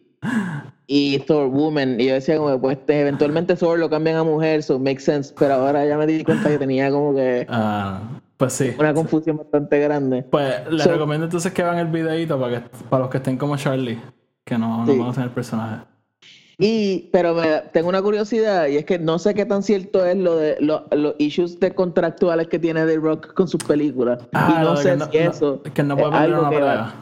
y 0.86 1.18
Thor 1.20 1.48
Woman 1.48 1.98
y 1.98 2.06
yo 2.06 2.14
decía 2.14 2.36
como 2.38 2.60
pues 2.60 2.78
este, 2.78 3.00
eventualmente 3.00 3.56
Thor 3.56 3.78
lo 3.78 3.90
cambian 3.90 4.16
a 4.16 4.22
mujer 4.22 4.62
so 4.62 4.78
makes 4.78 5.00
sense 5.02 5.34
pero 5.38 5.54
ahora 5.54 5.84
ya 5.84 5.98
me 5.98 6.06
di 6.06 6.22
cuenta 6.22 6.48
que 6.48 6.58
tenía 6.58 6.90
como 6.90 7.14
que 7.14 7.44
Ah, 7.48 8.00
pues 8.44 8.52
sí. 8.54 8.74
una 8.78 8.92
confusión 8.94 9.36
bastante 9.38 9.78
grande 9.80 10.22
Pues 10.30 10.70
les 10.70 10.82
So- 10.82 10.90
recomiendo 10.92 11.24
entonces 11.24 11.52
que 11.52 11.62
vean 11.62 11.78
el 11.78 11.86
videito 11.88 12.38
para, 12.40 12.62
que, 12.62 12.68
para 12.90 13.02
los 13.02 13.10
que 13.10 13.16
estén 13.18 13.36
como 13.36 13.56
Charlie, 13.56 13.98
que 14.44 14.58
no, 14.58 14.84
no 14.84 14.92
Sí. 14.92 14.98
conocen 14.98 15.22
el 15.24 15.30
personaje. 15.30 15.84
y 16.56 17.08
pero 17.12 17.34
me, 17.34 17.62
tengo 17.72 17.88
una 17.88 18.00
curiosidad 18.00 18.68
y 18.68 18.76
es 18.76 18.84
que 18.84 18.98
no 18.98 19.18
sé 19.18 19.34
qué 19.34 19.44
tan 19.44 19.62
cierto 19.64 20.04
es 20.06 20.16
lo 20.16 20.36
de 20.36 20.56
lo- 20.60 20.84
los 20.92 21.14
issues 21.18 21.58
de 21.58 21.74
contractuales 21.74 22.46
que 22.46 22.60
tiene 22.60 22.86
The 22.86 22.96
Rock 22.96 23.34
con 23.34 23.48
sus 23.48 23.62
películas 23.64 24.20
Ah, 24.32 24.54
y 24.60 24.62
lo 24.64 24.70
no 24.70 24.76
sé 24.76 24.96
no- 24.96 25.06
si 25.10 25.18
no- 25.18 25.30
eso 25.30 25.62
que 25.74 25.82
no 25.82 25.96
puede 25.96 26.10
es 26.10 26.14
algo 26.14 26.40
una 26.42 26.50
que 26.50 26.60
va- 26.60 26.94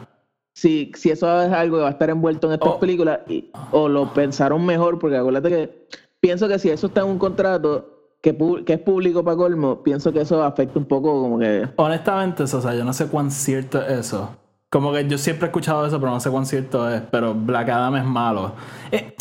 si, 0.55 0.91
si 0.95 1.11
eso 1.11 1.41
es 1.43 1.51
algo 1.51 1.77
que 1.77 1.83
va 1.83 1.89
a 1.89 1.91
estar 1.91 2.09
envuelto 2.09 2.47
en 2.47 2.53
estas 2.53 2.73
Oh. 2.73 2.79
películas 2.79 3.19
y- 3.27 3.49
o 3.71 3.87
lo 3.89 4.11
pensaron 4.13 4.65
mejor, 4.65 4.97
porque 4.99 5.17
acuérdate 5.17 5.49
que 5.49 5.87
pienso 6.19 6.47
que 6.47 6.57
si 6.57 6.69
eso 6.69 6.87
está 6.87 7.01
en 7.01 7.07
un 7.07 7.19
contrato 7.19 7.92
que, 8.23 8.73
es 8.73 8.79
público 8.79 9.21
para 9.21 9.35
colmo, 9.35 9.83
pienso 9.83 10.13
que 10.13 10.21
eso 10.21 10.41
afecta 10.41 10.79
un 10.79 10.85
poco 10.85 11.21
como 11.21 11.37
que... 11.37 11.67
Honestamente, 11.75 12.43
o 12.43 12.47
sea, 12.47 12.73
yo 12.73 12.85
no 12.85 12.93
sé 12.93 13.07
cuán 13.07 13.29
cierto 13.29 13.81
es 13.81 14.07
eso. 14.07 14.29
Como 14.69 14.93
que 14.93 15.05
yo 15.07 15.17
siempre 15.17 15.45
he 15.45 15.49
escuchado 15.49 15.85
eso, 15.85 15.99
pero 15.99 16.13
no 16.13 16.21
sé 16.21 16.31
cuán 16.31 16.45
cierto 16.45 16.89
es. 16.89 17.01
Pero 17.11 17.35
Black 17.35 17.67
Adam 17.67 17.97
es 17.97 18.05
malo. 18.05 18.53
Eh, 18.91 19.13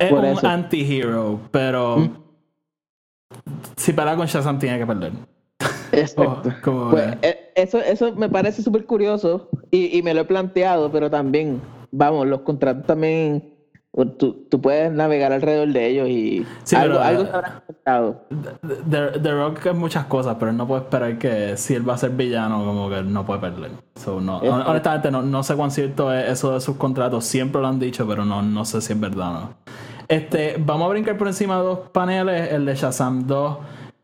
es 0.00 0.10
un 0.10 0.24
eso. 0.24 0.46
anti-hero, 0.46 1.38
pero 1.52 1.98
¿Mm? 1.98 2.10
si 3.76 3.92
pelea 3.92 4.16
con 4.16 4.26
Shazam 4.26 4.58
tiene 4.58 4.78
que 4.78 4.86
perder. 4.86 5.12
Exacto. 5.92 6.50
Oh, 6.66 6.90
Pues, 6.90 7.16
eh, 7.22 7.52
eso, 7.54 7.78
eso 7.78 8.12
me 8.16 8.28
parece 8.28 8.60
súper 8.62 8.86
curioso 8.86 9.48
y, 9.70 9.96
y 9.96 10.02
me 10.02 10.14
lo 10.14 10.22
he 10.22 10.24
planteado, 10.24 10.90
pero 10.90 11.08
también, 11.08 11.60
vamos, 11.92 12.26
los 12.26 12.40
contratos 12.40 12.84
también, 12.86 13.54
tú, 14.18 14.46
tú 14.48 14.60
puedes 14.60 14.92
navegar 14.92 15.32
alrededor 15.32 15.68
de 15.68 15.86
ellos 15.88 16.08
y 16.08 16.46
Sí, 16.64 16.76
algo, 16.76 16.94
pero, 16.96 17.04
algo 17.04 17.22
eh, 17.22 17.26
se 17.26 17.32
habrá 17.32 17.48
afectado. 17.48 18.20
The, 18.90 19.18
The 19.20 19.32
Rock 19.32 19.66
es 19.66 19.74
muchas 19.74 20.04
cosas, 20.06 20.36
pero 20.38 20.52
no 20.52 20.66
puede 20.66 20.82
esperar 20.82 21.18
que 21.18 21.56
si 21.56 21.74
él 21.74 21.88
va 21.88 21.94
a 21.94 21.98
ser 21.98 22.10
villano, 22.10 22.64
como 22.64 22.88
que 22.90 23.02
no 23.02 23.24
puede 23.26 23.40
perder. 23.40 23.70
So, 23.96 24.20
no, 24.20 24.40
Es- 24.42 24.50
hon- 24.50 24.62
honestamente, 24.66 25.10
no, 25.10 25.22
no 25.22 25.42
sé 25.42 25.54
cuán 25.56 25.70
cierto 25.70 26.12
es 26.12 26.28
eso 26.30 26.52
de 26.54 26.60
sus 26.60 26.76
contratos. 26.76 27.24
Siempre 27.24 27.60
lo 27.60 27.68
han 27.68 27.78
dicho, 27.80 28.06
pero 28.06 28.24
no, 28.24 28.42
no 28.42 28.64
sé 28.64 28.80
si 28.80 28.92
es 28.92 29.00
verdad 29.00 29.28
o 29.30 29.32
no. 29.40 29.54
Este, 30.06 30.56
vamos 30.58 30.86
a 30.86 30.88
brincar 30.90 31.16
por 31.18 31.26
encima 31.26 31.56
de 31.58 31.64
dos 31.64 31.78
paneles, 31.92 32.52
el 32.52 32.64
de 32.64 32.74
Shazam 32.74 33.26
2 33.26 33.58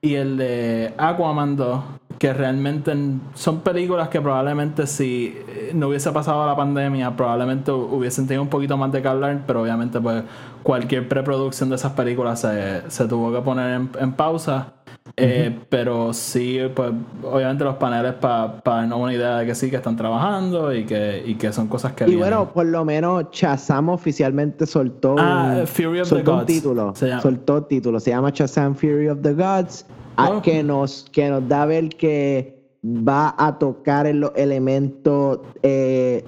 y 0.04 0.14
el 0.16 0.36
de 0.36 0.92
Aquaman 0.98 1.56
2, 1.56 1.80
que 2.18 2.32
realmente 2.32 2.92
son 3.34 3.60
películas 3.60 4.08
que 4.08 4.20
probablemente 4.20 4.86
si 4.86 5.36
eh, 5.48 5.72
no 5.74 5.88
hubiese 5.88 6.12
pasado 6.12 6.46
la 6.46 6.54
pandemia, 6.54 7.16
probablemente 7.16 7.72
hu- 7.72 7.88
hubiesen 7.90 8.26
tenido 8.26 8.42
un 8.42 8.48
poquito 8.48 8.76
más 8.76 8.92
de 8.92 9.02
que 9.02 9.08
hablar, 9.08 9.40
pero 9.46 9.62
obviamente 9.62 10.00
pues 10.00 10.22
cualquier 10.62 11.08
preproducción 11.08 11.68
de 11.70 11.76
esas 11.76 11.92
películas 11.92 12.40
se, 12.40 12.82
se 12.90 13.06
tuvo 13.08 13.32
que 13.32 13.40
poner 13.40 13.74
en, 13.74 13.90
en 13.98 14.12
pausa. 14.12 14.72
Eh, 15.16 15.56
Pero 15.68 16.12
sí, 16.12 16.58
pues 16.74 16.90
obviamente 17.22 17.62
los 17.62 17.76
paneles 17.76 18.14
para 18.14 18.60
darnos 18.64 18.98
una 18.98 19.14
idea 19.14 19.36
de 19.38 19.46
que 19.46 19.54
sí, 19.54 19.70
que 19.70 19.76
están 19.76 19.96
trabajando 19.96 20.74
y 20.74 20.84
que, 20.84 21.22
y 21.24 21.36
que 21.36 21.52
son 21.52 21.68
cosas 21.68 21.92
que... 21.92 22.02
Y 22.04 22.06
vienen. 22.08 22.20
bueno, 22.20 22.52
por 22.52 22.66
lo 22.66 22.84
menos 22.84 23.26
Shazam 23.30 23.90
oficialmente 23.90 24.66
soltó, 24.66 25.14
Ah, 25.18 25.62
Fury 25.66 26.00
of 26.00 26.08
the 26.08 26.16
soltó 26.16 26.30
un 26.32 26.36
Gods, 26.38 26.46
título. 26.46 26.94
se 26.96 27.06
llama. 27.08 27.22
Soltó 27.22 27.62
título. 27.64 28.00
Se 28.00 28.10
llama 28.10 28.30
Shazam 28.30 28.74
Fury 28.74 29.08
of 29.08 29.20
the 29.22 29.34
Gods. 29.34 29.86
a- 30.16 30.30
Oh. 30.30 30.42
que, 30.42 30.62
nos, 30.64 31.06
que 31.12 31.28
nos 31.28 31.48
da 31.48 31.62
a 31.62 31.66
ver 31.66 31.88
que 31.90 32.60
va 32.84 33.34
a 33.38 33.58
tocar 33.58 34.06
en 34.06 34.18
los 34.20 34.32
elementos 34.36 35.40
eh, 35.62 36.24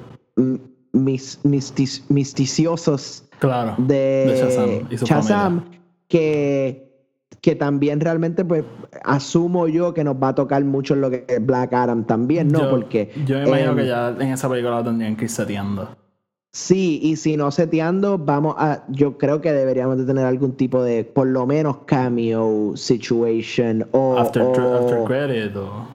mis- 0.92 1.38
misticiosos 2.08 3.24
Claro. 3.38 3.74
de, 3.78 3.94
de 4.26 4.36
Shazam 4.36 4.86
y 4.90 4.96
su 4.98 5.04
Shazam, 5.06 5.58
familia. 5.60 5.80
que, 6.08 6.85
que 7.46 7.54
también 7.54 8.00
realmente, 8.00 8.44
pues, 8.44 8.64
asumo 9.04 9.68
yo 9.68 9.94
que 9.94 10.02
nos 10.02 10.16
va 10.20 10.30
a 10.30 10.34
tocar 10.34 10.64
mucho 10.64 10.94
en 10.94 11.00
lo 11.00 11.10
que 11.10 11.24
es 11.28 11.46
Black 11.46 11.72
Adam 11.74 12.02
también, 12.04 12.48
¿no? 12.48 12.62
yo, 12.62 12.70
Porque. 12.70 13.12
Yo 13.24 13.38
me 13.38 13.46
imagino 13.46 13.70
em, 13.70 13.76
que 13.76 13.86
ya 13.86 14.08
en 14.08 14.32
esa 14.32 14.48
película 14.48 14.78
lo 14.78 14.84
tendrían 14.84 15.14
que 15.14 15.26
ir 15.26 15.30
seteando. 15.30 15.88
Sí, 16.52 16.98
y 17.04 17.14
si 17.14 17.36
no 17.36 17.52
seteando, 17.52 18.18
vamos 18.18 18.56
a. 18.58 18.82
Yo 18.88 19.16
creo 19.16 19.40
que 19.40 19.52
deberíamos 19.52 19.96
de 19.96 20.06
tener 20.06 20.24
algún 20.24 20.56
tipo 20.56 20.82
de, 20.82 21.04
por 21.04 21.28
lo 21.28 21.46
menos, 21.46 21.76
cameo 21.86 22.72
situation 22.74 23.86
o. 23.92 24.18
After, 24.18 24.42
o- 24.42 24.74
after 24.74 25.04
credit 25.04 25.54
o. 25.54 25.86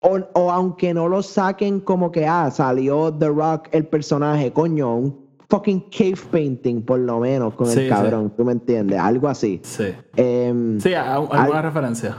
O, 0.00 0.18
o 0.32 0.50
aunque 0.50 0.92
no 0.92 1.06
lo 1.06 1.22
saquen 1.22 1.78
como 1.78 2.10
que, 2.10 2.26
ah, 2.26 2.50
salió 2.50 3.14
The 3.14 3.28
Rock 3.28 3.68
el 3.70 3.86
personaje, 3.86 4.52
coño, 4.52 4.96
un 4.96 5.21
fucking 5.52 5.90
cave 5.90 6.16
painting 6.30 6.80
por 6.82 6.98
lo 6.98 7.20
menos 7.20 7.52
con 7.54 7.66
Sí, 7.66 7.80
el 7.80 7.84
sí. 7.84 7.88
cabrón, 7.90 8.32
¿tú 8.34 8.42
me 8.42 8.52
entiendes? 8.52 8.98
Algo 8.98 9.28
así. 9.28 9.60
Sí. 9.62 9.92
Em, 10.16 10.80
Sí, 10.80 10.94
a- 10.94 11.14
alguna 11.16 11.42
Al- 11.58 11.62
referencia. 11.62 12.16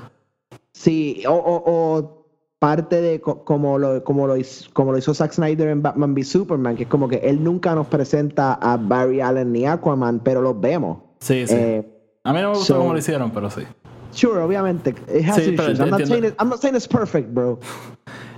sí, 0.71 1.23
o, 1.27 1.33
o- 1.33 1.63
o 1.65 2.27
parte 2.59 3.01
de 3.01 3.19
co- 3.19 3.43
como 3.43 3.79
lo, 3.79 4.03
como, 4.03 4.27
lo 4.27 4.37
hizo, 4.37 4.69
como 4.73 4.91
lo 4.91 4.99
hizo 4.99 5.15
Zack 5.15 5.31
Snyder 5.33 5.67
en 5.69 5.81
Batman 5.81 6.13
v 6.13 6.23
Superman, 6.23 6.75
que 6.75 6.83
es 6.83 6.89
como 6.89 7.07
que 7.09 7.15
él 7.17 7.43
nunca 7.43 7.73
nos 7.73 7.87
presenta 7.87 8.53
a 8.53 8.77
Barry 8.77 9.19
Allen 9.19 9.51
ni 9.51 9.65
Aquaman, 9.65 10.19
pero 10.19 10.39
los 10.41 10.61
vemos. 10.61 10.99
Sí, 11.19 11.47
sí. 11.47 11.55
Eh, 11.57 12.19
a 12.23 12.33
mí 12.33 12.39
no 12.41 12.49
me 12.51 12.55
gustó 12.57 12.73
so- 12.75 12.79
cómo 12.79 12.93
lo 12.93 12.99
hicieron, 12.99 13.31
pero 13.31 13.49
sí. 13.49 13.63
Sure, 14.11 14.41
obviamente. 14.41 14.91
It 14.91 15.27
has 15.27 15.37
Sí, 15.37 15.55
issues. 15.55 15.79
I'm, 15.79 15.89
not 15.89 16.05
saying 16.05 16.25
it- 16.25 16.35
I'm 16.39 16.49
not 16.49 16.59
saying 16.61 16.75
it's 16.75 16.87
perfect, 16.87 17.33
bro. 17.33 17.57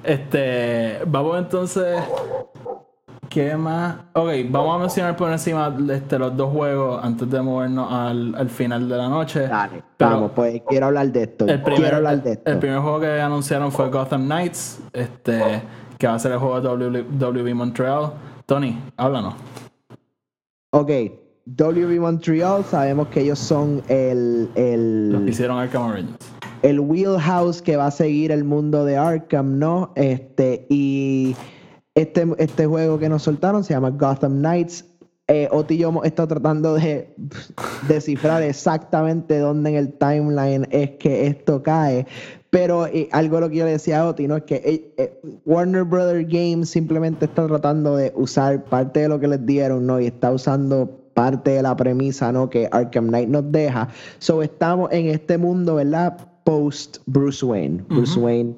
Este, 0.06 1.00
vamos 1.06 1.38
entonces. 1.38 1.98
¿Qué 3.36 3.58
más? 3.58 3.98
Ok, 4.14 4.30
vamos 4.50 4.76
a 4.78 4.80
mencionar 4.80 5.18
por 5.18 5.30
encima 5.30 5.76
este, 5.92 6.18
los 6.18 6.38
dos 6.38 6.54
juegos 6.54 7.04
antes 7.04 7.30
de 7.30 7.42
movernos 7.42 7.92
al, 7.92 8.34
al 8.34 8.50
final 8.50 8.88
de 8.88 8.96
la 8.96 9.10
noche. 9.10 9.42
Dale, 9.42 9.84
Pero 9.98 10.10
vamos, 10.12 10.32
pues 10.34 10.62
quiero 10.66 10.86
hablar 10.86 11.12
de 11.12 11.24
esto. 11.24 11.46
el 11.46 11.62
primer, 11.62 11.82
quiero 11.82 11.98
hablar 11.98 12.24
de 12.24 12.32
esto. 12.32 12.50
el 12.50 12.60
primer 12.60 12.80
juego 12.80 13.02
que 13.02 13.20
anunciaron 13.20 13.74
fue 13.74 13.90
Gotham 13.90 14.24
Knights, 14.24 14.80
este, 14.94 15.64
que 15.98 16.08
va 16.08 16.14
a 16.14 16.20
ser 16.20 16.32
el 16.32 16.38
juego 16.38 16.62
de 16.62 17.02
WB 17.04 17.54
Montreal. 17.56 18.14
Tony, 18.46 18.82
háblanos. 18.96 19.34
Ok, 20.70 20.92
WB 21.46 22.00
Montreal, 22.00 22.64
sabemos 22.64 23.10
que 23.10 23.20
ellos 23.20 23.40
son 23.40 23.84
el, 23.90 24.44
Los 24.46 25.20
que 25.20 25.26
el, 25.26 25.30
hicieron 25.30 25.60
Arkham 25.60 25.90
Origins. 25.90 26.16
el 26.62 26.80
wheelhouse 26.80 27.62
que 27.62 27.76
va 27.76 27.88
a 27.88 27.92
seguir 27.92 28.32
el 28.32 28.46
mundo 28.46 28.86
de 28.86 28.96
Arkham, 28.96 29.60
¿no? 29.60 29.92
Este, 29.96 30.66
y 30.70 31.36
este, 31.96 32.28
este 32.38 32.66
juego 32.66 33.00
que 33.00 33.10
nos 33.10 33.24
soltaron 33.24 33.64
se 33.64 33.74
llama 33.74 33.90
Gotham 33.90 34.40
Knights. 34.40 34.86
Eh, 35.28 35.48
Oti 35.52 35.74
y 35.74 35.78
yo 35.80 35.90
hemos 35.90 36.06
estado 36.06 36.28
tratando 36.28 36.76
de 36.76 37.16
descifrar 37.88 38.44
exactamente 38.44 39.40
dónde 39.40 39.72
en 39.72 39.76
el 39.78 39.94
timeline 39.94 40.68
es 40.70 40.92
que 40.92 41.26
esto 41.26 41.64
cae. 41.64 42.06
Pero 42.52 42.86
eh, 42.86 43.10
algo 43.12 43.40
lo 43.40 43.50
que 43.50 43.58
yo 43.58 43.66
le 43.66 43.72
decía 43.72 44.02
a 44.02 44.08
Oti, 44.08 44.28
¿no? 44.28 44.38
Es 44.38 44.44
que 44.44 44.56
eh, 44.56 44.94
eh, 44.98 45.20
Warner 45.46 45.84
Brothers 45.84 46.28
Games 46.30 46.70
simplemente 46.70 47.26
está 47.26 47.48
tratando 47.48 47.96
de 47.96 48.14
usar 48.16 48.64
parte 48.66 49.02
de 49.02 49.10
lo 49.10 49.20
que 49.20 49.28
les 49.28 49.46
dieron, 49.46 49.88
¿no? 49.88 50.00
Y 50.00 50.06
está 50.06 50.32
usando 50.32 50.90
parte 51.14 51.52
de 51.52 51.64
la 51.64 51.76
premisa, 51.76 52.32
¿no? 52.32 52.50
Que 52.50 52.70
Arkham 52.72 53.08
Knight 53.08 53.30
nos 53.30 53.52
deja. 53.52 53.90
So 54.20 54.44
estamos 54.44 54.92
en 54.92 55.08
este 55.08 55.38
mundo, 55.38 55.76
¿verdad? 55.76 56.18
Post 56.44 57.00
Bruce 57.08 57.44
Wayne. 57.44 57.84
Bruce 57.90 58.18
Wayne 58.20 58.56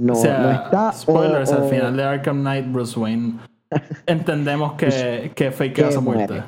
no, 0.00 0.12
o 0.14 0.16
sea, 0.16 0.38
no 0.40 0.50
está. 0.50 0.88
o- 0.88 0.92
spoilers, 0.92 1.52
al 1.52 1.62
o- 1.64 1.68
final 1.68 1.96
de 1.96 2.02
Arkham 2.02 2.40
Knight, 2.40 2.72
Bruce 2.72 2.98
Wayne, 2.98 3.34
entendemos 4.06 4.72
que, 4.74 5.32
que 5.34 5.50
fakea 5.50 5.92
su 5.92 6.02
muerte. 6.02 6.42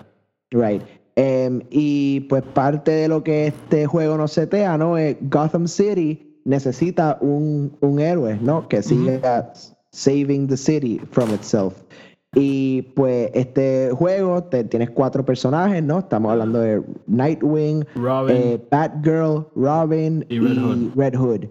Right. 0.51 0.83
Em, 1.15 1.61
y 1.71 2.21
pues 2.21 2.43
parte 2.43 2.91
de 2.91 3.09
lo 3.09 3.23
que 3.23 3.49
este 3.49 3.87
juego 3.87 4.17
nos 4.17 4.33
setea, 4.33 4.79
¿no? 4.79 4.97
Es 4.97 5.17
Gotham 5.21 5.67
City 5.69 6.41
necesita 6.45 7.19
un, 7.21 7.77
un 7.81 8.01
héroe, 8.01 8.39
¿no? 8.41 8.67
Que 8.69 8.83
siga 8.83 9.53
saving 9.93 10.49
the 10.49 10.57
city 10.57 11.01
from 11.11 11.31
itself. 11.35 11.75
Y 12.35 12.81
pues 12.97 13.31
este 13.35 13.91
juego, 13.93 14.43
te, 14.45 14.65
tienes 14.65 14.89
cuatro 14.91 15.23
personajes, 15.23 15.83
¿no? 15.83 15.99
Estamos 15.99 16.33
hablando 16.33 16.61
de 16.61 16.83
Nightwing, 17.07 17.85
Robin. 17.95 18.35
eh, 18.37 18.61
Batgirl, 18.71 19.47
Robin 19.55 20.25
Y 20.31 20.39
Red 20.39 20.57
Hood. 20.57 20.79
Red 20.97 21.15
Hood. 21.15 21.45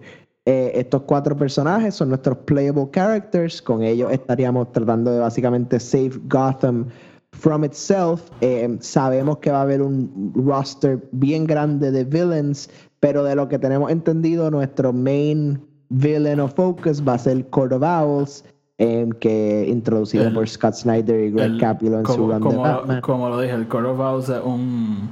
Eh, 0.44 0.72
estos 0.74 1.02
cuatro 1.02 1.36
personajes 1.36 1.94
son 1.94 2.08
nuestros 2.08 2.38
playable 2.38 2.88
characters. 2.92 3.62
Con 3.62 3.82
ellos 3.82 4.10
estaríamos 4.12 4.72
tratando 4.72 5.12
de 5.12 5.20
básicamente 5.20 5.78
save 5.78 6.12
Gotham 6.28 6.86
from 7.32 7.64
itself. 7.64 8.28
Eh, 8.40 8.76
sabemos 8.80 9.38
que 9.38 9.50
va 9.52 9.58
a 9.58 9.62
haber 9.62 9.80
un 9.82 10.32
roster 10.34 11.08
bien 11.12 11.46
grande 11.46 11.90
de 11.92 12.04
villains, 12.04 12.68
pero 12.98 13.22
de 13.22 13.36
lo 13.36 13.48
que 13.48 13.58
tenemos 13.58 13.90
entendido, 13.90 14.50
nuestro 14.50 14.92
main 14.92 15.60
villain 15.90 16.40
of 16.40 16.54
focus 16.54 17.02
va 17.06 17.14
a 17.14 17.18
ser 17.18 17.46
Court 17.50 17.72
of 17.72 17.82
Owls, 17.82 18.44
eh, 18.78 19.08
que 19.20 19.66
introducido 19.68 20.24
El- 20.26 20.34
por 20.34 20.48
Scott 20.48 20.74
Snyder 20.74 21.20
y 21.20 21.30
Greg 21.30 21.52
El- 21.52 21.60
Capullo 21.60 22.00
en 22.00 22.06
su 22.06 22.16
como, 22.16 22.32
de 22.32 22.56
Batman. 22.58 23.00
como 23.00 23.28
lo 23.28 23.40
dije, 23.40 23.54
el 23.54 23.68
Court 23.68 23.86
of 23.86 24.00
Owls 24.00 24.28
es 24.28 24.40
un, 24.44 25.10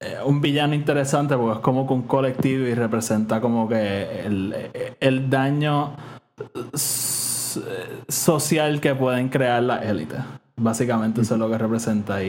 eh, 0.00 0.16
un 0.24 0.40
villano 0.40 0.74
interesante 0.74 1.36
porque 1.36 1.58
es 1.58 1.60
como 1.60 1.86
que 1.86 1.92
un 1.92 2.02
colectivo 2.02 2.66
y 2.66 2.74
representa 2.74 3.40
como 3.40 3.68
que 3.68 4.20
el, 4.24 4.54
el 4.98 5.30
daño 5.30 5.94
social 8.08 8.80
que 8.80 8.94
pueden 8.94 9.28
crear 9.28 9.62
las 9.62 9.84
élites. 9.84 10.18
Básicamente 10.56 11.22
eso 11.22 11.34
es 11.34 11.40
lo 11.40 11.48
que 11.50 11.56
representa 11.56 12.22
y, 12.22 12.28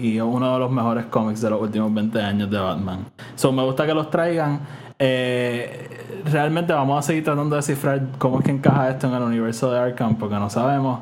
y, 0.00 0.08
y 0.08 0.20
uno 0.20 0.52
de 0.54 0.58
los 0.58 0.70
mejores 0.70 1.06
cómics 1.06 1.40
de 1.40 1.50
los 1.50 1.60
últimos 1.62 1.94
20 1.94 2.20
años 2.20 2.50
de 2.50 2.58
Batman. 2.58 3.06
So, 3.36 3.52
me 3.52 3.62
gusta 3.64 3.86
que 3.86 3.94
los 3.94 4.10
traigan. 4.10 4.60
Eh, 4.98 5.88
realmente 6.30 6.72
vamos 6.72 6.98
a 6.98 7.02
seguir 7.02 7.22
tratando 7.24 7.50
de 7.54 7.58
descifrar 7.60 8.02
cómo 8.18 8.38
es 8.40 8.44
que 8.44 8.50
encaja 8.50 8.90
esto 8.90 9.06
en 9.08 9.14
el 9.14 9.22
universo 9.22 9.70
de 9.72 9.78
Arkham 9.78 10.16
porque 10.16 10.34
no 10.36 10.50
sabemos. 10.50 11.00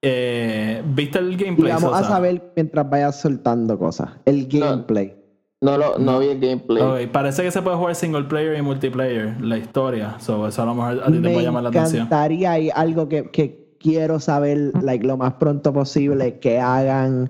Eh, 0.00 0.82
¿Viste 0.86 1.18
el 1.18 1.32
Y 1.32 1.36
gameplay? 1.36 1.72
vamos 1.72 1.92
a 1.94 2.04
saber 2.04 2.52
mientras 2.56 2.88
vayas 2.88 3.20
soltando 3.20 3.78
cosas. 3.78 4.10
El 4.24 4.46
gameplay. 4.46 5.08
No, 5.08 5.17
lo, 5.60 5.98
no 5.98 6.18
vi 6.20 6.28
el 6.28 6.40
gameplay. 6.40 7.06
Parece 7.08 7.42
que 7.42 7.50
se 7.50 7.62
puede 7.62 7.76
jugar 7.76 7.94
single 7.94 8.24
player 8.24 8.56
y 8.58 8.62
multiplayer, 8.62 9.40
la 9.40 9.58
historia. 9.58 10.16
So, 10.20 10.46
eso 10.46 10.62
a 10.62 10.66
lo 10.66 10.74
mejor 10.74 11.00
a 11.02 11.06
ti 11.06 11.12
te 11.14 11.18
Me 11.18 11.30
puede 11.32 11.46
llamar 11.46 11.62
la 11.64 11.68
atención. 11.70 12.02
encantaría 12.06 12.58
y 12.60 12.70
algo 12.70 13.08
que, 13.08 13.30
que 13.30 13.74
quiero 13.80 14.20
saber 14.20 14.72
like, 14.82 15.04
lo 15.06 15.16
más 15.16 15.34
pronto 15.34 15.72
posible 15.72 16.38
que 16.38 16.60
hagan 16.60 17.28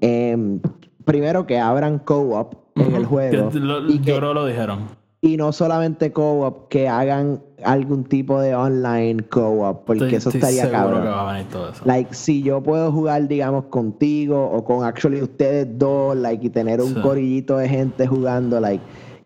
em, 0.00 0.60
primero 1.04 1.46
que 1.46 1.58
abran 1.58 1.98
co-op 1.98 2.54
en 2.76 2.94
el 2.94 3.04
juego 3.06 3.50
Que 3.50 3.58
lo- 3.60 3.86
y, 3.88 3.98
yo 3.98 4.04
que- 4.04 4.16
creo 4.16 4.28
que 4.28 4.34
lo 4.34 4.46
dijeron. 4.46 4.78
y 5.22 5.36
no 5.36 5.52
solamente 5.52 6.12
co-op 6.12 6.68
que 6.68 6.88
hagan 6.88 7.42
algún 7.64 8.04
tipo 8.04 8.40
de 8.40 8.54
online 8.54 9.22
co-op 9.24 9.84
porque 9.84 10.04
Estoy- 10.04 10.16
eso 10.16 10.28
estoy 10.30 10.38
estaría 10.40 10.62
seguro 10.62 10.78
cabrón 10.82 11.02
que 11.02 11.08
va 11.08 11.30
a 11.30 11.32
venir 11.34 11.48
todo 11.48 11.70
eso. 11.70 11.82
Like, 11.84 12.14
si 12.14 12.42
yo 12.42 12.62
puedo 12.62 12.90
jugar, 12.92 13.28
digamos, 13.28 13.64
contigo 13.66 14.44
o 14.50 14.64
con 14.64 14.84
actually 14.84 15.22
ustedes 15.22 15.66
dos, 15.78 16.16
like, 16.16 16.46
y 16.46 16.50
tener 16.50 16.80
un 16.80 16.94
Sí. 16.94 17.00
corillito 17.00 17.56
de 17.58 17.68
gente 17.68 18.06
jugando, 18.06 18.60
like. 18.60 18.82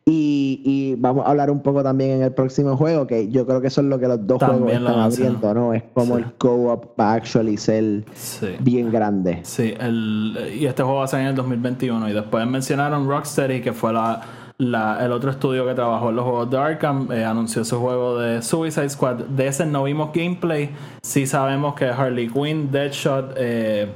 Y, 0.06 0.60
y 0.66 0.94
vamos 0.96 1.24
a 1.26 1.30
hablar 1.30 1.50
un 1.50 1.60
poco 1.60 1.82
también 1.82 2.10
en 2.10 2.22
el 2.24 2.32
próximo 2.32 2.76
juego, 2.76 3.06
que 3.06 3.30
yo 3.30 3.46
creo 3.46 3.62
que 3.62 3.68
eso 3.68 3.80
es 3.80 3.86
lo 3.86 3.98
que 3.98 4.06
los 4.06 4.26
dos 4.26 4.38
También 4.38 4.62
juegos 4.64 4.80
están 4.82 5.00
abriendo, 5.00 5.54
¿no? 5.54 5.72
Es 5.72 5.82
como 5.94 6.16
Sí. 6.16 6.22
el 6.24 6.32
co-op 6.34 7.00
va 7.00 7.12
a 7.12 7.14
actually 7.14 7.56
ser 7.56 8.04
Sí. 8.14 8.48
bien 8.60 8.92
grande. 8.92 9.38
Sí, 9.44 9.72
el, 9.80 10.36
y 10.60 10.66
este 10.66 10.82
juego 10.82 10.98
va 10.98 11.04
a 11.04 11.08
salir 11.08 11.24
en 11.24 11.30
el 11.30 11.36
2021. 11.36 12.10
Y 12.10 12.12
después 12.12 12.46
mencionaron 12.46 13.08
Rocksteady, 13.08 13.62
que 13.62 13.72
fue 13.72 13.94
la, 13.94 14.20
la- 14.58 15.04
el 15.04 15.12
otro 15.12 15.30
estudio 15.30 15.66
que 15.66 15.74
trabajó 15.74 16.10
en 16.10 16.16
los 16.16 16.24
juegos 16.24 16.50
de 16.50 16.58
Arkham. 16.58 17.10
eh, 17.12 17.24
anunció 17.24 17.64
su 17.64 17.78
juego 17.80 18.18
de 18.18 18.40
Suicide 18.42 18.88
Squad. 18.88 19.16
De 19.24 19.46
ese 19.48 19.66
no 19.66 19.84
vimos 19.84 20.10
gameplay. 20.14 20.70
Sí 21.02 21.26
sabemos 21.26 21.74
que 21.74 21.86
Harley 21.86 22.28
Quinn, 22.28 22.70
Deadshot. 22.70 23.34
Eh, 23.36 23.92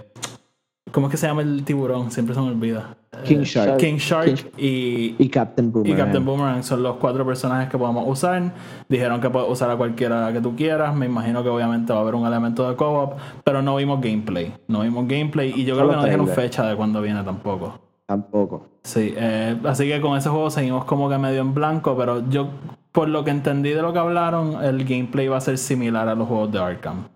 ¿Cómo 0.91 1.07
es 1.09 1.11
que 1.11 1.17
se 1.19 1.27
llama 1.27 1.43
el 1.43 1.65
tiburón? 1.65 2.11
Siempre 2.11 2.35
se 2.35 2.41
me 2.41 2.49
olvida. 2.49 2.95
King 3.25 3.39
Eh, 3.41 3.45
Shark 3.45 3.77
King 3.79 3.97
Shark 3.97 4.53
y, 4.57 5.15
y 5.19 5.29
Captain 5.29 5.69
y 5.69 5.71
Boomerang. 5.71 5.99
Captain 5.99 6.25
Boomerang 6.25 6.63
son 6.63 6.83
los 6.83 6.97
cuatro 6.97 7.27
personajes 7.27 7.69
que 7.69 7.77
podemos 7.77 8.05
usar. 8.07 8.55
Dijeron 8.89 9.21
que 9.21 9.29
puedes 9.29 9.51
usar 9.51 9.71
a 9.71 9.77
cualquiera 9.77 10.33
que 10.33 10.41
tú 10.41 10.57
quieras. 10.57 10.95
Me 10.95 11.07
imagino 11.07 11.43
que 11.43 11.49
obviamente 11.51 11.93
va 11.93 11.99
a 11.99 12.03
haber 12.03 12.15
un 12.15 12.27
elemento 12.27 12.69
de 12.69 12.77
co-op, 12.77 13.15
pero 13.45 13.61
no 13.61 13.77
vimos 13.77 14.01
gameplay. 14.01 14.55
No 14.69 14.81
vimos 14.81 15.07
gameplay 15.09 15.53
y 15.55 15.65
yo 15.65 15.75
creo 15.77 15.91
que 15.91 15.97
no 15.97 16.05
dijeron 16.05 16.29
fecha 16.29 16.67
de 16.67 16.77
cuándo 16.77 17.03
viene 17.03 17.23
tampoco. 17.23 17.79
Tampoco. 18.09 18.65
Sí, 18.85 19.13
eh, 19.15 19.55
así 19.65 19.87
que 19.87 20.01
con 20.01 20.17
ese 20.17 20.31
juego 20.31 20.51
seguimos 20.51 20.87
como 20.87 21.11
que 21.11 21.19
medio 21.19 21.43
en 21.43 21.53
blanco, 21.53 21.95
pero 21.95 22.27
yo, 22.31 22.49
por 22.91 23.07
lo 23.07 23.23
que 23.23 23.31
entendí 23.31 23.69
de 23.69 23.83
lo 23.83 23.93
que 23.93 23.99
hablaron, 23.99 24.65
el 24.65 24.83
gameplay 24.85 25.29
va 25.29 25.37
a 25.37 25.43
ser 25.43 25.59
similar 25.59 26.09
a 26.09 26.15
los 26.15 26.27
juegos 26.27 26.51
de 26.51 26.59
Arkham. 26.59 27.07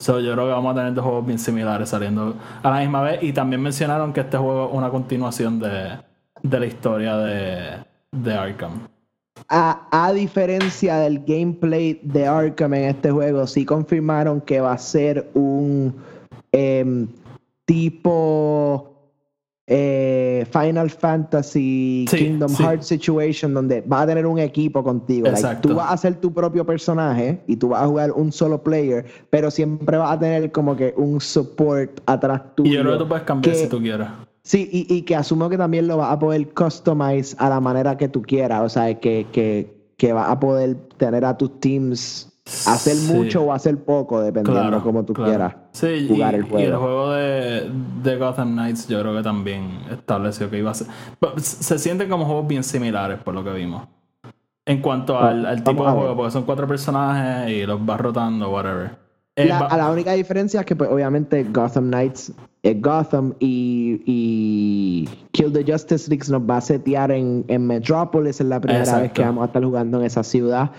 So, 0.00 0.18
yo 0.18 0.32
creo 0.32 0.46
que 0.46 0.52
vamos 0.52 0.72
a 0.72 0.78
tener 0.80 0.94
dos 0.94 1.04
juegos 1.04 1.26
bien 1.26 1.38
similares 1.38 1.90
saliendo 1.90 2.34
a 2.60 2.70
la 2.70 2.80
misma 2.80 3.02
vez. 3.02 3.22
Y 3.22 3.32
también 3.32 3.62
mencionaron 3.62 4.12
que 4.12 4.18
este 4.18 4.36
juego 4.36 4.66
es 4.66 4.74
una 4.74 4.90
continuación 4.90 5.60
de, 5.60 5.98
de 6.42 6.60
la 6.60 6.66
historia 6.66 7.16
de, 7.18 7.76
de 8.10 8.34
Arkham. 8.34 8.88
A, 9.48 9.86
a 9.92 10.12
diferencia 10.12 10.96
del 10.96 11.24
gameplay 11.24 12.00
de 12.02 12.26
Arkham 12.26 12.74
en 12.74 12.84
este 12.86 13.12
juego, 13.12 13.46
sí 13.46 13.64
confirmaron 13.64 14.40
que 14.40 14.60
va 14.60 14.72
a 14.72 14.78
ser 14.78 15.30
un 15.34 15.94
em, 16.50 17.06
tipo 17.64 18.91
eh, 19.74 20.44
Final 20.52 20.90
Fantasy, 20.90 22.04
Sí, 22.08 22.16
Kingdom 22.18 22.50
sí. 22.50 22.62
Hearts 22.62 22.86
situation, 22.88 23.54
donde 23.54 23.82
vas 23.86 24.02
a 24.02 24.06
tener 24.08 24.26
un 24.26 24.38
equipo 24.38 24.84
contigo. 24.84 25.28
Like, 25.30 25.56
tú 25.62 25.74
vas 25.74 25.90
a 25.92 25.96
ser 25.96 26.16
tu 26.16 26.30
propio 26.32 26.66
personaje 26.66 27.40
y 27.46 27.56
tú 27.56 27.68
vas 27.70 27.82
a 27.82 27.86
jugar 27.86 28.12
un 28.12 28.30
solo 28.32 28.62
player, 28.62 29.06
pero 29.30 29.50
siempre 29.50 29.96
vas 29.96 30.12
a 30.12 30.18
tener 30.18 30.52
como 30.52 30.76
que 30.76 30.92
un 30.96 31.20
support 31.22 32.00
atrás 32.04 32.42
tuyo. 32.54 32.70
Y 32.70 32.74
yo 32.74 32.80
creo 32.82 32.92
que 32.92 32.98
tú 32.98 33.08
puedes 33.08 33.24
cambiar 33.24 33.54
que- 33.54 33.62
si 33.62 33.68
tú 33.68 33.80
quieres. 33.80 34.08
Sí, 34.44 34.68
y, 34.72 34.92
y 34.94 35.02
que 35.02 35.14
asumo 35.16 35.48
que 35.48 35.56
también 35.56 35.86
lo 35.86 35.96
vas 35.98 36.12
a 36.12 36.18
poder 36.18 36.52
customize 36.52 37.34
a 37.38 37.48
la 37.48 37.60
manera 37.60 37.96
que 37.96 38.08
tú 38.08 38.20
quieras. 38.22 38.60
O 38.62 38.68
sea, 38.68 38.92
que, 38.98 39.26
que, 39.32 39.72
que 39.96 40.12
vas 40.12 40.28
a 40.28 40.38
poder 40.38 40.74
tener 40.98 41.24
a 41.24 41.38
tus 41.38 41.60
teams 41.60 42.31
hacer 42.44 42.96
Sí. 42.96 43.12
mucho 43.12 43.42
o 43.44 43.52
hacer 43.52 43.78
poco, 43.84 44.20
dependiendo 44.20 44.60
Claro, 44.60 44.82
como 44.82 45.04
tú 45.04 45.12
claro. 45.12 45.30
quieras 45.30 45.54
Sí, 45.72 46.06
jugar 46.08 46.34
y, 46.34 46.36
el 46.38 46.44
y 46.44 46.48
juego. 46.48 46.66
el 46.66 46.76
juego 46.76 47.10
de, 47.12 47.70
de 48.02 48.16
Gotham 48.16 48.52
Knights 48.52 48.88
yo 48.88 49.00
creo 49.00 49.14
que 49.16 49.22
también 49.22 49.80
estableció 49.90 50.50
que 50.50 50.58
iba 50.58 50.70
a 50.70 50.74
ser... 50.74 50.88
pero 51.20 51.34
Se 51.38 51.78
sienten 51.78 52.08
como 52.08 52.24
juegos 52.26 52.46
bien 52.48 52.64
similares 52.64 53.18
por 53.20 53.34
lo 53.34 53.44
que 53.44 53.52
vimos. 53.52 53.86
En 54.64 54.80
cuanto 54.80 55.18
al, 55.18 55.44
al 55.46 55.64
tipo 55.64 55.84
de 55.84 55.92
juego, 55.92 56.16
porque 56.16 56.30
son 56.30 56.44
cuatro 56.44 56.66
personajes 56.68 57.50
y 57.50 57.66
los 57.66 57.84
vas 57.84 58.00
rotando, 58.00 58.48
whatever. 58.50 58.96
Eh, 59.34 59.46
La, 59.46 59.60
va- 59.62 59.66
a 59.68 59.76
la 59.76 59.90
única 59.90 60.12
diferencia 60.12 60.60
es 60.60 60.66
que, 60.66 60.76
pues, 60.76 60.88
obviamente, 60.90 61.42
Gotham 61.44 61.88
Knights 61.88 62.32
es 62.62 62.80
Gotham 62.82 63.34
y, 63.40 64.02
y 64.06 65.08
Kill 65.32 65.52
the 65.52 65.64
Justice 65.66 66.08
League 66.10 66.26
nos 66.30 66.42
va 66.42 66.58
a 66.58 66.60
setear 66.60 67.10
en, 67.10 67.44
en 67.48 67.66
Metropolis. 67.66 68.40
Es 68.40 68.46
la 68.46 68.60
primera 68.60 68.80
Exacto. 68.84 69.02
vez 69.02 69.12
que 69.12 69.22
vamos 69.24 69.42
a 69.42 69.46
estar 69.46 69.64
jugando 69.64 69.98
en 69.98 70.04
esa 70.04 70.22
ciudad. 70.22 70.70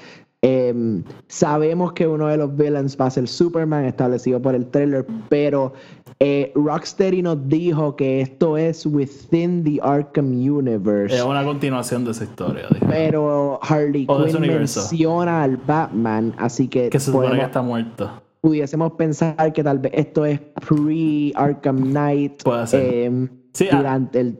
Em, 0.45 1.03
sabemos 1.29 1.93
que 1.93 2.05
uno 2.05 2.27
de 2.27 2.35
los 2.35 2.53
villains 2.53 2.97
va 2.99 3.05
a 3.05 3.09
ser 3.09 3.29
Superman, 3.29 3.85
establecido 3.85 4.41
por 4.41 4.53
el 4.55 4.65
trailer, 4.67 5.05
pero 5.29 5.71
eh, 6.19 6.51
Rocksteady 6.53 7.21
nos 7.21 7.47
dijo 7.47 7.95
que 7.95 8.19
esto 8.19 8.57
es 8.57 8.85
within 8.85 9.63
the 9.63 9.79
Arkham 9.81 10.31
Universe. 10.33 11.15
es 11.15 11.23
una 11.23 11.45
continuación 11.45 12.03
de 12.03 12.11
esa 12.11 12.25
historia. 12.25 12.67
pero 12.89 13.57
Harley 13.63 14.05
O 14.09 14.25
Quinn 14.25 14.41
menciona 14.41 15.43
al 15.43 15.55
Batman, 15.55 16.33
así 16.37 16.67
que, 16.67 16.89
que 16.89 16.99
se 16.99 17.05
supone 17.11 17.37
que 17.39 17.45
está 17.45 17.61
muerto. 17.61 18.11
pudiésemos 18.41 18.91
pensar 18.93 19.53
que 19.53 19.63
tal 19.63 19.79
vez 19.79 19.93
esto 19.95 20.25
es 20.25 20.41
pre-Arkham 20.67 21.83
Knight. 21.91 22.43
Puede 22.43 22.67
ser. 22.67 22.93
em, 23.05 23.29
Sí, 23.53 23.67
ah. 23.71 23.77
durante 23.77 24.19
el. 24.19 24.39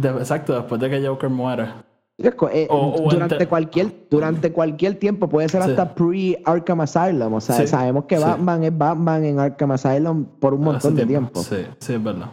De- 0.00 0.08
exacto, 0.10 0.52
después 0.54 0.78
de 0.82 0.90
que 0.90 1.06
Joker 1.06 1.30
muera. 1.30 1.84
Eh, 2.22 2.66
o- 2.70 2.94
o 3.04 3.10
durante, 3.10 3.46
cualquier, 3.46 4.06
durante 4.10 4.52
cualquier 4.52 4.96
tiempo, 4.96 5.28
puede 5.28 5.48
ser 5.48 5.62
Sí. 5.62 5.70
hasta 5.70 5.94
pre-Arkham 5.94 6.80
Asylum. 6.82 7.34
O 7.34 7.40
sea, 7.40 7.56
Sí, 7.56 7.66
sabemos 7.66 8.04
que 8.04 8.16
sí. 8.18 8.22
Batman 8.22 8.64
es 8.64 8.76
Batman 8.76 9.24
en 9.24 9.38
Arkham 9.40 9.70
Asylum 9.72 10.24
por 10.38 10.54
un 10.54 10.60
montón 10.62 10.92
Hace 10.92 11.00
de 11.02 11.06
tiempo. 11.06 11.40
Sí, 11.42 11.56
sí, 11.78 11.94
es 11.94 12.02
verdad. 12.02 12.28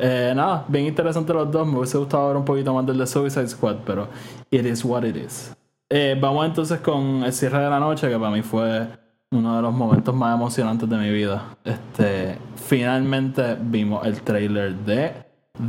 Eh, 0.00 0.32
nada, 0.34 0.64
bien 0.68 0.86
interesante 0.86 1.32
los 1.34 1.50
dos. 1.50 1.66
Me 1.66 1.76
hubiese 1.78 1.98
gustado 1.98 2.28
ver 2.28 2.36
un 2.36 2.44
poquito 2.44 2.72
más 2.72 2.86
del 2.86 2.98
de 2.98 3.06
Suicide 3.06 3.48
Squad, 3.48 3.76
pero 3.84 4.08
it 4.50 4.64
is 4.64 4.84
what 4.84 5.02
it 5.04 5.16
is. 5.16 5.54
Eh, 5.90 6.16
vamos 6.20 6.46
entonces 6.46 6.80
con 6.80 7.24
el 7.24 7.32
cierre 7.32 7.58
de 7.64 7.70
la 7.70 7.80
noche, 7.80 8.08
que 8.08 8.16
para 8.18 8.30
mí 8.30 8.42
fue 8.42 8.86
uno 9.30 9.56
de 9.56 9.62
los 9.62 9.72
momentos 9.74 10.14
más 10.14 10.34
emocionantes 10.34 10.88
de 10.88 10.96
mi 10.96 11.10
vida. 11.10 11.42
Este, 11.64 12.38
finalmente 12.56 13.56
vimos 13.60 14.06
el 14.06 14.22
trailer 14.22 14.74
de 14.76 15.12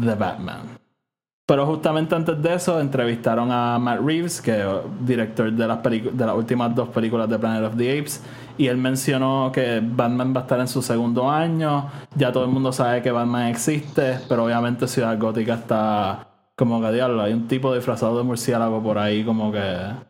The 0.05 0.16
Batman. 0.16 0.60
Pero 1.50 1.66
justamente 1.66 2.14
antes 2.14 2.39
de 2.39 2.54
eso 2.54 2.80
entrevistaron 2.80 3.52
a 3.52 3.80
Matt 3.80 4.02
Reeves, 4.06 4.39
que 4.39 4.62
es 4.62 4.68
director 5.00 5.52
de 5.52 5.68
las, 5.68 5.82
de 5.82 6.26
las 6.28 6.36
últimas 6.36 6.76
dos 6.76 6.89
películas 6.89 7.28
de 7.28 7.39
Planet 7.39 7.64
of 7.64 7.76
the 7.76 7.97
Apes, 7.97 8.22
y 8.56 8.68
él 8.68 8.78
mencionó 8.78 9.50
que 9.52 9.82
Batman 9.84 10.32
va 10.32 10.41
a 10.41 10.43
estar 10.43 10.60
en 10.60 10.68
su 10.68 10.84
segundo 10.84 11.28
año, 11.28 11.89
ya 12.16 12.32
todo 12.32 12.43
el 12.43 12.52
mundo 12.52 12.72
sabe 12.72 13.02
que 13.02 13.10
Batman 13.10 13.47
existe, 13.47 14.20
pero 14.30 14.45
obviamente 14.45 14.88
Ciudad 14.88 15.18
Gótica 15.18 15.56
está 15.56 16.28
como 16.56 16.80
que 16.82 16.91
diablo, 16.91 17.24
hay 17.24 17.34
un 17.34 17.47
tipo 17.47 17.74
disfrazado 17.74 18.16
de 18.20 18.24
murciélago 18.26 18.84
por 18.84 19.00
ahí 19.00 19.24
como 19.24 19.52
que 19.52 19.64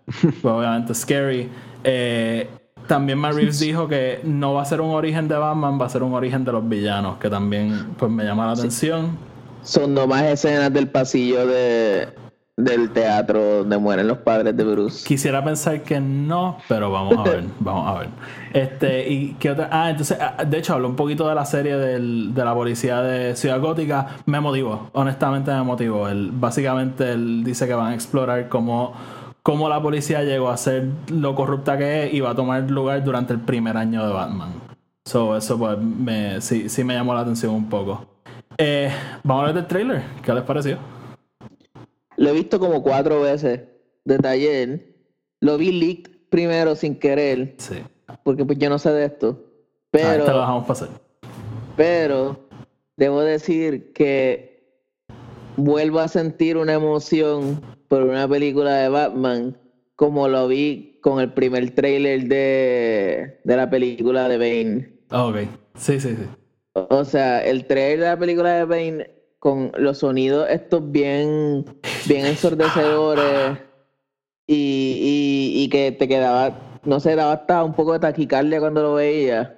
pues 0.41 0.43
obviamente 0.43 0.93
scary. 0.93 1.49
Eh, 1.85 2.49
también 2.85 3.17
Matt 3.17 3.35
Reeves 3.35 3.59
dijo 3.61 3.87
que 3.87 4.19
no 4.25 4.55
va 4.55 4.63
a 4.63 4.65
ser 4.65 4.81
un 4.81 4.91
origen 4.91 5.29
de 5.29 5.37
Batman, 5.37 5.79
va 5.79 5.85
a 5.85 5.89
ser 5.89 6.03
un 6.03 6.13
origen 6.13 6.43
de 6.43 6.51
los 6.51 6.67
villanos, 6.67 7.17
que 7.17 7.29
también 7.29 7.93
pues 7.97 8.11
me 8.11 8.25
llama 8.25 8.45
la 8.45 8.51
atención. 8.51 9.28
Son 9.64 9.93
nomás 9.93 10.24
escenas 10.24 10.72
del 10.74 10.88
pasillo 10.88 11.45
de, 11.45 12.10
del 12.57 12.89
teatro 12.91 13.60
donde 13.60 13.78
mueren 13.78 14.07
los 14.07 14.18
padres 14.20 14.55
de 14.55 14.64
Bruce. 14.64 15.05
Quisiera 15.07 15.43
pensar 15.43 15.82
que 15.84 15.99
no, 15.99 16.57
pero 16.68 16.91
vamos 16.91 17.18
a 17.18 17.24
ver, 17.30 17.43
vamos 17.60 17.88
a 17.95 17.99
ver. 17.99 18.10
Este, 18.53 19.10
y 19.10 19.34
qué 19.39 19.51
otra. 19.51 19.70
Ah, 19.72 19.89
entonces, 19.89 20.18
ah, 20.20 20.43
de 20.43 20.57
hecho, 20.57 20.74
habló 20.74 20.88
un 20.89 20.95
poquito 20.95 21.28
de 21.28 21.36
la 21.36 21.45
serie 21.45 21.76
del- 21.78 22.34
de 22.34 22.45
la 22.45 22.53
policía 22.53 23.01
de 23.01 23.36
Ciudad 23.36 23.60
Gótica. 23.60 24.07
Me 24.26 24.39
motivó, 24.39 24.89
honestamente 24.93 25.51
me 25.51 25.62
motivó. 25.64 26.07
Él, 26.07 26.32
básicamente, 26.34 27.12
él 27.12 27.43
dice 27.43 27.68
que 27.68 27.74
van 27.74 27.91
a 27.91 27.93
explorar 27.95 28.47
cómo, 28.49 28.93
cómo 29.43 29.70
la 29.70 29.82
policía 29.82 30.24
llegó 30.24 30.49
a 30.49 30.57
ser 30.57 30.88
lo 31.12 31.36
corrupta 31.36 31.78
que 31.78 32.05
es 32.07 32.14
y 32.14 32.22
va 32.22 32.32
a 32.32 32.36
tomar 32.36 32.70
lugar 32.72 33.03
durante 33.03 33.34
el 33.34 33.39
primer 33.39 33.78
año 33.78 34.05
de 34.07 34.14
Batman. 34.14 34.49
So, 35.05 35.36
eso 35.38 35.57
pues 35.57 35.78
me, 35.80 36.39
sí, 36.41 36.70
sí 36.70 36.84
me 36.84 36.93
llamó 36.93 37.14
la 37.14 37.22
atención 37.22 37.53
un 37.53 37.68
poco. 37.70 38.05
Eh, 38.62 38.91
vamos 39.24 39.43
a 39.43 39.45
ver 39.47 39.55
del 39.55 39.68
trailer. 39.68 40.01
¿Qué 40.22 40.34
les 40.34 40.43
pareció? 40.43 40.78
Lo 42.18 42.30
he 42.30 42.34
visto 42.34 42.60
como 42.60 42.84
cuatro 42.84 43.22
veces 43.22 43.62
desde 44.03 44.28
ayer. 44.28 44.95
Lo 45.39 45.57
vi 45.57 45.72
leaked 45.72 46.12
primero 46.30 46.76
sin 46.76 46.95
querer, 46.99 47.55
Sí. 47.57 47.76
porque 48.24 48.43
pues 48.43 48.57
yo 48.60 48.70
no 48.70 48.78
sé 48.78 48.91
de 48.91 49.05
esto. 49.05 49.45
Ah, 49.93 49.97
te 49.97 50.18
lo 50.18 50.26
Pero, 50.26 50.39
dejamos 50.39 50.68
pasar. 50.68 50.89
pero 51.78 52.49
debo 52.97 53.22
decir 53.22 53.93
que 53.93 54.84
vuelvo 55.55 55.99
a 55.99 56.10
sentir 56.10 56.57
una 56.57 56.74
emoción 56.74 57.62
por 57.88 58.03
una 58.03 58.28
película 58.28 58.76
de 58.76 58.89
Batman 58.89 59.57
como 59.95 60.28
lo 60.28 60.47
vi 60.49 60.99
con 61.01 61.22
el 61.22 61.32
primer 61.34 61.72
trailer 61.72 62.28
de, 62.28 63.39
de 63.45 63.55
la 63.55 63.70
película 63.70 64.28
de 64.28 64.38
Bane. 64.38 64.93
Ah, 65.10 65.26
ok. 65.28 65.38
Sí, 65.76 65.99
sí, 66.01 66.10
sí. 66.10 66.26
O 66.74 67.03
sea, 67.03 67.43
el 67.43 67.65
trailer 67.65 67.99
de 67.99 68.05
la 68.05 68.17
película 68.17 68.53
de 68.53 68.65
Bane 68.65 69.09
con 69.39 69.72
los 69.78 69.99
sonidos 69.99 70.47
estos 70.49 70.91
bien, 70.91 71.65
bien 72.05 72.26
ensordecedores 72.26 73.57
y, 74.45 75.53
y, 75.55 75.63
y 75.63 75.70
que 75.70 75.91
te 75.91 76.07
quedaba, 76.07 76.80
no 76.84 76.99
sé, 76.99 77.15
daba 77.15 77.34
hasta 77.34 77.63
un 77.63 77.74
poco 77.74 77.93
de 77.93 77.99
taquicardia 77.99 78.59
cuando 78.59 78.82
lo 78.82 78.93
veía. 78.95 79.55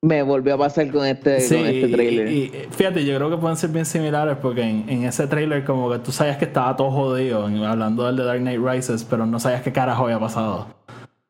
Me 0.00 0.22
volvió 0.22 0.54
a 0.54 0.58
pasar 0.58 0.90
con 0.90 1.06
este, 1.06 1.40
Sí, 1.40 1.56
con 1.56 1.66
este 1.66 1.88
trailer. 1.88 2.28
Y, 2.28 2.38
y 2.44 2.50
fíjate, 2.70 3.04
yo 3.06 3.16
creo 3.16 3.30
que 3.30 3.38
pueden 3.38 3.56
ser 3.56 3.70
bien 3.70 3.86
similares 3.86 4.36
porque 4.40 4.62
en, 4.62 4.84
en 4.88 5.04
ese 5.04 5.26
trailer 5.26 5.64
como 5.64 5.90
que 5.90 5.98
tú 5.98 6.12
sabías 6.12 6.36
que 6.36 6.44
estaba 6.44 6.76
todo 6.76 6.90
jodido, 6.90 7.46
hablando 7.46 8.04
del 8.04 8.16
de 8.16 8.24
Dark 8.24 8.40
Knight 8.40 8.60
Rises, 8.62 9.04
pero 9.04 9.24
no 9.24 9.40
sabías 9.40 9.62
qué 9.62 9.72
carajo 9.72 10.04
había 10.04 10.20
pasado. 10.20 10.66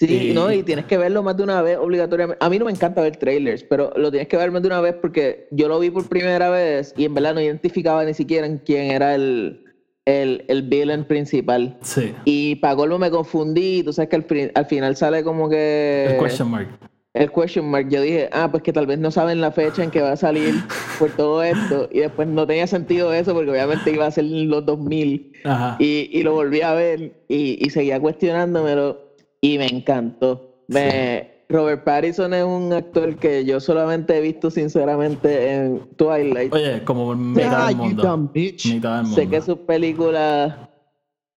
Sí, 0.00 0.30
y- 0.30 0.34
no, 0.34 0.50
y 0.52 0.62
tienes 0.62 0.86
que 0.86 0.98
verlo 0.98 1.22
más 1.22 1.36
de 1.36 1.44
una 1.44 1.62
vez 1.62 1.78
obligatoriamente. 1.78 2.44
A 2.44 2.50
mí 2.50 2.58
no 2.58 2.64
me 2.64 2.72
encanta 2.72 3.00
ver 3.00 3.16
trailers, 3.16 3.62
pero 3.62 3.92
lo 3.96 4.10
tienes 4.10 4.28
que 4.28 4.36
ver 4.36 4.50
más 4.50 4.60
de 4.62 4.68
una 4.68 4.80
vez 4.80 4.94
porque 5.00 5.46
yo 5.52 5.68
lo 5.68 5.78
vi 5.78 5.90
por 5.90 6.08
primera 6.08 6.50
vez 6.50 6.92
y 6.96 7.04
en 7.04 7.14
verdad 7.14 7.34
no 7.34 7.40
identificaba 7.40 8.04
ni 8.04 8.12
siquiera 8.14 8.46
en 8.46 8.58
quién 8.58 8.90
era 8.90 9.14
el, 9.14 9.64
el, 10.04 10.44
el 10.48 10.62
villain 10.62 11.04
principal. 11.04 11.78
Sí. 11.82 12.12
Y 12.24 12.56
para 12.56 12.74
colmo 12.76 12.98
me 12.98 13.10
confundí, 13.10 13.82
tú 13.84 13.92
sabes 13.92 14.08
que 14.10 14.16
al, 14.16 14.52
al 14.54 14.66
final 14.66 14.96
sale 14.96 15.22
como 15.22 15.48
que... 15.48 16.06
El 16.10 16.18
question 16.18 16.50
mark. 16.50 16.68
el 17.14 17.30
question 17.30 17.70
mark. 17.70 17.88
Yo 17.88 18.02
dije, 18.02 18.28
ah, 18.32 18.48
pues 18.50 18.64
que 18.64 18.72
tal 18.72 18.86
vez 18.88 18.98
no 18.98 19.12
saben 19.12 19.40
la 19.40 19.52
fecha 19.52 19.84
en 19.84 19.90
que 19.92 20.02
va 20.02 20.10
a 20.12 20.16
salir 20.16 20.54
por 20.98 21.10
todo 21.12 21.40
esto. 21.44 21.88
Y 21.92 22.00
después 22.00 22.26
no 22.26 22.46
tenía 22.48 22.66
sentido 22.66 23.14
eso 23.14 23.32
porque 23.32 23.52
obviamente 23.52 23.92
iba 23.92 24.06
a 24.06 24.10
ser 24.10 24.24
los 24.24 24.66
2000. 24.66 25.32
Ajá. 25.44 25.76
Y, 25.78 26.10
y 26.12 26.24
lo 26.24 26.32
volví 26.32 26.62
a 26.62 26.72
ver 26.74 27.12
y, 27.28 27.64
y 27.64 27.70
seguía 27.70 28.00
cuestionándomelo 28.00 29.03
y 29.44 29.58
me 29.58 29.66
encantó. 29.66 30.64
Me, 30.68 31.44
Robert 31.48 31.84
Pattinson 31.84 32.32
es 32.32 32.42
un 32.44 32.72
actor 32.72 33.16
que 33.16 33.44
yo 33.44 33.60
solamente 33.60 34.16
he 34.16 34.20
visto 34.20 34.50
sinceramente 34.50 35.52
en 35.52 35.80
Twilight. 35.96 36.52
Oye, 36.52 36.82
como 36.84 37.14
mitad 37.14 37.64
Ah, 37.64 37.66
del 37.68 37.76
you 37.76 37.82
mundo. 37.84 38.02
dumb 38.02 38.32
bitch. 38.32 38.66
Mitad 38.74 38.96
del 38.96 39.02
mundo. 39.06 39.16
sé 39.20 39.28
que 39.28 39.40
sus 39.42 39.58
películas 39.58 40.56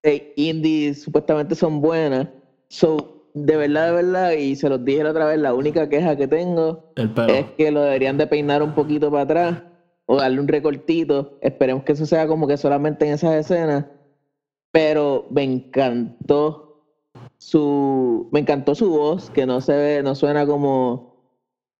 eh, 0.03 0.33
indie 0.37 0.93
supuestamente 0.93 1.55
son 1.55 1.81
buenas. 1.81 2.29
So, 2.69 3.29
de 3.33 3.57
verdad, 3.57 3.87
de 3.87 3.91
verdad, 4.03 4.31
y 4.31 4.55
se 4.55 4.69
los 4.69 4.83
dije 4.85 5.03
la 5.03 5.11
otra 5.11 5.25
vez, 5.25 5.39
la 5.39 5.53
única 5.53 5.89
queja 5.89 6.15
que 6.15 6.27
tengo 6.27 6.91
es 6.95 7.45
que 7.57 7.71
lo 7.71 7.81
deberían 7.81 8.17
de 8.17 8.27
peinar 8.27 8.63
un 8.63 8.73
poquito 8.73 9.11
para 9.11 9.23
atrás 9.23 9.63
o 10.05 10.15
darle 10.15 10.39
un 10.39 10.47
recortito. 10.47 11.37
Esperemos 11.41 11.83
que 11.83 11.91
eso 11.91 12.05
sea 12.05 12.25
como 12.27 12.47
que 12.47 12.55
solamente 12.57 13.05
en 13.05 13.13
esas 13.13 13.33
escenas. 13.35 13.85
Pero 14.71 15.27
me 15.31 15.43
encantó 15.43 16.66
su 17.47 18.27
me 18.33 18.41
encantó 18.41 18.75
su 18.75 18.89
voz, 18.89 19.29
que 19.29 19.45
no 19.45 19.61
se 19.61 19.73
ve, 19.73 20.03
no 20.03 20.15
suena 20.15 20.45
como 20.45 21.15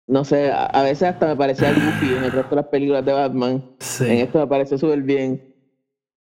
no 0.07 0.23
sé, 0.23 0.49
a, 0.51 0.63
a 0.67 0.83
veces 0.83 1.03
hasta 1.09 1.27
me 1.27 1.35
parecía 1.35 1.73
goofy 1.73 2.13
en 2.15 2.23
el 2.23 2.31
resto 2.31 2.51
de 2.51 2.55
las 2.55 2.67
películas 2.67 3.03
de 3.05 3.11
Batman. 3.11 3.75
Sí. 3.79 4.05
En 4.05 4.11
esto 4.19 4.39
me 4.39 4.47
pareció 4.47 4.77
súper 4.77 5.01
bien. 5.01 5.53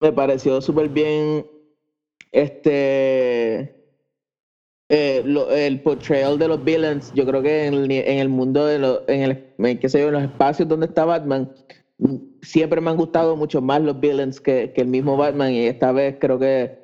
Me 0.02 0.12
pareció 0.12 0.60
súper 0.60 0.90
bien 0.90 1.46
este 2.32 3.74
eh, 4.90 5.22
lo- 5.24 5.50
el 5.50 5.80
portrayal 5.80 6.38
de 6.38 6.48
los 6.48 6.62
villains. 6.62 7.10
Yo 7.14 7.24
creo 7.24 7.40
que 7.42 7.64
en 7.66 7.74
el, 7.74 7.90
en 7.90 8.18
el 8.18 8.28
mundo 8.28 8.66
de 8.66 8.78
los, 8.78 9.00
en 9.08 9.22
el, 9.58 9.78
qué 9.78 9.88
sé 9.88 10.00
yo, 10.00 10.08
en 10.08 10.14
los 10.14 10.22
espacios 10.24 10.68
donde 10.68 10.84
está 10.86 11.06
Batman, 11.06 11.50
siempre 12.42 12.80
me 12.82 12.90
han 12.90 12.96
gustado 12.98 13.34
mucho 13.36 13.62
más 13.62 13.80
los 13.80 13.98
villains 13.98 14.40
que, 14.40 14.72
que 14.74 14.82
el 14.82 14.88
mismo 14.88 15.16
Batman 15.16 15.52
y 15.52 15.66
esta 15.66 15.92
vez 15.92 16.16
creo 16.20 16.38
que 16.38 16.79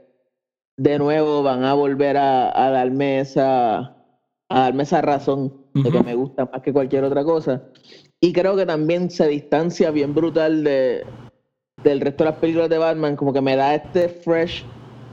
de 0.77 0.99
nuevo 0.99 1.43
van 1.43 1.65
a 1.65 1.75
volver 1.75 2.17
a, 2.17 2.67
a 2.67 2.71
darme 2.71 3.21
esa 3.21 3.95
a 4.49 4.61
darme 4.61 4.85
esa 4.85 5.01
razón 5.03 5.53
de 5.75 5.91
que 5.91 6.03
me 6.03 6.15
gusta 6.15 6.49
más 6.53 6.63
que 6.63 6.73
cualquier 6.73 7.03
otra 7.05 7.25
cosa. 7.25 7.63
Y 8.21 8.33
creo 8.33 8.57
que 8.57 8.65
también 8.65 9.11
se 9.11 9.27
distancia 9.29 9.91
bien 9.91 10.15
brutal 10.15 10.63
de, 10.63 11.05
del 11.83 12.01
resto 12.01 12.25
de 12.25 12.31
las 12.31 12.39
películas 12.39 12.69
de 12.69 12.79
Batman, 12.79 13.17
como 13.17 13.33
que 13.33 13.41
me 13.41 13.57
da 13.57 13.75
este 13.75 14.09
fresh 14.09 14.65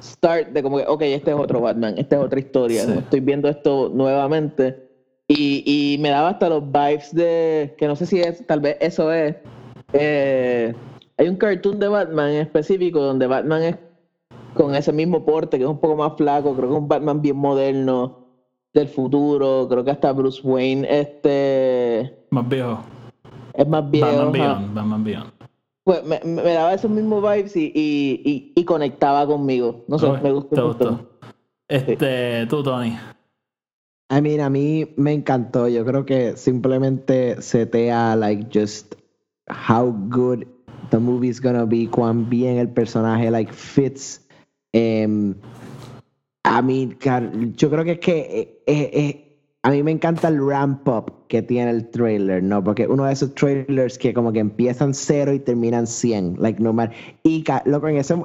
start 0.01 0.49
de 0.49 0.61
como 0.61 0.77
que, 0.77 0.85
ok, 0.87 1.01
este 1.01 1.31
es 1.31 1.37
otro 1.37 1.61
Batman, 1.61 1.95
esta 1.97 2.17
es 2.17 2.21
otra 2.21 2.39
historia, 2.39 2.81
Sí. 2.81 2.87
como 2.87 2.99
estoy 2.99 3.19
viendo 3.21 3.49
esto 3.49 3.89
nuevamente. 3.93 4.87
Y, 5.27 5.63
y 5.65 5.97
me 5.99 6.09
daba 6.09 6.29
hasta 6.29 6.49
los 6.49 6.63
vibes 6.71 7.13
de, 7.15 7.73
que 7.77 7.87
no 7.87 7.95
sé 7.95 8.05
si 8.05 8.19
es, 8.19 8.45
tal 8.45 8.59
vez 8.59 8.77
eso 8.81 9.11
es, 9.11 9.35
eh, 9.93 10.73
hay 11.17 11.27
un 11.27 11.37
cartoon 11.37 11.79
de 11.79 11.87
Batman 11.87 12.29
en 12.31 12.41
específico 12.41 13.01
donde 13.01 13.25
Batman 13.27 13.63
es 13.63 13.77
con 14.53 14.75
ese 14.75 14.91
mismo 14.91 15.25
porte, 15.25 15.57
que 15.57 15.63
es 15.63 15.69
un 15.69 15.79
poco 15.79 15.95
más 15.95 16.13
flaco, 16.17 16.53
creo 16.55 16.69
que 16.69 16.75
es 16.75 16.81
un 16.81 16.87
Batman 16.87 17.21
bien 17.21 17.37
moderno 17.37 18.23
del 18.73 18.87
futuro, 18.87 19.67
creo 19.69 19.83
que 19.83 19.91
hasta 19.91 20.11
Bruce 20.11 20.41
Wayne 20.43 20.87
este 20.89 22.25
Más 22.31 22.47
viejo. 22.49 22.79
es 23.53 23.67
más 23.67 23.89
viejo. 23.89 24.07
Batman. 24.07 24.31
Beyond. 24.31 24.73
Batman 24.73 25.03
Beyond. 25.03 25.31
Pues 25.83 26.03
me, 26.03 26.41
daba 26.41 26.73
esos 26.73 26.89
mismos 26.89 27.21
vibes 27.21 27.55
y, 27.57 27.65
y, 27.75 28.21
y, 28.23 28.53
y 28.55 28.63
conectaba 28.63 29.27
conmigo. 29.27 29.83
No 29.87 29.99
sé, 29.99 30.09
me 30.23 30.31
gustó. 30.31 30.55
te 30.55 30.61
gustó. 30.61 31.09
Este, 31.67 32.45
tú, 32.47 32.63
Tony. 32.63 32.97
I 34.09 34.21
mean, 34.21 34.41
a 34.41 34.49
mí 34.49 34.93
me 34.95 35.11
encantó. 35.11 35.67
Yo 35.67 35.83
creo 35.83 36.05
que 36.05 36.37
simplemente 36.37 37.41
setea, 37.41 38.15
like, 38.15 38.47
just 38.53 38.95
how 39.49 39.91
good 40.09 40.45
the 40.91 40.99
movie's 40.99 41.41
gonna 41.41 41.65
be, 41.65 41.89
cuán 41.89 42.29
bien 42.29 42.57
el 42.57 42.69
personaje, 42.69 43.29
like, 43.29 43.51
fits. 43.51 44.22
Em, 44.73 45.35
a 46.43 46.61
mí, 46.61 46.89
yo 47.55 47.69
creo 47.69 47.83
que 47.85 47.91
es 47.93 47.99
que 47.99 48.17
eh, 48.19 48.63
eh, 48.67 48.89
eh, 48.93 49.39
a 49.63 49.69
mí 49.71 49.81
me 49.81 49.91
encanta 49.91 50.27
el 50.27 50.45
ramp 50.45 50.87
up 50.89 51.13
que 51.29 51.41
tiene 51.41 51.71
el 51.71 51.89
trailer, 51.89 52.43
¿no? 52.43 52.61
Porque 52.63 52.85
uno 52.85 53.05
de 53.05 53.13
esos 53.13 53.33
trailers 53.33 53.97
que 53.97 54.13
como 54.13 54.33
que 54.33 54.39
empiezan 54.39 54.93
cero 54.93 55.31
y 55.33 55.39
terminan 55.39 55.87
100, 55.87 56.35
like, 56.39 56.61
no 56.61 56.73
matter. 56.73 56.95
Y, 57.23 57.43
loco, 57.65 57.87
en 57.87 57.97
ese... 57.97 58.15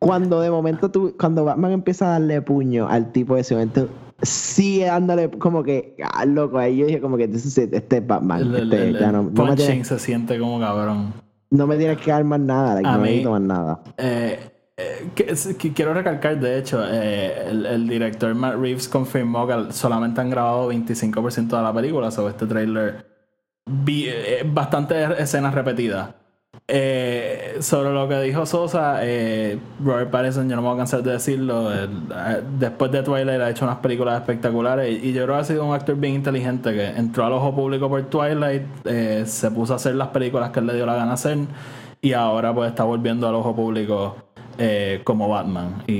Cuando 0.00 0.40
de 0.40 0.50
momento 0.50 0.90
tú, 0.90 1.14
cuando 1.16 1.44
Batman 1.44 1.70
empieza 1.70 2.06
a 2.06 2.10
darle 2.18 2.42
puño 2.42 2.88
al 2.88 3.12
tipo 3.12 3.36
de 3.36 3.42
ese 3.42 3.54
momento, 3.54 3.88
sigue 4.20 4.86
dándole 4.86 5.30
como 5.30 5.62
que, 5.62 5.94
ah, 6.02 6.24
loco, 6.24 6.58
ahí 6.58 6.78
yo 6.78 6.86
dije 6.86 7.00
como 7.00 7.16
que 7.16 7.24
este 7.32 7.68
es 7.96 8.06
Batman, 8.08 8.40
El, 8.42 8.54
este, 8.56 8.88
el- 8.88 8.98
ya 8.98 9.06
el 9.06 9.12
no, 9.12 9.22
no 9.32 9.46
me 9.46 9.54
tienes, 9.54 9.86
se 9.86 9.98
siente 10.00 10.36
como 10.40 10.58
cabrón. 10.58 11.12
no 11.50 11.68
me 11.68 11.76
tienes 11.76 11.98
que 11.98 12.10
dar 12.10 12.24
más 12.24 12.40
nada, 12.40 12.74
like, 12.74 12.88
A 12.88 12.92
no 12.94 12.98
mí- 12.98 13.04
necesito 13.10 13.30
más 13.30 13.40
nada. 13.42 13.80
Eh, 13.96 14.40
quiero 15.74 15.94
recalcar, 15.94 16.38
de 16.38 16.58
hecho, 16.58 16.82
eh, 16.88 17.48
el, 17.48 17.88
director 17.88 18.34
Matt 18.34 18.56
Reeves 18.56 18.88
confirmó 18.88 19.46
que 19.46 19.72
solamente 19.72 20.20
han 20.20 20.30
grabado 20.30 20.72
25% 20.72 21.48
de 21.48 21.62
la 21.62 21.72
película 21.72 22.10
sobre 22.10 22.30
este 22.32 22.46
trailer. 22.46 23.06
Vi, 23.66 24.06
eh, 24.08 24.42
bastantes 24.44 25.18
escenas 25.18 25.54
repetidas. 25.54 26.10
Eh, 26.68 27.56
sobre 27.60 27.92
lo 27.92 28.08
que 28.08 28.20
dijo 28.20 28.46
Sosa, 28.46 29.00
Robert 29.82 30.10
Pattinson, 30.10 30.48
yo 30.48 30.56
no 30.56 30.62
me 30.62 30.68
voy 30.68 30.76
a 30.76 30.78
cansar 30.78 31.02
de 31.02 31.12
decirlo. 31.12 31.70
después 32.58 32.92
de 32.92 33.02
Twilight 33.02 33.40
ha 33.40 33.50
hecho 33.50 33.64
unas 33.64 33.78
películas 33.78 34.20
espectaculares 34.20 35.02
y, 35.02 35.08
y 35.08 35.12
yo 35.12 35.24
creo 35.24 35.36
que 35.36 35.40
ha 35.40 35.44
sido 35.44 35.66
un 35.66 35.74
actor 35.74 35.96
bien 35.96 36.14
inteligente 36.14 36.72
que 36.72 36.86
entró 36.86 37.24
al 37.24 37.32
ojo 37.32 37.54
público 37.54 37.88
por 37.88 38.02
Twilight, 38.04 38.62
se 39.26 39.50
puso 39.50 39.72
a 39.72 39.76
hacer 39.76 39.96
las 39.96 40.08
películas 40.08 40.50
que 40.50 40.60
él 40.60 40.66
le 40.66 40.74
dio 40.74 40.86
la 40.86 40.94
gana 40.94 41.14
hacer 41.14 41.38
y 42.02 42.12
ahora 42.12 42.52
pues 42.52 42.70
está 42.70 42.82
volviendo 42.84 43.28
al 43.28 43.34
ojo 43.36 43.54
público 43.54 44.16
eh, 44.58 45.00
como 45.04 45.28
Batman. 45.28 45.82
Y, 45.86 45.92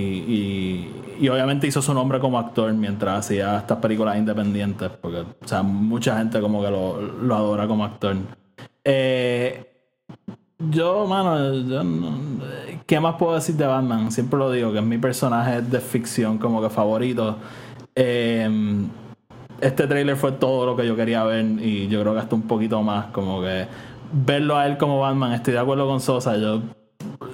y- 1.19 1.29
obviamente 1.29 1.67
hizo 1.69 1.81
su 1.81 1.95
nombre 1.95 2.19
como 2.19 2.39
actor 2.39 2.73
mientras 2.73 3.21
hacía 3.21 3.59
estas 3.59 3.79
películas 3.79 4.17
independientes, 4.17 4.91
porque 5.01 5.19
o 5.21 5.49
sea, 5.49 5.63
mucha 5.63 6.19
gente 6.19 6.41
como 6.41 6.63
que 6.63 6.71
lo, 6.71 7.35
adora 7.35 7.67
como 7.69 7.85
actor. 7.85 8.17
Eh, 8.85 9.69
yo, 10.59 11.07
mano, 11.07 11.55
yo 11.55 11.83
¿qué 12.87 12.99
más 13.01 13.15
puedo 13.17 13.35
decir 13.35 13.55
de 13.55 13.67
Batman? 13.67 14.11
Siempre 14.11 14.39
lo 14.39 14.51
digo, 14.51 14.73
que 14.73 14.79
es 14.79 14.85
mi 14.85 14.99
personaje 14.99 15.63
de 15.63 15.81
ficción 15.81 16.39
como 16.39 16.61
que 16.61 16.71
favorito. 16.71 17.37
Eh, 17.95 18.49
este 19.61 19.87
trailer 19.87 20.17
fue 20.17 20.33
todo 20.33 20.67
lo 20.67 20.77
que 20.77 20.87
yo 20.87 20.97
quería 20.97 21.23
ver 21.23 21.45
y 21.45 21.87
yo 21.87 22.01
creo 22.01 22.15
que 22.15 22.21
hasta 22.21 22.35
un 22.35 22.43
poquito 22.43 22.83
más, 22.83 23.07
como 23.07 23.41
que 23.41 23.67
verlo 24.13 24.57
a 24.57 24.67
él 24.67 24.77
como 24.77 24.99
Batman, 25.01 25.33
estoy 25.33 25.55
de 25.55 25.61
acuerdo 25.61 25.87
con 25.87 26.01
Sosa, 26.01 26.37
yo 26.37 26.63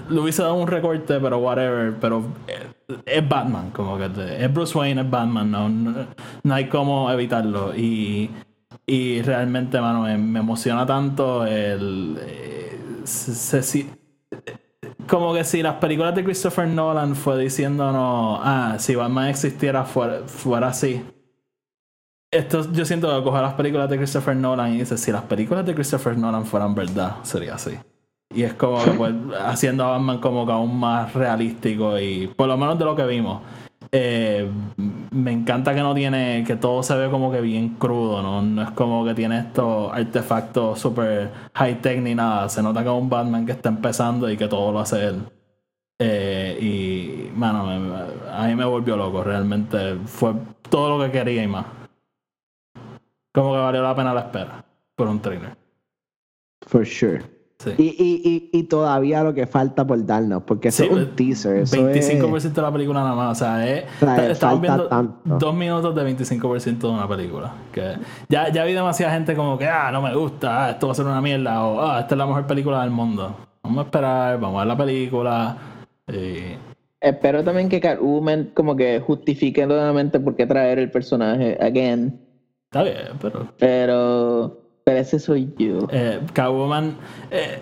le 0.08 0.20
hubiese 0.20 0.42
dado 0.42 0.54
un 0.54 0.66
recorte, 0.66 1.18
pero 1.20 1.38
whatever, 1.38 1.94
pero 2.00 2.24
eh, 2.46 2.66
es 3.06 3.28
Batman, 3.28 3.70
como 3.70 3.98
que 3.98 4.06
es 4.38 4.52
Bruce 4.52 4.76
Wayne, 4.76 5.02
es 5.02 5.10
Batman, 5.10 5.50
no, 5.50 5.68
no, 5.68 6.06
no 6.42 6.54
hay 6.54 6.68
cómo 6.68 7.10
evitarlo 7.10 7.74
y, 7.76 8.30
y 8.86 9.22
realmente, 9.22 9.80
mano, 9.80 10.02
me, 10.02 10.38
emociona 10.40 10.86
tanto 10.86 11.44
el... 11.44 12.18
eh, 12.20 12.78
como 15.06 15.32
que 15.34 15.44
si 15.44 15.62
las 15.62 15.76
películas 15.76 16.14
de 16.14 16.22
Christopher 16.22 16.68
Nolan 16.68 17.16
fue 17.16 17.38
diciéndonos, 17.38 18.40
ah, 18.42 18.76
si 18.78 18.94
Batman 18.94 19.28
existiera 19.28 19.84
fuera, 19.84 20.20
fuera 20.26 20.68
así. 20.68 21.02
Esto 22.30 22.70
yo 22.72 22.84
siento 22.84 23.08
que 23.16 23.24
coger 23.24 23.40
las 23.40 23.54
películas 23.54 23.88
de 23.88 23.96
Christopher 23.96 24.36
Nolan 24.36 24.74
y 24.74 24.78
dice, 24.80 24.98
si 24.98 25.10
las 25.10 25.22
películas 25.22 25.64
de 25.64 25.74
Christopher 25.74 26.18
Nolan 26.18 26.44
fueran 26.44 26.74
verdad, 26.74 27.16
sería 27.22 27.54
así. 27.54 27.78
Y 28.34 28.42
es 28.42 28.54
como 28.54 28.82
que 28.84 28.90
pues, 28.92 29.14
haciendo 29.40 29.84
a 29.84 29.92
Batman 29.92 30.18
como 30.20 30.44
que 30.46 30.52
aún 30.52 30.78
más 30.78 31.14
realístico 31.14 31.98
y 31.98 32.26
por 32.28 32.46
lo 32.46 32.56
menos 32.58 32.78
de 32.78 32.84
lo 32.84 32.94
que 32.94 33.06
vimos. 33.06 33.42
Eh, 33.90 34.46
me 35.10 35.32
encanta 35.32 35.74
que 35.74 35.80
no 35.80 35.94
tiene, 35.94 36.44
que 36.46 36.56
todo 36.56 36.82
se 36.82 36.94
ve 36.94 37.08
como 37.10 37.32
que 37.32 37.40
bien 37.40 37.70
crudo, 37.76 38.22
¿no? 38.22 38.42
No 38.42 38.62
es 38.62 38.70
como 38.72 39.02
que 39.06 39.14
tiene 39.14 39.38
estos 39.38 39.90
artefactos 39.92 40.78
super 40.78 41.30
high 41.54 41.80
tech 41.80 41.98
ni 42.02 42.14
nada. 42.14 42.50
Se 42.50 42.62
nota 42.62 42.82
que 42.82 42.88
es 42.90 42.94
un 42.94 43.08
Batman 43.08 43.46
que 43.46 43.52
está 43.52 43.70
empezando 43.70 44.30
y 44.30 44.36
que 44.36 44.46
todo 44.46 44.72
lo 44.72 44.80
hace 44.80 45.06
él. 45.06 45.22
Eh, 46.00 46.58
y, 46.60 47.34
mano, 47.34 47.64
me- 47.64 48.30
a 48.30 48.46
mí 48.46 48.54
me 48.54 48.66
volvió 48.66 48.94
loco. 48.94 49.24
Realmente 49.24 49.96
fue 50.04 50.34
todo 50.68 50.98
lo 50.98 51.04
que 51.06 51.10
quería 51.10 51.42
y 51.42 51.48
más. 51.48 51.64
Como 53.32 53.52
que 53.52 53.58
valió 53.58 53.82
la 53.82 53.94
pena 53.94 54.12
la 54.12 54.20
espera 54.20 54.64
por 54.94 55.08
un 55.08 55.20
trailer. 55.20 55.56
For 56.66 56.84
sure. 56.84 57.22
Sí. 57.58 57.70
Y, 57.76 57.82
y, 57.82 58.22
y, 58.52 58.58
y 58.60 58.62
todavía 58.64 59.24
lo 59.24 59.34
que 59.34 59.46
falta 59.48 59.84
por 59.84 60.06
darnos, 60.06 60.44
porque 60.44 60.68
eso 60.68 60.84
Sí, 60.84 60.88
es 60.88 60.96
un 60.96 61.16
teaser. 61.16 61.56
Eso 61.56 61.76
25% 61.76 62.36
es, 62.36 62.54
de 62.54 62.62
la 62.62 62.72
película 62.72 63.00
nada 63.00 63.14
más. 63.16 63.32
O 63.36 63.44
sea, 63.44 63.66
es- 63.68 63.84
O 64.00 64.04
sea, 64.04 64.14
está- 64.16 64.30
estamos 64.30 64.60
viendo 64.60 64.86
tanto. 64.86 65.38
dos 65.38 65.54
minutos 65.54 65.92
de 65.94 66.04
25% 66.04 66.86
de 66.88 66.94
una 66.94 67.08
película. 67.08 67.52
Que 67.72 67.94
ya, 68.28 68.48
ya 68.52 68.64
vi 68.64 68.74
demasiada 68.74 69.12
gente 69.14 69.34
como 69.34 69.58
que, 69.58 69.66
ah, 69.66 69.90
no 69.90 70.00
me 70.00 70.14
gusta, 70.14 70.66
ah, 70.66 70.70
esto 70.70 70.86
va 70.86 70.92
a 70.92 70.94
ser 70.96 71.06
una 71.06 71.20
mierda, 71.20 71.64
o 71.64 71.80
ah, 71.80 71.98
esta 72.00 72.14
es 72.14 72.18
la 72.18 72.26
mejor 72.26 72.46
película 72.46 72.80
del 72.82 72.90
mundo. 72.92 73.34
Vamos 73.64 73.78
a 73.78 73.86
esperar, 73.86 74.38
vamos 74.38 74.56
a 74.56 74.58
ver 74.60 74.66
la 74.68 74.76
película. 74.76 75.56
Y 76.06 76.54
Espero 77.00 77.42
también 77.42 77.68
que 77.68 77.80
Catwoman 77.80 78.50
como 78.54 78.76
que 78.76 79.00
justifique 79.00 79.66
nuevamente 79.66 80.20
por 80.20 80.36
qué 80.36 80.46
traer 80.46 80.78
el 80.78 80.90
personaje 80.92 81.58
again. 81.60 82.20
está 82.70 82.82
bien, 82.84 82.96
pero 83.20 83.48
Pero, 83.58 84.60
ese 84.98 85.18
soy 85.18 85.52
yo. 85.58 85.86
eh, 85.90 86.20
Catwoman. 86.32 86.96
Eh, 87.30 87.58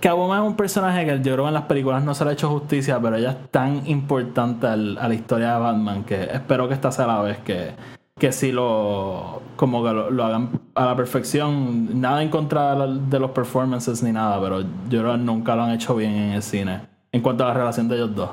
Catwoman 0.00 0.42
es 0.42 0.48
un 0.48 0.56
personaje 0.56 1.04
que 1.06 1.16
yo 1.18 1.32
creo 1.32 1.44
que 1.44 1.48
en 1.48 1.54
las 1.54 1.62
películas 1.64 2.02
no 2.04 2.14
se 2.14 2.24
le 2.24 2.30
ha 2.30 2.32
hecho 2.34 2.50
justicia, 2.50 2.98
pero 3.00 3.16
ella 3.16 3.30
es 3.30 3.50
tan 3.50 3.86
importante 3.86 4.66
al- 4.66 4.98
a 4.98 5.08
la 5.08 5.14
historia 5.14 5.54
de 5.54 5.60
Batman 5.60 6.04
que 6.04 6.22
espero 6.24 6.68
que 6.68 6.74
esta 6.74 6.90
sea 6.92 7.06
la 7.06 7.22
vez 7.22 7.38
que, 7.38 7.70
que 8.18 8.32
sí 8.32 8.52
lo 8.52 9.40
como 9.56 9.82
que 9.82 9.92
lo, 9.92 10.10
lo 10.10 10.24
hagan 10.24 10.50
a 10.74 10.86
la 10.86 10.96
perfección. 10.96 12.00
Nada 12.00 12.22
en 12.22 12.28
contra 12.28 12.74
de, 12.86 13.18
los 13.18 13.30
performances 13.30 14.02
ni 14.02 14.12
nada, 14.12 14.38
pero 14.40 14.60
yo 14.60 15.00
creo 15.00 15.12
que 15.12 15.18
nunca 15.18 15.56
lo 15.56 15.62
han 15.62 15.70
hecho 15.72 15.94
bien 15.96 16.12
en 16.12 16.32
el 16.32 16.42
cine. 16.42 16.80
En 17.12 17.22
cuanto 17.22 17.44
a 17.44 17.48
la 17.48 17.54
relación 17.54 17.88
de 17.88 17.96
ellos 17.96 18.14
dos. 18.14 18.30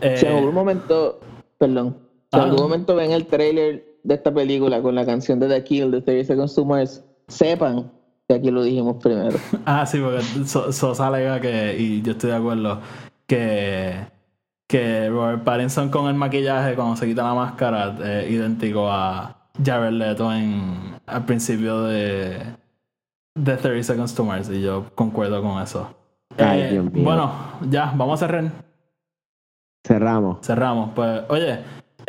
Eh, 0.00 0.16
Si 0.16 0.26
en 0.26 0.36
algún 0.38 0.54
momento, 0.54 1.20
perdón, 1.58 1.96
si 2.32 2.36
en 2.36 2.42
Ah. 2.42 2.44
algún 2.46 2.62
momento 2.62 2.96
ven 2.96 3.12
el 3.12 3.26
trailer 3.26 3.84
de 4.02 4.14
esta 4.14 4.32
película 4.32 4.80
con 4.82 4.94
la 4.94 5.04
canción 5.06 5.38
de 5.38 5.46
The 5.48 5.62
Kill 5.62 5.90
de 5.92 6.00
30 6.00 6.26
Seconds 6.26 6.54
to 6.54 6.64
Mars, 6.64 7.04
sepan 7.30 7.90
que 8.28 8.34
aquí 8.34 8.50
lo 8.50 8.62
dijimos 8.62 8.96
primero. 9.02 9.36
Ah, 9.64 9.86
sí, 9.86 9.98
porque 9.98 10.22
So- 10.46 10.72
Sosa 10.72 11.06
alega 11.08 11.40
que, 11.40 11.76
y 11.78 12.02
yo 12.02 12.12
estoy 12.12 12.30
de 12.30 12.36
acuerdo, 12.36 12.80
que, 13.26 13.94
que 14.68 15.08
Robert 15.08 15.42
Pattinson 15.44 15.90
con 15.90 16.06
el 16.08 16.14
maquillaje, 16.14 16.74
cuando 16.74 16.96
se 16.96 17.06
quita 17.06 17.22
la 17.24 17.34
máscara, 17.34 17.96
es 18.22 18.30
idéntico 18.30 18.88
a 18.90 19.36
Jared 19.64 19.92
Leto 19.92 20.32
en, 20.32 20.94
al 21.06 21.24
principio 21.24 21.82
de, 21.84 22.38
de 23.34 23.56
30 23.56 23.82
Seconds 23.82 24.14
to 24.14 24.24
Mars, 24.24 24.48
y 24.50 24.60
yo 24.62 24.86
concuerdo 24.94 25.42
con 25.42 25.60
eso. 25.62 25.92
Ay, 26.38 26.60
Eh, 26.60 26.68
Dios 26.70 26.92
mío. 26.92 27.04
bueno, 27.04 27.32
ya, 27.68 27.92
vamos 27.96 28.22
a 28.22 28.26
cerrar. 28.26 28.44
cerramos. 29.86 30.38
Cerramos. 30.46 30.90
Pues, 30.94 31.22
oye, 31.28 31.58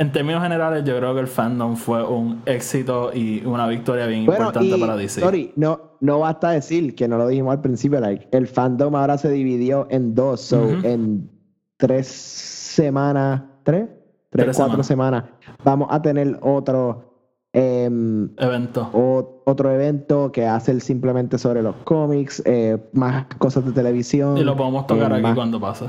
en 0.01 0.11
términos 0.11 0.41
generales, 0.41 0.83
yo 0.83 0.97
creo 0.97 1.13
que 1.13 1.19
el 1.21 1.27
fandom 1.27 1.75
fue 1.75 2.03
un 2.03 2.41
éxito 2.45 3.11
y 3.13 3.45
una 3.45 3.67
victoria 3.67 4.07
bien 4.07 4.25
Bueno, 4.25 4.45
importante 4.47 4.75
y, 4.77 4.79
para 4.79 4.95
DC. 4.97 5.21
sorry, 5.21 5.51
no, 5.55 5.79
no 5.99 6.19
basta 6.19 6.49
decir 6.51 6.95
que 6.95 7.07
no 7.07 7.17
lo 7.17 7.27
dijimos 7.27 7.51
al 7.53 7.61
principio, 7.61 7.99
like, 7.99 8.27
el 8.31 8.47
fandom 8.47 8.95
ahora 8.95 9.17
se 9.17 9.29
dividió 9.29 9.85
en 9.91 10.15
dos, 10.15 10.41
so 10.41 10.67
en 10.83 11.29
tres 11.77 12.07
semanas, 12.07 13.43
tres, 13.63 13.89
tres, 14.29 14.45
Tres 14.45 14.57
cuatro 14.57 14.81
semanas. 14.83 15.25
vamos 15.63 15.87
a 15.91 16.01
tener 16.01 16.39
otro 16.41 17.11
em, 17.53 18.29
Evento. 18.37 18.89
o- 18.93 19.43
otro 19.45 19.69
evento 19.71 20.31
que 20.31 20.45
hace 20.47 20.71
el 20.71 20.81
simplemente 20.81 21.37
sobre 21.37 21.61
los 21.61 21.75
cómics, 21.83 22.41
eh, 22.45 22.77
más 22.93 23.25
cosas 23.37 23.65
de 23.65 23.71
televisión. 23.73 24.37
Y 24.37 24.43
lo 24.43 24.55
podemos 24.55 24.87
tocar 24.87 25.11
eh, 25.11 25.15
aquí 25.15 25.23
más- 25.23 25.35
cuando 25.35 25.59
pase. 25.59 25.85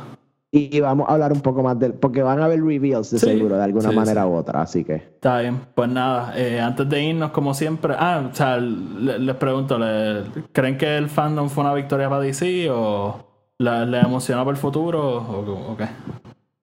Y, 0.54 0.80
vamos 0.80 1.08
a 1.08 1.14
hablar 1.14 1.32
un 1.32 1.40
poco 1.40 1.62
más 1.62 1.78
del, 1.78 1.94
porque 1.94 2.22
van 2.22 2.38
a 2.40 2.44
haber 2.44 2.62
reveals 2.62 3.10
de 3.10 3.18
Sí, 3.18 3.26
seguro, 3.26 3.56
de 3.56 3.62
alguna 3.64 3.88
sí, 3.88 3.96
manera 3.96 4.22
sí. 4.24 4.28
u 4.28 4.34
otra, 4.34 4.60
así 4.62 4.84
que. 4.84 4.96
Está 4.96 5.40
bien, 5.40 5.58
pues 5.74 5.88
nada, 5.88 6.34
eh, 6.38 6.60
antes 6.60 6.86
de 6.90 7.02
irnos, 7.02 7.30
como 7.30 7.54
siempre, 7.54 7.94
ah, 7.98 8.28
o 8.30 8.34
sea, 8.34 8.58
le- 8.58 9.18
les 9.18 9.36
pregunto, 9.36 9.78
¿le- 9.78 10.24
¿creen 10.52 10.76
que 10.76 10.98
el 10.98 11.08
fandom 11.08 11.48
fue 11.48 11.64
una 11.64 11.72
victoria 11.72 12.10
para 12.10 12.20
DC 12.20 12.68
o 12.70 13.16
la- 13.58 13.86
les 13.86 14.04
emocionó 14.04 14.44
para 14.44 14.54
el 14.54 14.60
futuro 14.60 15.00
o, 15.22 15.72
o 15.72 15.76
qué? 15.76 15.84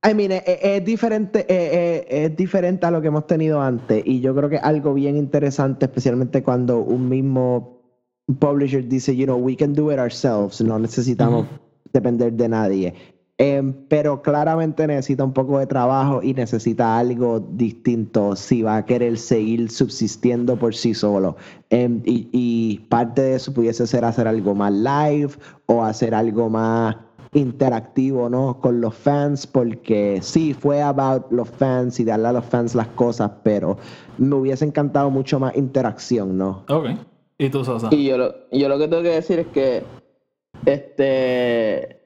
I 0.08 0.14
mean, 0.14 0.32
es, 0.34 0.44
es- 0.46 0.60
es 0.62 0.86
diferente, 0.86 1.40
eh, 1.50 2.06
eh, 2.10 2.26
es 2.26 2.36
diferente 2.38 2.86
a 2.86 2.92
lo 2.92 3.02
que 3.02 3.08
hemos 3.08 3.26
tenido 3.26 3.60
antes. 3.60 4.04
Y 4.06 4.22
yo 4.22 4.36
creo 4.36 4.50
que 4.50 4.58
es 4.58 4.64
algo 4.64 4.94
bien 4.94 5.18
interesante, 5.18 5.86
especialmente 5.86 6.44
cuando 6.44 6.78
un 6.78 7.10
mismo 7.10 7.82
publisher 8.38 8.88
dice, 8.88 9.16
you 9.16 9.26
know, 9.26 9.38
we 9.38 9.56
can 9.58 9.74
do 9.74 9.92
it 9.92 9.98
ourselves, 9.98 10.62
no 10.62 10.78
necesitamos 10.78 11.48
depender 11.92 12.32
de 12.34 12.48
nadie. 12.48 12.94
Em, 13.42 13.74
pero 13.88 14.22
claramente 14.22 14.86
necesita 14.86 15.24
un 15.24 15.32
poco 15.32 15.60
de 15.60 15.66
trabajo 15.66 16.22
y 16.22 16.34
necesita 16.34 16.98
algo 16.98 17.40
distinto 17.40 18.36
si 18.36 18.64
va 18.64 18.76
a 18.76 18.86
querer 18.86 19.18
seguir 19.18 19.72
subsistiendo 19.72 20.58
por 20.58 20.76
sí 20.76 20.94
solo. 20.94 21.38
Em, 21.70 22.02
y, 22.04 22.28
y 22.34 22.80
parte 22.90 23.22
de 23.22 23.36
eso 23.36 23.54
pudiese 23.54 23.88
ser 23.88 24.04
hacer 24.04 24.28
algo 24.28 24.56
más 24.56 24.74
live 24.74 25.32
o 25.68 25.86
hacer 25.86 26.14
algo 26.14 26.50
más 26.50 26.98
interactivo, 27.32 28.30
¿no? 28.30 28.60
Con 28.60 28.82
los 28.82 28.94
fans, 28.94 29.48
porque 29.48 30.20
sí, 30.22 30.54
fue 30.54 30.82
about 30.82 31.32
los 31.32 31.50
fans 31.50 31.98
y 32.02 32.04
darle 32.04 32.28
a 32.28 32.34
los 32.34 32.46
fans 32.46 32.76
las 32.76 32.88
cosas, 32.90 33.32
pero 33.44 33.78
me 34.18 34.36
hubiese 34.36 34.66
encantado 34.66 35.10
mucho 35.10 35.40
más 35.40 35.56
interacción, 35.56 36.38
¿no? 36.38 36.66
Ok. 36.68 36.88
¿Y 37.38 37.50
tú, 37.50 37.64
Sosa? 37.64 37.88
Y 37.92 38.06
yo 38.06 38.18
lo, 38.18 38.34
yo 38.52 38.68
lo 38.68 38.78
que 38.78 38.90
tengo 38.90 39.02
que 39.02 39.12
decir 39.12 39.40
es 39.40 39.48
que 39.48 39.84
este 40.66 41.99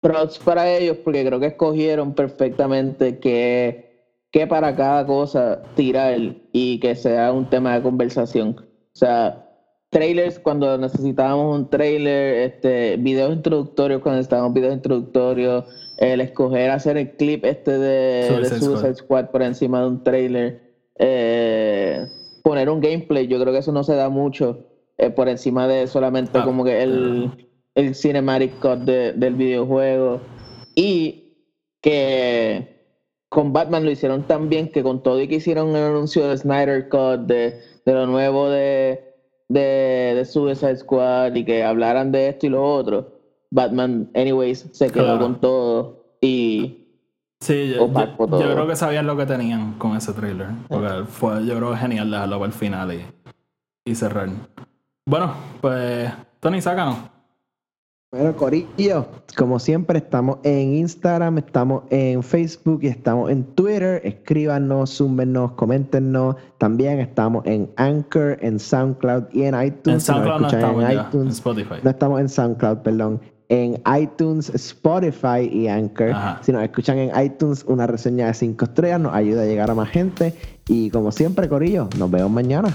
props 0.00 0.38
para 0.38 0.70
ellos 0.70 0.98
porque 1.04 1.24
creo 1.24 1.40
que 1.40 1.46
escogieron 1.46 2.14
perfectamente 2.14 3.18
que, 3.18 4.04
que 4.30 4.46
para 4.46 4.74
cada 4.76 5.06
cosa 5.06 5.62
tirar 5.74 6.18
y 6.52 6.78
que 6.80 6.94
sea 6.94 7.32
un 7.32 7.48
tema 7.48 7.74
de 7.74 7.82
conversación. 7.82 8.56
O 8.58 8.98
sea, 8.98 9.46
trailers 9.90 10.38
cuando 10.38 10.76
necesitábamos 10.78 11.58
un 11.58 11.70
trailer, 11.70 12.50
este, 12.50 12.96
videos 12.98 13.32
introductorios 13.32 14.02
cuando 14.02 14.18
necesitábamos 14.18 14.54
videos 14.54 14.74
introductorios, 14.74 15.64
el 15.98 16.20
escoger 16.20 16.70
hacer 16.70 16.96
el 16.96 17.16
clip 17.16 17.44
este 17.44 17.78
de 17.78 18.28
Suicide 18.28 18.54
de 18.54 18.60
Suicide 18.60 18.94
Squad 18.94 19.30
por 19.30 19.42
encima 19.42 19.80
de 19.80 19.86
un 19.88 20.04
trailer, 20.04 20.60
eh, 20.98 22.06
poner 22.42 22.68
un 22.68 22.80
gameplay, 22.80 23.26
yo 23.26 23.40
creo 23.40 23.52
que 23.52 23.60
eso 23.60 23.72
no 23.72 23.82
se 23.84 23.94
da 23.94 24.08
mucho 24.08 24.66
eh, 24.98 25.10
por 25.10 25.28
encima 25.28 25.66
de 25.66 25.86
solamente 25.86 26.38
Ah, 26.38 26.44
como 26.44 26.64
que 26.64 26.82
el, 26.82 27.45
el 27.76 27.94
cinematic 27.94 28.58
cut 28.58 28.80
de- 28.80 29.12
del 29.12 29.34
videojuego 29.34 30.20
y 30.74 31.22
que 31.80 32.74
con 33.28 33.52
Batman 33.52 33.84
lo 33.84 33.90
hicieron 33.92 34.22
tan 34.24 34.48
bien 34.48 34.68
que 34.72 34.82
con 34.82 35.02
todo 35.02 35.20
y 35.20 35.28
que 35.28 35.36
hicieron 35.36 35.70
el 35.70 35.82
anuncio 35.84 36.26
de 36.28 36.36
Snyder 36.36 36.88
Cut 36.88 37.26
de, 37.26 37.60
de 37.84 37.92
lo 37.92 38.06
nuevo 38.06 38.48
de, 38.50 39.14
de, 39.48 40.12
de 40.16 40.24
Suicide 40.24 40.76
Squad 40.76 41.34
y 41.34 41.44
que 41.44 41.62
hablaran 41.62 42.10
de 42.12 42.28
esto 42.28 42.46
y 42.46 42.48
lo 42.50 42.64
otro 42.64 43.12
Batman 43.50 44.10
anyways 44.14 44.66
se 44.72 44.90
quedó 44.90 45.04
Claro. 45.04 45.20
con 45.20 45.40
todo 45.40 46.04
y 46.20 46.82
Sí, 47.40 47.68
yo, 47.74 47.86
yo- 47.92 48.08
todo. 48.16 48.40
yo 48.40 48.52
creo 48.52 48.66
que 48.66 48.74
sabían 48.76 49.06
lo 49.06 49.16
que 49.16 49.26
tenían 49.26 49.74
con 49.74 49.94
ese 49.94 50.14
trailer. 50.14 50.48
Porque 50.68 51.04
fue, 51.06 51.44
yo 51.44 51.54
creo 51.56 51.72
que 51.72 51.76
genial 51.76 52.10
dejarlo 52.10 52.38
para 52.38 52.46
el 52.46 52.52
final 52.58 52.92
y, 52.94 53.04
y 53.84 53.94
cerrar. 53.94 54.30
Bueno, 55.06 55.34
pues, 55.60 56.10
Tony, 56.40 56.62
sácanos. 56.62 56.96
Bueno, 58.16 58.34
Corillo, 58.34 59.08
como 59.36 59.58
siempre, 59.58 59.98
estamos 59.98 60.38
en 60.42 60.74
Instagram, 60.76 61.36
estamos 61.36 61.82
en 61.90 62.22
Facebook 62.22 62.78
y 62.82 62.86
estamos 62.86 63.30
en 63.30 63.44
Twitter. 63.44 64.00
Escríbanos, 64.04 64.96
zúmbenos, 64.96 65.52
coméntenos. 65.52 66.36
También 66.56 66.98
estamos 66.98 67.44
en 67.44 67.70
Anchor, 67.76 68.38
en 68.40 68.58
SoundCloud 68.58 69.24
y 69.32 69.42
en 69.42 69.62
iTunes. 69.62 70.08
En 70.08 70.14
SoundCloud 70.14 70.40
no 70.40 70.46
estamos 70.48 70.84
en 70.84 70.90
ya, 70.90 71.10
en. 71.12 71.28
Spotify. 71.28 71.74
No 71.82 71.90
estamos 71.90 72.20
en 72.20 72.28
SoundCloud, 72.30 72.78
perdón. 72.78 73.20
En 73.50 73.82
iTunes, 74.00 74.48
Spotify 74.48 75.50
y 75.52 75.68
Anchor. 75.68 76.12
Ajá. 76.12 76.40
Si 76.42 76.52
nos 76.52 76.62
escuchan 76.62 76.96
en 76.96 77.22
iTunes, 77.22 77.64
una 77.68 77.86
reseña 77.86 78.28
de 78.28 78.34
5 78.34 78.64
estrellas 78.64 78.98
nos 78.98 79.14
ayuda 79.14 79.42
a 79.42 79.44
llegar 79.44 79.70
a 79.70 79.74
más 79.74 79.90
gente. 79.90 80.34
Y 80.68 80.88
como 80.88 81.12
siempre, 81.12 81.50
Corillo, 81.50 81.90
nos 81.98 82.10
vemos 82.10 82.30
mañana. 82.30 82.74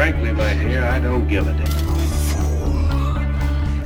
frankly, 0.00 0.32
my 0.32 0.54
dear, 0.54 0.82
I 0.82 0.98
don't 0.98 1.28
give 1.28 1.46
a 1.46 1.52
damn. 1.52 1.86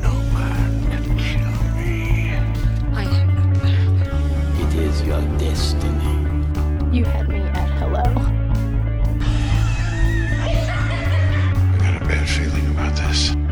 Nobody 0.00 0.86
can 0.86 1.04
kill 1.18 1.56
me. 1.74 2.38
Isaac, 2.94 3.28
It 4.62 4.72
is 4.76 5.02
your 5.02 5.22
destiny. 5.38 6.14
You 6.96 7.04
had 7.04 7.28
me 7.28 7.40
at 7.40 7.68
hello. 7.80 8.04
I 10.40 10.52
got 11.80 12.00
a 12.00 12.04
bad 12.04 12.28
feeling 12.28 12.66
about 12.70 12.94
this. 12.94 13.43